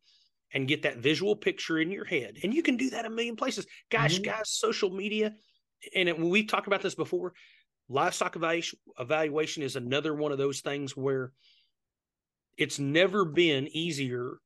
and 0.53 0.69
get 0.69 0.83
that 0.83 0.99
visual 0.99 1.37
picture 1.37 1.79
in 1.79 1.91
your 1.91 2.05
head. 2.05 2.39
And 2.43 2.55
you 2.55 2.63
can 2.63 2.77
do 2.77 2.91
that 2.91 3.05
a 3.05 3.11
million 3.11 3.37
places. 3.37 3.67
Gosh, 3.91 4.19
Mhm. 4.19 4.25
guys, 4.25 4.51
social 4.51 4.91
media, 4.91 5.35
and 5.95 6.09
it, 6.09 6.19
we've 6.19 6.47
talked 6.47 6.67
about 6.67 6.83
this 6.83 6.95
before. 6.95 7.35
Livestock 7.89 8.37
evaluation, 8.37 8.79
evaluation 8.99 9.63
is 9.63 9.77
another 9.77 10.15
one 10.15 10.33
of 10.33 10.39
those 10.39 10.61
things 10.61 10.97
where 10.97 11.33
it's 12.57 12.79
never 12.79 13.25
been 13.25 13.69
easier 13.69 14.39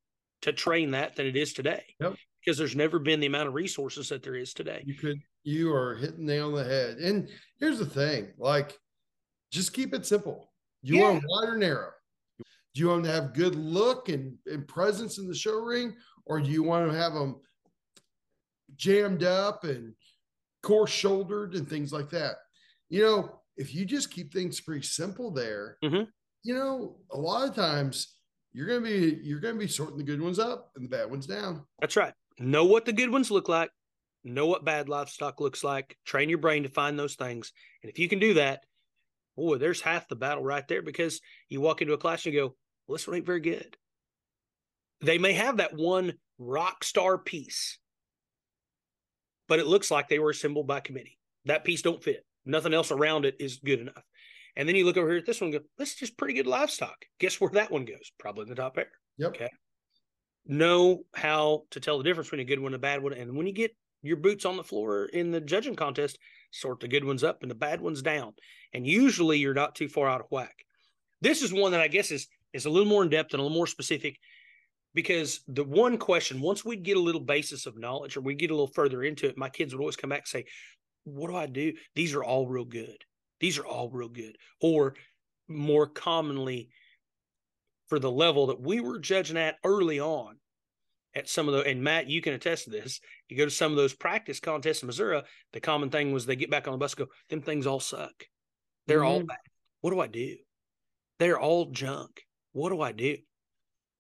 to 0.43 0.53
train 0.53 0.93
that 0.93 1.17
than 1.17 1.27
it 1.27 1.37
is 1.37 1.53
today. 1.53 1.85
Yep. 2.01 2.17
Because 2.45 2.57
there's 2.59 2.75
never 2.77 2.99
been 2.99 3.21
the 3.21 3.27
amount 3.27 3.49
of 3.49 3.55
resources 3.55 4.09
that 4.09 4.23
there 4.23 4.35
is 4.35 4.55
today. 4.55 4.83
You 4.87 4.95
could 4.95 5.19
you 5.43 5.73
are 5.75 5.95
hitting 5.95 6.27
the 6.27 6.33
nail 6.35 6.49
on 6.49 6.55
the 6.55 6.65
head. 6.65 6.99
And 6.99 7.29
here's 7.59 7.79
the 7.79 7.87
thing, 7.87 8.33
like 8.39 8.79
just 9.51 9.73
keep 9.73 9.95
it 9.95 10.07
simple. 10.07 10.53
You 10.83 10.97
Yeah. 10.97 11.11
want 11.11 11.25
wide 11.29 11.49
or 11.49 11.57
narrow? 11.57 11.91
Do 12.39 12.81
you 12.81 12.89
want 12.89 13.05
to 13.05 13.11
have 13.11 13.35
good 13.35 13.55
look 13.57 14.09
and, 14.09 14.37
and 14.47 14.67
presence 14.69 15.19
in 15.19 15.27
the 15.27 15.35
show 15.35 15.59
ring, 15.61 15.97
or 16.25 16.41
do 16.41 16.49
you 16.49 16.63
want 16.63 16.91
to 16.91 16.97
have 16.97 17.13
them 17.15 17.41
jammed 18.77 19.25
up 19.25 19.65
and 19.65 19.95
coarse 20.63 20.91
shouldered 20.91 21.55
and 21.55 21.69
things 21.69 21.93
like 21.93 22.11
that? 22.11 22.37
You 22.89 23.03
know, 23.03 23.41
if 23.57 23.75
you 23.75 23.85
just 23.85 24.11
keep 24.11 24.33
things 24.33 24.61
pretty 24.61 24.83
simple 24.87 25.31
there, 25.31 25.79
Mhm. 25.83 26.09
You 26.43 26.55
know, 26.55 26.97
a 27.11 27.19
lot 27.19 27.49
of 27.49 27.55
times 27.55 28.15
you're 28.53 28.67
gonna 28.67 28.81
be 28.81 29.19
you're 29.23 29.41
gonna 29.41 29.59
be 29.59 29.69
sorting 29.69 29.99
the 29.99 30.05
good 30.05 30.21
ones 30.21 30.39
up 30.39 30.73
and 30.77 30.85
the 30.85 30.89
bad 30.89 31.11
ones 31.11 31.27
down. 31.27 31.65
That's 31.81 31.97
right. 31.97 32.15
Know 32.39 32.65
what 32.65 32.85
the 32.85 32.93
good 32.93 33.11
ones 33.11 33.31
look 33.31 33.49
like. 33.49 33.71
Know 34.25 34.47
what 34.47 34.65
bad 34.65 34.89
livestock 34.89 35.41
looks 35.41 35.65
like. 35.65 35.97
Train 36.05 36.29
your 36.29 36.39
brain 36.39 36.63
to 36.65 36.69
find 36.69 36.99
those 36.99 37.15
things. 37.15 37.53
And 37.83 37.91
if 37.91 37.99
you 37.99 38.09
can 38.09 38.19
do 38.19 38.35
that, 38.35 38.65
boy, 39.37 39.57
there's 39.57 39.81
half 39.81 40.09
the 40.09 40.17
battle 40.17 40.43
right 40.43 40.67
there 40.69 40.83
because 40.83 41.21
you 41.49 41.61
walk 41.61 41.81
into 41.81 41.95
a 41.95 41.99
class 41.99 42.25
and 42.25 42.35
you 42.35 42.41
go, 42.41 42.55
well, 42.87 42.97
this 42.97 43.07
one 43.07 43.17
ain't 43.17 43.27
very 43.27 43.41
good. 43.41 43.77
They 45.03 45.19
may 45.19 45.33
have 45.33 45.59
that 45.59 45.75
one 45.75 46.15
rock 46.39 46.85
star 46.85 47.17
piece, 47.17 47.79
but 49.49 49.59
it 49.59 49.67
looks 49.67 49.91
like 49.91 50.09
they 50.09 50.19
were 50.19 50.31
assembled 50.31 50.67
by 50.67 50.81
committee. 50.81 51.19
That 51.47 51.65
piece 51.65 51.81
don't 51.81 52.03
fit. 52.03 52.25
Nothing 52.45 52.75
else 52.75 52.91
around 52.91 53.25
it 53.25 53.37
is 53.41 53.61
good 53.65 53.81
enough. 53.81 54.05
And 54.61 54.69
then 54.69 54.77
you 54.77 54.85
look 54.85 54.99
over 54.99 55.09
here 55.09 55.17
at 55.17 55.25
this 55.25 55.41
one 55.41 55.55
and 55.55 55.59
go, 55.59 55.67
this 55.79 55.93
is 55.93 55.95
just 55.95 56.19
pretty 56.19 56.35
good 56.35 56.47
livestock. 56.47 57.07
Guess 57.19 57.41
where 57.41 57.49
that 57.53 57.71
one 57.71 57.87
goes? 57.87 58.13
Probably 58.19 58.43
in 58.43 58.51
the 58.51 58.55
top 58.55 58.75
pair 58.75 58.89
Yep. 59.17 59.31
Okay. 59.31 59.49
know 60.45 61.01
how 61.15 61.63
to 61.71 61.81
tell 61.81 61.97
the 61.97 62.05
difference 62.05 62.29
between 62.29 62.47
a 62.47 62.49
good 62.49 62.61
one 62.61 62.75
and 62.75 62.75
a 62.75 62.79
bad 62.79 63.03
one. 63.03 63.15
And 63.15 63.35
when 63.35 63.47
you 63.47 63.55
get 63.55 63.75
your 64.03 64.19
boots 64.19 64.45
on 64.45 64.59
the 64.59 64.63
floor 64.63 65.07
in 65.07 65.31
the 65.31 65.41
judging 65.41 65.77
contest, 65.77 66.19
sort 66.51 66.81
the 66.81 66.89
good 66.89 67.07
ones 67.07 67.25
up 67.25 67.39
and 67.41 67.51
the 67.51 67.55
bad 67.55 67.81
ones 67.81 68.03
down. 68.03 68.35
And 68.75 68.87
usually 68.87 69.39
you're 69.39 69.55
not 69.55 69.75
too 69.75 69.89
far 69.89 70.11
out 70.11 70.21
of 70.21 70.27
whack. 70.31 70.55
This 71.23 71.41
is 71.41 71.55
one 71.55 71.73
that 71.73 71.81
I 71.81 71.89
guess 71.89 72.11
is 72.11 72.29
is 72.53 72.67
a 72.67 72.71
little 72.71 72.89
more 72.89 73.03
in 73.03 73.09
depth 73.09 73.33
and 73.33 73.41
a 73.41 73.43
little 73.43 73.57
more 73.57 73.67
specific 73.67 74.19
because 74.93 75.41
the 75.49 75.65
one 75.65 75.97
question, 75.97 76.39
once 76.39 76.67
we 76.67 76.77
get 76.77 76.99
a 76.99 77.01
little 77.01 77.23
basis 77.23 77.65
of 77.65 77.79
knowledge 77.79 78.15
or 78.15 78.21
we 78.21 78.35
get 78.35 78.51
a 78.51 78.55
little 78.55 78.75
further 78.75 79.05
into 79.05 79.27
it, 79.27 79.39
my 79.39 79.49
kids 79.49 79.73
would 79.73 79.81
always 79.81 79.97
come 79.97 80.11
back 80.11 80.21
and 80.21 80.29
say, 80.29 80.45
What 81.05 81.31
do 81.31 81.37
I 81.37 81.47
do? 81.47 81.73
These 81.95 82.15
are 82.15 82.23
all 82.23 82.47
real 82.47 82.67
good. 82.67 82.99
These 83.41 83.59
are 83.59 83.67
all 83.67 83.91
real 83.91 84.09
good. 84.09 84.37
Or 84.61 84.95
more 85.49 85.87
commonly, 85.87 86.71
for 87.89 87.99
the 87.99 88.11
level 88.11 88.47
that 88.47 88.61
we 88.61 88.81
were 88.81 89.01
judging 89.01 89.37
at 89.37 89.57
early 89.65 89.99
on 89.99 90.39
at 91.13 91.29
some 91.29 91.49
of 91.49 91.55
the 91.55 91.63
and 91.63 91.83
Matt, 91.83 92.09
you 92.09 92.21
can 92.21 92.35
attest 92.35 92.65
to 92.65 92.71
this. 92.71 93.01
You 93.29 93.37
go 93.37 93.45
to 93.45 93.51
some 93.51 93.73
of 93.73 93.77
those 93.77 93.95
practice 93.95 94.39
contests 94.39 94.83
in 94.83 94.87
Missouri, 94.87 95.23
the 95.53 95.61
common 95.61 95.91
thing 95.91 96.13
was 96.13 96.25
they 96.25 96.37
get 96.37 96.51
back 96.51 96.69
on 96.69 96.73
the 96.73 96.79
bus 96.79 96.93
and 96.95 97.09
go, 97.09 97.13
them 97.31 97.43
things 97.43 97.67
all 97.67 97.81
suck. 97.81 98.13
They're 98.87 99.03
all 99.03 99.23
Mhm. 99.23 99.27
bad. 99.27 99.39
What 99.81 99.91
do 99.91 99.99
I 99.99 100.07
do? 100.07 100.37
They're 101.19 101.41
all 101.41 101.67
junk. 101.67 102.25
What 102.53 102.71
do 102.71 102.81
I 102.81 102.93
do? 102.93 103.19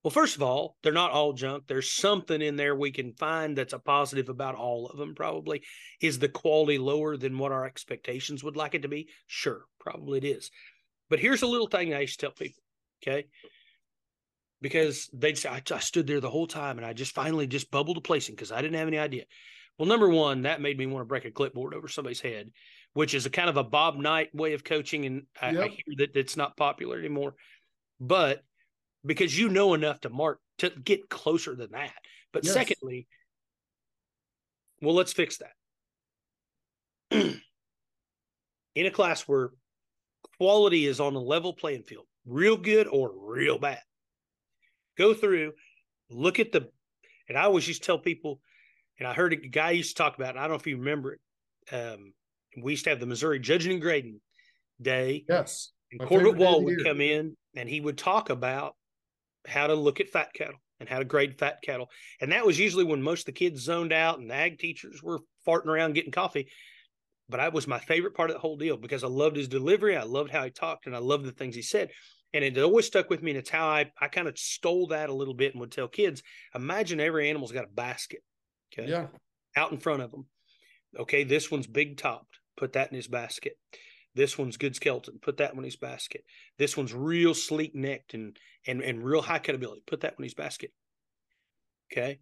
Well, 0.02 0.10
first 0.10 0.36
of 0.36 0.42
all, 0.42 0.76
they're 0.82 0.92
not 0.92 1.10
all 1.10 1.34
junk. 1.34 1.64
There's 1.66 1.90
something 1.90 2.40
in 2.40 2.56
there 2.56 2.74
we 2.74 2.90
can 2.90 3.12
find 3.12 3.56
that's 3.56 3.74
a 3.74 3.78
positive 3.78 4.30
about 4.30 4.54
all 4.54 4.86
of 4.86 4.96
them, 4.96 5.14
probably. 5.14 5.62
Is 6.00 6.18
the 6.18 6.28
quality 6.28 6.78
lower 6.78 7.18
than 7.18 7.36
what 7.36 7.52
our 7.52 7.66
expectations 7.66 8.42
would 8.42 8.56
like 8.56 8.74
it 8.74 8.82
to 8.82 8.88
be? 8.88 9.08
Sure, 9.26 9.66
probably 9.78 10.18
it 10.18 10.24
is. 10.24 10.50
But 11.10 11.18
here's 11.18 11.42
a 11.42 11.46
little 11.46 11.66
thing 11.66 11.92
I 11.92 12.00
used 12.00 12.18
to 12.20 12.26
tell 12.26 12.34
people, 12.34 12.62
okay? 13.02 13.26
Because 14.62 15.10
they'd 15.12 15.36
say, 15.36 15.50
I, 15.50 15.62
I 15.70 15.78
stood 15.80 16.06
there 16.06 16.20
the 16.20 16.30
whole 16.30 16.46
time 16.46 16.78
and 16.78 16.86
I 16.86 16.94
just 16.94 17.14
finally 17.14 17.46
just 17.46 17.70
bubbled 17.70 17.98
a 17.98 18.00
placing 18.00 18.36
because 18.36 18.52
I 18.52 18.62
didn't 18.62 18.78
have 18.78 18.88
any 18.88 18.98
idea. 18.98 19.24
Well, 19.78 19.88
number 19.88 20.08
one, 20.08 20.42
that 20.42 20.62
made 20.62 20.78
me 20.78 20.86
want 20.86 21.02
to 21.02 21.08
break 21.08 21.24
a 21.26 21.30
clipboard 21.30 21.74
over 21.74 21.88
somebody's 21.88 22.20
head, 22.20 22.50
which 22.94 23.12
is 23.12 23.26
a 23.26 23.30
kind 23.30 23.50
of 23.50 23.56
a 23.56 23.64
Bob 23.64 23.96
Knight 23.96 24.34
way 24.34 24.54
of 24.54 24.64
coaching. 24.64 25.04
And 25.04 25.22
I, 25.40 25.48
I 25.48 25.68
hear 25.68 25.94
that 25.98 26.16
it's 26.16 26.36
not 26.36 26.56
popular 26.56 26.98
anymore. 26.98 27.34
But 27.98 28.42
because 29.04 29.38
you 29.38 29.48
know 29.48 29.74
enough 29.74 30.00
to 30.00 30.10
mark 30.10 30.40
to 30.58 30.70
get 30.70 31.08
closer 31.08 31.54
than 31.54 31.70
that. 31.72 31.94
But 32.32 32.44
Yes. 32.44 32.54
secondly, 32.54 33.06
well, 34.80 34.94
let's 34.94 35.12
fix 35.12 35.38
that. 35.38 35.52
In 38.74 38.86
a 38.86 38.90
class 38.90 39.22
where 39.22 39.50
quality 40.38 40.86
is 40.86 41.00
on 41.00 41.14
a 41.14 41.20
level 41.20 41.52
playing 41.52 41.82
field, 41.82 42.06
real 42.24 42.56
good 42.56 42.86
or 42.86 43.12
real 43.12 43.58
bad, 43.58 43.82
go 44.96 45.12
through, 45.12 45.52
look 46.08 46.38
at 46.38 46.52
the, 46.52 46.70
and 47.28 47.36
I 47.36 47.42
always 47.42 47.66
used 47.66 47.82
to 47.82 47.86
tell 47.86 47.98
people, 47.98 48.40
and 48.98 49.08
I 49.08 49.12
heard 49.12 49.32
a 49.32 49.36
guy 49.36 49.72
used 49.72 49.96
to 49.96 50.02
talk 50.02 50.16
about, 50.16 50.36
it, 50.36 50.38
I 50.38 50.42
don't 50.42 50.50
know 50.50 50.56
if 50.56 50.66
you 50.66 50.76
remember 50.76 51.14
it. 51.14 51.20
Um, 51.74 52.12
we 52.62 52.72
used 52.72 52.84
to 52.84 52.90
have 52.90 53.00
the 53.00 53.06
Missouri 53.06 53.38
Judging 53.38 53.72
and 53.72 53.82
Grading 53.82 54.20
Day, 54.80 55.24
Yes. 55.28 55.72
and 55.90 56.00
Corbett 56.00 56.10
favorite 56.10 56.38
day 56.38 56.44
of 56.44 56.50
Wall 56.50 56.64
would 56.64 56.84
come 56.84 57.00
in 57.00 57.36
and 57.56 57.68
he 57.68 57.80
would 57.80 57.98
talk 57.98 58.30
about 58.30 58.76
how 59.46 59.66
to 59.66 59.74
look 59.74 60.00
at 60.00 60.08
fat 60.08 60.32
cattle 60.34 60.60
and 60.78 60.88
how 60.88 60.98
to 60.98 61.04
grade 61.04 61.38
fat 61.38 61.58
cattle. 61.62 61.90
And 62.20 62.32
that 62.32 62.46
was 62.46 62.58
usually 62.58 62.84
when 62.84 63.02
most 63.02 63.20
of 63.20 63.26
the 63.26 63.32
kids 63.32 63.60
zoned 63.60 63.92
out 63.92 64.18
and 64.18 64.30
the 64.30 64.34
ag 64.34 64.58
teachers 64.58 65.02
were 65.02 65.20
farting 65.46 65.66
around 65.66 65.94
getting 65.94 66.12
coffee. 66.12 66.48
But 67.28 67.36
that 67.38 67.52
was 67.52 67.68
my 67.68 67.78
favorite 67.78 68.14
part 68.14 68.30
of 68.30 68.34
the 68.34 68.40
whole 68.40 68.56
deal 68.56 68.76
because 68.76 69.04
I 69.04 69.08
loved 69.08 69.36
his 69.36 69.48
delivery. 69.48 69.96
I 69.96 70.02
loved 70.02 70.30
how 70.30 70.42
he 70.44 70.50
talked 70.50 70.86
and 70.86 70.96
I 70.96 70.98
loved 70.98 71.24
the 71.24 71.32
things 71.32 71.54
he 71.54 71.62
said. 71.62 71.90
And 72.32 72.44
it 72.44 72.58
always 72.58 72.86
stuck 72.86 73.10
with 73.10 73.22
me. 73.22 73.32
And 73.32 73.38
it's 73.38 73.50
how 73.50 73.68
I, 73.68 73.90
I 74.00 74.08
kind 74.08 74.26
of 74.28 74.38
stole 74.38 74.88
that 74.88 75.10
a 75.10 75.14
little 75.14 75.34
bit 75.34 75.52
and 75.52 75.60
would 75.60 75.72
tell 75.72 75.88
kids 75.88 76.22
imagine 76.54 77.00
every 77.00 77.28
animal's 77.28 77.52
got 77.52 77.64
a 77.64 77.72
basket. 77.72 78.20
Okay 78.72 78.90
Yeah. 78.90 79.06
out 79.56 79.72
in 79.72 79.78
front 79.78 80.02
of 80.02 80.10
them. 80.10 80.26
Okay, 80.98 81.24
this 81.24 81.50
one's 81.50 81.66
big 81.68 81.96
topped. 81.98 82.38
Put 82.56 82.72
that 82.72 82.90
in 82.90 82.96
his 82.96 83.06
basket. 83.06 83.52
This 84.14 84.36
one's 84.36 84.56
good 84.56 84.74
skeleton. 84.74 85.18
Put 85.20 85.36
that 85.36 85.54
one 85.54 85.64
in 85.64 85.70
his 85.70 85.76
basket. 85.76 86.24
This 86.58 86.76
one's 86.76 86.92
real 86.92 87.34
sleek 87.34 87.74
necked 87.74 88.14
and 88.14 88.36
and 88.66 88.82
and 88.82 89.04
real 89.04 89.22
high 89.22 89.38
cutability. 89.38 89.82
Put 89.86 90.00
that 90.00 90.14
one 90.14 90.24
in 90.24 90.28
his 90.28 90.34
basket. 90.34 90.72
Okay. 91.92 92.20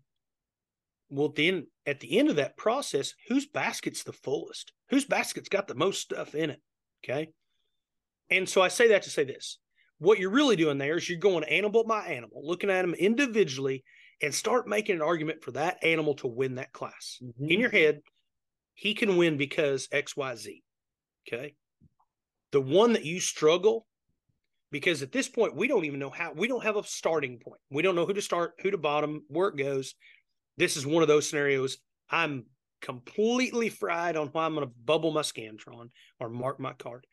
Well, 1.10 1.30
then 1.30 1.68
at 1.86 2.00
the 2.00 2.18
end 2.18 2.28
of 2.28 2.36
that 2.36 2.56
process, 2.58 3.14
whose 3.28 3.46
basket's 3.46 4.02
the 4.02 4.12
fullest? 4.12 4.72
Whose 4.90 5.06
basket's 5.06 5.48
got 5.48 5.66
the 5.66 5.74
most 5.74 6.02
stuff 6.02 6.34
in 6.34 6.50
it? 6.50 6.60
Okay. 7.02 7.28
And 8.30 8.46
so 8.48 8.60
I 8.60 8.68
say 8.68 8.88
that 8.88 9.02
to 9.04 9.10
say 9.10 9.24
this. 9.24 9.58
What 9.98 10.18
you're 10.18 10.30
really 10.30 10.56
doing 10.56 10.76
there 10.78 10.96
is 10.98 11.08
you're 11.08 11.18
going 11.18 11.44
animal 11.44 11.84
by 11.84 12.06
animal, 12.06 12.46
looking 12.46 12.70
at 12.70 12.82
them 12.82 12.94
individually, 12.94 13.84
and 14.20 14.34
start 14.34 14.68
making 14.68 14.96
an 14.96 15.02
argument 15.02 15.42
for 15.42 15.52
that 15.52 15.82
animal 15.82 16.14
to 16.16 16.26
win 16.26 16.56
that 16.56 16.72
class 16.72 17.18
Mhm. 17.22 17.50
in 17.50 17.60
your 17.60 17.70
head, 17.70 18.02
he 18.74 18.94
can 18.94 19.16
win 19.16 19.38
because 19.38 19.88
XYZ. 19.90 20.62
Okay. 21.26 21.56
The 22.52 22.60
one 22.60 22.94
that 22.94 23.04
you 23.04 23.20
struggle, 23.20 23.86
because 24.70 25.02
at 25.02 25.12
this 25.12 25.28
point, 25.28 25.56
we 25.56 25.68
don't 25.68 25.84
even 25.84 25.98
know 25.98 26.10
how, 26.10 26.32
we 26.32 26.48
don't 26.48 26.64
have 26.64 26.76
a 26.76 26.84
starting 26.84 27.38
point. 27.38 27.60
We 27.70 27.82
don't 27.82 27.94
know 27.94 28.06
who 28.06 28.14
to 28.14 28.22
start, 28.22 28.54
who 28.62 28.70
to 28.70 28.78
bottom, 28.78 29.24
where 29.28 29.48
it 29.48 29.56
goes. 29.56 29.94
This 30.56 30.76
is 30.76 30.86
one 30.86 31.02
of 31.02 31.08
those 31.08 31.28
scenarios. 31.28 31.78
I'm 32.10 32.46
completely 32.80 33.68
fried 33.68 34.16
on 34.16 34.28
why 34.28 34.44
I'm 34.44 34.54
going 34.54 34.66
to 34.66 34.74
bubble 34.84 35.12
my 35.12 35.22
Scantron 35.22 35.90
or 36.20 36.28
mark 36.28 36.58
my 36.58 36.72
card. 36.72 37.06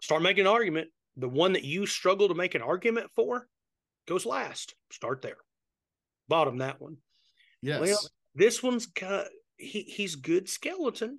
Start 0.00 0.22
making 0.22 0.42
an 0.42 0.52
argument. 0.52 0.88
The 1.16 1.28
one 1.28 1.54
that 1.54 1.64
you 1.64 1.86
struggle 1.86 2.28
to 2.28 2.34
make 2.34 2.54
an 2.54 2.62
argument 2.62 3.10
for 3.14 3.48
goes 4.06 4.24
last. 4.24 4.74
Start 4.90 5.20
there. 5.20 5.38
Bottom 6.28 6.58
that 6.58 6.80
one. 6.80 6.98
Yes. 7.60 7.80
Well, 7.80 8.00
this 8.34 8.62
one's 8.62 8.86
got 8.86 9.26
he 9.56 9.82
he's 9.82 10.14
good 10.14 10.48
skeleton. 10.48 11.18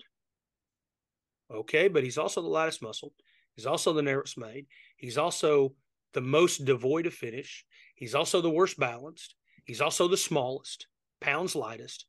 Okay, 1.54 1.88
but 1.88 2.04
he's 2.04 2.18
also 2.18 2.42
the 2.42 2.48
lightest 2.48 2.82
muscle. 2.82 3.14
He's 3.56 3.66
also 3.66 3.94
the 3.94 4.02
narrowest 4.02 4.38
made. 4.38 4.68
He's 4.98 5.18
also 5.18 5.74
the 6.14 6.22
most 6.22 6.66
devoid 6.66 7.06
of 7.06 7.14
finish. 7.14 7.66
He's 7.96 8.16
also 8.16 8.42
the 8.42 8.50
worst 8.50 8.80
balanced. 8.80 9.36
He's 9.66 9.82
also 9.82 10.08
the 10.08 10.18
smallest, 10.18 10.88
pounds 11.20 11.56
lightest. 11.56 12.06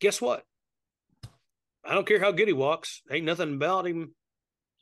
Guess 0.00 0.20
what? 0.20 0.44
I 1.84 1.94
don't 1.94 2.06
care 2.06 2.20
how 2.20 2.32
good 2.32 2.48
he 2.48 2.54
walks. 2.54 3.02
Ain't 3.10 3.26
nothing 3.26 3.54
about 3.54 3.86
him 3.86 4.14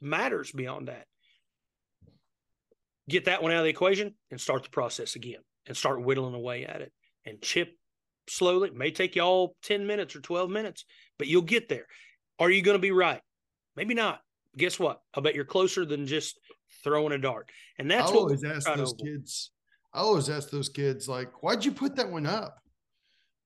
matters 0.00 0.52
beyond 0.52 0.88
that. 0.88 1.06
Get 3.08 3.26
that 3.26 3.42
one 3.42 3.52
out 3.52 3.58
of 3.58 3.64
the 3.64 3.70
equation 3.70 4.14
and 4.30 4.40
start 4.40 4.62
the 4.62 4.70
process 4.70 5.14
again 5.14 5.40
and 5.66 5.76
start 5.76 6.02
whittling 6.02 6.34
away 6.34 6.64
at 6.64 6.80
it 6.80 6.92
and 7.26 7.42
chip 7.42 7.76
slowly. 8.28 8.68
It 8.68 8.76
may 8.76 8.90
take 8.90 9.16
you 9.16 9.22
all 9.22 9.56
10 9.64 9.86
minutes 9.86 10.16
or 10.16 10.20
12 10.20 10.48
minutes, 10.50 10.84
but 11.18 11.26
you'll 11.26 11.42
get 11.42 11.68
there. 11.68 11.86
Are 12.38 12.50
you 12.50 12.62
going 12.62 12.76
to 12.76 12.82
be 12.82 12.90
right? 12.90 13.20
Maybe 13.76 13.94
not. 13.94 14.20
Guess 14.56 14.78
what? 14.78 15.02
I 15.14 15.20
bet 15.20 15.34
you're 15.34 15.44
closer 15.44 15.84
than 15.84 16.06
just 16.06 16.38
throwing 16.82 17.12
a 17.12 17.18
dart. 17.18 17.50
And 17.78 17.90
that's 17.90 18.10
I 18.10 18.14
what 18.14 18.20
always 18.20 18.44
ask 18.44 18.72
those 18.74 18.94
kids. 18.94 19.50
I 19.92 20.00
always 20.00 20.28
ask 20.28 20.50
those 20.50 20.68
kids, 20.68 21.08
like, 21.08 21.42
why'd 21.42 21.64
you 21.64 21.72
put 21.72 21.96
that 21.96 22.10
one 22.10 22.26
up? 22.26 22.58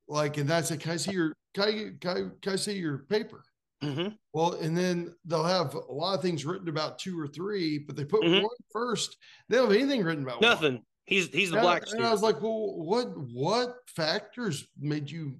Like, 0.08 0.38
and 0.38 0.48
that's 0.48 0.70
it. 0.70 0.80
Can 0.80 0.92
I 0.92 0.96
see 0.96 1.12
your 1.12 1.34
can 1.54 1.64
I, 1.64 1.72
can 2.00 2.10
I, 2.10 2.22
can 2.42 2.52
I 2.52 2.56
see 2.56 2.78
your 2.78 2.98
paper? 2.98 3.42
Mm-hmm. 3.82 4.14
Well, 4.32 4.54
and 4.54 4.76
then 4.76 5.14
they'll 5.24 5.44
have 5.44 5.74
a 5.74 5.92
lot 5.92 6.14
of 6.14 6.22
things 6.22 6.44
written 6.44 6.68
about 6.68 6.98
two 6.98 7.18
or 7.18 7.28
three, 7.28 7.78
but 7.78 7.96
they 7.96 8.04
put 8.04 8.22
mm-hmm. 8.22 8.42
one 8.42 8.56
first. 8.72 9.16
They 9.48 9.56
don't 9.56 9.70
have 9.70 9.80
anything 9.80 10.02
written 10.02 10.24
about 10.24 10.40
nothing. 10.40 10.74
One. 10.74 10.82
He's 11.04 11.28
he's 11.28 11.50
the 11.50 11.56
and 11.56 11.62
black. 11.62 11.84
I, 11.88 11.96
and 11.96 12.06
I 12.06 12.10
was 12.10 12.22
like, 12.22 12.42
well, 12.42 12.76
what 12.76 13.08
what 13.16 13.76
factors 13.86 14.66
made 14.78 15.10
you 15.10 15.36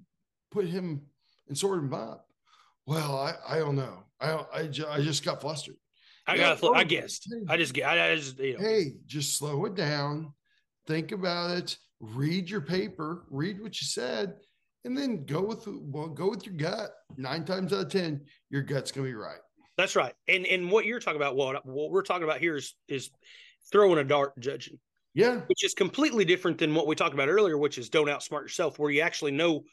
put 0.51 0.65
him 0.65 1.01
and 1.47 1.57
sort 1.57 1.79
him 1.79 1.93
up? 1.93 2.27
Well, 2.89 3.19
I 3.19 3.35
I 3.47 3.59
don't 3.59 3.75
know. 3.75 4.03
I 4.19 4.43
I, 4.51 4.63
just, 4.65 4.89
I 4.89 4.99
just 4.99 5.23
got 5.23 5.41
flustered. 5.41 5.75
I 6.25 6.37
got. 6.37 6.63
I 6.63 6.81
oh, 6.81 6.83
guess. 6.83 7.21
I 7.47 7.55
just 7.55 7.75
get. 7.75 7.83
I, 7.83 8.13
I 8.13 8.15
just. 8.15 8.39
You 8.39 8.57
know. 8.57 8.67
Hey, 8.67 8.93
just 9.05 9.37
slow 9.37 9.65
it 9.65 9.75
down. 9.75 10.33
Think 10.87 11.11
about 11.11 11.55
it. 11.55 11.77
Read 11.99 12.49
your 12.49 12.61
paper. 12.61 13.25
Read 13.29 13.61
what 13.61 13.79
you 13.79 13.85
said, 13.85 14.37
and 14.85 14.97
then 14.97 15.23
go 15.25 15.39
with 15.43 15.67
well, 15.67 16.07
go 16.07 16.31
with 16.31 16.47
your 16.47 16.55
gut. 16.55 16.89
Nine 17.15 17.45
times 17.45 17.73
out 17.73 17.81
of 17.81 17.91
ten, 17.91 18.21
your 18.49 18.63
gut's 18.63 18.91
gonna 18.91 19.05
be 19.05 19.13
right. 19.13 19.37
That's 19.77 19.95
right. 19.95 20.15
And 20.27 20.47
and 20.47 20.71
what 20.71 20.85
you're 20.85 20.99
talking 20.99 21.21
about, 21.21 21.35
what 21.35 21.63
what 21.67 21.91
we're 21.91 22.01
talking 22.01 22.23
about 22.23 22.39
here 22.39 22.55
is 22.55 22.73
is 22.87 23.11
throwing 23.71 23.99
a 23.99 24.03
dart 24.03 24.33
judging. 24.39 24.79
Yeah. 25.13 25.41
Which 25.45 25.63
is 25.63 25.75
completely 25.75 26.25
different 26.25 26.57
than 26.57 26.73
what 26.73 26.87
we 26.87 26.95
talked 26.95 27.13
about 27.13 27.29
earlier, 27.29 27.57
which 27.57 27.77
is 27.77 27.89
don't 27.89 28.07
outsmart 28.07 28.41
yourself, 28.43 28.79
where 28.79 28.89
you 28.89 29.01
actually 29.01 29.31
know 29.31 29.63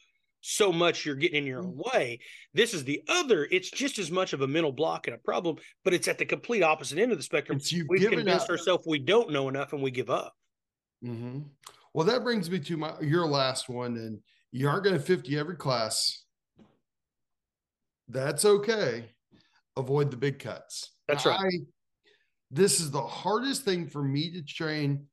so 0.40 0.72
much 0.72 1.04
you're 1.04 1.16
getting 1.16 1.38
in 1.38 1.46
your 1.46 1.60
own 1.60 1.72
mm-hmm. 1.72 1.98
way. 1.98 2.20
This 2.54 2.74
is 2.74 2.84
the 2.84 3.02
other. 3.08 3.46
It's 3.50 3.70
just 3.70 3.98
as 3.98 4.10
much 4.10 4.32
of 4.32 4.42
a 4.42 4.46
mental 4.46 4.72
block 4.72 5.06
and 5.06 5.16
a 5.16 5.18
problem, 5.18 5.56
but 5.84 5.94
it's 5.94 6.08
at 6.08 6.18
the 6.18 6.24
complete 6.24 6.62
opposite 6.62 6.98
end 6.98 7.12
of 7.12 7.18
the 7.18 7.24
spectrum. 7.24 7.60
We've 7.88 8.08
convinced 8.08 8.48
ourselves 8.48 8.84
we 8.86 8.98
don't 8.98 9.30
know 9.30 9.48
enough 9.48 9.72
and 9.72 9.82
we 9.82 9.90
give 9.90 10.10
up. 10.10 10.34
Mm-hmm. 11.04 11.40
Well, 11.94 12.06
that 12.06 12.22
brings 12.22 12.50
me 12.50 12.58
to 12.60 12.76
my 12.76 12.92
your 13.00 13.26
last 13.26 13.68
one, 13.68 13.96
and 13.96 14.18
you 14.52 14.68
aren't 14.68 14.84
going 14.84 14.96
to 14.96 15.02
50 15.02 15.38
every 15.38 15.56
class. 15.56 16.24
That's 18.08 18.44
okay. 18.44 19.06
Avoid 19.76 20.10
the 20.10 20.16
big 20.16 20.38
cuts. 20.38 20.92
That's 21.08 21.26
right. 21.26 21.40
I, 21.40 21.50
this 22.50 22.80
is 22.80 22.90
the 22.90 23.02
hardest 23.02 23.64
thing 23.64 23.88
for 23.88 24.02
me 24.02 24.30
to 24.32 24.42
train 24.42 25.06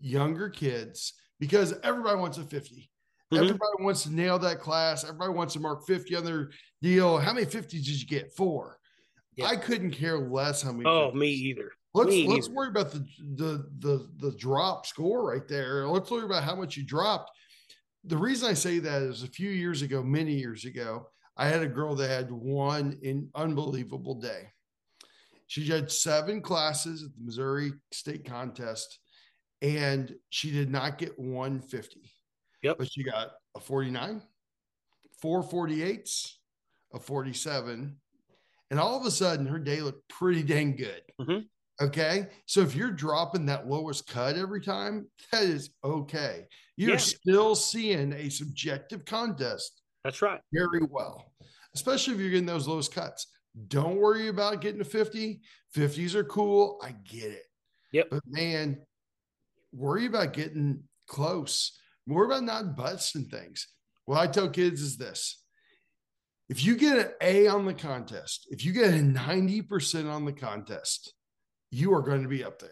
younger 0.00 0.48
kids 0.48 1.14
because 1.38 1.74
everybody 1.82 2.18
wants 2.18 2.38
a 2.38 2.42
50. 2.42 2.90
Mm-hmm. 3.32 3.42
Everybody 3.42 3.72
wants 3.80 4.04
to 4.04 4.12
nail 4.12 4.38
that 4.38 4.60
class. 4.60 5.04
Everybody 5.04 5.32
wants 5.32 5.54
to 5.54 5.60
mark 5.60 5.86
50 5.86 6.16
on 6.16 6.24
their 6.24 6.50
deal. 6.80 7.18
How 7.18 7.32
many 7.32 7.46
50s 7.46 7.68
did 7.70 7.86
you 7.86 8.06
get? 8.06 8.32
Four. 8.32 8.78
Yeah. 9.34 9.46
I 9.46 9.56
couldn't 9.56 9.90
care 9.90 10.18
less 10.18 10.62
how 10.62 10.72
many. 10.72 10.88
Oh, 10.88 11.10
50s. 11.10 11.14
me 11.14 11.28
either. 11.28 11.72
Let's 11.92 12.10
me 12.10 12.28
let's 12.28 12.46
either. 12.46 12.54
worry 12.54 12.68
about 12.68 12.92
the, 12.92 13.06
the 13.36 13.66
the 13.78 14.08
the 14.18 14.36
drop 14.36 14.86
score 14.86 15.26
right 15.26 15.46
there. 15.48 15.86
Let's 15.88 16.10
worry 16.10 16.24
about 16.24 16.44
how 16.44 16.54
much 16.54 16.76
you 16.76 16.84
dropped. 16.84 17.30
The 18.04 18.16
reason 18.16 18.48
I 18.48 18.54
say 18.54 18.78
that 18.78 19.02
is 19.02 19.22
a 19.22 19.28
few 19.28 19.50
years 19.50 19.82
ago, 19.82 20.02
many 20.02 20.34
years 20.34 20.64
ago, 20.64 21.08
I 21.36 21.48
had 21.48 21.62
a 21.62 21.68
girl 21.68 21.96
that 21.96 22.08
had 22.08 22.30
one 22.30 22.98
in 23.02 23.28
unbelievable 23.34 24.14
day. 24.14 24.52
She 25.48 25.66
had 25.66 25.90
seven 25.90 26.40
classes 26.40 27.02
at 27.02 27.10
the 27.16 27.24
Missouri 27.24 27.72
State 27.92 28.24
Contest 28.24 28.98
and 29.62 30.14
she 30.30 30.50
did 30.50 30.70
not 30.70 30.98
get 30.98 31.18
150. 31.18 32.10
Yep. 32.66 32.78
But 32.78 32.90
she 32.90 33.04
got 33.04 33.28
a 33.54 33.60
49, 33.60 34.20
four 35.22 35.40
48s, 35.44 36.32
a 36.92 36.98
47. 36.98 37.96
And 38.72 38.80
all 38.80 38.98
of 38.98 39.06
a 39.06 39.10
sudden, 39.12 39.46
her 39.46 39.60
day 39.60 39.80
looked 39.80 40.08
pretty 40.08 40.42
dang 40.42 40.74
good. 40.74 41.02
Mm-hmm. 41.20 41.84
Okay. 41.84 42.26
So 42.46 42.62
if 42.62 42.74
you're 42.74 42.90
dropping 42.90 43.46
that 43.46 43.68
lowest 43.68 44.08
cut 44.08 44.36
every 44.36 44.60
time, 44.60 45.06
that 45.30 45.44
is 45.44 45.70
okay. 45.84 46.48
You're 46.76 46.92
yeah. 46.92 46.96
still 46.96 47.54
seeing 47.54 48.12
a 48.12 48.28
subjective 48.28 49.04
contest. 49.04 49.82
That's 50.02 50.20
right. 50.20 50.40
Very 50.52 50.82
well, 50.90 51.32
especially 51.72 52.14
if 52.14 52.20
you're 52.20 52.30
getting 52.30 52.46
those 52.46 52.66
lowest 52.66 52.92
cuts. 52.92 53.28
Don't 53.68 53.96
worry 53.96 54.26
about 54.26 54.60
getting 54.60 54.80
a 54.80 54.84
50. 54.84 55.40
50s 55.74 56.14
are 56.14 56.24
cool. 56.24 56.80
I 56.82 56.96
get 57.04 57.30
it. 57.30 57.44
Yep. 57.92 58.08
But 58.10 58.22
man, 58.26 58.78
worry 59.72 60.06
about 60.06 60.32
getting 60.32 60.82
close. 61.06 61.78
Worry 62.06 62.26
about 62.26 62.44
not 62.44 62.76
busting 62.76 63.26
things. 63.26 63.66
What 64.04 64.18
I 64.18 64.26
tell 64.26 64.48
kids 64.48 64.80
is 64.80 64.96
this 64.96 65.42
if 66.48 66.64
you 66.64 66.76
get 66.76 66.98
an 66.98 67.12
A 67.20 67.48
on 67.48 67.64
the 67.64 67.74
contest, 67.74 68.46
if 68.50 68.64
you 68.64 68.72
get 68.72 68.94
a 68.94 68.98
90% 68.98 70.10
on 70.10 70.24
the 70.24 70.32
contest, 70.32 71.12
you 71.70 71.92
are 71.92 72.02
going 72.02 72.22
to 72.22 72.28
be 72.28 72.44
up 72.44 72.60
there. 72.60 72.70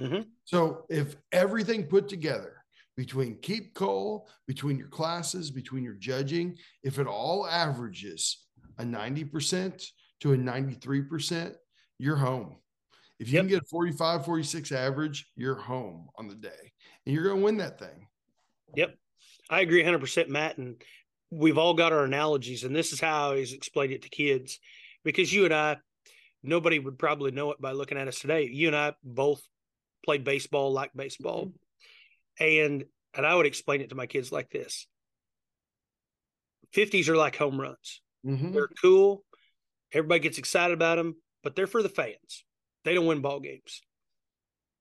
Mm-hmm. 0.00 0.22
So 0.44 0.84
if 0.90 1.16
everything 1.32 1.84
put 1.84 2.08
together 2.08 2.56
between 2.96 3.38
keep 3.40 3.74
coal, 3.74 4.28
between 4.46 4.76
your 4.76 4.88
classes, 4.88 5.50
between 5.50 5.84
your 5.84 5.94
judging, 5.94 6.56
if 6.82 6.98
it 6.98 7.06
all 7.06 7.46
averages 7.46 8.44
a 8.78 8.84
90% 8.84 9.86
to 10.20 10.32
a 10.32 10.36
93%, 10.36 11.54
you're 11.98 12.16
home. 12.16 12.56
If 13.18 13.28
you 13.28 13.34
yep. 13.34 13.42
can 13.42 13.48
get 13.48 13.62
a 13.62 13.66
45, 13.66 14.24
46 14.24 14.72
average, 14.72 15.26
you're 15.34 15.54
home 15.54 16.08
on 16.16 16.28
the 16.28 16.34
day 16.34 16.72
and 17.06 17.14
you're 17.14 17.24
going 17.24 17.38
to 17.38 17.44
win 17.44 17.56
that 17.56 17.78
thing. 17.78 18.07
Yep. 18.74 18.94
I 19.50 19.60
agree 19.60 19.82
100%, 19.82 20.28
Matt. 20.28 20.58
And 20.58 20.82
we've 21.30 21.58
all 21.58 21.74
got 21.74 21.92
our 21.92 22.04
analogies. 22.04 22.64
And 22.64 22.74
this 22.74 22.92
is 22.92 23.00
how 23.00 23.34
he's 23.34 23.52
explained 23.52 23.92
it 23.92 24.02
to 24.02 24.08
kids 24.08 24.58
because 25.04 25.32
you 25.32 25.44
and 25.44 25.54
I, 25.54 25.76
nobody 26.42 26.78
would 26.78 26.98
probably 26.98 27.30
know 27.30 27.50
it 27.52 27.60
by 27.60 27.72
looking 27.72 27.98
at 27.98 28.08
us 28.08 28.18
today. 28.18 28.48
You 28.50 28.68
and 28.68 28.76
I 28.76 28.94
both 29.02 29.42
played 30.04 30.24
baseball, 30.24 30.72
like 30.72 30.90
baseball. 30.94 31.46
Mm-hmm. 31.46 32.44
And 32.44 32.84
and 33.14 33.26
I 33.26 33.34
would 33.34 33.46
explain 33.46 33.80
it 33.80 33.88
to 33.88 33.94
my 33.96 34.06
kids 34.06 34.30
like 34.30 34.50
this 34.50 34.86
50s 36.74 37.08
are 37.08 37.16
like 37.16 37.36
home 37.36 37.60
runs. 37.60 38.00
Mm-hmm. 38.26 38.52
They're 38.52 38.68
cool. 38.80 39.24
Everybody 39.92 40.20
gets 40.20 40.38
excited 40.38 40.74
about 40.74 40.96
them, 40.96 41.16
but 41.42 41.56
they're 41.56 41.66
for 41.66 41.82
the 41.82 41.88
fans. 41.88 42.44
They 42.84 42.94
don't 42.94 43.06
win 43.06 43.20
ball 43.20 43.40
games. 43.40 43.80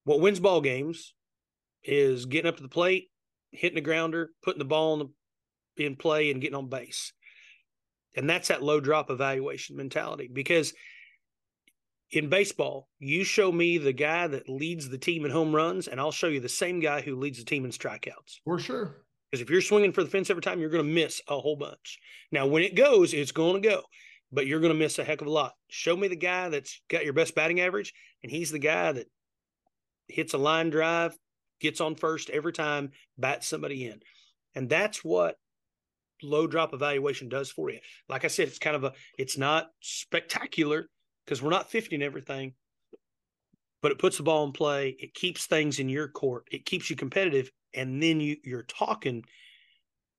What 0.03 0.19
wins 0.19 0.39
ball 0.39 0.61
games 0.61 1.14
is 1.84 2.26
getting 2.26 2.49
up 2.49 2.57
to 2.57 2.64
the 2.64 2.69
plate, 2.69 3.09
hitting 3.51 3.77
a 3.77 3.81
grounder, 3.81 4.31
putting 4.43 4.59
the 4.59 4.65
ball 4.65 4.93
in, 4.93 5.09
the, 5.77 5.85
in 5.85 5.95
play, 5.95 6.31
and 6.31 6.41
getting 6.41 6.55
on 6.55 6.69
base. 6.69 7.13
And 8.15 8.29
that's 8.29 8.47
that 8.47 8.63
low 8.63 8.79
drop 8.79 9.09
evaluation 9.09 9.75
mentality. 9.75 10.29
Because 10.31 10.73
in 12.11 12.29
baseball, 12.29 12.87
you 12.99 13.23
show 13.23 13.51
me 13.51 13.77
the 13.77 13.93
guy 13.93 14.27
that 14.27 14.49
leads 14.49 14.89
the 14.89 14.97
team 14.97 15.25
in 15.25 15.31
home 15.31 15.55
runs, 15.55 15.87
and 15.87 15.99
I'll 15.99 16.11
show 16.11 16.27
you 16.27 16.39
the 16.39 16.49
same 16.49 16.79
guy 16.79 17.01
who 17.01 17.15
leads 17.15 17.37
the 17.37 17.45
team 17.45 17.65
in 17.65 17.71
strikeouts. 17.71 18.39
For 18.43 18.59
sure. 18.59 19.03
Because 19.29 19.41
if 19.41 19.49
you're 19.49 19.61
swinging 19.61 19.91
for 19.91 20.03
the 20.03 20.09
fence 20.09 20.29
every 20.29 20.41
time, 20.41 20.59
you're 20.59 20.69
going 20.69 20.85
to 20.85 20.91
miss 20.91 21.21
a 21.27 21.37
whole 21.37 21.57
bunch. 21.57 21.99
Now, 22.31 22.47
when 22.47 22.63
it 22.63 22.75
goes, 22.75 23.13
it's 23.13 23.33
going 23.33 23.61
to 23.61 23.69
go 23.69 23.83
but 24.31 24.47
you're 24.47 24.59
going 24.59 24.73
to 24.73 24.79
miss 24.79 24.99
a 24.99 25.03
heck 25.03 25.21
of 25.21 25.27
a 25.27 25.31
lot. 25.31 25.53
Show 25.69 25.95
me 25.95 26.07
the 26.07 26.15
guy 26.15 26.49
that's 26.49 26.81
got 26.89 27.03
your 27.03 27.13
best 27.13 27.35
batting 27.35 27.61
average, 27.61 27.93
and 28.23 28.31
he's 28.31 28.51
the 28.51 28.59
guy 28.59 28.91
that 28.91 29.07
hits 30.07 30.33
a 30.33 30.37
line 30.37 30.69
drive, 30.69 31.15
gets 31.59 31.81
on 31.81 31.95
first 31.95 32.29
every 32.29 32.53
time, 32.53 32.91
bats 33.17 33.47
somebody 33.47 33.85
in. 33.85 34.01
And 34.55 34.69
that's 34.69 35.03
what 35.03 35.35
low 36.23 36.47
drop 36.47 36.73
evaluation 36.73 37.29
does 37.29 37.51
for 37.51 37.69
you. 37.69 37.79
Like 38.09 38.25
I 38.25 38.27
said, 38.27 38.47
it's 38.47 38.59
kind 38.59 38.75
of 38.75 38.84
a, 38.84 38.93
it's 39.17 39.38
not 39.38 39.69
spectacular 39.81 40.89
because 41.25 41.41
we're 41.41 41.49
not 41.49 41.69
50 41.69 41.95
in 41.95 42.01
everything, 42.01 42.53
but 43.81 43.91
it 43.91 43.99
puts 43.99 44.17
the 44.17 44.23
ball 44.23 44.45
in 44.45 44.51
play. 44.51 44.95
It 44.99 45.13
keeps 45.13 45.45
things 45.45 45.79
in 45.79 45.89
your 45.89 46.07
court. 46.07 46.47
It 46.51 46.65
keeps 46.65 46.89
you 46.89 46.95
competitive. 46.95 47.51
And 47.73 48.01
then 48.01 48.19
you, 48.19 48.38
you're 48.43 48.63
talking 48.63 49.23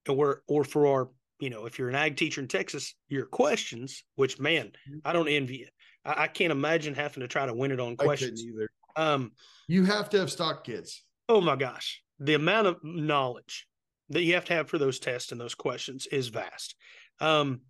or, 0.09 0.43
or 0.47 0.65
for 0.65 0.87
our 0.87 1.09
you 1.41 1.51
know, 1.51 1.67
if 1.67 1.79
you're 1.79 1.89
an 1.89 1.95
ag 1.95 2.17
teacher 2.17 2.41
in 2.41 2.49
Texas, 2.49 2.95
your 3.09 3.27
questions, 3.27 4.05
which 4.17 4.39
man, 4.39 4.67
mm-hmm. 4.67 4.99
I 5.05 5.13
don't 5.13 5.29
envy 5.29 5.57
it. 5.57 5.71
I, 6.05 6.25
I 6.25 6.27
can't 6.27 6.53
imagine 6.53 6.95
having 6.95 7.21
to 7.21 7.29
try 7.29 7.47
to 7.47 7.55
win 7.55 7.71
it 7.71 7.81
on 7.81 7.97
questions. 7.97 8.43
either. 8.45 8.69
Um, 8.97 9.33
you 9.69 9.85
have 9.85 10.11
to 10.11 10.19
have 10.19 10.31
stock 10.31 10.65
kids. 10.65 11.05
Oh 11.29 11.41
my 11.41 11.57
gosh, 11.57 12.03
the 12.19 12.35
amount 12.35 12.67
of 12.67 12.77
knowledge 12.83 13.67
that 14.11 14.23
you 14.23 14.35
have 14.35 14.47
to 14.47 14.55
have 14.55 14.69
for 14.69 14.79
those 14.79 14.99
tests 14.99 15.33
and 15.33 15.41
those 15.41 15.55
questions 15.55 16.07
is 16.11 16.29
vast. 16.29 16.75
Um, 17.21 17.61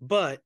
but 0.00 0.40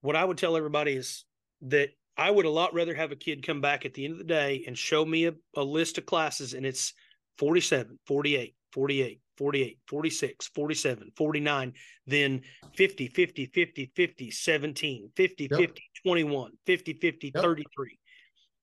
what 0.00 0.16
I 0.16 0.24
would 0.24 0.38
tell 0.38 0.56
everybody 0.56 0.92
is 0.92 1.24
that 1.62 1.90
I 2.16 2.30
would 2.30 2.46
a 2.46 2.50
lot 2.50 2.74
rather 2.74 2.94
have 2.94 3.12
a 3.12 3.16
kid 3.16 3.46
come 3.46 3.60
back 3.60 3.84
at 3.84 3.94
the 3.94 4.04
end 4.04 4.12
of 4.12 4.18
the 4.18 4.24
day 4.24 4.64
and 4.66 4.76
show 4.76 5.04
me 5.04 5.26
a, 5.26 5.34
a 5.56 5.62
list 5.62 5.98
of 5.98 6.06
classes 6.06 6.54
and 6.54 6.66
it's 6.66 6.94
47, 7.38 7.98
48, 8.06 8.54
48, 8.72 9.20
48, 9.36 9.78
46, 9.86 10.48
47, 10.48 11.12
49, 11.16 11.72
then 12.06 12.40
50, 12.74 13.08
50, 13.08 13.46
50, 13.46 13.92
50, 13.94 14.30
17, 14.30 15.10
50, 15.16 15.48
yep. 15.50 15.60
50, 15.60 15.82
21, 16.04 16.52
50, 16.66 16.92
50, 16.94 17.32
yep. 17.34 17.42
33. 17.42 17.98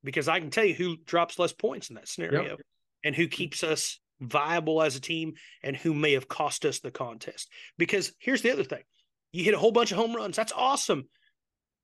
Because 0.03 0.27
I 0.27 0.39
can 0.39 0.51
tell 0.51 0.65
you 0.65 0.75
who 0.75 0.97
drops 1.05 1.39
less 1.39 1.53
points 1.53 1.89
in 1.89 1.95
that 1.95 2.07
scenario 2.07 2.43
yep. 2.43 2.59
And 3.07 3.15
who 3.15 3.27
keeps 3.29 3.63
us 3.63 3.99
viable 4.19 4.81
as 4.83 4.97
a 4.97 5.01
team 5.01 5.35
and 5.63 5.77
who 5.77 5.93
may 5.93 6.11
have 6.11 6.27
cost 6.27 6.65
us 6.65 6.79
the 6.79 6.91
contest. 6.91 7.49
Because 7.77 8.11
here's 8.19 8.41
the 8.41 8.51
other 8.51 8.65
thing 8.65 8.83
you 9.31 9.45
hit 9.45 9.53
a 9.53 9.57
whole 9.57 9.71
bunch 9.71 9.91
of 9.91 9.97
home 9.97 10.13
runs. 10.13 10.35
That's 10.35 10.51
awesome. 10.51 11.07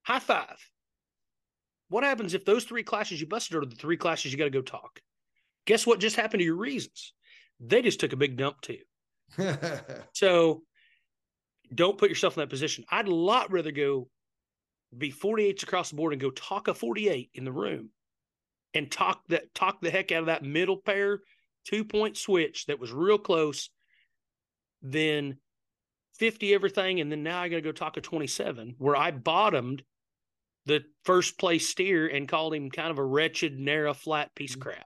High 0.04 0.20
five. 0.20 0.58
What 1.88 2.04
happens 2.04 2.34
if 2.34 2.44
those 2.44 2.66
three 2.66 2.84
classes 2.84 3.22
you 3.22 3.28
busted 3.28 3.56
are 3.56 3.66
the 3.66 3.76
three 3.76 3.96
classes 3.96 4.34
you 4.34 4.38
got 4.38 4.46
to 4.46 4.50
go 4.50 4.62
talk? 4.62 5.00
Guess 5.66 5.88
what 5.88 6.02
just 6.02 6.18
happened 6.18 6.42
to 6.42 6.46
your 6.46 6.58
reasons? 6.58 7.14
They 7.62 7.82
just 7.82 8.02
took 8.02 8.12
a 8.12 8.18
big 8.18 8.36
dump 8.36 8.60
too. 8.60 8.80
so 10.14 10.64
don't 11.74 11.98
put 11.98 12.10
yourself 12.10 12.36
in 12.36 12.42
that 12.42 12.50
position. 12.50 12.84
I'd 12.92 13.08
a 13.08 13.16
lot 13.16 13.50
rather 13.54 13.72
go 13.72 14.10
be 14.96 15.12
48s 15.12 15.64
across 15.64 15.90
the 15.90 15.96
board 15.96 16.12
and 16.12 16.22
go 16.22 16.32
talk 16.32 16.68
a 16.68 16.74
48 16.74 17.30
in 17.34 17.46
the 17.46 17.52
room 17.52 17.92
and 18.74 18.92
talk 18.92 19.22
that 19.30 19.54
talk 19.54 19.82
the 19.82 19.92
heck 19.92 20.12
out 20.12 20.22
of 20.22 20.26
that 20.28 20.44
middle 20.44 20.78
pair 20.78 21.20
two 21.66 21.84
point 21.84 22.18
switch 22.18 22.66
that 22.66 22.80
was 22.80 22.92
real 22.92 23.18
close 23.18 23.70
then 24.82 25.38
50 26.18 26.54
everything 26.54 27.00
and 27.00 27.12
then 27.12 27.24
now 27.24 27.42
I 27.42 27.50
got 27.50 27.58
to 27.58 27.62
go 27.62 27.72
talk 27.72 27.98
a 27.98 28.02
27 28.02 28.76
where 28.78 28.96
I 28.96 29.12
bottomed 29.12 29.84
the 30.66 30.84
first 31.04 31.38
place 31.38 31.70
steer 31.70 32.08
and 32.08 32.28
called 32.28 32.54
him 32.54 32.70
kind 32.70 32.92
of 32.92 32.98
a 32.98 33.04
wretched 33.04 33.60
narrow 33.60 33.94
flat 33.94 34.34
piece 34.36 34.54
of 34.54 34.60
mm. 34.60 34.64
crap. 34.64 34.86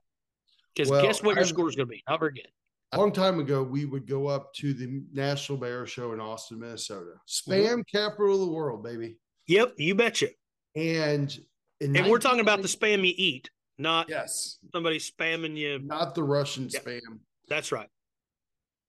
Because 0.74 0.90
well, 0.90 1.02
guess 1.02 1.24
what 1.24 1.36
your 1.36 1.46
score 1.46 1.70
is 1.70 1.76
going 1.76 1.88
to 1.88 1.92
be? 1.92 2.04
Not 2.08 2.20
very 2.20 2.34
good. 2.34 2.48
A 2.94 3.00
long 3.00 3.12
time 3.12 3.40
ago, 3.40 3.64
we 3.64 3.86
would 3.86 4.08
go 4.08 4.28
up 4.28 4.54
to 4.56 4.74
the 4.74 5.02
National 5.12 5.58
Barrow 5.58 5.86
Show 5.86 6.14
in 6.14 6.22
Austin, 6.22 6.60
Minnesota. 6.60 7.14
Spam 7.28 7.66
mm-hmm. 7.66 7.82
capital 7.92 8.36
of 8.36 8.40
the 8.42 8.54
world, 8.54 8.84
baby. 8.84 9.18
Yep, 9.48 9.74
you 9.78 9.96
betcha. 9.96 10.28
And 10.76 11.36
and 11.82 12.08
we're 12.08 12.20
talking 12.20 12.40
about 12.40 12.62
the 12.62 12.68
spam 12.68 13.06
you 13.06 13.14
eat, 13.18 13.50
not 13.78 14.10
yes, 14.10 14.58
somebody 14.72 15.00
spamming 15.00 15.56
you. 15.56 15.80
Not 15.80 16.16
the 16.16 16.24
Russian 16.24 16.68
yeah, 16.70 16.80
spam. 16.80 17.20
That's 17.48 17.72
right. 17.72 17.90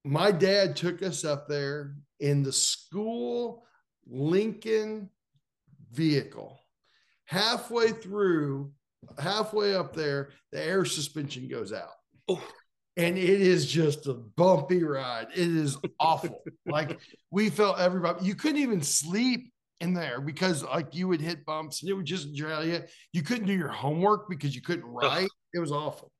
My 0.04 0.30
dad 0.30 0.76
took 0.76 1.02
us 1.02 1.24
up 1.24 1.48
there 1.48 1.94
in 2.20 2.42
the 2.42 2.52
school 2.52 3.64
Lincoln 4.06 5.10
vehicle. 5.92 6.58
Halfway 7.26 7.90
through, 7.90 8.72
halfway 9.18 9.74
up 9.74 9.94
there, 9.94 10.30
the 10.50 10.64
air 10.64 10.84
suspension 10.84 11.48
goes 11.48 11.72
out. 11.72 11.92
Oh 12.28 12.42
and 12.98 13.16
it 13.16 13.40
is 13.40 13.64
just 13.64 14.08
a 14.08 14.14
bumpy 14.14 14.82
ride. 14.82 15.28
It 15.32 15.48
is 15.48 15.78
awful. 16.00 16.42
like 16.66 16.98
we 17.30 17.48
felt 17.48 17.78
everybody, 17.78 18.26
you 18.26 18.34
couldn't 18.34 18.60
even 18.60 18.82
sleep 18.82 19.52
in 19.80 19.94
there 19.94 20.20
because 20.20 20.64
like 20.64 20.94
you 20.94 21.08
would 21.08 21.20
hit 21.20 21.44
bumps 21.44 21.82
and 21.82 21.90
it 21.90 21.94
would 21.94 22.06
just 22.06 22.34
drill 22.34 22.64
you. 22.64 22.82
You 23.12 23.22
couldn't 23.22 23.46
do 23.46 23.52
your 23.52 23.68
homework 23.68 24.28
because 24.28 24.54
you 24.54 24.62
couldn't 24.62 24.86
write. 24.86 25.28
It 25.54 25.58
was 25.58 25.72
awful. 25.72 26.12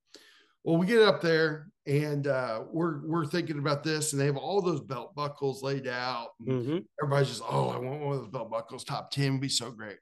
Well, 0.64 0.76
we 0.76 0.86
get 0.86 1.02
up 1.02 1.20
there 1.20 1.68
and 1.86 2.26
uh, 2.26 2.64
we're 2.70 3.06
we're 3.06 3.24
thinking 3.24 3.58
about 3.58 3.82
this, 3.82 4.12
and 4.12 4.20
they 4.20 4.26
have 4.26 4.36
all 4.36 4.60
those 4.60 4.82
belt 4.82 5.14
buckles 5.14 5.62
laid 5.62 5.86
out. 5.86 6.28
Mm-hmm. 6.46 6.78
Everybody's 7.02 7.28
just, 7.28 7.42
oh, 7.48 7.70
I 7.70 7.78
want 7.78 8.00
one 8.00 8.12
of 8.12 8.20
those 8.20 8.30
belt 8.30 8.50
buckles. 8.50 8.84
Top 8.84 9.10
10 9.10 9.32
would 9.32 9.40
be 9.40 9.48
so 9.48 9.70
great. 9.70 9.96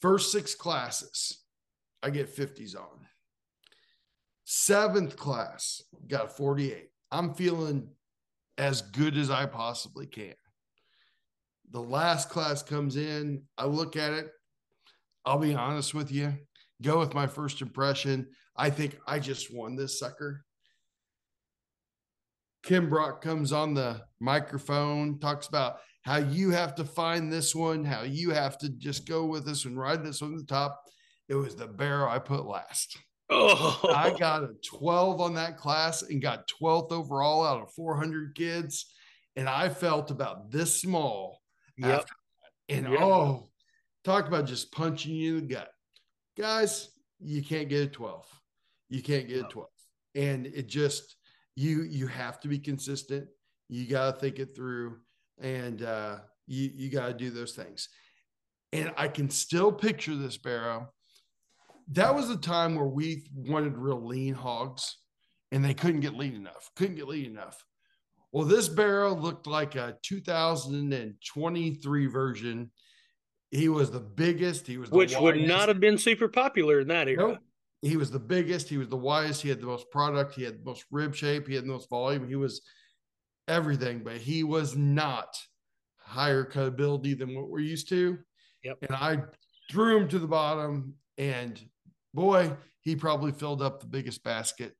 First 0.00 0.32
six 0.32 0.54
classes, 0.54 1.44
I 2.02 2.10
get 2.10 2.34
50s 2.34 2.76
on 2.76 3.06
Seventh 4.48 5.16
class 5.16 5.82
got 6.06 6.36
48. 6.36 6.88
I'm 7.10 7.34
feeling 7.34 7.88
as 8.58 8.80
good 8.80 9.16
as 9.16 9.28
I 9.28 9.46
possibly 9.46 10.06
can. 10.06 10.34
The 11.70 11.82
last 11.82 12.30
class 12.30 12.62
comes 12.62 12.96
in. 12.96 13.42
I 13.58 13.66
look 13.66 13.96
at 13.96 14.12
it. 14.12 14.28
I'll 15.24 15.38
be 15.38 15.54
honest 15.54 15.94
with 15.94 16.12
you. 16.12 16.34
Go 16.82 16.98
with 16.98 17.14
my 17.14 17.26
first 17.26 17.60
impression. 17.60 18.28
I 18.56 18.70
think 18.70 18.98
I 19.06 19.18
just 19.18 19.52
won 19.52 19.76
this 19.76 19.98
sucker. 19.98 20.44
Kim 22.62 22.88
Brock 22.88 23.22
comes 23.22 23.52
on 23.52 23.74
the 23.74 24.02
microphone, 24.20 25.18
talks 25.18 25.46
about 25.46 25.78
how 26.02 26.18
you 26.18 26.50
have 26.50 26.74
to 26.76 26.84
find 26.84 27.32
this 27.32 27.54
one, 27.54 27.84
how 27.84 28.02
you 28.02 28.30
have 28.30 28.58
to 28.58 28.68
just 28.68 29.06
go 29.06 29.24
with 29.24 29.44
this 29.44 29.64
and 29.64 29.78
ride 29.78 30.04
this 30.04 30.20
one 30.20 30.32
to 30.32 30.38
the 30.38 30.44
top. 30.44 30.80
It 31.28 31.34
was 31.34 31.56
the 31.56 31.66
barrow 31.66 32.08
I 32.08 32.18
put 32.18 32.46
last. 32.46 32.96
Oh. 33.28 33.80
I 33.92 34.16
got 34.16 34.44
a 34.44 34.54
12 34.64 35.20
on 35.20 35.34
that 35.34 35.56
class 35.56 36.02
and 36.02 36.22
got 36.22 36.48
12th 36.60 36.92
overall 36.92 37.44
out 37.44 37.62
of 37.62 37.72
400 37.74 38.34
kids. 38.36 38.86
And 39.34 39.48
I 39.48 39.68
felt 39.68 40.10
about 40.10 40.50
this 40.50 40.80
small. 40.80 41.40
Yep. 41.78 42.06
And 42.68 42.90
yep. 42.90 43.00
oh, 43.00 43.48
talk 44.04 44.26
about 44.26 44.46
just 44.46 44.72
punching 44.72 45.14
you 45.14 45.38
in 45.38 45.46
the 45.46 45.54
gut. 45.54 45.70
Guys, 46.36 46.90
you 47.20 47.42
can't 47.42 47.68
get 47.68 47.82
a 47.82 47.86
12. 47.86 48.26
You 48.88 49.02
can't 49.02 49.28
get 49.28 49.44
a 49.44 49.48
12. 49.48 49.68
And 50.14 50.46
it 50.46 50.66
just, 50.68 51.16
you 51.54 51.82
you 51.82 52.06
have 52.06 52.40
to 52.40 52.48
be 52.48 52.58
consistent. 52.58 53.26
You 53.68 53.86
got 53.86 54.14
to 54.14 54.20
think 54.20 54.38
it 54.38 54.54
through 54.54 54.98
and 55.40 55.82
uh, 55.82 56.18
you, 56.46 56.70
you 56.74 56.90
got 56.90 57.08
to 57.08 57.14
do 57.14 57.30
those 57.30 57.52
things. 57.52 57.88
And 58.72 58.92
I 58.96 59.08
can 59.08 59.30
still 59.30 59.72
picture 59.72 60.14
this, 60.14 60.36
Barrow 60.36 60.88
that 61.88 62.14
was 62.14 62.28
the 62.28 62.36
time 62.36 62.74
where 62.74 62.86
we 62.86 63.24
wanted 63.34 63.76
real 63.76 64.04
lean 64.04 64.34
hogs 64.34 64.98
and 65.52 65.64
they 65.64 65.74
couldn't 65.74 66.00
get 66.00 66.16
lean 66.16 66.34
enough, 66.34 66.70
couldn't 66.74 66.96
get 66.96 67.08
lean 67.08 67.26
enough. 67.26 67.64
Well, 68.36 68.44
this 68.44 68.68
barrow 68.68 69.14
looked 69.14 69.46
like 69.46 69.76
a 69.76 69.96
2023 70.02 72.06
version. 72.06 72.70
He 73.50 73.70
was 73.70 73.90
the 73.90 74.00
biggest. 74.00 74.66
He 74.66 74.76
was 74.76 74.90
which 74.90 75.14
widest. 75.14 75.22
would 75.22 75.48
not 75.48 75.68
have 75.68 75.80
been 75.80 75.96
super 75.96 76.28
popular 76.28 76.80
in 76.80 76.88
that 76.88 77.08
era. 77.08 77.28
Nope. 77.28 77.38
He 77.80 77.96
was 77.96 78.10
the 78.10 78.18
biggest. 78.18 78.68
He 78.68 78.76
was 78.76 78.90
the 78.90 78.96
widest. 78.98 79.40
He 79.40 79.48
had 79.48 79.62
the 79.62 79.66
most 79.66 79.90
product. 79.90 80.34
He 80.34 80.42
had 80.42 80.60
the 80.60 80.64
most 80.66 80.84
rib 80.90 81.14
shape. 81.14 81.48
He 81.48 81.54
had 81.54 81.64
the 81.64 81.68
most 81.68 81.88
volume. 81.88 82.28
He 82.28 82.36
was 82.36 82.60
everything, 83.48 84.02
but 84.04 84.18
he 84.18 84.44
was 84.44 84.76
not 84.76 85.34
higher 85.96 86.44
cutability 86.44 87.14
than 87.14 87.34
what 87.34 87.48
we're 87.48 87.60
used 87.60 87.88
to. 87.88 88.18
Yep. 88.64 88.76
And 88.82 88.94
I 88.94 89.22
threw 89.70 89.96
him 89.96 90.08
to 90.08 90.18
the 90.18 90.28
bottom 90.28 90.92
and 91.16 91.58
boy, 92.12 92.54
he 92.82 92.96
probably 92.96 93.32
filled 93.32 93.62
up 93.62 93.80
the 93.80 93.86
biggest 93.86 94.22
basket. 94.22 94.76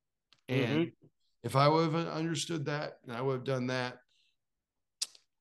And 0.47 0.89
mm-hmm. 0.89 1.06
If 1.47 1.55
I 1.55 1.69
would 1.69 1.93
have 1.93 2.09
understood 2.09 2.65
that 2.65 2.95
and 3.07 3.17
I 3.17 3.23
would 3.23 3.35
have 3.35 3.45
done 3.45 3.69
that, 3.69 3.99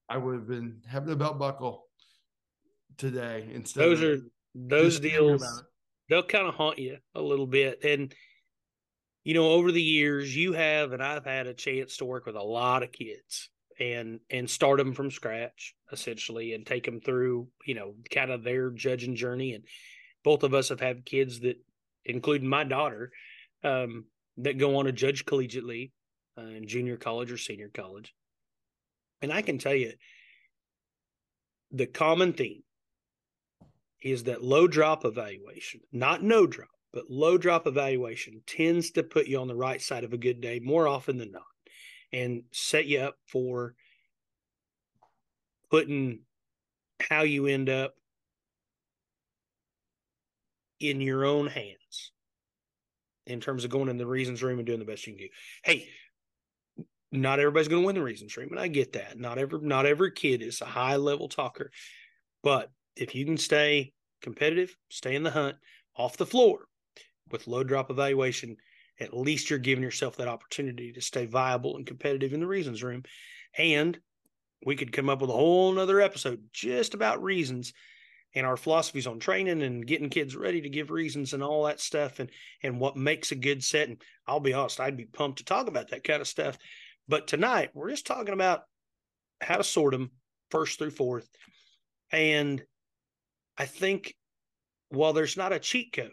I 0.08 0.18
would 0.18 0.36
have 0.36 0.48
been 0.48 0.82
having 0.88 1.12
a 1.12 1.16
belt 1.16 1.40
buckle 1.40 1.88
today 2.96 3.50
instead. 3.52 3.82
Those 3.82 4.04
are 4.04 4.18
those 4.54 5.00
deals. 5.00 5.44
They'll 6.08 6.22
kind 6.22 6.46
of 6.46 6.54
haunt 6.54 6.78
you 6.78 6.98
a 7.16 7.22
little 7.22 7.48
bit, 7.48 7.84
and 7.84 8.14
you 9.24 9.34
know, 9.34 9.50
over 9.50 9.72
the 9.72 9.82
years, 9.82 10.36
you 10.36 10.54
have 10.54 10.92
and 10.92 11.02
I've 11.02 11.26
had 11.26 11.48
a 11.48 11.56
chance 11.56 11.98
to 11.98 12.06
work 12.06 12.28
with 12.28 12.36
a 12.36 12.44
lot 12.44 12.84
of 12.84 12.92
kids 12.92 13.50
and 13.80 14.20
and 14.30 14.48
start 14.48 14.78
them 14.78 14.94
from 14.94 15.10
scratch 15.10 15.74
essentially, 15.92 16.54
and 16.54 16.68
take 16.68 16.86
them 16.86 17.02
through 17.02 17.48
you 17.66 17.74
know 17.74 17.96
kind 18.12 18.30
of 18.30 18.44
their 18.44 18.70
judging 18.70 19.16
journey. 19.16 19.54
And 19.56 19.64
both 20.24 20.44
of 20.44 20.54
us 20.54 20.70
have 20.70 20.80
had 20.80 21.04
kids 21.04 21.40
that 21.40 21.58
including 22.06 22.48
my 22.48 22.64
daughter, 22.64 23.12
um, 23.64 24.06
that 24.38 24.58
go 24.60 24.78
on 24.78 24.86
to 24.86 24.92
judge 24.92 25.26
collegiately 25.26 25.92
uh, 26.38 26.42
in 26.42 26.68
junior 26.68 26.98
college 26.98 27.32
or 27.32 27.38
senior 27.38 27.70
college. 27.74 28.14
And 29.22 29.32
I 29.32 29.42
can 29.42 29.58
tell 29.58 29.74
you, 29.74 29.94
the 31.72 31.88
common 31.88 32.34
theme 32.34 32.64
is 34.02 34.26
that 34.26 34.44
low 34.44 34.68
drop 34.68 35.04
evaluation, 35.06 35.82
not 35.92 36.22
no 36.22 36.46
drop, 36.46 36.70
but 36.94 37.10
low 37.10 37.38
drop 37.38 37.68
evaluation 37.68 38.42
tends 38.46 38.92
to 38.92 39.04
put 39.04 39.28
you 39.28 39.40
on 39.40 39.48
the 39.48 39.56
right 39.56 39.82
side 39.82 40.04
of 40.04 40.14
a 40.14 40.18
good 40.18 40.42
day 40.42 40.60
more 40.60 40.88
often 40.88 41.18
than 41.18 41.32
not 41.32 41.44
and 42.14 42.44
set 42.52 42.86
you 42.86 43.00
up 43.00 43.16
for 43.28 43.74
putting 45.70 46.20
how 47.10 47.24
you 47.24 47.48
end 47.48 47.70
up 47.70 47.94
in 50.80 51.02
your 51.02 51.26
own 51.26 51.48
hands 51.48 52.12
in 53.26 53.42
terms 53.42 53.64
of 53.64 53.72
going 53.72 53.90
in 53.90 53.98
the 53.98 54.06
reasons 54.06 54.44
room 54.44 54.60
and 54.60 54.68
doing 54.68 54.80
the 54.80 54.86
best 54.86 55.08
you 55.08 55.14
can 55.14 55.24
do. 55.24 55.30
Hey, 55.64 55.88
not 57.16 57.40
everybody's 57.40 57.68
going 57.68 57.82
to 57.82 57.86
win 57.86 57.96
the 57.96 58.04
reasons 58.04 58.34
treatment. 58.34 58.62
I 58.62 58.68
get 58.68 58.94
that. 58.94 59.20
Not 59.20 59.38
every 59.38 59.60
not 59.62 59.86
every 59.86 60.12
kid 60.12 60.42
is 60.42 60.62
a 60.62 60.66
high 60.66 60.96
level 60.96 61.30
talker, 61.30 61.72
but 62.44 62.72
if 62.96 63.16
you 63.16 63.26
can 63.26 63.38
stay 63.38 63.94
competitive, 64.22 64.76
stay 64.90 65.16
in 65.16 65.24
the 65.24 65.32
hunt 65.32 65.58
off 65.96 66.18
the 66.18 66.26
floor 66.26 66.68
with 67.32 67.48
low 67.48 67.64
drop 67.64 67.90
evaluation, 67.90 68.58
at 69.00 69.16
least 69.16 69.50
you're 69.50 69.60
giving 69.60 69.84
yourself 69.84 70.18
that 70.18 70.28
opportunity 70.28 70.92
to 70.94 71.02
stay 71.02 71.26
viable 71.26 71.76
and 71.76 71.86
competitive 71.86 72.34
in 72.34 72.40
the 72.40 72.48
reasons 72.48 72.84
room. 72.84 73.04
And 73.58 73.98
we 74.66 74.76
could 74.76 74.92
come 74.92 75.10
up 75.10 75.22
with 75.22 75.30
a 75.30 75.34
whole 75.34 75.72
nother 75.72 76.02
episode 76.02 76.44
just 76.54 76.94
about 76.94 77.24
reasons 77.24 77.74
and 78.34 78.46
our 78.46 78.58
philosophies 78.58 79.08
on 79.08 79.20
training 79.20 79.64
and 79.64 79.88
getting 79.88 80.10
kids 80.10 80.36
ready 80.36 80.62
to 80.62 80.70
give 80.70 80.92
reasons 80.92 81.34
and 81.34 81.42
all 81.42 81.64
that 81.64 81.80
stuff 81.80 82.20
and 82.20 82.30
and 82.64 82.80
what 82.80 82.98
makes 82.98 83.32
a 83.32 83.36
good 83.36 83.64
set 83.64 83.88
and 83.88 84.02
I'll 84.28 84.40
be 84.40 84.54
honest 84.54 84.80
I'd 84.80 84.98
be 84.98 85.06
pumped 85.06 85.38
to 85.40 85.46
talk 85.46 85.68
about 85.68 85.90
that 85.92 86.04
kind 86.04 86.22
of 86.22 86.28
stuff 86.28 86.58
But 87.08 87.28
tonight, 87.28 87.72
we're 87.74 87.92
just 87.92 88.08
talking 88.08 88.34
about 88.34 88.64
how 89.42 89.58
to 89.58 89.64
sort 89.64 89.94
them 89.94 90.12
first 90.50 90.80
through 90.80 90.92
fourth. 90.92 91.28
And 92.12 92.64
I 93.58 93.66
think 93.66 94.16
while 94.90 95.14
there's 95.14 95.38
not 95.38 95.54
a 95.54 95.60
cheat 95.60 95.94
code 95.94 96.12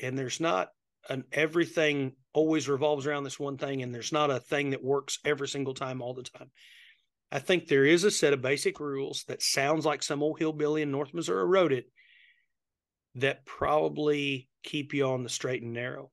and 0.00 0.18
there's 0.18 0.40
not 0.40 0.68
an 1.08 1.24
everything 1.32 2.12
always 2.32 2.68
revolves 2.68 3.06
around 3.06 3.24
this 3.24 3.38
one 3.38 3.56
thing 3.56 3.82
and 3.82 3.94
there's 3.94 4.12
not 4.12 4.30
a 4.30 4.40
thing 4.40 4.70
that 4.70 4.84
works 4.84 5.18
every 5.24 5.48
single 5.48 5.74
time 5.74 6.02
all 6.02 6.14
the 6.14 6.22
time. 6.22 6.50
I 7.30 7.38
think 7.38 7.66
there 7.66 7.84
is 7.84 8.04
a 8.04 8.10
set 8.10 8.32
of 8.32 8.42
basic 8.42 8.80
rules 8.80 9.24
that 9.28 9.42
sounds 9.42 9.84
like 9.84 10.02
some 10.02 10.22
old 10.22 10.38
hillbilly 10.38 10.82
in 10.82 10.90
North 10.90 11.12
Missouri 11.12 11.46
wrote 11.46 11.72
it 11.72 11.86
that 13.16 13.44
probably 13.44 14.48
keep 14.62 14.94
you 14.94 15.06
on 15.06 15.22
the 15.22 15.28
straight 15.28 15.62
and 15.62 15.72
narrow. 15.72 16.10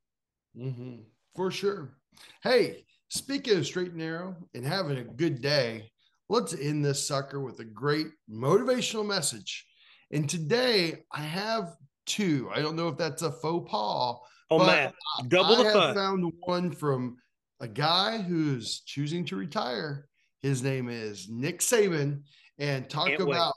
Mm-hmm. 0.57 1.03
For 1.35 1.51
sure. 1.51 1.97
Hey, 2.41 2.85
speaking 3.09 3.57
of 3.57 3.65
straight 3.65 3.89
and 3.89 3.97
narrow 3.97 4.35
and 4.53 4.65
having 4.65 4.97
a 4.97 5.03
good 5.03 5.41
day, 5.41 5.91
let's 6.29 6.53
end 6.53 6.83
this 6.83 7.07
sucker 7.07 7.39
with 7.39 7.59
a 7.59 7.65
great 7.65 8.07
motivational 8.31 9.05
message. 9.05 9.65
And 10.11 10.29
today 10.29 11.03
I 11.11 11.21
have 11.21 11.75
two. 12.05 12.49
I 12.53 12.61
don't 12.61 12.75
know 12.75 12.87
if 12.87 12.97
that's 12.97 13.21
a 13.21 13.31
faux 13.31 13.69
pas. 13.69 14.17
Oh, 14.51 14.65
man, 14.65 14.93
double 15.27 15.55
I 15.55 15.63
the 15.63 15.71
fun. 15.71 15.95
found 15.95 16.33
one 16.41 16.71
from 16.71 17.17
a 17.59 17.67
guy 17.67 18.19
who's 18.19 18.81
choosing 18.81 19.25
to 19.25 19.35
retire. 19.35 20.07
His 20.41 20.61
name 20.61 20.89
is 20.89 21.27
Nick 21.29 21.59
Saban. 21.61 22.21
And 22.59 22.89
talk 22.89 23.07
Can't 23.07 23.21
about 23.21 23.53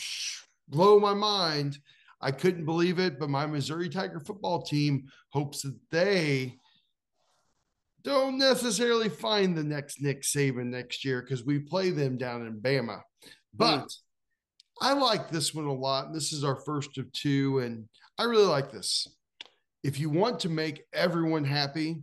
psh, 0.00 0.40
blow 0.68 0.98
my 0.98 1.14
mind. 1.14 1.78
I 2.20 2.30
couldn't 2.30 2.64
believe 2.64 2.98
it, 2.98 3.18
but 3.18 3.30
my 3.30 3.46
Missouri 3.46 3.88
Tiger 3.88 4.20
football 4.20 4.62
team 4.62 5.04
hopes 5.30 5.62
that 5.62 5.76
they 5.90 6.56
don't 8.04 8.38
necessarily 8.38 9.08
find 9.08 9.56
the 9.56 9.64
next 9.64 10.00
Nick 10.00 10.22
Saban 10.22 10.66
next 10.66 11.04
year 11.04 11.22
because 11.22 11.44
we 11.44 11.58
play 11.58 11.90
them 11.90 12.18
down 12.18 12.46
in 12.46 12.60
Bama. 12.60 13.00
But 13.54 13.84
mm. 13.84 13.96
I 14.80 14.94
like 14.94 15.30
this 15.30 15.54
one 15.54 15.66
a 15.66 15.72
lot. 15.72 16.12
This 16.12 16.32
is 16.32 16.44
our 16.44 16.56
first 16.56 16.98
of 16.98 17.10
two, 17.12 17.60
and 17.60 17.88
I 18.18 18.24
really 18.24 18.46
like 18.46 18.72
this. 18.72 19.06
If 19.82 19.98
you 19.98 20.10
want 20.10 20.40
to 20.40 20.48
make 20.48 20.84
everyone 20.92 21.44
happy, 21.44 22.02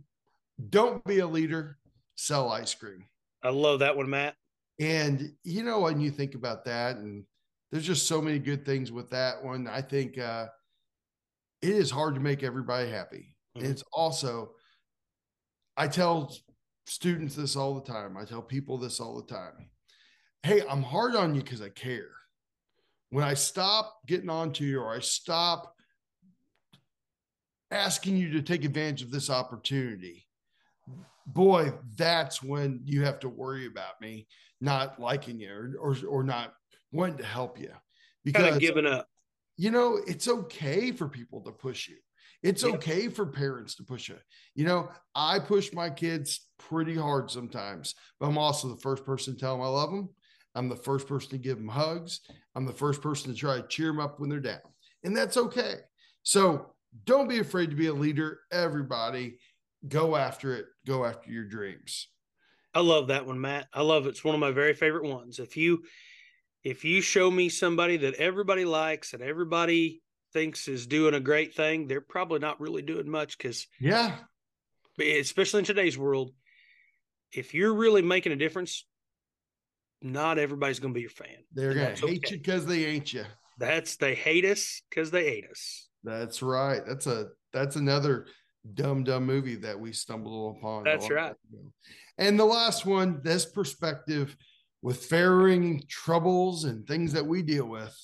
don't 0.68 1.04
be 1.04 1.18
a 1.18 1.26
leader, 1.26 1.78
sell 2.16 2.50
ice 2.50 2.74
cream. 2.74 3.06
I 3.42 3.50
love 3.50 3.80
that 3.80 3.96
one, 3.96 4.10
Matt. 4.10 4.34
And 4.78 5.32
you 5.44 5.62
know, 5.62 5.80
when 5.80 6.00
you 6.00 6.10
think 6.10 6.34
about 6.34 6.64
that, 6.66 6.96
and 6.96 7.24
there's 7.70 7.86
just 7.86 8.06
so 8.06 8.20
many 8.20 8.38
good 8.38 8.64
things 8.64 8.90
with 8.90 9.10
that 9.10 9.42
one. 9.42 9.68
I 9.68 9.80
think 9.80 10.18
uh, 10.18 10.46
it 11.62 11.70
is 11.70 11.90
hard 11.90 12.14
to 12.14 12.20
make 12.20 12.42
everybody 12.42 12.90
happy. 12.90 13.34
Mm-hmm. 13.56 13.64
And 13.64 13.72
it's 13.72 13.84
also, 13.92 14.52
I 15.80 15.88
tell 15.88 16.36
students 16.84 17.34
this 17.34 17.56
all 17.56 17.74
the 17.74 17.90
time. 17.90 18.18
I 18.18 18.26
tell 18.26 18.42
people 18.42 18.76
this 18.76 19.00
all 19.00 19.16
the 19.16 19.34
time. 19.34 19.70
Hey, 20.42 20.60
I'm 20.68 20.82
hard 20.82 21.16
on 21.16 21.34
you 21.34 21.40
because 21.40 21.62
I 21.62 21.70
care. 21.70 22.10
When 23.08 23.24
I 23.24 23.32
stop 23.32 23.96
getting 24.06 24.28
on 24.28 24.52
to 24.52 24.64
you 24.66 24.78
or 24.78 24.94
I 24.94 25.00
stop 25.00 25.74
asking 27.70 28.18
you 28.18 28.30
to 28.32 28.42
take 28.42 28.66
advantage 28.66 29.00
of 29.00 29.10
this 29.10 29.30
opportunity, 29.30 30.26
boy, 31.26 31.72
that's 31.96 32.42
when 32.42 32.82
you 32.84 33.02
have 33.06 33.18
to 33.20 33.30
worry 33.30 33.64
about 33.64 33.98
me 34.02 34.26
not 34.60 35.00
liking 35.00 35.40
you 35.40 35.50
or, 35.50 35.92
or, 35.92 35.96
or 36.06 36.22
not 36.22 36.52
wanting 36.92 37.16
to 37.16 37.24
help 37.24 37.58
you 37.58 37.72
because 38.22 38.42
kind 38.42 38.54
of 38.54 38.60
giving 38.60 38.84
up. 38.84 39.08
You 39.56 39.70
know, 39.70 39.98
it's 40.06 40.28
okay 40.28 40.92
for 40.92 41.08
people 41.08 41.40
to 41.40 41.52
push 41.52 41.88
you. 41.88 41.96
It's 42.42 42.64
okay 42.64 43.08
for 43.08 43.26
parents 43.26 43.74
to 43.76 43.84
push 43.84 44.08
you. 44.08 44.16
You 44.54 44.64
know, 44.64 44.88
I 45.14 45.38
push 45.38 45.72
my 45.72 45.90
kids 45.90 46.46
pretty 46.58 46.96
hard 46.96 47.30
sometimes, 47.30 47.94
but 48.18 48.26
I'm 48.26 48.38
also 48.38 48.68
the 48.68 48.80
first 48.80 49.04
person 49.04 49.34
to 49.34 49.40
tell 49.40 49.56
them 49.56 49.64
I 49.64 49.68
love 49.68 49.90
them. 49.90 50.08
I'm 50.54 50.68
the 50.68 50.76
first 50.76 51.06
person 51.06 51.30
to 51.30 51.38
give 51.38 51.58
them 51.58 51.68
hugs. 51.68 52.20
I'm 52.54 52.64
the 52.64 52.72
first 52.72 53.02
person 53.02 53.32
to 53.32 53.38
try 53.38 53.56
to 53.56 53.68
cheer 53.68 53.88
them 53.88 54.00
up 54.00 54.18
when 54.18 54.30
they're 54.30 54.40
down. 54.40 54.60
And 55.04 55.16
that's 55.16 55.36
okay. 55.36 55.74
So 56.22 56.74
don't 57.04 57.28
be 57.28 57.38
afraid 57.38 57.70
to 57.70 57.76
be 57.76 57.86
a 57.86 57.92
leader. 57.92 58.40
Everybody 58.50 59.38
go 59.86 60.16
after 60.16 60.54
it. 60.54 60.66
Go 60.86 61.04
after 61.04 61.30
your 61.30 61.44
dreams. 61.44 62.08
I 62.74 62.80
love 62.80 63.08
that 63.08 63.26
one, 63.26 63.40
Matt. 63.40 63.68
I 63.72 63.82
love 63.82 64.06
it. 64.06 64.10
It's 64.10 64.24
one 64.24 64.34
of 64.34 64.40
my 64.40 64.50
very 64.50 64.74
favorite 64.74 65.04
ones. 65.04 65.38
If 65.38 65.56
you 65.56 65.82
if 66.62 66.84
you 66.84 67.00
show 67.00 67.30
me 67.30 67.48
somebody 67.48 67.96
that 67.98 68.14
everybody 68.14 68.64
likes 68.64 69.14
and 69.14 69.22
everybody 69.22 70.02
thinks 70.32 70.68
is 70.68 70.86
doing 70.86 71.14
a 71.14 71.20
great 71.20 71.54
thing, 71.54 71.86
they're 71.86 72.00
probably 72.00 72.38
not 72.38 72.60
really 72.60 72.82
doing 72.82 73.08
much 73.08 73.36
because 73.38 73.66
yeah, 73.80 74.16
especially 74.98 75.60
in 75.60 75.64
today's 75.64 75.98
world, 75.98 76.32
if 77.32 77.54
you're 77.54 77.74
really 77.74 78.02
making 78.02 78.32
a 78.32 78.36
difference, 78.36 78.84
not 80.02 80.38
everybody's 80.38 80.80
going 80.80 80.94
to 80.94 80.98
be 80.98 81.02
your 81.02 81.10
fan. 81.10 81.36
They're 81.52 81.74
going 81.74 81.94
to 81.94 82.06
hate 82.06 82.24
okay. 82.24 82.34
you 82.34 82.38
because 82.38 82.66
they 82.66 82.86
ain't 82.86 83.12
you. 83.12 83.24
That's 83.58 83.96
they 83.96 84.14
hate 84.14 84.44
us 84.44 84.82
because 84.88 85.10
they 85.10 85.24
hate 85.24 85.44
us. 85.50 85.88
That's 86.02 86.42
right. 86.42 86.80
That's 86.86 87.06
a 87.06 87.28
that's 87.52 87.76
another 87.76 88.26
dumb 88.74 89.04
dumb 89.04 89.26
movie 89.26 89.56
that 89.56 89.78
we 89.78 89.92
stumbled 89.92 90.56
upon. 90.56 90.84
That's 90.84 91.10
right. 91.10 91.34
And 92.18 92.38
the 92.38 92.44
last 92.44 92.86
one, 92.86 93.20
this 93.22 93.46
perspective 93.46 94.36
with 94.82 95.04
faring 95.04 95.82
troubles 95.88 96.64
and 96.64 96.86
things 96.86 97.12
that 97.12 97.26
we 97.26 97.42
deal 97.42 97.66
with, 97.66 97.94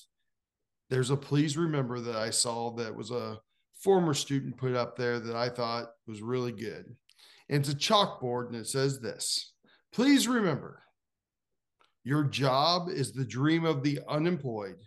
there's 0.89 1.09
a 1.09 1.17
please 1.17 1.57
remember 1.57 1.99
that 1.99 2.15
I 2.15 2.29
saw 2.29 2.71
that 2.75 2.95
was 2.95 3.11
a 3.11 3.39
former 3.79 4.13
student 4.13 4.57
put 4.57 4.75
up 4.75 4.97
there 4.97 5.19
that 5.19 5.35
I 5.35 5.49
thought 5.49 5.91
was 6.07 6.21
really 6.21 6.51
good. 6.51 6.95
And 7.49 7.59
it's 7.59 7.69
a 7.69 7.75
chalkboard 7.75 8.47
and 8.47 8.55
it 8.55 8.67
says 8.67 8.99
this 8.99 9.53
Please 9.93 10.27
remember, 10.27 10.83
your 12.03 12.23
job 12.23 12.89
is 12.89 13.11
the 13.11 13.25
dream 13.25 13.65
of 13.65 13.83
the 13.83 13.99
unemployed, 14.07 14.77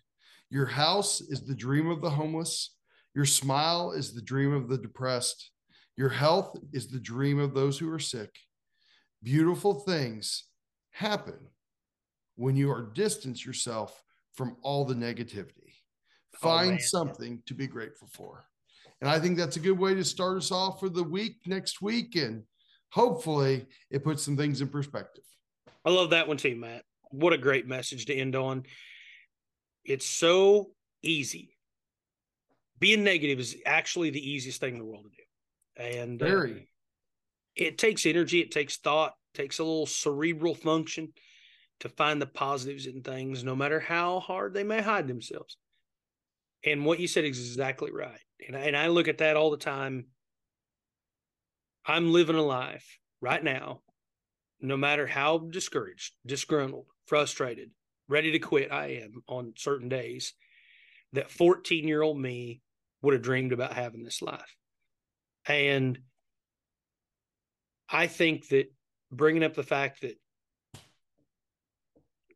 your 0.51 0.67
house 0.67 1.21
is 1.21 1.47
the 1.47 1.55
dream 1.55 1.89
of 1.89 2.01
the 2.01 2.11
homeless, 2.11 2.75
your 3.15 3.25
smile 3.25 3.93
is 3.93 4.15
the 4.15 4.23
dream 4.23 4.53
of 4.53 4.69
the 4.69 4.79
depressed, 4.79 5.51
your 5.97 6.09
health 6.09 6.57
is 6.73 6.89
the 6.89 7.01
dream 7.01 7.39
of 7.39 7.55
those 7.55 7.79
who 7.79 7.93
are 7.93 7.99
sick. 7.99 8.31
Beautiful 9.23 9.81
things 9.81 10.45
happen 10.93 11.39
when 12.37 12.57
you 12.57 12.71
are 12.71 12.93
distance 12.95 13.45
yourself 13.45 14.03
from 14.33 14.57
all 14.63 14.87
the 14.87 14.95
negativity. 14.95 15.70
Oh, 16.43 16.49
Find 16.49 16.75
oh, 16.75 16.83
something 16.83 17.43
to 17.47 17.55
be 17.55 17.67
grateful 17.67 18.09
for. 18.13 18.45
And 19.01 19.09
I 19.09 19.19
think 19.19 19.37
that's 19.37 19.57
a 19.57 19.61
good 19.61 19.79
way 19.79 19.95
to 19.95 20.05
start 20.05 20.37
us 20.37 20.53
off 20.53 20.81
for 20.81 20.89
the 20.89 21.03
week 21.03 21.37
next 21.47 21.81
week. 21.81 22.17
And 22.17 22.45
hopefully 22.91 23.67
it 23.91 24.05
puts 24.05 24.23
some 24.23 24.37
things 24.37 24.61
in 24.61 24.69
perspective. 24.69 25.25
I 25.85 25.91
love 25.91 26.11
that 26.11 26.29
one 26.29 26.37
too, 26.37 26.57
Matt. 26.57 26.85
What 27.11 27.33
a 27.33 27.39
great 27.39 27.67
message 27.67 28.07
to 28.07 28.15
end 28.15 28.37
on. 28.37 28.65
It's 29.85 30.07
so 30.07 30.71
easy. 31.03 31.57
Being 32.79 33.05
negative 33.05 33.41
is 33.41 33.57
actually 33.67 34.11
the 34.11 34.31
easiest 34.31 34.61
thing 34.61 34.75
in 34.75 34.79
the 34.79 34.85
world 34.85 35.05
to 35.05 35.11
do. 35.11 35.95
And 35.97 36.23
uh, 36.23 36.27
very. 36.27 36.53
Uh, 36.53 36.65
it 37.57 37.79
takes 37.79 38.07
energy, 38.07 38.41
it 38.41 38.51
takes 38.51 38.77
thought, 38.79 39.15
takes 39.35 39.59
a 39.59 39.65
little 39.65 39.87
cerebral 39.87 40.55
function 40.55 41.13
to 41.81 41.89
find 41.89 42.21
the 42.21 42.27
positives 42.27 42.87
in 42.87 43.03
things, 43.03 43.43
no 43.43 43.57
matter 43.57 43.81
how 43.81 44.21
hard 44.21 44.55
they 44.55 44.63
may 44.63 44.81
hide 44.81 45.09
themselves. 45.09 45.57
And 46.65 46.85
what 46.85 47.01
you 47.01 47.09
said 47.09 47.25
is 47.25 47.39
exactly 47.39 47.91
right. 47.93 48.21
And 48.47 48.57
I, 48.57 48.61
and 48.61 48.77
I 48.77 48.89
look 48.89 49.09
at 49.09 49.19
that 49.19 49.37
all 49.37 49.51
the 49.51 49.57
time. 49.57 50.07
I'm 51.87 52.13
living 52.13 52.37
a 52.37 52.43
life 52.43 52.99
right 53.21 53.43
now, 53.43 53.81
no 54.61 54.77
matter 54.77 55.07
how 55.07 55.39
discouraged, 55.39 56.13
disgruntled, 56.27 56.87
frustrated, 57.07 57.71
ready 58.09 58.33
to 58.33 58.39
quit 58.39 58.71
I 58.71 59.01
am 59.03 59.23
on 59.27 59.55
certain 59.57 59.89
days, 59.89 60.35
that 61.13 61.31
14 61.31 61.89
year 61.89 62.03
old 62.03 62.19
me 62.19 62.61
would 63.03 63.15
have 63.15 63.23
dreamed 63.23 63.53
about 63.53 63.73
having 63.73 64.05
this 64.05 64.21
life. 64.21 64.57
And 65.47 65.99
I 67.89 68.07
think 68.07 68.49
that 68.49 68.73
bringing 69.11 69.43
up 69.43 69.55
the 69.55 69.63
fact 69.63 70.03
that 70.03 70.17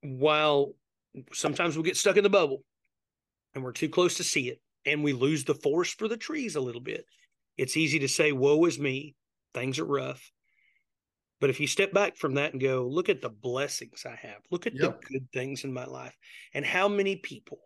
while 0.00 0.72
sometimes 1.32 1.76
we 1.76 1.82
get 1.84 1.96
stuck 1.96 2.16
in 2.16 2.24
the 2.24 2.30
bubble 2.30 2.64
and 3.54 3.62
we're 3.62 3.72
too 3.72 3.88
close 3.88 4.16
to 4.16 4.24
see 4.24 4.48
it 4.48 4.60
and 4.86 5.02
we 5.02 5.12
lose 5.12 5.44
the 5.44 5.54
forest 5.54 5.98
for 5.98 6.08
the 6.08 6.16
trees 6.16 6.56
a 6.56 6.60
little 6.60 6.80
bit, 6.80 7.04
it's 7.56 7.76
easy 7.76 8.00
to 8.00 8.08
say, 8.08 8.32
Woe 8.32 8.64
is 8.66 8.78
me, 8.78 9.14
things 9.54 9.78
are 9.78 9.84
rough. 9.84 10.30
But 11.40 11.50
if 11.50 11.60
you 11.60 11.66
step 11.66 11.92
back 11.92 12.16
from 12.16 12.34
that 12.34 12.52
and 12.52 12.60
go, 12.60 12.86
look 12.86 13.08
at 13.08 13.20
the 13.20 13.28
blessings 13.28 14.06
I 14.06 14.14
have, 14.14 14.38
look 14.50 14.66
at 14.66 14.74
yep. 14.74 15.00
the 15.00 15.06
good 15.06 15.26
things 15.32 15.64
in 15.64 15.72
my 15.72 15.84
life, 15.84 16.16
and 16.54 16.64
how 16.64 16.88
many 16.88 17.16
people 17.16 17.58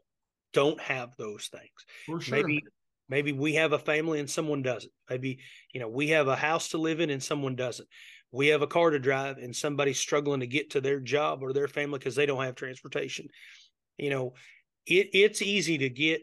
don't 0.53 0.81
have 0.81 1.15
those 1.17 1.49
things. 1.49 2.23
Sure. 2.23 2.37
Maybe 2.37 2.65
maybe 3.09 3.33
we 3.33 3.55
have 3.55 3.73
a 3.73 3.79
family 3.79 4.21
and 4.21 4.29
someone 4.29 4.63
doesn't. 4.63 4.93
Maybe, 5.09 5.39
you 5.73 5.81
know, 5.81 5.89
we 5.89 6.09
have 6.09 6.29
a 6.29 6.37
house 6.37 6.69
to 6.71 6.79
live 6.79 7.01
in 7.01 7.11
and 7.11 7.23
someone 7.23 7.57
doesn't 7.57 7.89
we 8.31 8.49
have 8.49 8.63
a 8.63 8.67
car 8.67 8.91
to 8.91 8.99
drive 8.99 9.39
and 9.39 9.55
somebody's 9.55 9.99
struggling 9.99 10.41
to 10.41 10.47
get 10.47 10.71
to 10.71 10.81
their 10.81 11.01
job 11.01 11.43
or 11.43 11.53
their 11.53 11.69
family 11.69 11.99
because 11.99 12.15
they 12.15 12.27
don't 12.27 12.45
have 12.45 12.55
transportation 12.55 13.29
you 13.97 14.11
know 14.11 14.35
it 14.89 15.11
it's 15.13 15.43
easy 15.43 15.79
to 15.79 15.89
get 15.89 16.23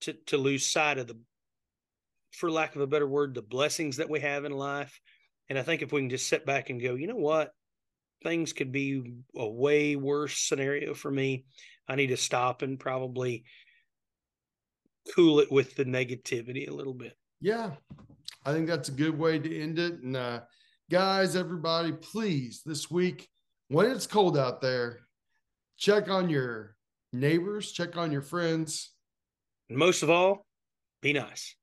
to 0.00 0.12
to 0.26 0.36
lose 0.36 0.66
sight 0.66 0.98
of 0.98 1.06
the 1.06 1.18
for 2.32 2.50
lack 2.50 2.76
of 2.76 2.82
a 2.82 2.86
better 2.86 3.08
word 3.08 3.34
the 3.34 3.42
blessings 3.42 3.96
that 3.96 4.10
we 4.10 4.20
have 4.20 4.44
in 4.44 4.52
life 4.52 5.00
and 5.48 5.58
i 5.58 5.62
think 5.62 5.82
if 5.82 5.92
we 5.92 6.00
can 6.00 6.10
just 6.10 6.28
sit 6.28 6.44
back 6.44 6.70
and 6.70 6.82
go 6.82 6.94
you 6.94 7.06
know 7.06 7.16
what 7.16 7.52
things 8.22 8.52
could 8.52 8.72
be 8.72 9.02
a 9.36 9.48
way 9.48 9.96
worse 9.96 10.38
scenario 10.38 10.94
for 10.94 11.10
me. 11.10 11.44
I 11.88 11.96
need 11.96 12.08
to 12.08 12.16
stop 12.16 12.62
and 12.62 12.78
probably 12.78 13.44
cool 15.14 15.40
it 15.40 15.50
with 15.50 15.74
the 15.74 15.84
negativity 15.84 16.68
a 16.68 16.74
little 16.74 16.94
bit. 16.94 17.16
Yeah, 17.40 17.70
I 18.44 18.52
think 18.52 18.66
that's 18.66 18.88
a 18.88 18.92
good 18.92 19.18
way 19.18 19.38
to 19.38 19.60
end 19.60 19.78
it. 19.78 20.02
And 20.02 20.16
uh, 20.16 20.40
guys, 20.90 21.36
everybody, 21.36 21.92
please 21.92 22.62
this 22.64 22.90
week 22.90 23.28
when 23.68 23.90
it's 23.90 24.06
cold 24.06 24.36
out 24.36 24.60
there, 24.60 25.00
check 25.76 26.10
on 26.10 26.28
your 26.28 26.74
neighbors, 27.12 27.72
check 27.72 27.96
on 27.96 28.12
your 28.12 28.22
friends. 28.22 28.92
And 29.68 29.78
most 29.78 30.02
of 30.02 30.10
all, 30.10 30.46
be 31.02 31.12
nice. 31.12 31.54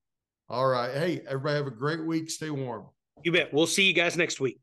All 0.48 0.68
right. 0.68 0.94
Hey, 0.94 1.22
everybody 1.28 1.56
have 1.56 1.68
a 1.68 1.72
great 1.72 2.06
week. 2.06 2.30
Stay 2.30 2.50
warm. 2.50 2.86
You 3.24 3.32
bet. 3.32 3.54
We'll 3.54 3.68
see 3.68 3.84
you 3.84 3.94
guys 3.94 4.16
next 4.16 4.40
week. 4.40 4.60